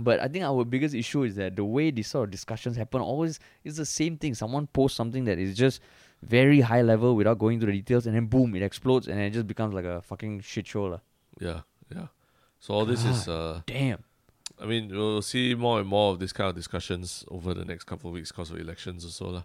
But 0.01 0.21
I 0.21 0.29
think 0.29 0.45
our 0.45 0.65
biggest 0.65 0.95
issue 0.95 1.25
is 1.25 1.35
that 1.37 1.57
the 1.57 1.65
way 1.65 1.91
these 1.91 2.07
sort 2.07 2.25
of 2.25 2.31
discussions 2.31 2.77
happen 2.77 3.01
always 3.01 3.41
is 3.65 3.77
the 3.77 3.85
same 3.85 4.17
thing. 4.17 4.33
Someone 4.33 4.69
posts 4.69 4.97
something 4.97 5.25
that 5.25 5.41
is 5.41 5.57
just 5.57 5.81
very 6.23 6.61
high 6.61 6.83
level 6.83 7.17
without 7.17 7.39
going 7.41 7.55
into 7.55 7.67
the 7.67 7.73
details, 7.73 8.07
and 8.07 8.15
then 8.15 8.27
boom, 8.27 8.55
it 8.55 8.63
explodes, 8.63 9.09
and 9.09 9.19
it 9.19 9.31
just 9.31 9.49
becomes 9.49 9.75
like 9.75 9.85
a 9.85 10.01
fucking 10.03 10.39
shit 10.43 10.69
show. 10.69 10.85
lah. 10.85 11.01
Yeah, 11.41 11.63
yeah. 11.93 12.07
So 12.61 12.75
all 12.75 12.85
this 12.87 13.05
is, 13.05 13.27
uh, 13.27 13.63
Damn. 13.67 14.05
I 14.61 14.67
mean, 14.67 14.89
we'll 14.91 15.23
see 15.23 15.55
more 15.55 15.79
and 15.81 15.89
more 15.89 16.13
of 16.13 16.19
this 16.19 16.33
kind 16.33 16.49
of 16.51 16.57
discussions 16.57 17.25
over 17.29 17.55
the 17.55 17.65
next 17.65 17.85
couple 17.85 18.11
of 18.11 18.15
weeks 18.15 18.33
because 18.33 18.51
of 18.51 18.59
elections 18.59 19.05
or 19.05 19.11
so, 19.11 19.27
lah. 19.31 19.43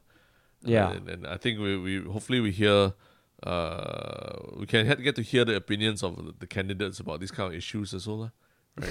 Yeah. 0.66 0.92
and, 0.92 1.10
and 1.10 1.28
I 1.28 1.38
think 1.38 1.60
we, 1.60 1.78
we 1.78 2.00
hopefully 2.02 2.40
we 2.40 2.52
hear, 2.52 2.94
uh, 3.44 4.38
we 4.58 4.66
can 4.66 4.88
get 5.02 5.16
to 5.18 5.22
hear 5.22 5.46
the 5.46 5.56
opinions 5.56 6.04
of 6.04 6.40
the- 6.40 6.48
candidates 6.48 7.00
about 7.00 7.20
these 7.20 7.32
kind 7.32 7.52
of 7.52 7.58
issues 7.58 7.94
as 7.94 8.08
well, 8.08 8.18
lah. 8.20 8.30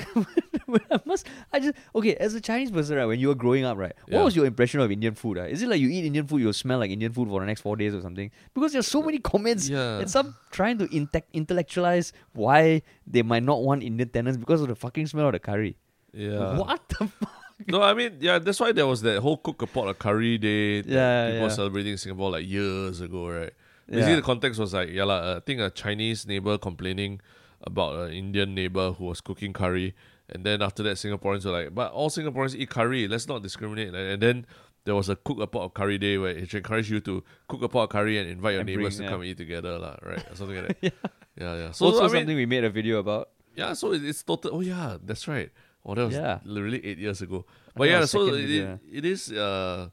I 0.90 1.00
must. 1.04 1.26
I 1.52 1.58
just 1.58 1.74
okay. 1.92 2.14
As 2.14 2.34
a 2.34 2.40
Chinese 2.40 2.70
person, 2.70 2.96
right? 2.96 3.04
When 3.04 3.18
you 3.18 3.26
were 3.28 3.34
growing 3.34 3.64
up, 3.64 3.76
right? 3.76 3.92
What 4.06 4.18
Yeah. 4.18 4.22
was 4.22 4.36
your 4.36 4.46
impression 4.46 4.78
of 4.78 4.92
Indian 4.92 5.14
food? 5.16 5.38
ah? 5.38 5.42
Is 5.42 5.60
it 5.60 5.68
like 5.68 5.80
you 5.80 5.88
eat 5.88 6.04
Indian 6.04 6.24
food, 6.24 6.40
you'll 6.40 6.52
smell 6.52 6.78
like 6.78 6.92
Indian 6.92 7.10
food 7.12 7.28
for 7.28 7.40
the 7.40 7.46
next 7.46 7.62
four 7.62 7.74
days 7.76 7.92
or 7.92 8.00
something? 8.00 8.30
Because 8.54 8.72
there's 8.72 8.86
so 8.86 9.02
many 9.02 9.18
comments 9.18 9.68
Yeah. 9.68 9.98
and 9.98 10.08
some 10.08 10.36
trying 10.52 10.78
to 10.78 10.86
inte- 10.86 11.24
intellectualize 11.32 12.12
why 12.32 12.82
they 13.08 13.22
might 13.22 13.42
not 13.42 13.62
want 13.64 13.82
Indian 13.82 14.08
tenants 14.08 14.36
because 14.38 14.60
of 14.60 14.68
the 14.68 14.76
fucking 14.76 15.08
smell 15.08 15.26
of 15.26 15.32
the 15.32 15.40
curry. 15.40 15.76
Yeah. 16.12 16.56
What 16.58 16.88
the 16.88 17.06
fuck? 17.08 17.32
No, 17.68 17.80
I 17.82 17.94
mean, 17.94 18.16
yeah, 18.20 18.38
that's 18.40 18.58
why 18.58 18.72
there 18.72 18.86
was 18.86 19.02
that 19.02 19.20
whole 19.20 19.36
cook 19.36 19.62
a 19.62 19.66
pot 19.66 19.86
of 19.88 19.98
curry 19.98 20.36
day 20.36 20.80
that 20.82 20.90
Yeah, 20.90 21.26
people 21.26 21.36
yeah. 21.38 21.42
were 21.44 21.50
celebrating 21.50 21.92
in 21.92 21.98
Singapore 21.98 22.30
like 22.32 22.46
years 22.46 23.00
ago, 23.00 23.28
right? 23.28 23.52
Basically, 23.86 24.10
Yeah. 24.10 24.16
the 24.16 24.22
context 24.22 24.58
was 24.58 24.74
like, 24.74 24.90
yeah, 24.90 25.04
uh, 25.04 25.36
I 25.36 25.40
think 25.40 25.60
a 25.60 25.70
Chinese 25.70 26.26
neighbor 26.26 26.58
complaining 26.58 27.20
about 27.62 27.94
an 28.08 28.12
Indian 28.12 28.54
neighbor 28.54 28.92
who 28.92 29.04
was 29.04 29.20
cooking 29.20 29.52
curry, 29.52 29.94
and 30.28 30.44
then 30.44 30.60
after 30.62 30.82
that, 30.82 30.96
Singaporeans 30.96 31.44
were 31.44 31.52
like, 31.52 31.74
but 31.74 31.92
all 31.92 32.10
Singaporeans 32.10 32.54
eat 32.56 32.70
curry. 32.70 33.06
Let's 33.06 33.28
not 33.28 33.42
discriminate. 33.42 33.94
And, 33.94 34.20
then 34.20 34.46
there 34.84 34.96
was 34.96 35.08
a 35.08 35.14
cook 35.14 35.38
a 35.40 35.46
pot 35.46 35.62
of 35.66 35.74
curry 35.74 35.98
day 35.98 36.18
where 36.18 36.30
it 36.32 36.52
encouraged 36.52 36.90
you 36.90 36.98
to 37.00 37.22
cook 37.48 37.62
a 37.62 37.68
pot 37.68 37.84
of 37.84 37.88
curry 37.90 38.18
and 38.18 38.28
invite 38.28 38.52
your 38.54 38.60
And 38.62 38.66
neighbors 38.68 38.96
bring, 38.96 38.98
to 38.98 39.04
yeah. 39.04 39.10
come 39.10 39.24
eat 39.24 39.36
together, 39.36 39.78
lah, 39.78 39.96
right? 40.02 40.24
Or 40.30 40.34
something 40.34 40.56
like 40.56 40.66
that. 40.80 40.82
yeah. 40.82 41.10
yeah, 41.38 41.54
yeah. 41.54 41.70
So, 41.70 41.86
also 41.86 41.98
I 42.00 42.02
mean, 42.04 42.10
something 42.22 42.36
we 42.36 42.46
made 42.46 42.64
a 42.64 42.70
video 42.70 42.98
about. 42.98 43.28
yeah, 43.54 43.74
so 43.74 43.92
it's 43.92 44.22
total. 44.24 44.56
Oh 44.56 44.60
yeah, 44.60 44.96
that's 45.04 45.28
right. 45.28 45.50
Oh, 45.84 45.94
that 45.94 46.04
was 46.06 46.14
Yeah. 46.14 46.38
literally 46.44 46.84
eight 46.84 46.98
years 46.98 47.20
ago. 47.22 47.44
But 47.74 47.88
yeah, 47.88 48.04
so 48.04 48.26
it, 48.34 48.78
it 48.92 49.04
is. 49.04 49.32
Uh, 49.32 49.88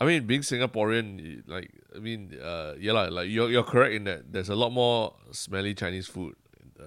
I 0.00 0.04
mean, 0.04 0.26
being 0.26 0.42
Singaporean, 0.42 1.42
like 1.46 1.70
I 1.94 1.98
mean, 2.00 2.34
uh, 2.42 2.74
yeah, 2.78 2.92
lah, 2.92 3.08
like 3.08 3.28
you're 3.30 3.48
you're 3.50 3.62
correct 3.64 3.94
in 3.94 4.04
that 4.04 4.32
there's 4.32 4.48
a 4.50 4.56
lot 4.56 4.70
more 4.70 5.14
smelly 5.32 5.74
Chinese 5.74 6.06
food 6.06 6.34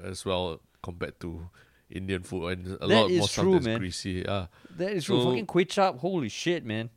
as 0.04 0.26
well 0.26 0.60
compared 0.84 1.20
to 1.22 1.50
Indian 1.90 2.22
food, 2.24 2.60
and 2.60 2.68
a 2.82 2.86
That 2.86 2.88
lot 2.88 3.10
more 3.12 3.28
stuff 3.28 3.44
true, 3.46 3.54
that's 3.54 3.66
man. 3.66 3.80
greasy. 3.80 4.24
Yeah, 4.26 4.48
That 4.78 4.92
is 4.94 5.06
true. 5.06 5.24
Fucking 5.24 5.48
kway 5.48 5.68
chap. 5.68 5.98
Holy 5.98 6.30
shit, 6.30 6.66
man. 6.66 6.90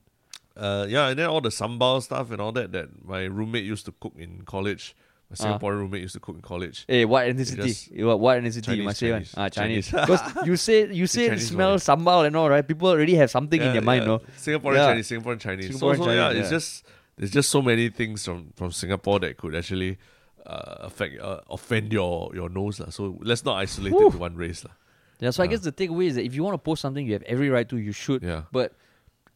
uh, 0.56 0.84
yeah, 0.88 1.08
and 1.08 1.18
then 1.18 1.28
all 1.32 1.40
the 1.40 1.48
sambal 1.48 2.02
stuff 2.02 2.30
and 2.30 2.40
all 2.40 2.52
that 2.52 2.72
that 2.72 2.88
my 3.06 3.24
roommate 3.24 3.64
used 3.64 3.86
to 3.86 3.92
cook 4.00 4.12
in 4.18 4.42
college. 4.44 4.94
My 5.32 5.36
Ah. 5.48 5.58
Singaporean 5.58 5.78
roommate 5.80 6.02
used 6.02 6.14
to 6.14 6.20
cook 6.20 6.36
in 6.36 6.42
college. 6.42 6.84
Hey, 6.86 7.04
what 7.04 7.26
ethnicity? 7.26 7.62
just- 7.64 7.90
Eh, 7.96 8.04
what, 8.04 8.20
what 8.20 8.38
ethnicity? 8.38 8.56
you 8.56 8.62
Chinese, 8.62 8.84
must 8.84 8.98
say 9.00 9.10
one. 9.12 9.20
Chinese, 9.24 9.34
Ah, 9.36 9.48
Chinese. 9.48 9.90
Because 9.90 10.20
you 10.46 10.56
say 10.56 10.92
you 10.92 11.06
say 11.06 11.28
Chinese 11.28 11.48
smell 11.48 11.70
one. 11.70 11.78
sambal 11.78 12.26
and 12.26 12.36
all, 12.36 12.48
right? 12.50 12.66
People 12.66 12.88
already 12.88 13.14
have 13.16 13.30
something 13.30 13.60
in 13.60 13.66
Yeah, 13.66 13.72
their 13.72 13.82
mind, 13.82 14.04
no? 14.06 14.18
Singaporean 14.36 14.74
Yeah. 14.76 14.86
Chinese, 14.92 15.08
Singaporean 15.10 15.40
Chinese. 15.40 15.78
so, 15.78 15.86
Singaporean 15.86 16.04
so 16.04 16.10
yeah, 16.12 16.28
Chinese, 16.28 16.40
it's 16.40 16.50
yeah. 16.52 16.56
just 16.58 16.84
there's 17.16 17.30
just 17.30 17.48
so 17.50 17.62
many 17.62 17.88
things 17.88 18.24
from 18.24 18.52
from 18.56 18.70
Singapore 18.72 19.20
that 19.20 19.36
could 19.36 19.54
actually 19.54 19.98
uh, 20.46 20.88
affect 20.88 21.20
uh, 21.20 21.40
offend 21.48 21.92
your 21.92 22.30
your 22.34 22.48
nose 22.48 22.80
lah. 22.80 22.90
So 22.90 23.16
let's 23.22 23.44
not 23.44 23.56
isolate 23.56 23.92
Whew. 23.92 24.08
it 24.08 24.12
to 24.12 24.18
one 24.18 24.34
race 24.36 24.64
lah. 24.64 24.72
Yeah, 25.20 25.30
so 25.30 25.42
I 25.44 25.46
guess 25.46 25.60
the 25.60 25.70
takeaway 25.70 26.06
is 26.10 26.16
that 26.16 26.24
if 26.24 26.34
you 26.34 26.42
want 26.42 26.54
to 26.54 26.58
post 26.58 26.82
something, 26.82 27.06
you 27.06 27.12
have 27.14 27.22
every 27.24 27.48
right 27.48 27.68
to. 27.68 27.76
You 27.78 27.92
should. 27.92 28.24
Yeah, 28.26 28.42
But 28.50 28.74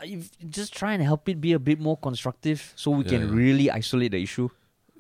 uh, 0.00 0.04
if, 0.04 0.30
just 0.50 0.74
try 0.74 0.92
and 0.94 1.02
help 1.02 1.28
it 1.28 1.40
be 1.40 1.52
a 1.52 1.60
bit 1.60 1.78
more 1.78 1.96
constructive, 1.96 2.72
so 2.74 2.90
we 2.90 3.04
Yeah, 3.04 3.10
can 3.10 3.22
yeah. 3.28 3.34
really 3.34 3.70
isolate 3.70 4.10
the 4.10 4.20
issue. 4.20 4.48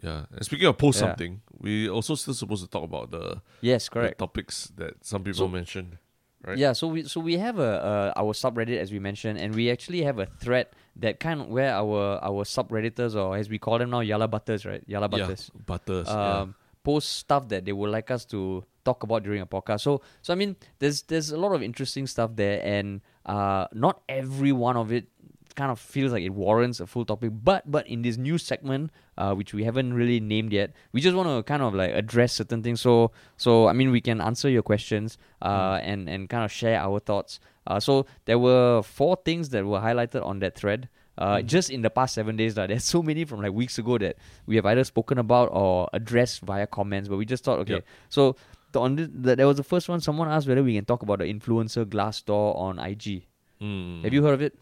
Yeah. 0.02 0.26
And 0.30 0.44
speaking 0.44 0.66
of 0.66 0.76
post 0.78 1.00
Yeah. 1.00 1.08
something, 1.08 1.40
we 1.58 1.88
also 1.88 2.14
still 2.14 2.34
supposed 2.34 2.62
to 2.64 2.70
talk 2.70 2.84
about 2.84 3.10
the, 3.10 3.40
Yes, 3.60 3.84
the 3.88 3.90
correct. 3.90 4.18
topics 4.18 4.72
that 4.76 5.04
some 5.04 5.22
people 5.24 5.46
So- 5.46 5.48
mentioned. 5.48 5.98
Right? 6.44 6.58
Yeah, 6.58 6.74
so 6.74 6.86
we 6.86 7.02
so 7.04 7.18
we 7.18 7.38
have 7.38 7.58
a 7.58 8.12
uh, 8.14 8.20
our 8.22 8.32
subreddit 8.32 8.78
as 8.78 8.92
we 8.92 9.00
mentioned, 9.00 9.36
and 9.36 9.52
we 9.52 9.68
actually 9.68 10.02
have 10.02 10.20
a 10.20 10.26
thread 10.26 10.68
that 10.94 11.18
kind 11.18 11.40
of 11.40 11.48
where 11.48 11.72
our 11.74 12.22
our 12.22 12.44
subredditors 12.44 13.16
or 13.16 13.36
as 13.36 13.48
we 13.48 13.58
call 13.58 13.78
them 13.78 13.90
now, 13.90 13.98
Yah 13.98 14.16
Lah 14.16 14.28
Butters, 14.28 14.64
right? 14.64 14.84
Yah 14.86 15.00
Lah 15.00 15.08
Yeah, 15.10 15.26
Butters. 15.26 15.50
butters. 15.66 16.08
um, 16.08 16.54
post 16.84 17.16
stuff 17.18 17.48
that 17.48 17.64
they 17.64 17.72
would 17.72 17.90
like 17.90 18.12
us 18.12 18.24
to 18.26 18.62
talk 18.84 19.02
about 19.02 19.24
during 19.24 19.42
a 19.42 19.46
podcast. 19.46 19.80
So, 19.80 20.02
so 20.22 20.30
I 20.32 20.36
mean, 20.36 20.54
there's 20.78 21.02
there's 21.10 21.32
a 21.32 21.36
lot 21.40 21.50
of 21.50 21.62
interesting 21.66 22.06
stuff 22.06 22.36
there, 22.36 22.62
and 22.62 23.00
uh, 23.24 23.66
not 23.72 24.02
every 24.08 24.52
one 24.52 24.76
of 24.76 24.92
it 24.92 25.08
kind 25.56 25.70
of 25.72 25.80
feels 25.80 26.12
like 26.12 26.22
it 26.22 26.30
warrants 26.30 26.78
a 26.80 26.86
full 26.86 27.04
topic. 27.04 27.32
But 27.42 27.68
but 27.70 27.86
in 27.88 28.02
this 28.02 28.16
new 28.16 28.38
segment, 28.38 28.90
uh, 29.18 29.34
which 29.34 29.52
we 29.52 29.64
haven't 29.64 29.94
really 29.94 30.20
named 30.20 30.52
yet, 30.52 30.72
we 30.92 31.00
just 31.00 31.16
want 31.16 31.28
to 31.28 31.42
kind 31.42 31.62
of 31.62 31.74
like 31.74 31.90
address 31.92 32.34
certain 32.34 32.62
things. 32.62 32.80
So 32.80 33.10
so 33.36 33.66
I 33.66 33.72
mean, 33.72 33.90
we 33.90 34.00
can 34.00 34.20
answer 34.20 34.48
your 34.48 34.62
questions, 34.62 35.18
uh, 35.42 35.80
and 35.82 36.08
and 36.08 36.28
kind 36.28 36.44
of 36.44 36.52
share 36.52 36.78
our 36.78 37.00
thoughts. 37.00 37.40
Uh, 37.66 37.80
so 37.80 38.06
there 38.26 38.38
were 38.38 38.82
four 38.82 39.16
things 39.24 39.48
that 39.50 39.64
were 39.66 39.80
highlighted 39.80 40.24
on 40.24 40.38
that 40.40 40.54
thread. 40.54 40.88
Uh, 41.18 41.38
Mhm. 41.40 41.46
Just 41.46 41.70
in 41.70 41.80
the 41.80 41.88
past 41.88 42.12
seven 42.14 42.36
days, 42.36 42.56
lah. 42.60 42.66
there's 42.68 42.84
so 42.84 43.02
many 43.02 43.24
from 43.24 43.40
like 43.40 43.50
weeks 43.52 43.78
ago 43.80 43.96
that 43.98 44.16
we 44.44 44.54
have 44.56 44.66
either 44.66 44.84
spoken 44.84 45.16
about 45.18 45.48
or 45.50 45.88
addressed 45.96 46.42
via 46.44 46.66
comments. 46.66 47.08
But 47.08 47.16
we 47.16 47.24
just 47.24 47.42
thought, 47.42 47.58
okay, 47.64 47.80
Yep. 47.80 47.84
so 48.10 48.36
the, 48.72 48.80
on 48.84 48.96
this, 48.96 49.08
the, 49.10 49.34
there 49.34 49.46
was 49.48 49.56
the 49.56 49.64
first 49.64 49.88
one. 49.88 49.98
Someone 50.04 50.28
asked 50.28 50.46
whether 50.46 50.62
we 50.62 50.74
can 50.76 50.84
talk 50.84 51.00
about 51.02 51.20
the 51.20 51.24
influencer 51.24 51.88
glass 51.88 52.20
door 52.20 52.54
on 52.60 52.78
IG. 52.78 53.24
Mm. 53.62 54.04
Have 54.04 54.12
you 54.12 54.22
heard 54.22 54.34
of 54.34 54.42
it? 54.42 54.52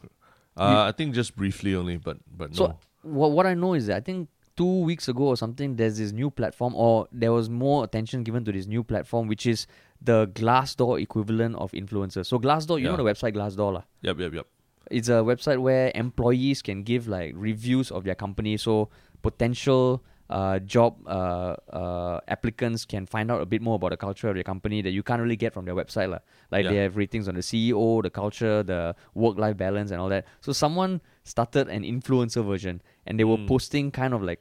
Uh, 0.56 0.84
I 0.88 0.92
think 0.92 1.14
just 1.14 1.34
briefly 1.36 1.74
only, 1.74 1.96
but 1.96 2.18
but 2.30 2.54
So 2.54 2.66
no. 2.66 2.78
what 3.02 3.32
what 3.32 3.46
I 3.46 3.54
know 3.54 3.74
is 3.74 3.86
that 3.86 3.96
I 3.96 4.00
think 4.00 4.28
two 4.56 4.80
weeks 4.82 5.08
ago 5.08 5.24
or 5.24 5.36
something, 5.36 5.76
there's 5.76 5.98
this 5.98 6.12
new 6.12 6.30
platform, 6.30 6.74
or 6.76 7.08
there 7.10 7.32
was 7.32 7.50
more 7.50 7.84
attention 7.84 8.22
given 8.22 8.44
to 8.44 8.52
this 8.52 8.66
new 8.66 8.84
platform, 8.84 9.26
which 9.26 9.46
is 9.46 9.66
the 10.00 10.28
Glassdoor 10.28 11.00
equivalent 11.00 11.56
of 11.56 11.72
influencers. 11.72 12.26
So 12.26 12.38
Glassdoor, 12.38 12.80
you 12.80 12.86
know 12.86 12.96
the 12.96 13.02
website 13.04 13.34
Glassdoor, 13.34 13.72
lah. 13.72 13.82
Yep, 14.02 14.18
yep, 14.20 14.32
yep. 14.34 14.46
It's 14.90 15.08
a 15.08 15.24
website 15.24 15.58
where 15.58 15.90
employees 15.94 16.62
can 16.62 16.82
give 16.82 17.08
like 17.08 17.32
reviews 17.34 17.90
of 17.90 18.04
their 18.04 18.14
company. 18.14 18.56
So 18.58 18.90
potential 19.22 20.04
uh, 20.30 20.58
job 20.60 20.96
uh, 21.06 21.54
uh, 21.70 22.20
applicants 22.28 22.84
can 22.84 23.04
find 23.06 23.30
out 23.30 23.40
a 23.42 23.46
bit 23.46 23.60
more 23.60 23.74
about 23.76 23.90
the 23.90 23.96
culture 23.96 24.28
of 24.28 24.36
your 24.36 24.42
company 24.44 24.80
that 24.82 24.90
you 24.90 25.02
can't 25.02 25.20
really 25.20 25.36
get 25.36 25.52
from 25.52 25.64
their 25.66 25.74
website. 25.74 26.08
lah. 26.10 26.18
Like 26.50 26.64
they 26.72 26.76
have 26.76 26.96
ratings 26.96 27.28
on 27.28 27.34
the 27.34 27.42
CEO, 27.42 28.02
the 28.02 28.10
culture, 28.10 28.62
the 28.62 28.96
work 29.14 29.36
life 29.38 29.56
balance, 29.56 29.90
and 29.90 30.00
all 30.00 30.08
that. 30.08 30.24
So 30.40 30.52
someone 30.52 31.00
started 31.24 31.68
an 31.68 31.82
influencer 31.82 32.44
version 32.44 32.80
and 33.06 33.18
they 33.20 33.24
were 33.24 33.36
Mm. 33.36 33.46
posting 33.48 33.90
kind 33.90 34.14
of 34.14 34.22
like 34.22 34.40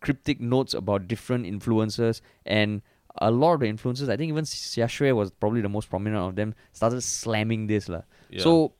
cryptic 0.00 0.40
notes 0.40 0.74
about 0.74 1.06
different 1.06 1.46
influencers 1.46 2.20
and 2.46 2.82
a 3.18 3.30
lot 3.30 3.54
of 3.54 3.60
the 3.60 3.66
influencers, 3.66 4.08
I 4.08 4.16
think 4.16 4.28
even 4.30 4.44
Xiaxue 4.44 5.14
was 5.14 5.30
probably 5.30 5.60
the 5.60 5.68
most 5.68 5.90
prominent 5.90 6.22
of 6.22 6.36
them, 6.36 6.54
started 6.72 7.02
slamming 7.02 7.66
this. 7.66 7.88
lah. 7.88 8.02
Yeah. 8.30 8.42
So, 8.42 8.72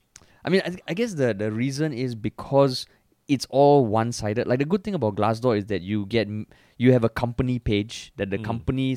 I 0.45 0.49
mean, 0.51 0.63
I, 0.65 0.77
I 0.89 0.95
guess 0.95 1.15
the, 1.15 1.35
the 1.35 1.51
reason 1.53 1.93
is 1.93 2.15
because 2.15 2.87
it's 3.31 3.47
all 3.51 3.87
one 3.87 4.11
sided. 4.11 4.47
Like 4.51 4.59
the 4.59 4.67
good 4.67 4.83
thing 4.83 4.95
about 4.99 5.15
Glassdoor 5.15 5.55
is 5.57 5.67
that 5.71 5.83
you 5.87 6.05
get 6.07 6.27
you 6.83 6.93
have 6.93 7.05
a 7.07 7.09
company 7.23 7.59
page 7.63 8.11
that 8.19 8.31
the 8.35 8.39
Mm. 8.39 8.45
company 8.51 8.89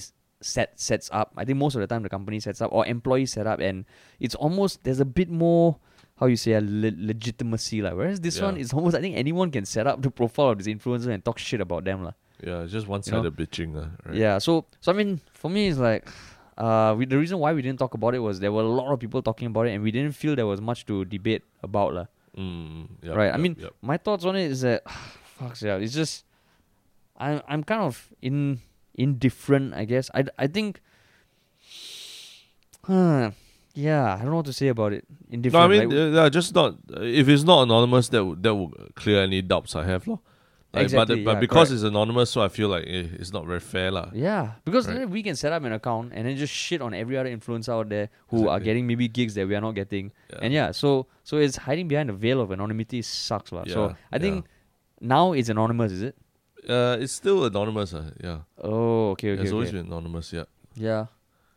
set 0.42 0.74
sets 0.80 1.08
up. 1.14 1.32
I 1.38 1.46
think 1.46 1.58
most 1.62 1.76
of 1.78 1.82
the 1.82 1.88
time 1.88 2.02
the 2.04 2.10
company 2.10 2.40
sets 2.42 2.60
up 2.66 2.72
or 2.74 2.86
employees 2.86 3.32
set 3.38 3.46
up, 3.48 3.60
and 3.62 3.86
it's 4.20 4.36
almost 4.36 4.84
there's 4.84 5.00
a 5.00 5.06
bit 5.20 5.30
more 5.30 5.78
how 6.20 6.28
you 6.28 6.36
say 6.38 6.54
a 6.54 6.62
le- 6.62 6.98
legitimacy 7.12 7.82
like. 7.86 7.94
Whereas 7.96 8.20
this 8.22 8.38
Yeah. 8.40 8.46
one 8.52 8.58
is 8.58 8.74
almost 8.74 8.96
I 8.98 9.02
think 9.02 9.16
anyone 9.16 9.52
can 9.52 9.66
set 9.66 9.86
up 9.88 10.02
the 10.02 10.12
profile 10.12 10.50
of 10.50 10.58
this 10.58 10.68
influencer 10.68 11.14
and 11.14 11.24
talk 11.24 11.38
shit 11.40 11.62
about 11.62 11.86
them 11.86 12.04
lah. 12.04 12.14
yeah, 12.44 12.64
it's 12.64 12.74
just 12.76 12.88
one 12.92 13.02
you 13.06 13.12
know? 13.14 13.24
sided 13.24 13.36
bitching, 13.40 13.72
uh, 13.80 13.88
right? 14.06 14.16
Yeah, 14.20 14.36
so 14.38 14.66
so 14.84 14.92
I 14.92 14.96
mean, 15.00 15.22
for 15.32 15.50
me, 15.50 15.68
it's 15.72 15.80
like, 15.80 16.04
uh, 16.58 16.92
we, 16.98 17.06
the 17.06 17.18
reason 17.18 17.40
why 17.40 17.54
we 17.54 17.62
didn't 17.62 17.80
talk 17.80 17.94
about 17.94 18.14
it 18.14 18.20
was 18.20 18.40
there 18.44 18.52
were 18.52 18.66
a 18.68 18.74
lot 18.80 18.92
of 18.92 19.00
people 19.00 19.22
talking 19.30 19.48
about 19.48 19.68
it, 19.68 19.72
and 19.72 19.82
we 19.82 19.92
didn't 19.96 20.12
feel 20.22 20.36
there 20.36 20.46
was 20.50 20.60
much 20.60 20.86
to 20.92 21.06
debate 21.06 21.44
about, 21.64 21.94
lah. 21.98 22.06
Mm, 22.38 22.88
yep, 23.02 23.16
right? 23.16 23.34
I 23.34 23.38
mean, 23.38 23.56
yep. 23.60 23.74
my 23.82 23.98
thoughts 23.98 24.26
on 24.26 24.36
it 24.36 24.50
is 24.50 24.62
that, 24.62 24.90
fuck 25.38 25.62
yeah, 25.62 25.76
it's 25.76 25.94
just, 25.94 26.26
I'm 27.18 27.42
I'm 27.48 27.64
kind 27.64 27.82
of 27.82 28.10
in 28.22 28.60
indifferent, 28.96 29.74
I 29.74 29.86
guess. 29.86 30.10
I 30.14 30.26
I 30.38 30.48
think, 30.48 30.82
huh, 32.86 33.32
yeah, 33.74 34.16
I 34.16 34.18
don't 34.20 34.30
know 34.30 34.38
what 34.38 34.46
to 34.46 34.54
say 34.54 34.68
about 34.68 34.94
it. 34.94 35.06
No, 35.10 35.36
Indifferent. 35.36 35.66
I 35.66 35.68
mean, 35.68 35.90
like, 35.90 35.98
uh, 35.98 36.24
yeah, 36.24 36.30
just 36.30 36.56
not. 36.56 36.76
If 36.90 37.28
it's 37.28 37.44
not 37.44 37.64
anonymous, 37.64 38.10
that 38.10 38.26
would 38.26 38.44
that 38.44 38.56
would 38.56 38.96
clear 38.96 39.22
any 39.24 39.42
doubts 39.42 39.76
I 39.76 39.86
have, 39.86 40.08
lor. 40.08 40.20
Like, 40.74 40.86
Exactly, 40.86 41.18
but 41.18 41.26
but 41.26 41.32
yeah, 41.34 41.40
because 41.40 41.70
correct. 41.70 41.72
it's 41.74 41.84
anonymous, 41.84 42.32
so 42.32 42.42
I 42.42 42.48
feel 42.50 42.68
like 42.68 42.86
eh, 42.88 43.06
it's 43.22 43.32
not 43.32 43.46
very 43.46 43.60
fair, 43.60 43.92
lah. 43.92 44.10
Yeah, 44.12 44.54
because 44.66 44.88
Right. 44.88 44.98
then 45.06 45.12
we 45.12 45.22
can 45.22 45.36
set 45.36 45.54
up 45.54 45.64
an 45.64 45.72
account 45.72 46.14
and 46.16 46.26
then 46.28 46.36
just 46.36 46.52
shit 46.52 46.82
on 46.82 46.96
every 46.96 47.16
other 47.16 47.30
influencer 47.30 47.70
out 47.70 47.90
there 47.90 48.10
who 48.30 48.48
are 48.50 48.60
getting 48.60 48.88
maybe 48.88 49.08
gigs 49.08 49.36
that 49.36 49.48
we 49.48 49.54
are 49.54 49.62
not 49.62 49.76
getting. 49.76 50.12
Yeah. 50.32 50.40
And 50.42 50.52
yeah, 50.52 50.72
so 50.72 51.06
so 51.24 51.38
it's 51.38 51.58
hiding 51.58 51.88
behind 51.88 52.10
the 52.10 52.14
veil 52.14 52.42
of 52.42 52.52
anonymity 52.52 53.04
sucks, 53.04 53.52
lah. 53.52 53.66
so 53.70 53.96
I 54.12 54.18
think 54.18 54.48
now 55.00 55.34
it's 55.34 55.50
anonymous, 55.50 55.92
is 55.92 56.02
it? 56.02 56.16
Uh, 56.68 56.98
it's 57.00 57.14
still 57.14 57.46
anonymous, 57.46 57.94
uh, 57.94 58.10
yeah. 58.24 58.40
Oh, 58.58 59.12
okay, 59.12 59.34
okay, 59.34 59.44
it's 59.44 59.52
always 59.52 59.72
been 59.72 59.86
anonymous, 59.86 60.34
yeah. 60.34 60.46
Yeah. 60.74 61.06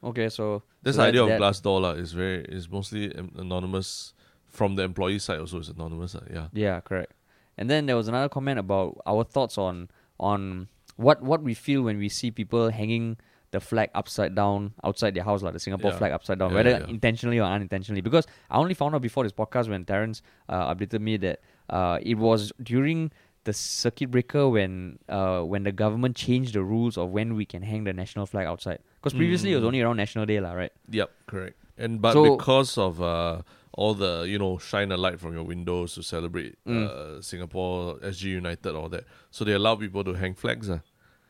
Okay, 0.04 0.28
so 0.28 0.62
this 0.82 0.96
so 0.96 1.02
idea 1.02 1.22
of 1.22 1.28
that. 1.30 1.40
Glassdoor, 1.40 1.80
lah. 1.80 1.92
Is 1.92 2.12
very 2.12 2.44
is 2.44 2.68
mostly 2.68 3.14
anonymous 3.38 4.12
from 4.44 4.76
the 4.76 4.82
employee 4.82 5.20
side. 5.20 5.40
Also, 5.40 5.58
it's 5.58 5.70
anonymous, 5.70 6.14
uh, 6.14 6.20
yeah. 6.30 6.48
Yeah, 6.52 6.80
correct. 6.80 7.12
And 7.58 7.70
then 7.70 7.86
there 7.86 7.96
was 7.96 8.08
another 8.08 8.28
comment 8.28 8.58
about 8.58 9.00
our 9.06 9.24
thoughts 9.24 9.56
on 9.58 9.88
on 10.20 10.68
what 10.96 11.22
what 11.22 11.42
we 11.42 11.54
feel 11.54 11.82
when 11.82 11.98
we 11.98 12.08
see 12.08 12.30
people 12.30 12.70
hanging 12.70 13.16
the 13.52 13.60
flag 13.60 13.88
upside 13.94 14.34
down 14.34 14.74
outside 14.84 15.14
their 15.14 15.22
house, 15.24 15.42
like 15.42 15.52
the 15.52 15.60
Singapore 15.60 15.92
Yeah. 15.92 15.98
flag 15.98 16.12
upside 16.12 16.38
down, 16.38 16.50
Yeah, 16.50 16.56
whether 16.56 16.70
yeah, 16.70 16.86
intentionally 16.88 17.38
or 17.38 17.44
unintentionally. 17.44 18.00
Because 18.00 18.26
I 18.50 18.58
only 18.58 18.74
found 18.74 18.94
out 18.94 19.02
before 19.02 19.22
this 19.24 19.32
podcast 19.32 19.68
when 19.68 19.84
Terrence 19.84 20.20
uh, 20.48 20.74
updated 20.74 21.00
me 21.00 21.16
that 21.18 21.40
uh, 21.70 21.98
it 22.02 22.16
was 22.18 22.52
during 22.62 23.12
the 23.44 23.52
circuit 23.52 24.10
breaker 24.10 24.48
when 24.48 24.98
uh, 25.08 25.40
when 25.42 25.62
the 25.62 25.70
government 25.72 26.16
changed 26.16 26.54
the 26.54 26.62
rules 26.64 26.98
of 26.98 27.10
when 27.10 27.34
we 27.36 27.44
can 27.46 27.62
hang 27.62 27.84
the 27.84 27.92
national 27.92 28.26
flag 28.26 28.46
outside. 28.46 28.80
Because 29.00 29.14
previously 29.14 29.52
it 29.52 29.54
was 29.54 29.62
Mm. 29.62 29.66
only 29.68 29.80
around 29.82 29.96
National 29.96 30.26
Day, 30.26 30.40
lah, 30.40 30.52
right? 30.52 30.72
Yep, 30.90 31.10
correct. 31.26 31.56
And 31.78 32.02
but 32.02 32.12
So- 32.14 32.36
because 32.36 32.76
of 32.76 33.00
uh, 33.00 33.42
all 33.76 33.94
the 33.94 34.24
you 34.28 34.38
know 34.38 34.58
shine 34.58 34.90
a 34.90 34.96
light 34.96 35.20
from 35.20 35.32
your 35.34 35.44
windows 35.44 35.94
to 35.94 36.02
celebrate 36.02 36.56
Mm. 36.66 36.86
uh, 36.88 37.22
Singapore 37.22 37.98
SG 38.00 38.24
United 38.42 38.74
all 38.74 38.88
that, 38.88 39.04
so 39.30 39.44
they 39.44 39.52
allow 39.52 39.76
people 39.76 40.02
to 40.04 40.14
hang 40.14 40.34
flags. 40.34 40.68
Uh. 40.70 40.80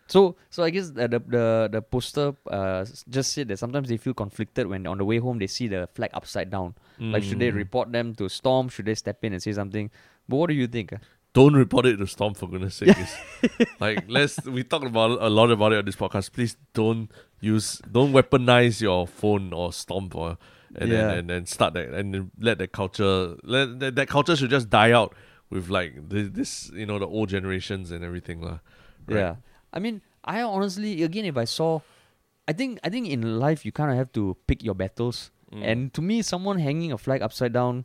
So, 0.08 0.36
so 0.50 0.62
I 0.62 0.70
guess 0.70 0.90
the 0.90 1.08
the 1.08 1.68
the, 1.72 1.82
poster 1.82 2.32
uh, 2.48 2.84
just 3.08 3.32
said 3.32 3.48
that 3.48 3.58
sometimes 3.58 3.88
they 3.88 3.96
feel 3.96 4.14
conflicted 4.14 4.68
when 4.68 4.86
on 4.86 4.98
the 4.98 5.04
way 5.04 5.18
home 5.18 5.38
they 5.38 5.48
see 5.48 5.66
the 5.66 5.88
flag 5.94 6.10
upside 6.14 6.48
down. 6.48 6.74
Like, 7.00 7.24
should 7.24 7.40
they 7.40 7.50
Mm. 7.50 7.56
report 7.56 7.90
them 7.92 8.14
to 8.14 8.28
STOMP? 8.28 8.70
Should 8.70 8.86
they 8.86 8.94
step 8.94 9.24
in 9.24 9.32
and 9.32 9.42
say 9.42 9.52
something? 9.52 9.90
But 10.28 10.36
what 10.36 10.48
do 10.48 10.54
you 10.54 10.68
think? 10.68 10.92
uh? 10.92 10.98
Don't 11.34 11.54
report 11.54 11.84
it 11.86 11.96
to 11.98 12.06
STOMP 12.06 12.36
for 12.36 12.46
goodness 12.48 12.76
sake. 12.76 12.96
Like 13.80 14.04
let's 14.08 14.38
we 14.46 14.62
talked 14.62 14.86
about 14.86 15.18
a 15.20 15.28
lot 15.28 15.50
about 15.50 15.72
it 15.72 15.78
on 15.80 15.84
this 15.84 15.96
podcast. 15.96 16.32
Please 16.32 16.56
don't 16.72 17.10
use 17.40 17.82
don't 17.90 18.12
weaponize 18.12 18.80
your 18.80 19.06
phone 19.06 19.52
or 19.52 19.72
STOMP 19.72 20.12
for 20.12 20.38
and 20.76 20.90
Yeah. 20.90 21.08
then 21.08 21.18
and 21.18 21.30
then 21.30 21.46
start 21.46 21.74
that 21.74 21.88
and 21.94 22.30
let 22.38 22.58
that 22.58 22.72
culture 22.72 23.36
let 23.42 23.80
that, 23.80 23.94
that 23.96 24.08
culture 24.08 24.36
should 24.36 24.50
just 24.50 24.68
die 24.70 24.92
out 24.92 25.14
with 25.50 25.68
like 25.68 26.08
this, 26.08 26.28
this 26.30 26.70
you 26.74 26.86
know 26.86 26.98
the 26.98 27.06
old 27.06 27.28
generations 27.28 27.90
and 27.90 28.04
everything 28.04 28.40
lah. 28.40 28.58
Right? 29.06 29.18
Yeah, 29.18 29.36
I 29.72 29.78
mean, 29.78 30.02
I 30.24 30.42
honestly, 30.42 31.02
again, 31.04 31.24
if 31.24 31.36
I 31.36 31.44
saw, 31.44 31.80
I 32.48 32.52
think, 32.52 32.80
I 32.82 32.88
think 32.90 33.06
in 33.06 33.38
life 33.38 33.64
you 33.64 33.70
kind 33.70 33.90
of 33.90 33.96
have 33.96 34.10
to 34.12 34.36
pick 34.46 34.64
your 34.64 34.74
battles. 34.74 35.30
Mm. 35.54 35.62
And 35.62 35.94
to 35.94 36.02
me, 36.02 36.22
someone 36.22 36.58
hanging 36.58 36.90
a 36.90 36.98
flag 36.98 37.22
upside 37.22 37.52
down, 37.52 37.84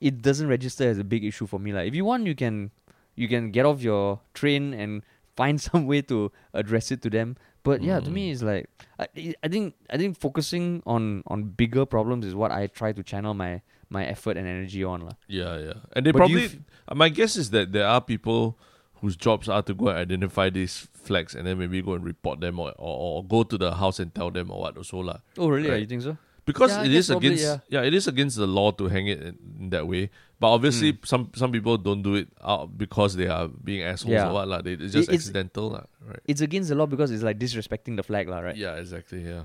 it 0.00 0.22
doesn't 0.22 0.46
register 0.46 0.88
as 0.88 0.98
a 0.98 1.04
big 1.04 1.24
issue 1.24 1.46
for 1.46 1.58
me. 1.58 1.72
Like, 1.72 1.88
if 1.88 1.94
you 1.96 2.04
want, 2.04 2.26
you 2.26 2.36
can, 2.36 2.70
you 3.16 3.26
can 3.26 3.50
get 3.50 3.66
off 3.66 3.82
your 3.82 4.20
train 4.34 4.72
and 4.72 5.02
find 5.36 5.60
some 5.60 5.86
way 5.86 6.02
to 6.02 6.30
address 6.54 6.92
it 6.92 7.02
to 7.02 7.10
them. 7.10 7.36
But 7.62 7.82
yeah, 7.82 8.00
to 8.00 8.10
me, 8.10 8.28
Mm. 8.28 8.32
it's 8.32 8.42
like 8.42 8.66
I, 8.98 9.34
I 9.42 9.48
think 9.48 9.74
I 9.90 9.96
think 9.96 10.18
focusing 10.18 10.82
on 10.86 11.22
on 11.26 11.44
bigger 11.54 11.86
problems 11.86 12.26
is 12.26 12.34
what 12.34 12.50
I 12.50 12.66
try 12.66 12.92
to 12.92 13.02
channel 13.02 13.34
my 13.34 13.62
my 13.88 14.04
effort 14.06 14.36
and 14.36 14.46
energy 14.48 14.82
on, 14.82 15.02
lah. 15.02 15.12
Yeah, 15.28 15.58
yeah. 15.58 15.78
And 15.94 16.06
they 16.06 16.12
But 16.12 16.18
probably, 16.26 16.48
uh, 16.88 16.94
my 16.96 17.08
guess 17.08 17.36
is 17.36 17.50
that 17.50 17.72
there 17.72 17.86
are 17.86 18.00
people 18.00 18.56
whose 19.04 19.16
jobs 19.16 19.48
are 19.48 19.62
to 19.62 19.74
go 19.74 19.88
and 19.88 19.98
identify 19.98 20.48
these 20.48 20.88
flags 20.94 21.34
and 21.34 21.46
then 21.46 21.58
maybe 21.58 21.82
go 21.82 21.92
and 21.92 22.04
report 22.04 22.40
them 22.40 22.58
or, 22.58 22.70
or, 22.78 23.20
or 23.20 23.24
go 23.24 23.42
to 23.42 23.58
the 23.58 23.74
house 23.74 23.98
and 24.00 24.14
tell 24.14 24.30
them 24.30 24.50
or 24.50 24.60
what 24.62 24.76
also 24.78 24.98
lah. 25.02 25.18
Oh, 25.36 25.48
really? 25.50 25.68
Right. 25.68 25.80
You 25.80 25.86
think 25.86 26.02
so? 26.02 26.16
Because 26.44 26.72
Yeah, 26.72 26.84
it 26.84 26.92
is 26.92 27.06
probably, 27.06 27.28
against 27.28 27.44
yeah. 27.44 27.58
yeah. 27.80 27.86
it 27.86 27.94
is 27.94 28.08
against 28.08 28.36
the 28.36 28.46
law 28.48 28.72
to 28.72 28.88
hang 28.88 29.06
it 29.06 29.20
in, 29.22 29.38
in 29.60 29.70
that 29.70 29.86
way. 29.86 30.10
But 30.40 30.50
obviously, 30.50 30.98
some 31.04 31.30
some 31.36 31.52
people 31.52 31.78
don't 31.78 32.02
do 32.02 32.16
it 32.16 32.28
out 32.42 32.76
because 32.76 33.14
they 33.14 33.28
are 33.28 33.46
being 33.46 33.82
assholes 33.82 34.10
Yeah. 34.12 34.28
or 34.28 34.32
what. 34.34 34.64
They, 34.64 34.72
it's 34.72 34.92
just 34.92 35.08
It- 35.08 35.14
it's- 35.14 35.20
accidental 35.30 35.70
lah, 35.70 35.84
right? 36.04 36.18
It's 36.26 36.40
against 36.40 36.68
the 36.68 36.74
law 36.74 36.86
because 36.86 37.12
it's 37.14 37.22
like 37.22 37.38
disrespecting 37.38 37.94
the 37.94 38.02
flag, 38.02 38.26
lah, 38.28 38.40
right? 38.40 38.56
Yeah, 38.56 38.74
exactly. 38.74 39.22
Yeah, 39.22 39.44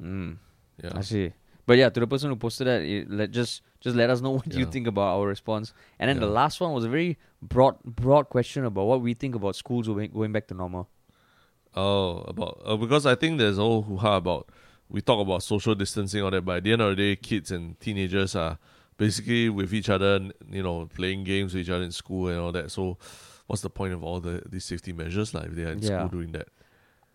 Mm. 0.00 0.38
yeah. 0.82 0.92
I 0.96 1.02
see. 1.02 1.32
But 1.68 1.76
yeah, 1.76 1.90
to 1.92 2.00
the 2.00 2.06
person 2.08 2.30
who 2.30 2.36
posted 2.36 2.66
that, 2.66 2.80
it, 2.80 3.10
let 3.12 3.28
just 3.30 3.60
just 3.84 3.94
let 3.94 4.08
us 4.08 4.22
know 4.24 4.30
what 4.40 4.48
you 4.54 4.64
think 4.64 4.86
about 4.88 5.20
our 5.20 5.26
response. 5.28 5.74
And 6.00 6.08
then 6.08 6.16
the 6.18 6.32
last 6.32 6.62
one 6.64 6.72
was 6.72 6.84
a 6.84 6.88
very 6.88 7.18
broad 7.42 7.76
broad 7.84 8.30
question 8.32 8.64
about 8.64 8.86
what 8.88 9.02
we 9.04 9.12
think 9.12 9.34
about 9.36 9.52
schools 9.54 9.84
going, 9.86 10.10
going 10.16 10.32
back 10.32 10.48
to 10.48 10.54
normal. 10.56 10.88
Oh, 11.76 12.24
about 12.26 12.62
uh, 12.64 12.76
because 12.80 13.04
I 13.04 13.14
think 13.20 13.36
there's 13.38 13.58
all 13.58 13.82
hoo 13.82 13.98
ha 14.00 14.16
about 14.16 14.48
we 14.88 15.00
talk 15.00 15.20
about 15.20 15.42
social 15.42 15.74
distancing 15.74 16.22
all 16.22 16.30
that, 16.30 16.44
but 16.44 16.58
at 16.58 16.64
the 16.64 16.72
end 16.72 16.82
of 16.82 16.90
the 16.90 16.96
day, 16.96 17.16
kids 17.16 17.50
and 17.50 17.78
teenagers 17.80 18.34
are 18.34 18.58
basically 18.96 19.48
with 19.48 19.72
each 19.74 19.88
other, 19.88 20.30
you 20.50 20.62
know, 20.62 20.86
playing 20.94 21.24
games 21.24 21.54
with 21.54 21.62
each 21.62 21.70
other 21.70 21.84
in 21.84 21.92
school 21.92 22.28
and 22.28 22.38
all 22.38 22.52
that. 22.52 22.70
So, 22.70 22.96
what's 23.46 23.62
the 23.62 23.70
point 23.70 23.92
of 23.92 24.02
all 24.02 24.20
the 24.20 24.42
these 24.48 24.64
safety 24.64 24.92
measures, 24.92 25.34
like 25.34 25.46
if 25.46 25.54
they 25.54 25.64
are 25.64 25.72
in 25.72 25.82
Yeah. 25.82 25.98
school 25.98 26.08
doing 26.08 26.32
that? 26.32 26.48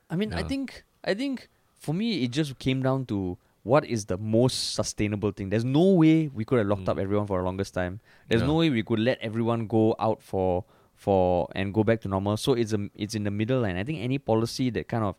I 0.09 0.15
mean, 0.15 0.33
I 0.33 0.43
think 0.43 0.83
I 1.03 1.13
think 1.13 1.49
for 1.79 1.93
me 1.93 2.23
it 2.23 2.31
just 2.31 2.57
came 2.59 2.81
down 2.83 3.05
to 3.07 3.37
what 3.63 3.85
is 3.85 4.05
the 4.05 4.17
most 4.17 4.73
sustainable 4.75 5.31
thing. 5.31 5.49
There's 5.49 5.63
no 5.65 5.93
way 5.93 6.27
we 6.27 6.43
could 6.45 6.59
have 6.59 6.67
locked 6.67 6.87
up 6.89 6.97
Mm. 6.97 7.01
everyone 7.01 7.27
for 7.27 7.39
the 7.39 7.45
longest 7.45 7.73
time. 7.73 8.01
There's 8.27 8.41
Yeah. 8.41 8.47
no 8.47 8.55
way 8.55 8.69
we 8.69 8.83
could 8.83 8.99
let 8.99 9.19
everyone 9.21 9.67
go 9.67 9.95
out 9.99 10.21
for 10.21 10.65
for 10.95 11.49
and 11.55 11.73
go 11.73 11.83
back 11.83 11.99
to 12.01 12.07
normal. 12.07 12.37
So 12.37 12.53
it's 12.53 12.71
a 12.71 12.89
it's 12.95 13.15
in 13.15 13.23
the 13.23 13.31
middle, 13.31 13.65
and 13.65 13.77
I 13.79 13.83
think 13.83 13.99
any 13.99 14.19
policy 14.19 14.69
that 14.71 14.87
kind 14.87 15.03
of 15.03 15.15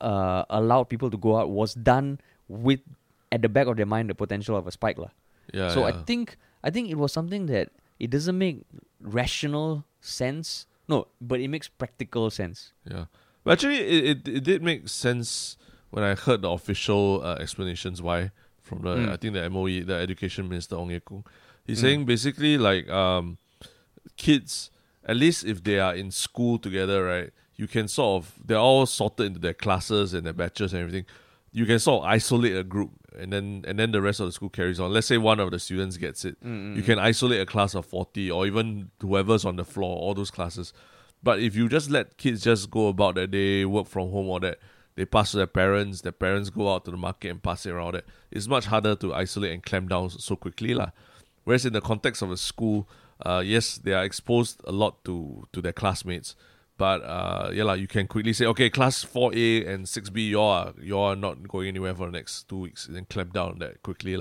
uh, 0.00 0.44
allowed 0.50 0.84
people 0.88 1.10
to 1.10 1.16
go 1.16 1.36
out 1.38 1.50
was 1.50 1.74
done 1.74 2.20
with 2.48 2.80
at 3.32 3.42
the 3.42 3.48
back 3.48 3.66
of 3.66 3.76
their 3.76 3.86
mind 3.86 4.10
the 4.10 4.14
potential 4.14 4.56
of 4.56 4.66
a 4.66 4.70
spike, 4.72 4.98
lah. 4.98 5.10
Yeah. 5.52 5.70
so 5.70 5.84
I 5.84 5.92
think 5.92 6.36
I 6.64 6.70
think 6.70 6.90
it 6.90 6.96
was 6.98 7.12
something 7.12 7.46
that 7.46 7.70
it 7.98 8.10
doesn't 8.10 8.36
make 8.38 8.62
rational 9.00 9.84
sense. 10.00 10.66
No, 10.88 11.06
but 11.20 11.40
it 11.40 11.48
makes 11.48 11.68
practical 11.68 12.30
sense. 12.30 12.72
Yeah, 12.88 13.06
but 13.44 13.52
actually, 13.58 13.78
it, 13.78 14.04
it 14.26 14.28
it 14.28 14.44
did 14.44 14.62
make 14.62 14.88
sense 14.88 15.56
when 15.90 16.02
I 16.04 16.14
heard 16.14 16.42
the 16.42 16.50
official 16.50 17.22
uh, 17.22 17.36
explanations 17.38 18.02
why 18.02 18.30
from 18.62 18.82
the 18.82 18.94
Mm. 18.96 19.12
I 19.12 19.16
think 19.16 19.34
the 19.34 19.48
MOE, 19.50 19.82
the 19.86 19.94
Education 19.94 20.48
Minister 20.48 20.74
Ong 20.76 20.90
Ye 20.90 21.00
Kung. 21.00 21.24
He's 21.66 21.78
Mm. 21.78 21.82
saying 21.82 22.00
basically 22.06 22.58
like 22.58 22.88
um, 22.90 23.38
kids, 24.16 24.70
at 25.04 25.16
least 25.16 25.44
if 25.44 25.62
they 25.62 25.78
are 25.78 25.94
in 25.94 26.10
school 26.10 26.58
together, 26.58 27.04
right? 27.04 27.30
You 27.56 27.66
can 27.66 27.88
sort 27.88 28.22
of 28.22 28.34
they're 28.44 28.58
all 28.58 28.86
sorted 28.86 29.26
into 29.26 29.38
their 29.40 29.54
classes 29.54 30.14
and 30.14 30.26
their 30.26 30.32
batches 30.32 30.72
and 30.72 30.80
everything. 30.82 31.06
You 31.52 31.64
can 31.64 31.78
sort 31.78 32.04
of 32.04 32.10
isolate 32.10 32.54
a 32.54 32.62
group, 32.62 32.90
and 33.18 33.32
then 33.32 33.64
and 33.66 33.78
then 33.78 33.92
the 33.92 34.02
rest 34.02 34.20
of 34.20 34.26
the 34.26 34.32
school 34.32 34.50
carries 34.50 34.78
on. 34.78 34.92
Let's 34.92 35.06
say 35.06 35.16
one 35.16 35.40
of 35.40 35.50
the 35.50 35.58
students 35.58 35.96
gets 35.96 36.24
it, 36.24 36.36
Mm, 36.44 36.76
you 36.76 36.82
can 36.82 36.98
isolate 36.98 37.40
a 37.40 37.46
class 37.46 37.74
of 37.74 37.86
40 37.86 38.30
or 38.30 38.46
even 38.46 38.90
whoever's 39.00 39.44
on 39.46 39.56
the 39.56 39.64
floor 39.64 39.96
all 39.96 40.14
those 40.14 40.30
classes 40.30 40.72
But 41.22 41.40
if 41.40 41.56
you 41.56 41.68
just 41.68 41.90
let 41.90 42.18
kids 42.18 42.42
just 42.42 42.70
go 42.70 42.88
about 42.88 43.14
their 43.14 43.26
day, 43.26 43.64
work 43.64 43.86
from 43.86 44.10
home, 44.10 44.28
or 44.28 44.38
that 44.40 44.58
they 44.96 45.06
pass 45.06 45.30
to 45.30 45.38
their 45.38 45.46
parents, 45.46 46.02
their 46.02 46.12
parents 46.12 46.50
go 46.50 46.72
out 46.72 46.84
to 46.84 46.90
the 46.90 46.96
market 46.98 47.30
and 47.30 47.42
pass 47.42 47.64
it 47.66 47.70
around. 47.70 47.94
That 47.94 48.04
it's 48.30 48.46
much 48.48 48.66
harder 48.66 48.94
to 48.96 49.14
isolate 49.14 49.52
and 49.52 49.62
clamp 49.62 49.88
down 49.88 50.10
so 50.10 50.36
quickly, 50.36 50.74
lah. 50.74 50.90
Whereas 51.44 51.64
in 51.64 51.72
the 51.72 51.80
context 51.80 52.22
of 52.22 52.30
a 52.30 52.36
school, 52.36 52.86
uh, 53.24 53.42
yes, 53.44 53.78
they 53.78 53.94
are 53.94 54.04
exposed 54.04 54.60
a 54.64 54.72
lot 54.72 55.04
to 55.04 55.46
to 55.52 55.62
their 55.62 55.72
classmates, 55.72 56.36
but 56.78 57.02
uh, 57.02 57.50
yeah, 57.52 57.64
like 57.64 57.80
you 57.80 57.86
can 57.86 58.06
quickly 58.06 58.32
say, 58.32 58.46
okay, 58.46 58.68
class 58.70 59.02
four 59.02 59.32
A 59.34 59.64
and 59.64 59.88
six 59.88 60.10
B, 60.10 60.28
you 60.28 60.40
are 60.40 60.74
you 60.80 60.98
are 60.98 61.16
not 61.16 61.48
going 61.48 61.68
anywhere 61.68 61.94
for 61.94 62.06
the 62.06 62.12
next 62.12 62.48
two 62.48 62.58
weeks, 62.58 62.86
and 62.86 62.96
then 62.96 63.06
clamp 63.08 63.32
down 63.32 63.58
that 63.60 63.82
quickly. 63.82 64.20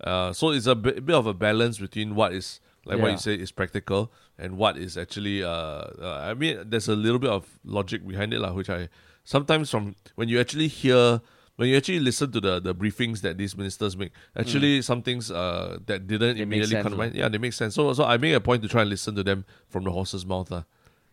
Uh, 0.00 0.32
so 0.32 0.50
it's 0.50 0.66
a 0.66 0.74
bit, 0.74 1.06
bit 1.06 1.14
of 1.16 1.26
a 1.26 1.34
balance 1.34 1.78
between 1.78 2.14
what 2.14 2.32
is 2.32 2.60
like 2.84 3.00
what 3.00 3.10
you 3.10 3.18
say 3.18 3.34
is 3.34 3.50
practical 3.50 4.12
and 4.38 4.56
what 4.56 4.76
is 4.76 4.96
actually 4.96 5.42
uh, 5.42 5.48
uh 5.48 6.28
I 6.30 6.34
mean 6.34 6.58
there's 6.66 6.88
a 6.88 6.94
little 6.94 7.18
bit 7.18 7.30
of 7.30 7.58
logic 7.64 8.06
behind 8.06 8.32
it 8.32 8.40
lah, 8.40 8.52
which 8.52 8.70
I 8.70 8.88
sometimes 9.24 9.70
from 9.70 9.96
when 10.14 10.28
you 10.28 10.40
actually 10.40 10.68
hear 10.68 11.20
when 11.56 11.68
you 11.68 11.76
actually 11.76 12.00
listen 12.00 12.30
to 12.32 12.40
the 12.40 12.60
the 12.60 12.74
briefings 12.74 13.22
that 13.22 13.38
these 13.38 13.56
ministers 13.56 13.96
make, 13.96 14.12
actually 14.36 14.82
some 14.82 15.02
things 15.02 15.30
uh 15.30 15.78
that 15.86 16.06
didn't 16.06 16.34
Mm. 16.34 16.36
They 16.36 16.42
immediately 16.42 16.82
come 16.82 16.92
to 16.92 16.98
mind. 16.98 17.14
Yeah, 17.14 17.28
they 17.28 17.38
make 17.38 17.54
sense. 17.54 17.74
So 17.74 17.92
so 17.92 18.04
I 18.04 18.16
make 18.18 18.34
a 18.34 18.40
point 18.40 18.62
to 18.62 18.68
try 18.68 18.82
and 18.82 18.90
listen 18.90 19.14
to 19.16 19.22
them 19.22 19.44
from 19.68 19.84
the 19.84 19.90
horse's 19.90 20.24
mouth. 20.26 20.50
lah. 20.50 20.64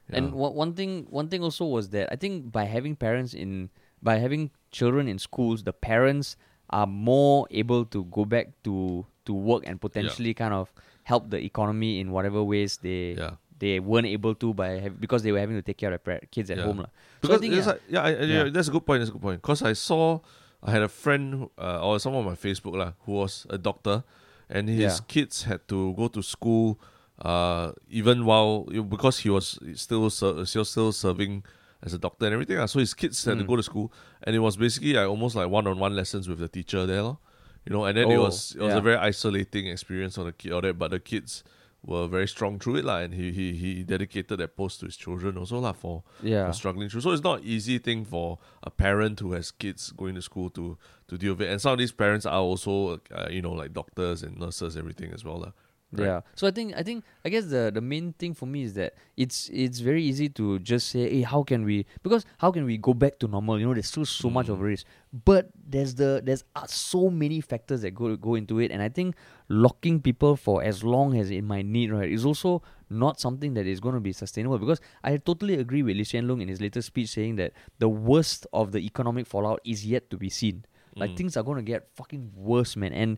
Yeah. 0.10 0.18
And 0.18 0.34
one 0.34 0.54
one 0.54 0.74
thing, 0.74 1.08
one 1.10 1.28
thing 1.30 1.42
also 1.44 1.66
was 1.66 1.90
that 1.90 2.12
I 2.12 2.16
think 2.18 2.52
by 2.52 2.66
having 2.66 2.96
parents 2.96 3.34
in, 3.34 3.70
by 4.02 4.18
having 4.18 4.52
children 4.72 5.08
in 5.08 5.18
schools, 5.20 5.64
the 5.64 5.72
parents 5.74 6.36
are 6.70 6.88
more 6.88 7.48
able 7.52 7.86
to 7.86 8.04
go 8.06 8.26
back 8.26 8.50
to 8.64 9.06
to 9.26 9.34
work 9.34 9.64
and 9.66 9.80
potentially 9.80 10.34
kind 10.34 10.54
of 10.54 10.74
help 11.04 11.30
the 11.30 11.38
economy 11.40 12.00
in 12.00 12.12
whatever 12.12 12.44
ways 12.44 12.78
they 12.84 13.16
Yeah. 13.18 13.36
they 13.60 13.80
weren't 13.80 14.08
able 14.08 14.36
to 14.36 14.54
by 14.54 14.80
have, 14.84 15.00
because 15.00 15.24
they 15.24 15.32
were 15.32 15.40
having 15.40 15.56
to 15.56 15.62
take 15.64 15.78
care 15.78 15.94
of 15.94 16.04
their 16.04 16.20
kids 16.32 16.52
at 16.52 16.58
Yeah. 16.58 16.64
home. 16.68 16.78
So 16.80 16.84
I 16.84 16.90
Because 17.22 17.40
think 17.40 17.54
yeah, 17.56 17.66
like, 17.66 17.82
yeah, 17.88 18.02
I, 18.04 18.10
Yeah. 18.12 18.26
yeah, 18.44 18.50
that's 18.52 18.68
a 18.68 18.72
good 18.72 18.86
point. 18.86 19.00
That's 19.00 19.10
a 19.10 19.14
good 19.14 19.22
point. 19.24 19.40
Because 19.42 19.62
I 19.64 19.72
saw, 19.72 20.20
I 20.62 20.72
had 20.72 20.82
a 20.84 20.90
friend 20.92 21.48
uh, 21.58 21.80
or 21.80 21.96
someone 22.04 22.26
on 22.28 22.30
my 22.32 22.36
Facebook 22.36 22.76
lah, 22.76 22.92
who 23.08 23.14
was 23.24 23.48
a 23.50 23.58
doctor, 23.58 24.04
and 24.50 24.68
his 24.68 25.00
Yeah. 25.00 25.08
kids 25.08 25.44
had 25.48 25.64
to 25.72 25.94
go 25.96 26.08
to 26.12 26.20
school, 26.22 26.76
uh, 27.20 27.72
even 27.90 28.26
while 28.26 28.64
because 28.90 29.20
he 29.20 29.30
was 29.30 29.60
still 29.76 30.10
ser- 30.10 30.46
still 30.46 30.66
still 30.66 30.92
serving 30.92 31.44
as 31.84 31.94
a 31.94 31.98
doctor 31.98 32.26
and 32.26 32.34
everything. 32.34 32.58
lah. 32.58 32.66
So 32.66 32.80
his 32.80 32.94
kids 32.94 33.24
had 33.26 33.38
to 33.38 33.44
Mm. 33.44 33.48
go 33.48 33.56
to 33.58 33.64
school, 33.64 33.92
and 34.24 34.36
it 34.36 34.40
was 34.40 34.58
basically 34.58 34.94
like, 34.94 35.08
almost 35.08 35.36
like 35.36 35.50
one 35.50 35.68
on 35.68 35.78
one 35.80 35.96
lessons 35.96 36.28
with 36.28 36.40
the 36.40 36.48
teacher 36.48 36.86
there, 36.86 37.04
lor. 37.04 37.18
you 37.66 37.72
know. 37.74 37.86
And 37.86 37.98
then 37.98 38.10
it 38.12 38.16
Oh, 38.18 38.24
was 38.24 38.56
it 38.56 38.62
was 38.62 38.72
yeah. 38.74 38.78
a 38.80 38.82
very 38.82 38.98
isolating 38.98 39.68
experience 39.68 40.16
for 40.16 40.24
the 40.24 40.32
kid, 40.34 40.52
all 40.52 40.62
that. 40.62 40.78
But 40.80 40.92
the 40.92 41.00
kids 41.00 41.44
were 41.86 42.08
very 42.08 42.28
strong 42.28 42.60
through 42.60 42.78
it, 42.78 42.86
lah, 42.86 43.00
and 43.04 43.14
he 43.14 43.32
he 43.32 43.54
he 43.54 43.84
dedicated 43.84 44.40
that 44.40 44.56
post 44.56 44.80
to 44.80 44.86
his 44.88 44.96
children 44.98 45.38
also, 45.38 45.60
lah, 45.60 45.74
for 45.74 46.04
yeah. 46.24 46.48
are 46.48 46.54
struggling 46.54 46.88
through. 46.90 47.02
So 47.02 47.12
it's 47.12 47.24
not 47.24 47.44
easy 47.44 47.78
thing 47.78 48.06
for 48.06 48.40
a 48.64 48.72
parent 48.72 49.20
who 49.20 49.34
has 49.34 49.52
kids 49.52 49.92
going 49.92 50.16
to 50.16 50.22
school 50.22 50.50
to 50.52 50.78
to 51.10 51.18
deal 51.18 51.34
with 51.36 51.42
it. 51.48 51.52
And 51.52 51.60
some 51.62 51.74
of 51.74 51.80
these 51.80 51.92
parents 51.92 52.26
are 52.26 52.40
also 52.40 53.02
uh, 53.12 53.28
you 53.30 53.42
know 53.42 53.52
like 53.52 53.74
doctors 53.74 54.24
and 54.24 54.40
nurses, 54.40 54.76
everything 54.78 55.12
as 55.14 55.24
well. 55.24 55.40
lah. 55.40 55.52
Right. 55.94 56.06
Yeah. 56.06 56.22
So 56.36 56.48
I 56.48 56.52
think 56.52 56.74
I 56.76 56.82
think 56.84 57.04
I 57.24 57.30
guess 57.30 57.46
the 57.46 57.72
the 57.74 57.82
main 57.82 58.14
thing 58.14 58.34
for 58.34 58.46
me 58.48 58.64
is 58.64 58.74
that 58.74 58.96
it's 59.16 59.50
it's 59.54 59.80
very 59.80 60.04
easy 60.04 60.28
to 60.30 60.58
just 60.60 60.90
say, 60.90 61.08
hey, 61.10 61.22
how 61.22 61.44
can 61.44 61.64
we? 61.66 61.86
Because 62.02 62.26
how 62.40 62.52
can 62.52 62.66
we 62.66 62.78
go 62.78 62.94
back 62.94 63.20
to 63.20 63.28
normal? 63.28 63.60
You 63.60 63.68
know, 63.68 63.74
there's 63.74 63.88
still 63.88 64.06
so 64.06 64.30
much 64.30 64.50
of 64.50 64.58
Mm. 64.58 64.62
a 64.62 64.64
risk, 64.66 64.86
but 65.14 65.50
there's 65.70 65.94
the 65.96 66.22
there's 66.26 66.44
uh, 66.56 66.66
so 66.66 67.10
many 67.10 67.42
factors 67.42 67.82
that 67.84 67.92
go 67.94 68.16
go 68.18 68.34
into 68.36 68.60
it, 68.60 68.72
and 68.72 68.82
I 68.82 68.90
think 68.90 69.16
locking 69.50 70.02
people 70.02 70.36
for 70.36 70.64
as 70.64 70.84
long 70.84 71.18
as 71.20 71.30
it 71.30 71.44
might 71.44 71.66
need 71.66 71.92
right 71.92 72.10
is 72.12 72.26
also 72.26 72.62
not 72.90 73.20
something 73.20 73.54
that 73.54 73.66
is 73.66 73.80
going 73.80 73.96
to 73.96 74.02
be 74.02 74.14
sustainable. 74.14 74.58
Because 74.58 74.82
I 75.04 75.18
totally 75.18 75.56
agree 75.56 75.84
with 75.84 75.96
Lee 75.98 76.04
Hsien 76.06 76.26
Loong 76.28 76.42
in 76.42 76.48
his 76.48 76.62
latest 76.62 76.88
speech 76.88 77.10
saying 77.10 77.36
that 77.38 77.54
the 77.80 77.90
worst 77.90 78.46
of 78.54 78.72
the 78.72 78.80
economic 78.80 79.28
fallout 79.28 79.60
is 79.66 79.86
yet 79.86 80.10
to 80.10 80.18
be 80.18 80.30
seen. 80.30 80.66
Like 80.96 81.12
Mm. 81.12 81.18
things 81.18 81.38
are 81.38 81.44
going 81.44 81.58
to 81.58 81.64
get 81.66 81.90
fucking 81.96 82.34
worse, 82.36 82.76
man, 82.76 82.94
and 82.94 83.18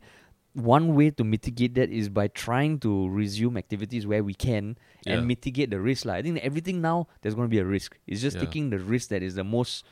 one 0.56 0.95
way 0.95 1.12
to 1.12 1.24
mitigate 1.24 1.76
that 1.76 1.91
is 1.91 2.08
by 2.10 2.28
trying 2.32 2.80
to 2.80 3.10
resume 3.10 3.58
activities 3.58 4.08
where 4.08 4.24
we 4.24 4.34
can 4.34 4.78
Yeah. 5.06 5.20
and 5.20 5.28
mitigate 5.28 5.70
the 5.70 5.80
risk. 5.80 6.06
Like. 6.06 6.20
I 6.20 6.22
think 6.24 6.39
everything 6.39 6.82
now 6.82 7.08
there's 7.22 7.36
going 7.36 7.45
to 7.47 7.51
be 7.51 7.60
a 7.60 7.66
risk. 7.68 7.99
It's 8.08 8.22
just 8.22 8.38
Yeah. 8.38 8.43
taking 8.47 8.70
the 8.72 8.80
risk 8.80 9.10
that 9.10 9.22
is 9.22 9.36
the 9.36 9.43
most 9.43 9.84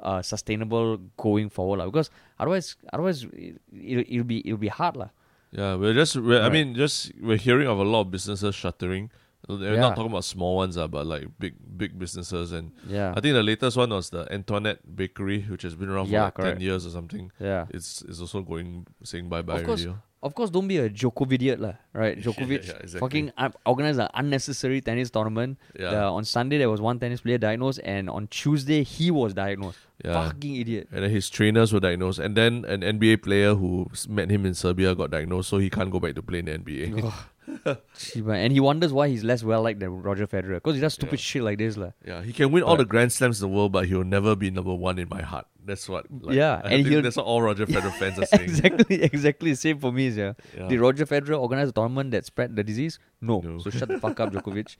uh, 0.00 0.20
sustainable 0.20 0.98
going 1.16 1.48
forward. 1.48 1.78
lah. 1.78 1.86
Because 1.86 2.10
otherwise, 2.38 2.76
otherwise 2.92 3.24
it, 3.32 3.56
it'll, 3.72 4.04
it'll 4.06 4.24
be 4.28 4.38
it'll 4.46 4.58
be 4.58 4.68
hard. 4.68 4.96
lah. 4.96 5.10
Yeah, 5.52 5.76
we're 5.76 5.94
just 5.94 6.16
we're, 6.16 6.42
I 6.42 6.48
mean 6.48 6.74
just 6.74 7.12
we're 7.20 7.36
hearing 7.38 7.68
of 7.68 7.78
a 7.78 7.84
lot 7.84 8.00
of 8.02 8.10
businesses 8.10 8.54
shuttering. 8.54 9.10
We're 9.48 9.74
Yeah. 9.74 9.80
not 9.80 9.96
talking 9.96 10.10
about 10.12 10.24
small 10.24 10.56
ones, 10.56 10.76
uh, 10.76 10.86
but 10.88 11.06
like 11.06 11.26
big 11.38 11.54
big 11.76 11.98
businesses. 11.98 12.52
And 12.52 12.72
Yeah. 12.88 13.10
I 13.16 13.20
think 13.20 13.34
the 13.34 13.42
latest 13.42 13.76
one 13.76 13.90
was 13.90 14.10
the 14.10 14.26
Antoinette 14.32 14.80
Bakery, 14.96 15.42
which 15.48 15.62
has 15.62 15.74
been 15.74 15.88
around 15.88 16.06
for 16.06 16.12
Yeah, 16.12 16.24
like 16.24 16.34
ten 16.36 16.60
years 16.60 16.86
or 16.86 16.90
something. 16.90 17.30
yeah. 17.40 17.66
It's 17.70 18.02
it's 18.02 18.20
also 18.20 18.42
going 18.42 18.86
saying 19.02 19.28
bye 19.28 19.42
bye 19.42 19.60
Of 19.60 19.64
course, 19.66 19.84
already. 19.86 19.98
oh. 19.98 20.02
Of 20.24 20.36
course, 20.36 20.50
don't 20.50 20.68
be 20.68 20.76
a 20.78 20.88
Djokovic 20.88 21.32
idiot, 21.32 21.58
lah. 21.58 21.72
Right? 21.92 22.16
Djokovic 22.22 22.62
yeah, 22.68 22.78
exactly. 22.78 23.00
fucking 23.00 23.32
un- 23.36 23.52
organized 23.66 23.98
an 23.98 24.06
unnecessary 24.14 24.80
tennis 24.80 25.10
tournament. 25.10 25.58
Yeah. 25.76 25.90
The- 25.90 26.04
on 26.18 26.24
Sunday 26.24 26.58
there 26.58 26.70
was 26.70 26.80
one 26.80 27.00
tennis 27.00 27.20
player 27.22 27.38
diagnosed, 27.38 27.80
and 27.82 28.08
on 28.08 28.28
Tuesday 28.28 28.84
he 28.84 29.10
was 29.10 29.34
diagnosed. 29.34 29.80
Yeah. 30.04 30.12
Fucking 30.28 30.54
idiot. 30.54 30.86
And 30.92 31.02
then 31.02 31.10
his 31.10 31.28
trainers 31.28 31.72
were 31.72 31.80
diagnosed, 31.80 32.20
and 32.20 32.36
then 32.36 32.64
an 32.68 32.82
NBA 32.84 33.16
player 33.16 33.56
who 33.56 33.90
met 34.08 34.30
him 34.30 34.46
in 34.46 34.54
Serbia 34.54 34.94
got 34.94 35.10
diagnosed, 35.10 35.48
so 35.48 35.58
he 35.58 35.68
can't 35.68 35.90
go 35.90 35.98
back 35.98 36.14
to 36.14 36.22
play 36.22 36.38
in 36.38 36.44
the 36.44 36.52
NBA. 36.52 37.12
And 38.26 38.52
he 38.52 38.60
wonders 38.60 38.92
why 38.92 39.08
he's 39.08 39.24
less 39.24 39.42
well 39.44 39.62
liked 39.62 39.80
than 39.80 40.02
Roger 40.02 40.26
Federer 40.26 40.54
because 40.54 40.74
he 40.74 40.80
does 40.80 40.94
stupid 40.94 41.18
Yeah. 41.18 41.22
shit 41.22 41.42
like 41.42 41.58
this, 41.58 41.76
lah. 41.76 41.90
Yeah, 42.06 42.22
he 42.22 42.32
can 42.32 42.50
win 42.52 42.62
all 42.62 42.76
the 42.76 42.84
Grand 42.84 43.12
Slams 43.12 43.42
in 43.42 43.48
the 43.50 43.54
world, 43.54 43.72
but 43.72 43.86
he'll 43.86 44.04
never 44.04 44.34
be 44.36 44.50
number 44.50 44.74
one 44.74 44.98
in 44.98 45.08
my 45.08 45.22
heart. 45.22 45.46
That's 45.64 45.88
what. 45.88 46.06
Like, 46.10 46.34
Yeah, 46.36 46.60
I 46.64 46.74
and 46.74 46.86
think 46.86 47.02
that's 47.04 47.16
what 47.16 47.26
all 47.26 47.42
Roger 47.42 47.66
Federer 47.74 47.92
fans 47.94 48.18
are 48.18 48.26
saying. 48.32 48.42
exactly, 48.50 49.02
exactly. 49.02 49.54
Same 49.54 49.78
for 49.78 49.92
me, 49.92 50.08
yeah. 50.08 50.32
Yeah. 50.56 50.68
Did 50.68 50.80
Roger 50.80 51.06
Federer 51.06 51.38
organize 51.40 51.68
a 51.68 51.72
tournament 51.72 52.10
that 52.12 52.24
spread 52.26 52.56
the 52.56 52.64
disease? 52.64 52.98
No. 53.20 53.40
No. 53.40 53.58
So 53.58 53.70
shut 53.70 53.88
the 53.88 53.98
fuck 54.00 54.18
up, 54.20 54.32
Djokovic. 54.32 54.76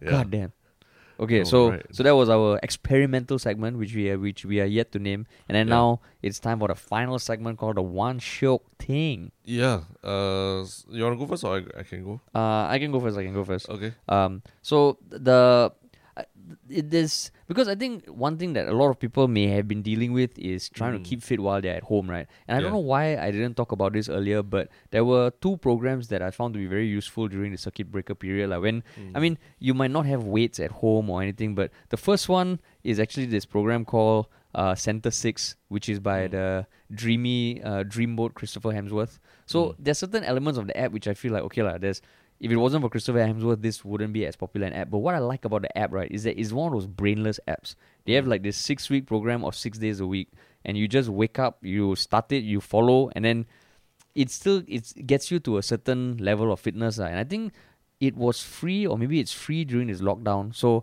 Yeah. 0.00 0.10
God 0.10 0.30
damn. 0.30 0.52
Okay, 1.22 1.38
No, 1.38 1.44
so 1.44 1.58
right. 1.70 1.86
so 1.94 2.02
that 2.02 2.16
was 2.18 2.28
our 2.28 2.58
experimental 2.66 3.38
segment, 3.38 3.78
which 3.78 3.94
we 3.94 4.10
are, 4.10 4.18
which 4.18 4.44
we 4.44 4.58
are 4.60 4.66
yet 4.66 4.90
to 4.92 4.98
name, 4.98 5.26
and 5.48 5.54
then 5.54 5.68
Yeah. 5.68 5.74
now 5.78 6.00
it's 6.20 6.40
time 6.42 6.58
for 6.58 6.66
the 6.68 6.74
final 6.74 7.18
segment 7.22 7.58
called 7.62 7.76
the 7.78 7.82
one 7.86 8.18
shiok 8.18 8.60
thing. 8.78 9.30
Yeah. 9.46 9.86
Uh, 10.02 10.66
you 10.90 11.04
wanna 11.04 11.14
go 11.16 11.26
first, 11.30 11.44
or 11.46 11.62
I, 11.62 11.80
I 11.80 11.82
can 11.86 12.02
go? 12.02 12.18
Uh, 12.34 12.66
I 12.66 12.78
can 12.82 12.90
go 12.90 12.98
first. 12.98 13.16
I 13.16 13.22
can 13.22 13.34
go 13.34 13.44
first. 13.44 13.70
Okay. 13.70 13.94
Um, 14.08 14.42
so 14.62 14.98
the 15.10 15.70
it 16.68 16.92
is 16.92 17.30
because 17.46 17.68
I 17.68 17.74
think 17.74 18.06
one 18.06 18.38
thing 18.38 18.52
that 18.54 18.68
a 18.68 18.72
lot 18.72 18.90
of 18.90 18.98
people 18.98 19.28
may 19.28 19.46
have 19.48 19.66
been 19.68 19.82
dealing 19.82 20.12
with 20.12 20.38
is 20.38 20.68
trying 20.68 20.92
Mm. 20.94 21.02
to 21.02 21.08
keep 21.08 21.22
fit 21.22 21.40
while 21.40 21.60
they're 21.60 21.76
at 21.76 21.82
home, 21.84 22.10
right? 22.10 22.26
And 22.48 22.56
I 22.56 22.60
don't 22.60 22.72
know 22.72 22.78
why 22.78 23.16
I 23.16 23.30
didn't 23.30 23.54
talk 23.56 23.72
about 23.72 23.92
this 23.92 24.08
earlier, 24.08 24.42
but 24.42 24.68
there 24.90 25.04
were 25.04 25.30
two 25.40 25.56
programs 25.58 26.08
that 26.08 26.22
I 26.22 26.30
found 26.30 26.54
to 26.54 26.58
be 26.58 26.66
very 26.66 26.86
useful 26.86 27.28
during 27.28 27.52
the 27.52 27.58
circuit 27.58 27.90
breaker 27.90 28.14
period. 28.14 28.50
Like 28.50 28.62
when 28.62 28.82
I 29.14 29.18
Mm. 29.18 29.22
mean, 29.22 29.38
you 29.58 29.74
might 29.74 29.90
not 29.90 30.06
have 30.06 30.24
weights 30.24 30.58
at 30.60 30.70
home 30.82 31.10
or 31.10 31.22
anything, 31.22 31.54
but 31.54 31.70
the 31.90 31.96
first 31.96 32.28
one 32.28 32.60
is 32.84 32.98
actually 33.00 33.26
this 33.26 33.44
program 33.46 33.84
called 33.84 34.26
uh, 34.54 34.74
Centr 34.74 35.10
Six, 35.10 35.56
which 35.68 35.88
is 35.88 35.98
by 35.98 36.28
Mm. 36.28 36.30
the 36.32 36.66
dreamy 36.94 37.62
uh, 37.62 37.84
dreamboat 37.84 38.34
Christopher 38.34 38.72
Hemsworth. 38.72 39.18
So 39.46 39.58
Mm. 39.70 39.76
there's 39.78 39.98
certain 39.98 40.24
elements 40.24 40.58
of 40.58 40.66
the 40.66 40.76
app 40.76 40.92
which 40.92 41.08
I 41.08 41.14
feel 41.14 41.32
like 41.32 41.42
okay 41.44 41.62
lah. 41.62 41.78
There's 41.78 42.02
if 42.42 42.50
it 42.50 42.56
wasn't 42.56 42.82
for 42.82 42.90
Christopher 42.90 43.20
Hemsworth, 43.20 43.62
this 43.62 43.84
wouldn't 43.84 44.12
be 44.12 44.26
as 44.26 44.34
popular 44.34 44.66
an 44.66 44.72
app. 44.72 44.90
But 44.90 44.98
what 44.98 45.14
I 45.14 45.18
like 45.18 45.44
about 45.44 45.62
the 45.62 45.78
app, 45.78 45.92
right, 45.92 46.10
is 46.10 46.24
that 46.24 46.38
it's 46.38 46.52
one 46.52 46.66
of 46.66 46.72
those 46.72 46.88
brainless 46.88 47.38
apps. 47.46 47.76
They 48.04 48.14
have 48.14 48.26
like 48.26 48.42
this 48.42 48.56
six 48.56 48.90
week 48.90 49.06
program 49.06 49.44
of 49.44 49.54
six 49.54 49.78
days 49.78 50.00
a 50.00 50.06
week, 50.06 50.28
and 50.64 50.76
you 50.76 50.88
just 50.88 51.08
wake 51.08 51.38
up, 51.38 51.58
you 51.62 51.94
start 51.94 52.32
it, 52.32 52.42
you 52.42 52.60
follow, 52.60 53.10
and 53.14 53.24
then 53.24 53.46
it 54.16 54.28
still 54.28 54.64
it's, 54.66 54.90
it 54.92 55.06
gets 55.06 55.30
you 55.30 55.38
to 55.38 55.58
a 55.58 55.62
certain 55.62 56.16
level 56.16 56.50
of 56.50 56.58
fitness. 56.58 56.98
lah. 56.98 57.06
And 57.06 57.18
I 57.20 57.22
think 57.22 57.52
it 58.00 58.16
was 58.16 58.42
free, 58.42 58.88
or 58.88 58.98
maybe 58.98 59.20
it's 59.20 59.32
free 59.32 59.64
during 59.64 59.86
this 59.86 60.00
lockdown. 60.00 60.52
So 60.52 60.82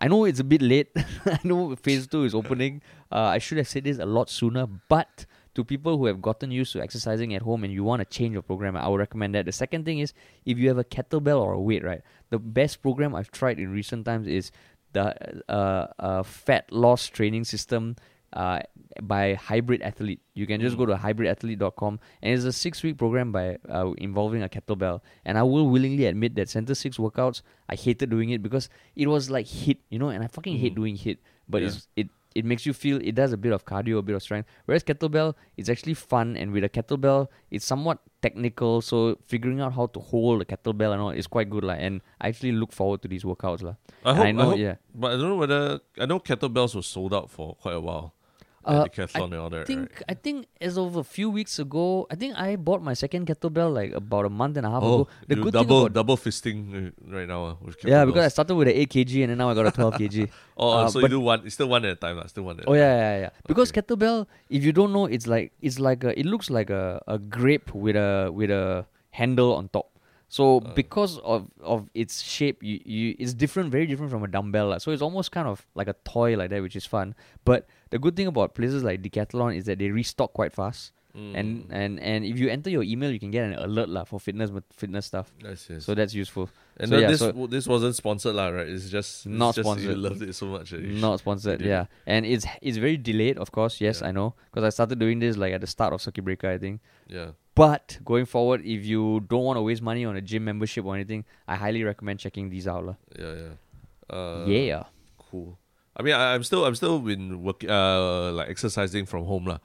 I 0.00 0.08
know 0.08 0.24
it's 0.24 0.40
a 0.40 0.44
bit 0.44 0.60
late. 0.60 0.90
I 1.24 1.38
know 1.44 1.76
phase 1.76 2.08
two 2.08 2.24
is 2.24 2.34
opening. 2.34 2.82
Uh, 3.12 3.30
I 3.30 3.38
should 3.38 3.58
have 3.58 3.68
said 3.68 3.84
this 3.84 4.00
a 4.00 4.04
lot 4.04 4.28
sooner, 4.28 4.66
but 4.66 5.26
to 5.56 5.64
people 5.64 5.98
who 5.98 6.06
have 6.06 6.22
gotten 6.22 6.50
used 6.50 6.72
to 6.74 6.80
exercising 6.80 7.34
at 7.34 7.42
home 7.42 7.64
and 7.64 7.72
you 7.72 7.82
want 7.82 8.00
to 8.00 8.04
change 8.18 8.32
your 8.34 8.42
program, 8.42 8.76
I 8.76 8.86
would 8.88 9.00
recommend 9.00 9.34
that. 9.34 9.46
The 9.46 9.52
second 9.52 9.84
thing 9.84 9.98
is 9.98 10.12
if 10.44 10.58
you 10.58 10.68
have 10.68 10.78
a 10.78 10.84
kettlebell 10.84 11.40
or 11.40 11.52
a 11.54 11.60
weight, 11.60 11.84
right? 11.84 12.02
The 12.30 12.38
best 12.38 12.80
program 12.82 13.14
I've 13.14 13.30
tried 13.30 13.58
in 13.58 13.70
recent 13.72 14.04
times 14.06 14.28
is 14.28 14.50
the 14.92 15.06
uh, 15.50 15.86
uh, 15.98 16.22
fat 16.22 16.70
loss 16.72 17.06
training 17.08 17.44
system 17.44 17.96
uh, 18.32 18.60
by 19.02 19.34
Hybrid 19.34 19.82
Athlete. 19.82 20.20
You 20.34 20.46
can 20.46 20.60
just 20.60 20.76
go 20.76 20.86
to 20.86 20.94
hybridathlete.com 20.94 22.00
and 22.22 22.34
it's 22.34 22.44
a 22.44 22.52
six 22.52 22.82
week 22.82 22.98
program 22.98 23.32
by 23.32 23.58
uh, 23.68 23.92
involving 23.98 24.42
a 24.42 24.48
kettlebell. 24.48 25.00
And 25.24 25.38
I 25.38 25.42
will 25.42 25.68
willingly 25.68 26.06
admit 26.06 26.34
that 26.36 26.48
Centr 26.48 26.76
Six 26.76 26.96
workouts, 26.98 27.42
I 27.68 27.76
hated 27.76 28.10
doing 28.10 28.30
it 28.30 28.42
because 28.42 28.68
it 28.94 29.06
was 29.06 29.30
like 29.30 29.46
HIIT, 29.46 29.78
you 29.90 29.98
know, 29.98 30.08
and 30.08 30.22
I 30.22 30.28
fucking 30.28 30.58
hate 30.58 30.72
Mm. 30.72 30.76
doing 30.76 30.96
HIIT. 30.96 31.18
But 31.48 31.62
Yeah. 31.62 31.68
it's 31.68 31.88
it 31.96 32.08
it 32.36 32.44
makes 32.44 32.66
you 32.66 32.72
feel 32.72 32.98
it 33.02 33.14
does 33.14 33.32
a 33.32 33.36
bit 33.36 33.52
of 33.52 33.64
cardio, 33.64 33.98
a 33.98 34.02
bit 34.02 34.14
of 34.14 34.22
strength. 34.22 34.48
Whereas 34.66 34.84
kettlebell, 34.84 35.34
it's 35.56 35.68
actually 35.68 35.94
fun, 35.94 36.36
and 36.36 36.52
with 36.52 36.64
a 36.64 36.68
kettlebell, 36.68 37.28
it's 37.50 37.64
somewhat 37.64 37.98
technical. 38.22 38.80
So 38.82 39.18
figuring 39.26 39.60
out 39.60 39.72
how 39.74 39.86
to 39.86 40.00
hold 40.00 40.42
a 40.42 40.44
kettlebell 40.44 40.92
and 40.92 41.00
all 41.00 41.10
is 41.10 41.26
quite 41.26 41.48
good, 41.50 41.64
like. 41.64 41.80
And 41.80 42.02
I 42.20 42.28
actually 42.28 42.52
look 42.52 42.72
forward 42.72 43.02
to 43.02 43.08
these 43.08 43.24
workouts, 43.24 43.62
lah. 43.62 43.74
I 44.04 44.14
hope, 44.14 44.26
I 44.26 44.32
know, 44.32 44.50
hope- 44.50 44.58
yeah. 44.58 44.76
But 44.94 45.12
I 45.12 45.16
don't 45.16 45.28
know 45.28 45.36
whether 45.36 45.80
I 45.98 46.06
know 46.06 46.20
kettlebells 46.20 46.74
were 46.74 46.82
sold 46.82 47.14
out 47.14 47.30
for 47.30 47.54
quite 47.56 47.74
a 47.74 47.80
while. 47.80 48.12
Uh, 48.66 48.82
at 48.82 48.92
Decathlon 48.92 49.24
and 49.30 49.34
all 49.34 49.50
that. 49.50 49.60
I 49.60 49.64
think 49.64 49.92
right? 49.94 50.02
I 50.08 50.14
think 50.14 50.46
as 50.60 50.76
of 50.76 50.96
a 50.96 51.04
few 51.04 51.30
weeks 51.30 51.58
ago, 51.58 52.06
I 52.10 52.16
think 52.16 52.34
I 52.36 52.56
bought 52.56 52.82
my 52.82 52.94
second 52.94 53.26
kettlebell 53.26 53.72
like 53.72 53.92
about 53.92 54.26
a 54.26 54.28
month 54.28 54.56
and 54.56 54.66
a 54.66 54.70
half 54.70 54.82
Oh, 54.82 54.94
ago. 55.02 55.08
The 55.28 55.36
good 55.36 55.52
double 55.54 55.78
thing 55.78 55.86
about 55.86 55.92
double 55.94 56.16
fisting 56.16 56.58
uh, 56.74 56.90
right 57.16 57.28
now 57.28 57.44
uh, 57.44 57.54
yeah, 57.84 58.04
because 58.04 58.24
I 58.24 58.28
started 58.28 58.54
with 58.56 58.68
an 58.68 58.74
eight 58.74 58.90
kg 58.90 59.22
and 59.22 59.30
then 59.30 59.38
now 59.38 59.50
I 59.50 59.54
got 59.54 59.66
a 59.66 59.70
twelve 59.70 59.94
kg. 59.94 60.28
oh, 60.56 60.70
uh, 60.70 60.88
so 60.90 60.98
you 60.98 61.08
do 61.08 61.20
one, 61.20 61.42
it's 61.46 61.54
still 61.54 61.68
one 61.68 61.84
at 61.84 61.92
a 61.92 61.96
time, 61.96 62.16
lah. 62.18 62.26
Still 62.26 62.44
one 62.44 62.58
at 62.60 62.66
Oh 62.66 62.74
yeah, 62.74 62.96
yeah, 62.96 63.18
yeah. 63.20 63.30
Because 63.46 63.70
Okay. 63.70 63.82
kettlebell, 63.82 64.26
if 64.50 64.64
you 64.64 64.72
don't 64.72 64.92
know, 64.92 65.06
it's 65.06 65.26
like 65.26 65.52
it's 65.62 65.78
like 65.78 66.02
a, 66.02 66.18
it 66.18 66.26
looks 66.26 66.50
like 66.50 66.70
a, 66.70 67.00
a 67.06 67.18
grape 67.18 67.72
with 67.74 67.94
a 67.96 68.30
with 68.34 68.50
a 68.50 68.84
handle 69.10 69.54
on 69.54 69.68
top. 69.70 69.90
So 70.28 70.58
Uh. 70.58 70.74
because 70.74 71.18
of 71.18 71.48
of 71.62 71.88
its 71.94 72.20
shape, 72.22 72.62
you, 72.62 72.80
you 72.84 73.14
it's 73.18 73.32
different, 73.34 73.70
very 73.70 73.86
different 73.86 74.10
from 74.10 74.24
a 74.24 74.28
dumbbell. 74.28 74.78
So 74.80 74.90
it's 74.90 75.02
almost 75.02 75.30
kind 75.30 75.46
of 75.48 75.64
like 75.74 75.86
a 75.88 75.94
toy 76.04 76.36
like 76.36 76.50
that, 76.50 76.62
which 76.62 76.74
is 76.76 76.84
fun. 76.84 77.14
But 77.44 77.68
the 77.90 77.98
good 77.98 78.16
thing 78.16 78.26
about 78.26 78.54
places 78.54 78.82
like 78.82 79.02
Decathlon 79.02 79.56
is 79.56 79.64
that 79.66 79.78
they 79.78 79.90
restock 79.90 80.32
quite 80.32 80.52
fast. 80.52 80.92
Mm. 81.16 81.32
And 81.34 81.48
and 81.70 82.00
and 82.00 82.24
if 82.26 82.38
you 82.38 82.50
enter 82.50 82.68
your 82.68 82.82
email, 82.82 83.10
you 83.10 83.18
can 83.18 83.30
get 83.30 83.44
an 83.46 83.54
alert 83.54 83.88
lah 83.88 84.04
for 84.04 84.20
fitness 84.20 84.50
fitness 84.72 85.06
stuff. 85.06 85.32
Yes, 85.42 85.66
yes. 85.70 85.84
So 85.86 85.94
that's 85.94 86.12
useful. 86.12 86.50
and 86.76 86.90
so 86.90 86.98
yeah, 86.98 87.08
this 87.08 87.20
so- 87.20 87.46
this 87.46 87.66
wasn't 87.66 87.94
sponsored, 87.96 88.34
lah, 88.34 88.48
right? 88.52 88.68
It's 88.68 88.90
just 88.90 89.24
it's 89.24 89.32
Not 89.32 89.54
just 89.54 89.64
You 89.64 89.72
sponsored. 89.72 89.96
loved 89.96 90.20
it 90.22 90.34
so 90.34 90.44
much. 90.46 90.72
you 90.72 90.80
Not 91.00 91.20
sponsored, 91.20 91.62
yeah. 91.62 91.86
And 92.04 92.26
it's 92.26 92.44
it's 92.60 92.76
very 92.76 92.98
delayed, 92.98 93.38
of 93.38 93.48
course. 93.50 93.80
Yes, 93.80 94.02
Yeah. 94.02 94.08
I 94.08 94.12
know, 94.12 94.34
because 94.50 94.64
I 94.66 94.68
started 94.68 94.98
doing 94.98 95.20
this 95.20 95.38
like 95.38 95.54
at 95.54 95.62
the 95.62 95.66
start 95.66 95.94
of 95.94 96.02
circuit 96.02 96.24
breaker, 96.24 96.50
I 96.50 96.58
think. 96.58 96.82
Yeah. 97.08 97.30
But 97.56 97.98
going 98.04 98.26
forward, 98.28 98.60
if 98.68 98.84
you 98.84 99.24
don't 99.32 99.42
want 99.48 99.56
to 99.56 99.62
waste 99.64 99.80
money 99.80 100.04
on 100.04 100.14
a 100.14 100.20
gym 100.20 100.44
membership 100.44 100.84
or 100.84 100.94
anything, 100.94 101.24
I 101.48 101.56
highly 101.56 101.82
recommend 101.88 102.20
checking 102.20 102.52
these 102.52 102.68
out, 102.68 102.84
lah. 102.84 102.96
Yeah, 103.18 103.34
yeah. 103.42 103.54
Uh, 104.12 104.44
yeah. 104.46 104.84
Cool. 105.16 105.56
I 105.96 106.02
mean, 106.04 106.12
I, 106.12 106.34
I'm 106.36 106.44
still 106.44 106.68
I'm 106.68 106.76
still 106.76 107.00
been 107.00 107.40
work 107.42 107.64
uh 107.64 108.30
like 108.36 108.52
exercising 108.52 109.06
from 109.08 109.24
home 109.24 109.46
lah, 109.48 109.58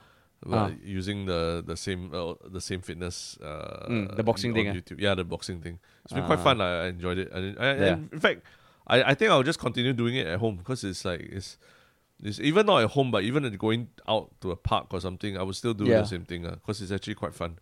Ah. 0.48 0.72
using 0.82 1.26
the 1.28 1.60
the 1.60 1.76
same 1.76 2.08
uh, 2.16 2.32
the 2.48 2.64
same 2.64 2.80
fitness 2.80 3.36
uh 3.44 3.84
Mm, 3.92 4.16
the 4.16 4.24
boxing 4.24 4.56
thing, 4.56 4.72
ah. 4.72 4.74
YouTube. 4.74 4.96
Yeah, 4.98 5.12
the 5.14 5.28
boxing 5.28 5.60
thing. 5.60 5.76
It's 6.08 6.16
been 6.16 6.24
quite 6.24 6.40
Ah. 6.40 6.46
fun. 6.48 6.56
lah. 6.64 6.88
I 6.88 6.96
enjoyed 6.96 7.18
it. 7.20 7.28
And, 7.30 7.54
I, 7.60 7.68
Yeah. 7.76 7.96
in 8.08 8.20
fact, 8.24 8.40
I, 8.88 9.12
I 9.12 9.14
think 9.14 9.28
I'll 9.30 9.44
just 9.44 9.60
continue 9.60 9.92
doing 9.92 10.16
it 10.16 10.26
at 10.26 10.40
home 10.40 10.56
because 10.56 10.80
it's 10.82 11.04
like 11.04 11.20
it's. 11.28 11.60
It's 12.22 12.38
even 12.38 12.66
not 12.70 12.86
at 12.86 12.90
home, 12.94 13.10
but 13.10 13.26
even 13.26 13.42
going 13.58 13.90
out 14.06 14.30
to 14.46 14.54
a 14.54 14.56
park 14.56 14.94
or 14.94 15.00
something, 15.02 15.34
I 15.36 15.42
would 15.42 15.58
still 15.58 15.74
do 15.74 15.90
Yeah. 15.90 16.06
the 16.06 16.10
same 16.14 16.22
thing 16.24 16.46
because 16.46 16.78
it's 16.80 16.94
actually 16.94 17.18
quite 17.18 17.34
fun. 17.34 17.58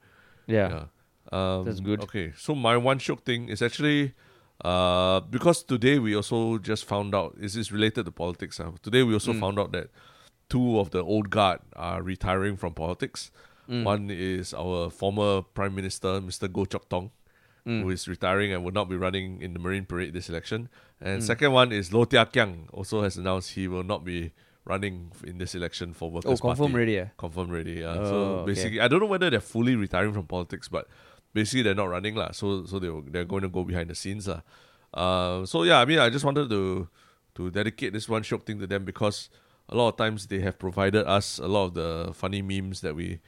Yeah. 0.51 0.85
Um, 1.33 1.65
That's 1.65 1.81
good. 1.81 2.03
Okay, 2.05 2.33
so 2.37 2.55
my 2.55 2.77
one 2.77 2.99
shiok 2.99 3.21
thing 3.25 3.49
is 3.49 3.63
actually 3.63 4.15
uh, 4.65 5.21
because 5.21 5.63
today 5.63 5.99
we 5.99 6.15
also 6.15 6.59
just 6.59 6.85
found 6.85 7.15
out 7.15 7.37
is 7.41 7.55
this 7.55 7.71
related 7.73 8.05
to 8.07 8.13
politics. 8.13 8.61
Uh, 8.61 8.73
today 8.83 9.03
we 9.03 9.15
also 9.15 9.33
Mm. 9.33 9.41
found 9.41 9.59
out 9.59 9.73
that 9.73 9.89
two 10.49 10.79
of 10.81 10.91
the 10.91 11.03
old 11.03 11.31
guard 11.31 11.61
are 11.77 12.03
retiring 12.03 12.57
from 12.57 12.75
politics. 12.75 13.31
Mm. 13.69 13.85
One 13.85 14.11
is 14.11 14.53
our 14.53 14.91
former 14.91 15.43
Prime 15.43 15.75
Minister, 15.75 16.21
Mr. 16.21 16.49
Goh 16.49 16.69
Chok 16.69 16.89
Tong, 16.89 17.11
Mm. 17.67 17.83
who 17.83 17.91
is 17.91 18.09
retiring 18.09 18.53
and 18.53 18.65
will 18.65 18.73
not 18.73 18.89
be 18.89 18.97
running 18.97 19.41
in 19.41 19.53
the 19.55 19.61
Marine 19.61 19.87
Parade 19.87 20.13
this 20.13 20.29
election. 20.29 20.69
And 21.01 21.23
Mm. 21.23 21.27
second 21.27 21.53
one 21.53 21.73
is 21.73 21.93
Low 21.93 22.05
Thia 22.05 22.27
Khiang, 22.27 22.67
also 22.73 23.03
has 23.03 23.17
announced 23.17 23.53
he 23.55 23.69
will 23.69 23.85
not 23.85 24.05
be 24.05 24.33
running 24.65 25.13
in 25.25 25.39
this 25.39 25.55
election 25.55 25.93
for 25.93 26.11
Oh, 26.11 26.15
Workers' 26.15 26.41
confirm 26.41 26.57
Party. 26.57 26.75
already. 26.75 26.93
Yeah. 26.93 27.09
Confirmed 27.17 27.51
already. 27.51 27.73
Yeah. 27.73 27.97
Oh, 27.99 28.05
so 28.05 28.17
okay. 28.17 28.53
basically, 28.53 28.81
I 28.81 28.89
don't 28.89 29.01
know 29.01 29.07
whether 29.07 29.31
they're 29.31 29.41
fully 29.41 29.77
retiring 29.77 30.13
from 30.13 30.27
politics, 30.27 30.69
but 30.69 30.87
basically 31.33 31.63
they're 31.63 31.75
not 31.75 31.89
running 31.89 32.15
lah. 32.15 32.31
So 32.33 32.65
so 32.67 32.79
they 32.79 32.91
they're 33.11 33.25
going 33.25 33.43
to 33.43 33.49
go 33.49 33.65
behind 33.65 33.91
the 33.91 33.95
scenes 33.95 34.29
lah. 34.29 34.43
Uh, 34.93 35.47
so 35.47 35.63
yeah, 35.63 35.81
I 35.81 35.85
mean, 35.85 35.99
I 35.99 36.11
just 36.11 36.25
wanted 36.25 36.51
to 36.51 36.89
to 37.35 37.51
dedicate 37.51 37.93
this 37.93 38.09
one 38.09 38.23
shiok 38.23 38.45
thing 38.45 38.59
to 38.59 38.67
them 38.67 38.85
because 38.85 39.31
a 39.69 39.77
lot 39.77 39.89
of 39.89 39.97
times 39.97 40.27
they 40.27 40.41
have 40.41 40.59
provided 40.59 41.07
us 41.07 41.39
a 41.39 41.47
lot 41.47 41.67
of 41.67 41.75
the 41.75 42.13
funny 42.13 42.43
memes 42.43 42.81
that 42.81 42.95
we 42.95 43.21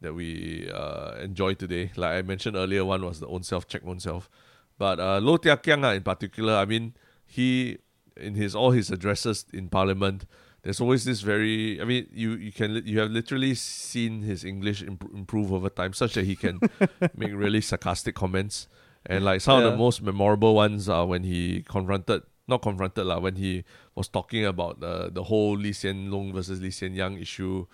that 0.00 0.12
we 0.14 0.70
uh, 0.74 1.14
enjoy 1.22 1.54
today. 1.54 1.92
Like 1.96 2.18
I 2.18 2.22
mentioned 2.22 2.56
earlier, 2.56 2.84
one 2.84 3.04
was 3.04 3.20
the 3.20 3.28
own 3.28 3.42
self 3.42 3.66
check 3.68 3.82
own 3.86 4.00
self, 4.00 4.28
but 4.76 5.00
uh, 5.00 5.18
Low 5.20 5.36
Thia 5.36 5.56
Khiang 5.56 5.84
ah, 5.84 5.92
in 5.92 6.02
particular, 6.02 6.54
I 6.54 6.64
mean, 6.64 6.94
he 7.26 7.78
in 8.16 8.34
his 8.34 8.54
all 8.54 8.72
his 8.72 8.90
addresses 8.90 9.46
in 9.52 9.68
Parliament 9.68 10.26
there's 10.64 10.80
always 10.80 11.04
this 11.04 11.20
very 11.20 11.80
i 11.80 11.84
mean 11.84 12.06
you 12.12 12.32
you 12.32 12.50
can 12.50 12.82
you 12.84 12.98
have 12.98 13.10
literally 13.10 13.54
seen 13.54 14.22
his 14.22 14.44
english 14.44 14.82
imp- 14.82 15.12
improve 15.14 15.52
over 15.52 15.68
time 15.68 15.92
such 15.92 16.14
that 16.14 16.24
he 16.24 16.34
can 16.34 16.58
make 17.16 17.32
really 17.32 17.60
sarcastic 17.60 18.14
comments. 18.14 18.66
And 19.06 19.22
like 19.22 19.42
some 19.42 19.58
of 19.60 19.64
the 19.70 19.76
most 19.76 20.00
memorable 20.00 20.54
ones 20.54 20.88
are 20.88 21.04
when 21.04 21.24
he 21.24 21.60
confronted 21.68 22.22
not 22.48 22.62
confronted 22.64 23.04
lah 23.04 23.18
when 23.20 23.36
he 23.36 23.62
was 23.94 24.08
talking 24.08 24.46
about 24.48 24.80
the 24.80 25.10
the 25.12 25.24
whole 25.28 25.52
Lee 25.60 25.72
Hsien 25.76 26.08
Loong 26.10 26.32
versus 26.32 26.56
Lee 26.64 26.70
Hsien 26.72 26.94
Yang 26.96 27.20
issue. 27.20 27.66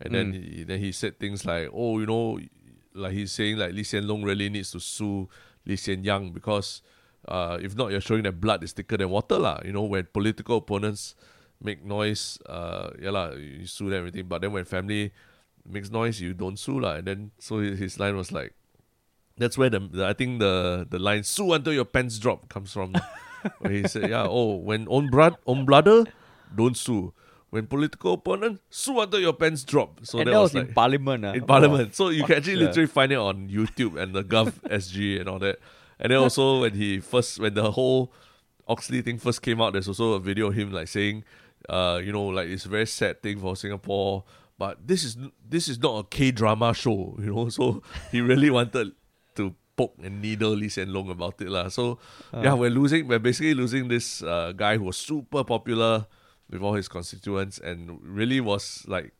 And 0.00 0.14
then 0.16 0.32
Mm. 0.32 0.40
he 0.56 0.64
then 0.64 0.78
he 0.80 0.90
said 0.92 1.20
things 1.20 1.44
like 1.44 1.68
oh 1.76 2.00
you 2.00 2.06
know 2.08 2.40
like 2.96 3.12
he's 3.12 3.32
saying 3.36 3.58
like 3.60 3.76
Lee 3.76 3.84
Hsien 3.84 4.04
Loong 4.08 4.24
really 4.24 4.48
needs 4.48 4.72
to 4.72 4.80
sue 4.80 5.28
Lee 5.68 5.76
Hsien 5.76 6.00
Yang 6.08 6.32
because 6.32 6.80
uh, 7.28 7.58
if 7.60 7.76
not 7.76 7.92
you're 7.92 8.00
showing 8.00 8.22
that 8.24 8.40
blood 8.40 8.64
is 8.64 8.72
thicker 8.72 8.96
than 8.96 9.10
water 9.12 9.36
lah. 9.36 9.60
You 9.68 9.76
know 9.76 9.84
when 9.84 10.08
political 10.08 10.56
opponents 10.64 11.12
make 11.62 11.84
noise, 11.84 12.38
uh, 12.46 12.90
yeah 13.00 13.10
lah, 13.10 13.32
you 13.32 13.66
sue 13.66 13.90
them 13.90 13.98
everything. 13.98 14.26
But 14.26 14.42
then 14.42 14.52
when 14.52 14.64
family 14.64 15.12
makes 15.66 15.90
noise, 15.90 16.20
you 16.20 16.34
don't 16.34 16.58
sue 16.58 16.80
lah. 16.80 16.94
And 16.96 17.06
then 17.06 17.30
so 17.38 17.58
his, 17.58 17.78
his 17.78 18.00
line 18.00 18.16
was 18.16 18.32
like, 18.32 18.54
that's 19.36 19.56
where 19.56 19.70
the, 19.70 19.80
the 19.80 20.06
I 20.06 20.12
think 20.12 20.40
the 20.40 20.86
the 20.88 20.98
line 20.98 21.22
"sue 21.22 21.52
until 21.52 21.72
your 21.72 21.84
pants 21.84 22.18
drop" 22.18 22.48
comes 22.48 22.72
from. 22.72 22.94
where 23.58 23.72
he 23.72 23.86
said, 23.88 24.10
yeah, 24.10 24.26
oh, 24.28 24.56
when 24.56 24.86
own 24.90 25.10
blood, 25.10 25.36
own 25.46 25.64
brother, 25.64 26.04
don't 26.54 26.76
sue. 26.76 27.12
When 27.50 27.66
political 27.66 28.14
opponent, 28.14 28.60
sue 28.68 29.00
until 29.00 29.20
your 29.20 29.32
pants 29.32 29.64
drop. 29.64 30.00
So 30.04 30.18
and 30.18 30.28
that, 30.28 30.32
that 30.32 30.38
was, 30.38 30.52
was, 30.52 30.62
like, 30.62 30.68
in 30.68 30.74
Parliament. 30.74 31.24
ah. 31.24 31.32
in 31.32 31.42
Oh, 31.42 31.46
Parliament. 31.46 31.94
So 31.94 32.10
you 32.10 32.24
can 32.24 32.36
actually 32.36 32.54
yeah. 32.54 32.66
literally 32.66 32.88
find 32.88 33.12
it 33.12 33.18
on 33.18 33.48
YouTube 33.48 34.00
and 34.00 34.14
the 34.14 34.22
Gov 34.22 34.52
SG 34.68 35.20
and 35.20 35.28
all 35.28 35.38
that. 35.38 35.58
And 35.98 36.12
then 36.12 36.18
also 36.18 36.60
when 36.60 36.74
he 36.74 37.00
first 37.00 37.40
when 37.40 37.54
the 37.54 37.72
whole 37.72 38.12
Oxley 38.66 39.00
thing 39.00 39.18
first 39.18 39.40
came 39.40 39.62
out, 39.62 39.72
there's 39.72 39.88
also 39.88 40.12
a 40.12 40.20
video 40.20 40.48
of 40.48 40.54
him 40.54 40.72
like 40.72 40.88
saying, 40.88 41.24
uh, 41.68 42.00
you 42.02 42.12
know, 42.12 42.26
like 42.26 42.48
it's 42.48 42.64
a 42.64 42.68
very 42.68 42.86
sad 42.86 43.22
thing 43.22 43.38
for 43.38 43.56
Singapore, 43.56 44.24
but 44.58 44.86
this 44.86 45.04
is 45.04 45.16
this 45.48 45.68
is 45.68 45.80
not 45.80 45.98
a 45.98 46.04
K 46.04 46.30
drama 46.30 46.74
show, 46.74 47.16
you 47.20 47.34
know. 47.34 47.48
So 47.48 47.82
he 48.10 48.20
really 48.20 48.50
wanted 48.50 48.92
to 49.36 49.54
poke 49.76 49.94
and 50.02 50.20
needle 50.20 50.50
Lee 50.50 50.68
Hsien 50.68 50.88
Loong 50.88 51.10
about 51.10 51.40
it 51.40 51.48
lah. 51.48 51.68
So 51.68 51.98
yeah, 52.32 52.54
we're 52.54 52.70
losing. 52.70 53.06
We're 53.06 53.18
basically 53.18 53.54
losing 53.54 53.88
this 53.88 54.22
uh, 54.22 54.52
guy 54.56 54.76
who 54.76 54.84
was 54.84 54.96
super 54.96 55.44
popular 55.44 56.06
with 56.50 56.62
all 56.62 56.74
his 56.74 56.88
constituents 56.88 57.58
and 57.58 58.00
really 58.02 58.40
was 58.40 58.84
like 58.88 59.12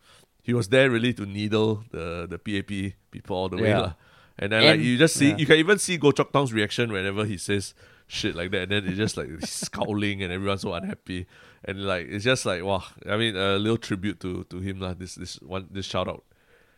he 0.42 0.54
was 0.54 0.68
there 0.68 0.90
really 0.90 1.12
to 1.12 1.26
needle 1.26 1.84
the 1.90 2.26
the 2.28 2.38
PAP 2.38 2.96
people 3.10 3.36
all 3.36 3.48
the 3.48 3.56
way 3.56 3.74
lah. 3.74 3.94
And 4.38 4.52
then 4.52 4.64
like 4.64 4.80
you 4.80 4.96
just 4.96 5.16
see 5.16 5.30
yeah. 5.30 5.36
you 5.36 5.46
can 5.46 5.56
even 5.56 5.78
see 5.78 5.98
Goh 5.98 6.14
Chok 6.14 6.32
Tong's 6.32 6.52
reaction 6.52 6.92
whenever 6.92 7.24
he 7.24 7.36
says 7.36 7.74
shit 8.06 8.34
like 8.34 8.50
that 8.52 8.62
and 8.62 8.72
then 8.72 8.86
it's 8.86 8.96
just 8.96 9.16
like 9.16 9.28
scowling 9.44 10.22
and 10.22 10.32
everyone's 10.32 10.62
so 10.62 10.72
unhappy. 10.72 11.26
And 11.64 11.84
like 11.84 12.06
it's 12.08 12.24
just 12.24 12.46
like 12.46 12.62
wow. 12.62 12.84
I 13.08 13.16
mean 13.16 13.36
a 13.36 13.58
little 13.58 13.78
tribute 13.78 14.20
to 14.20 14.44
to 14.44 14.60
him 14.60 14.80
lah. 14.80 14.94
This 14.94 15.14
this 15.14 15.36
one 15.42 15.68
this 15.70 15.86
shout 15.86 16.08
out. 16.08 16.24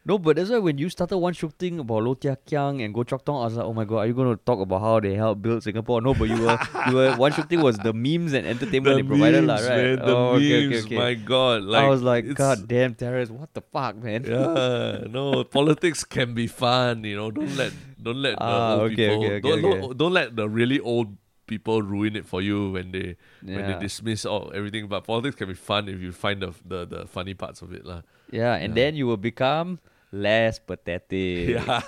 No, 0.06 0.16
but 0.16 0.36
that's 0.36 0.48
why 0.48 0.58
when 0.58 0.78
you 0.78 0.88
started 0.88 1.18
one 1.18 1.34
shooting 1.34 1.78
about 1.78 2.02
Low 2.02 2.14
Thia 2.14 2.38
Khiang 2.46 2.82
and 2.82 2.94
Goh 2.94 3.06
Chok 3.06 3.22
Tong, 3.22 3.42
I 3.42 3.44
was 3.44 3.54
like, 3.54 3.66
oh 3.66 3.74
my 3.74 3.84
god, 3.84 3.98
are 3.98 4.06
you 4.06 4.14
going 4.14 4.34
to 4.34 4.42
talk 4.44 4.58
about 4.58 4.80
how 4.80 4.98
they 4.98 5.14
helped 5.14 5.42
build 5.42 5.62
Singapore? 5.62 6.00
No, 6.00 6.14
but 6.14 6.24
you 6.24 6.40
were, 6.40 6.58
you 6.88 6.94
were 6.94 7.14
one 7.16 7.32
shooting 7.32 7.60
was 7.60 7.76
the 7.76 7.92
memes 7.92 8.32
and 8.32 8.46
entertainment 8.46 8.96
they 8.96 9.02
provided, 9.02 9.44
lah, 9.44 9.56
memes, 9.56 9.68
right? 9.68 9.76
man, 9.76 9.96
the 9.96 10.16
oh, 10.16 10.32
memes, 10.38 10.44
okay, 10.44 10.80
okay. 10.84 10.96
my 10.96 11.14
god. 11.14 11.64
Like 11.64 11.84
I 11.84 11.88
was 11.88 12.00
like, 12.00 12.32
God 12.32 12.66
damn, 12.66 12.94
Terrace, 12.94 13.30
what 13.30 13.52
the 13.52 13.60
fuck, 13.60 13.96
man? 13.96 14.24
Yeah, 14.24 15.04
no, 15.06 15.44
politics 15.44 16.02
can 16.02 16.32
be 16.32 16.46
fun, 16.46 17.04
you 17.04 17.16
know. 17.16 17.30
Don't 17.30 17.54
let 17.56 17.72
don't 18.02 18.22
let 18.22 18.38
the 18.38 18.42
Ah, 18.42 18.72
old 18.72 18.92
okay, 18.92 18.96
people 18.96 19.24
okay, 19.24 19.34
okay, 19.34 19.40
don't, 19.40 19.64
okay. 19.64 19.80
don't 19.80 19.98
don't 19.98 20.12
let 20.14 20.34
the 20.34 20.48
really 20.48 20.80
old 20.80 21.14
people 21.50 21.82
ruin 21.82 22.14
it 22.14 22.22
for 22.24 22.38
you 22.38 22.70
when 22.78 22.94
they 22.94 23.18
when 23.42 23.66
they 23.66 23.74
dismiss 23.82 24.22
all 24.24 24.54
everything. 24.54 24.86
But 24.86 25.02
politics 25.02 25.34
can 25.34 25.50
be 25.50 25.58
fun 25.58 25.90
if 25.90 25.98
you 25.98 26.14
find 26.14 26.38
the 26.40 26.54
the, 26.64 26.80
the 26.86 27.00
funny 27.10 27.34
parts 27.34 27.58
of 27.66 27.74
it, 27.74 27.82
lah. 27.84 28.06
Yeah, 28.30 28.54
and 28.54 28.70
Yeah. 28.70 28.86
then 28.86 28.92
you 28.94 29.10
will 29.10 29.18
become 29.18 29.82
less 30.14 30.62
pathetic. 30.62 31.58
Yeah, 31.58 31.82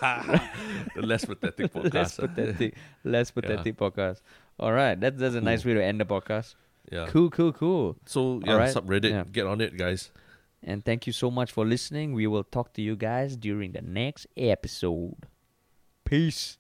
the 0.98 1.06
less 1.06 1.22
pathetic 1.24 1.70
podcast. 1.72 1.94
less 1.94 2.12
pathetic. 2.18 2.70
less 3.06 3.30
pathetic 3.30 3.78
podcast. 3.78 4.18
All 4.58 4.74
right, 4.74 4.98
that's 4.98 5.16
that's 5.22 5.38
a 5.38 5.44
nice 5.44 5.62
way 5.64 5.78
to 5.78 5.82
end 5.82 6.02
the 6.02 6.08
podcast. 6.10 6.58
Yeah. 6.90 7.06
Cool, 7.08 7.30
cool, 7.30 7.54
cool. 7.54 7.96
So 8.04 8.42
yeah, 8.44 8.52
Alright, 8.58 8.74
subreddit, 8.74 9.10
yeah. 9.14 9.24
get 9.30 9.46
on 9.46 9.62
it, 9.62 9.78
guys. 9.78 10.10
And 10.62 10.84
thank 10.84 11.06
you 11.06 11.14
so 11.14 11.30
much 11.30 11.50
for 11.50 11.64
listening. 11.66 12.12
We 12.12 12.26
will 12.26 12.44
talk 12.44 12.74
to 12.74 12.82
you 12.82 12.94
guys 12.98 13.34
during 13.38 13.72
the 13.72 13.80
next 13.82 14.26
episode. 14.36 15.26
Peace. 16.04 16.58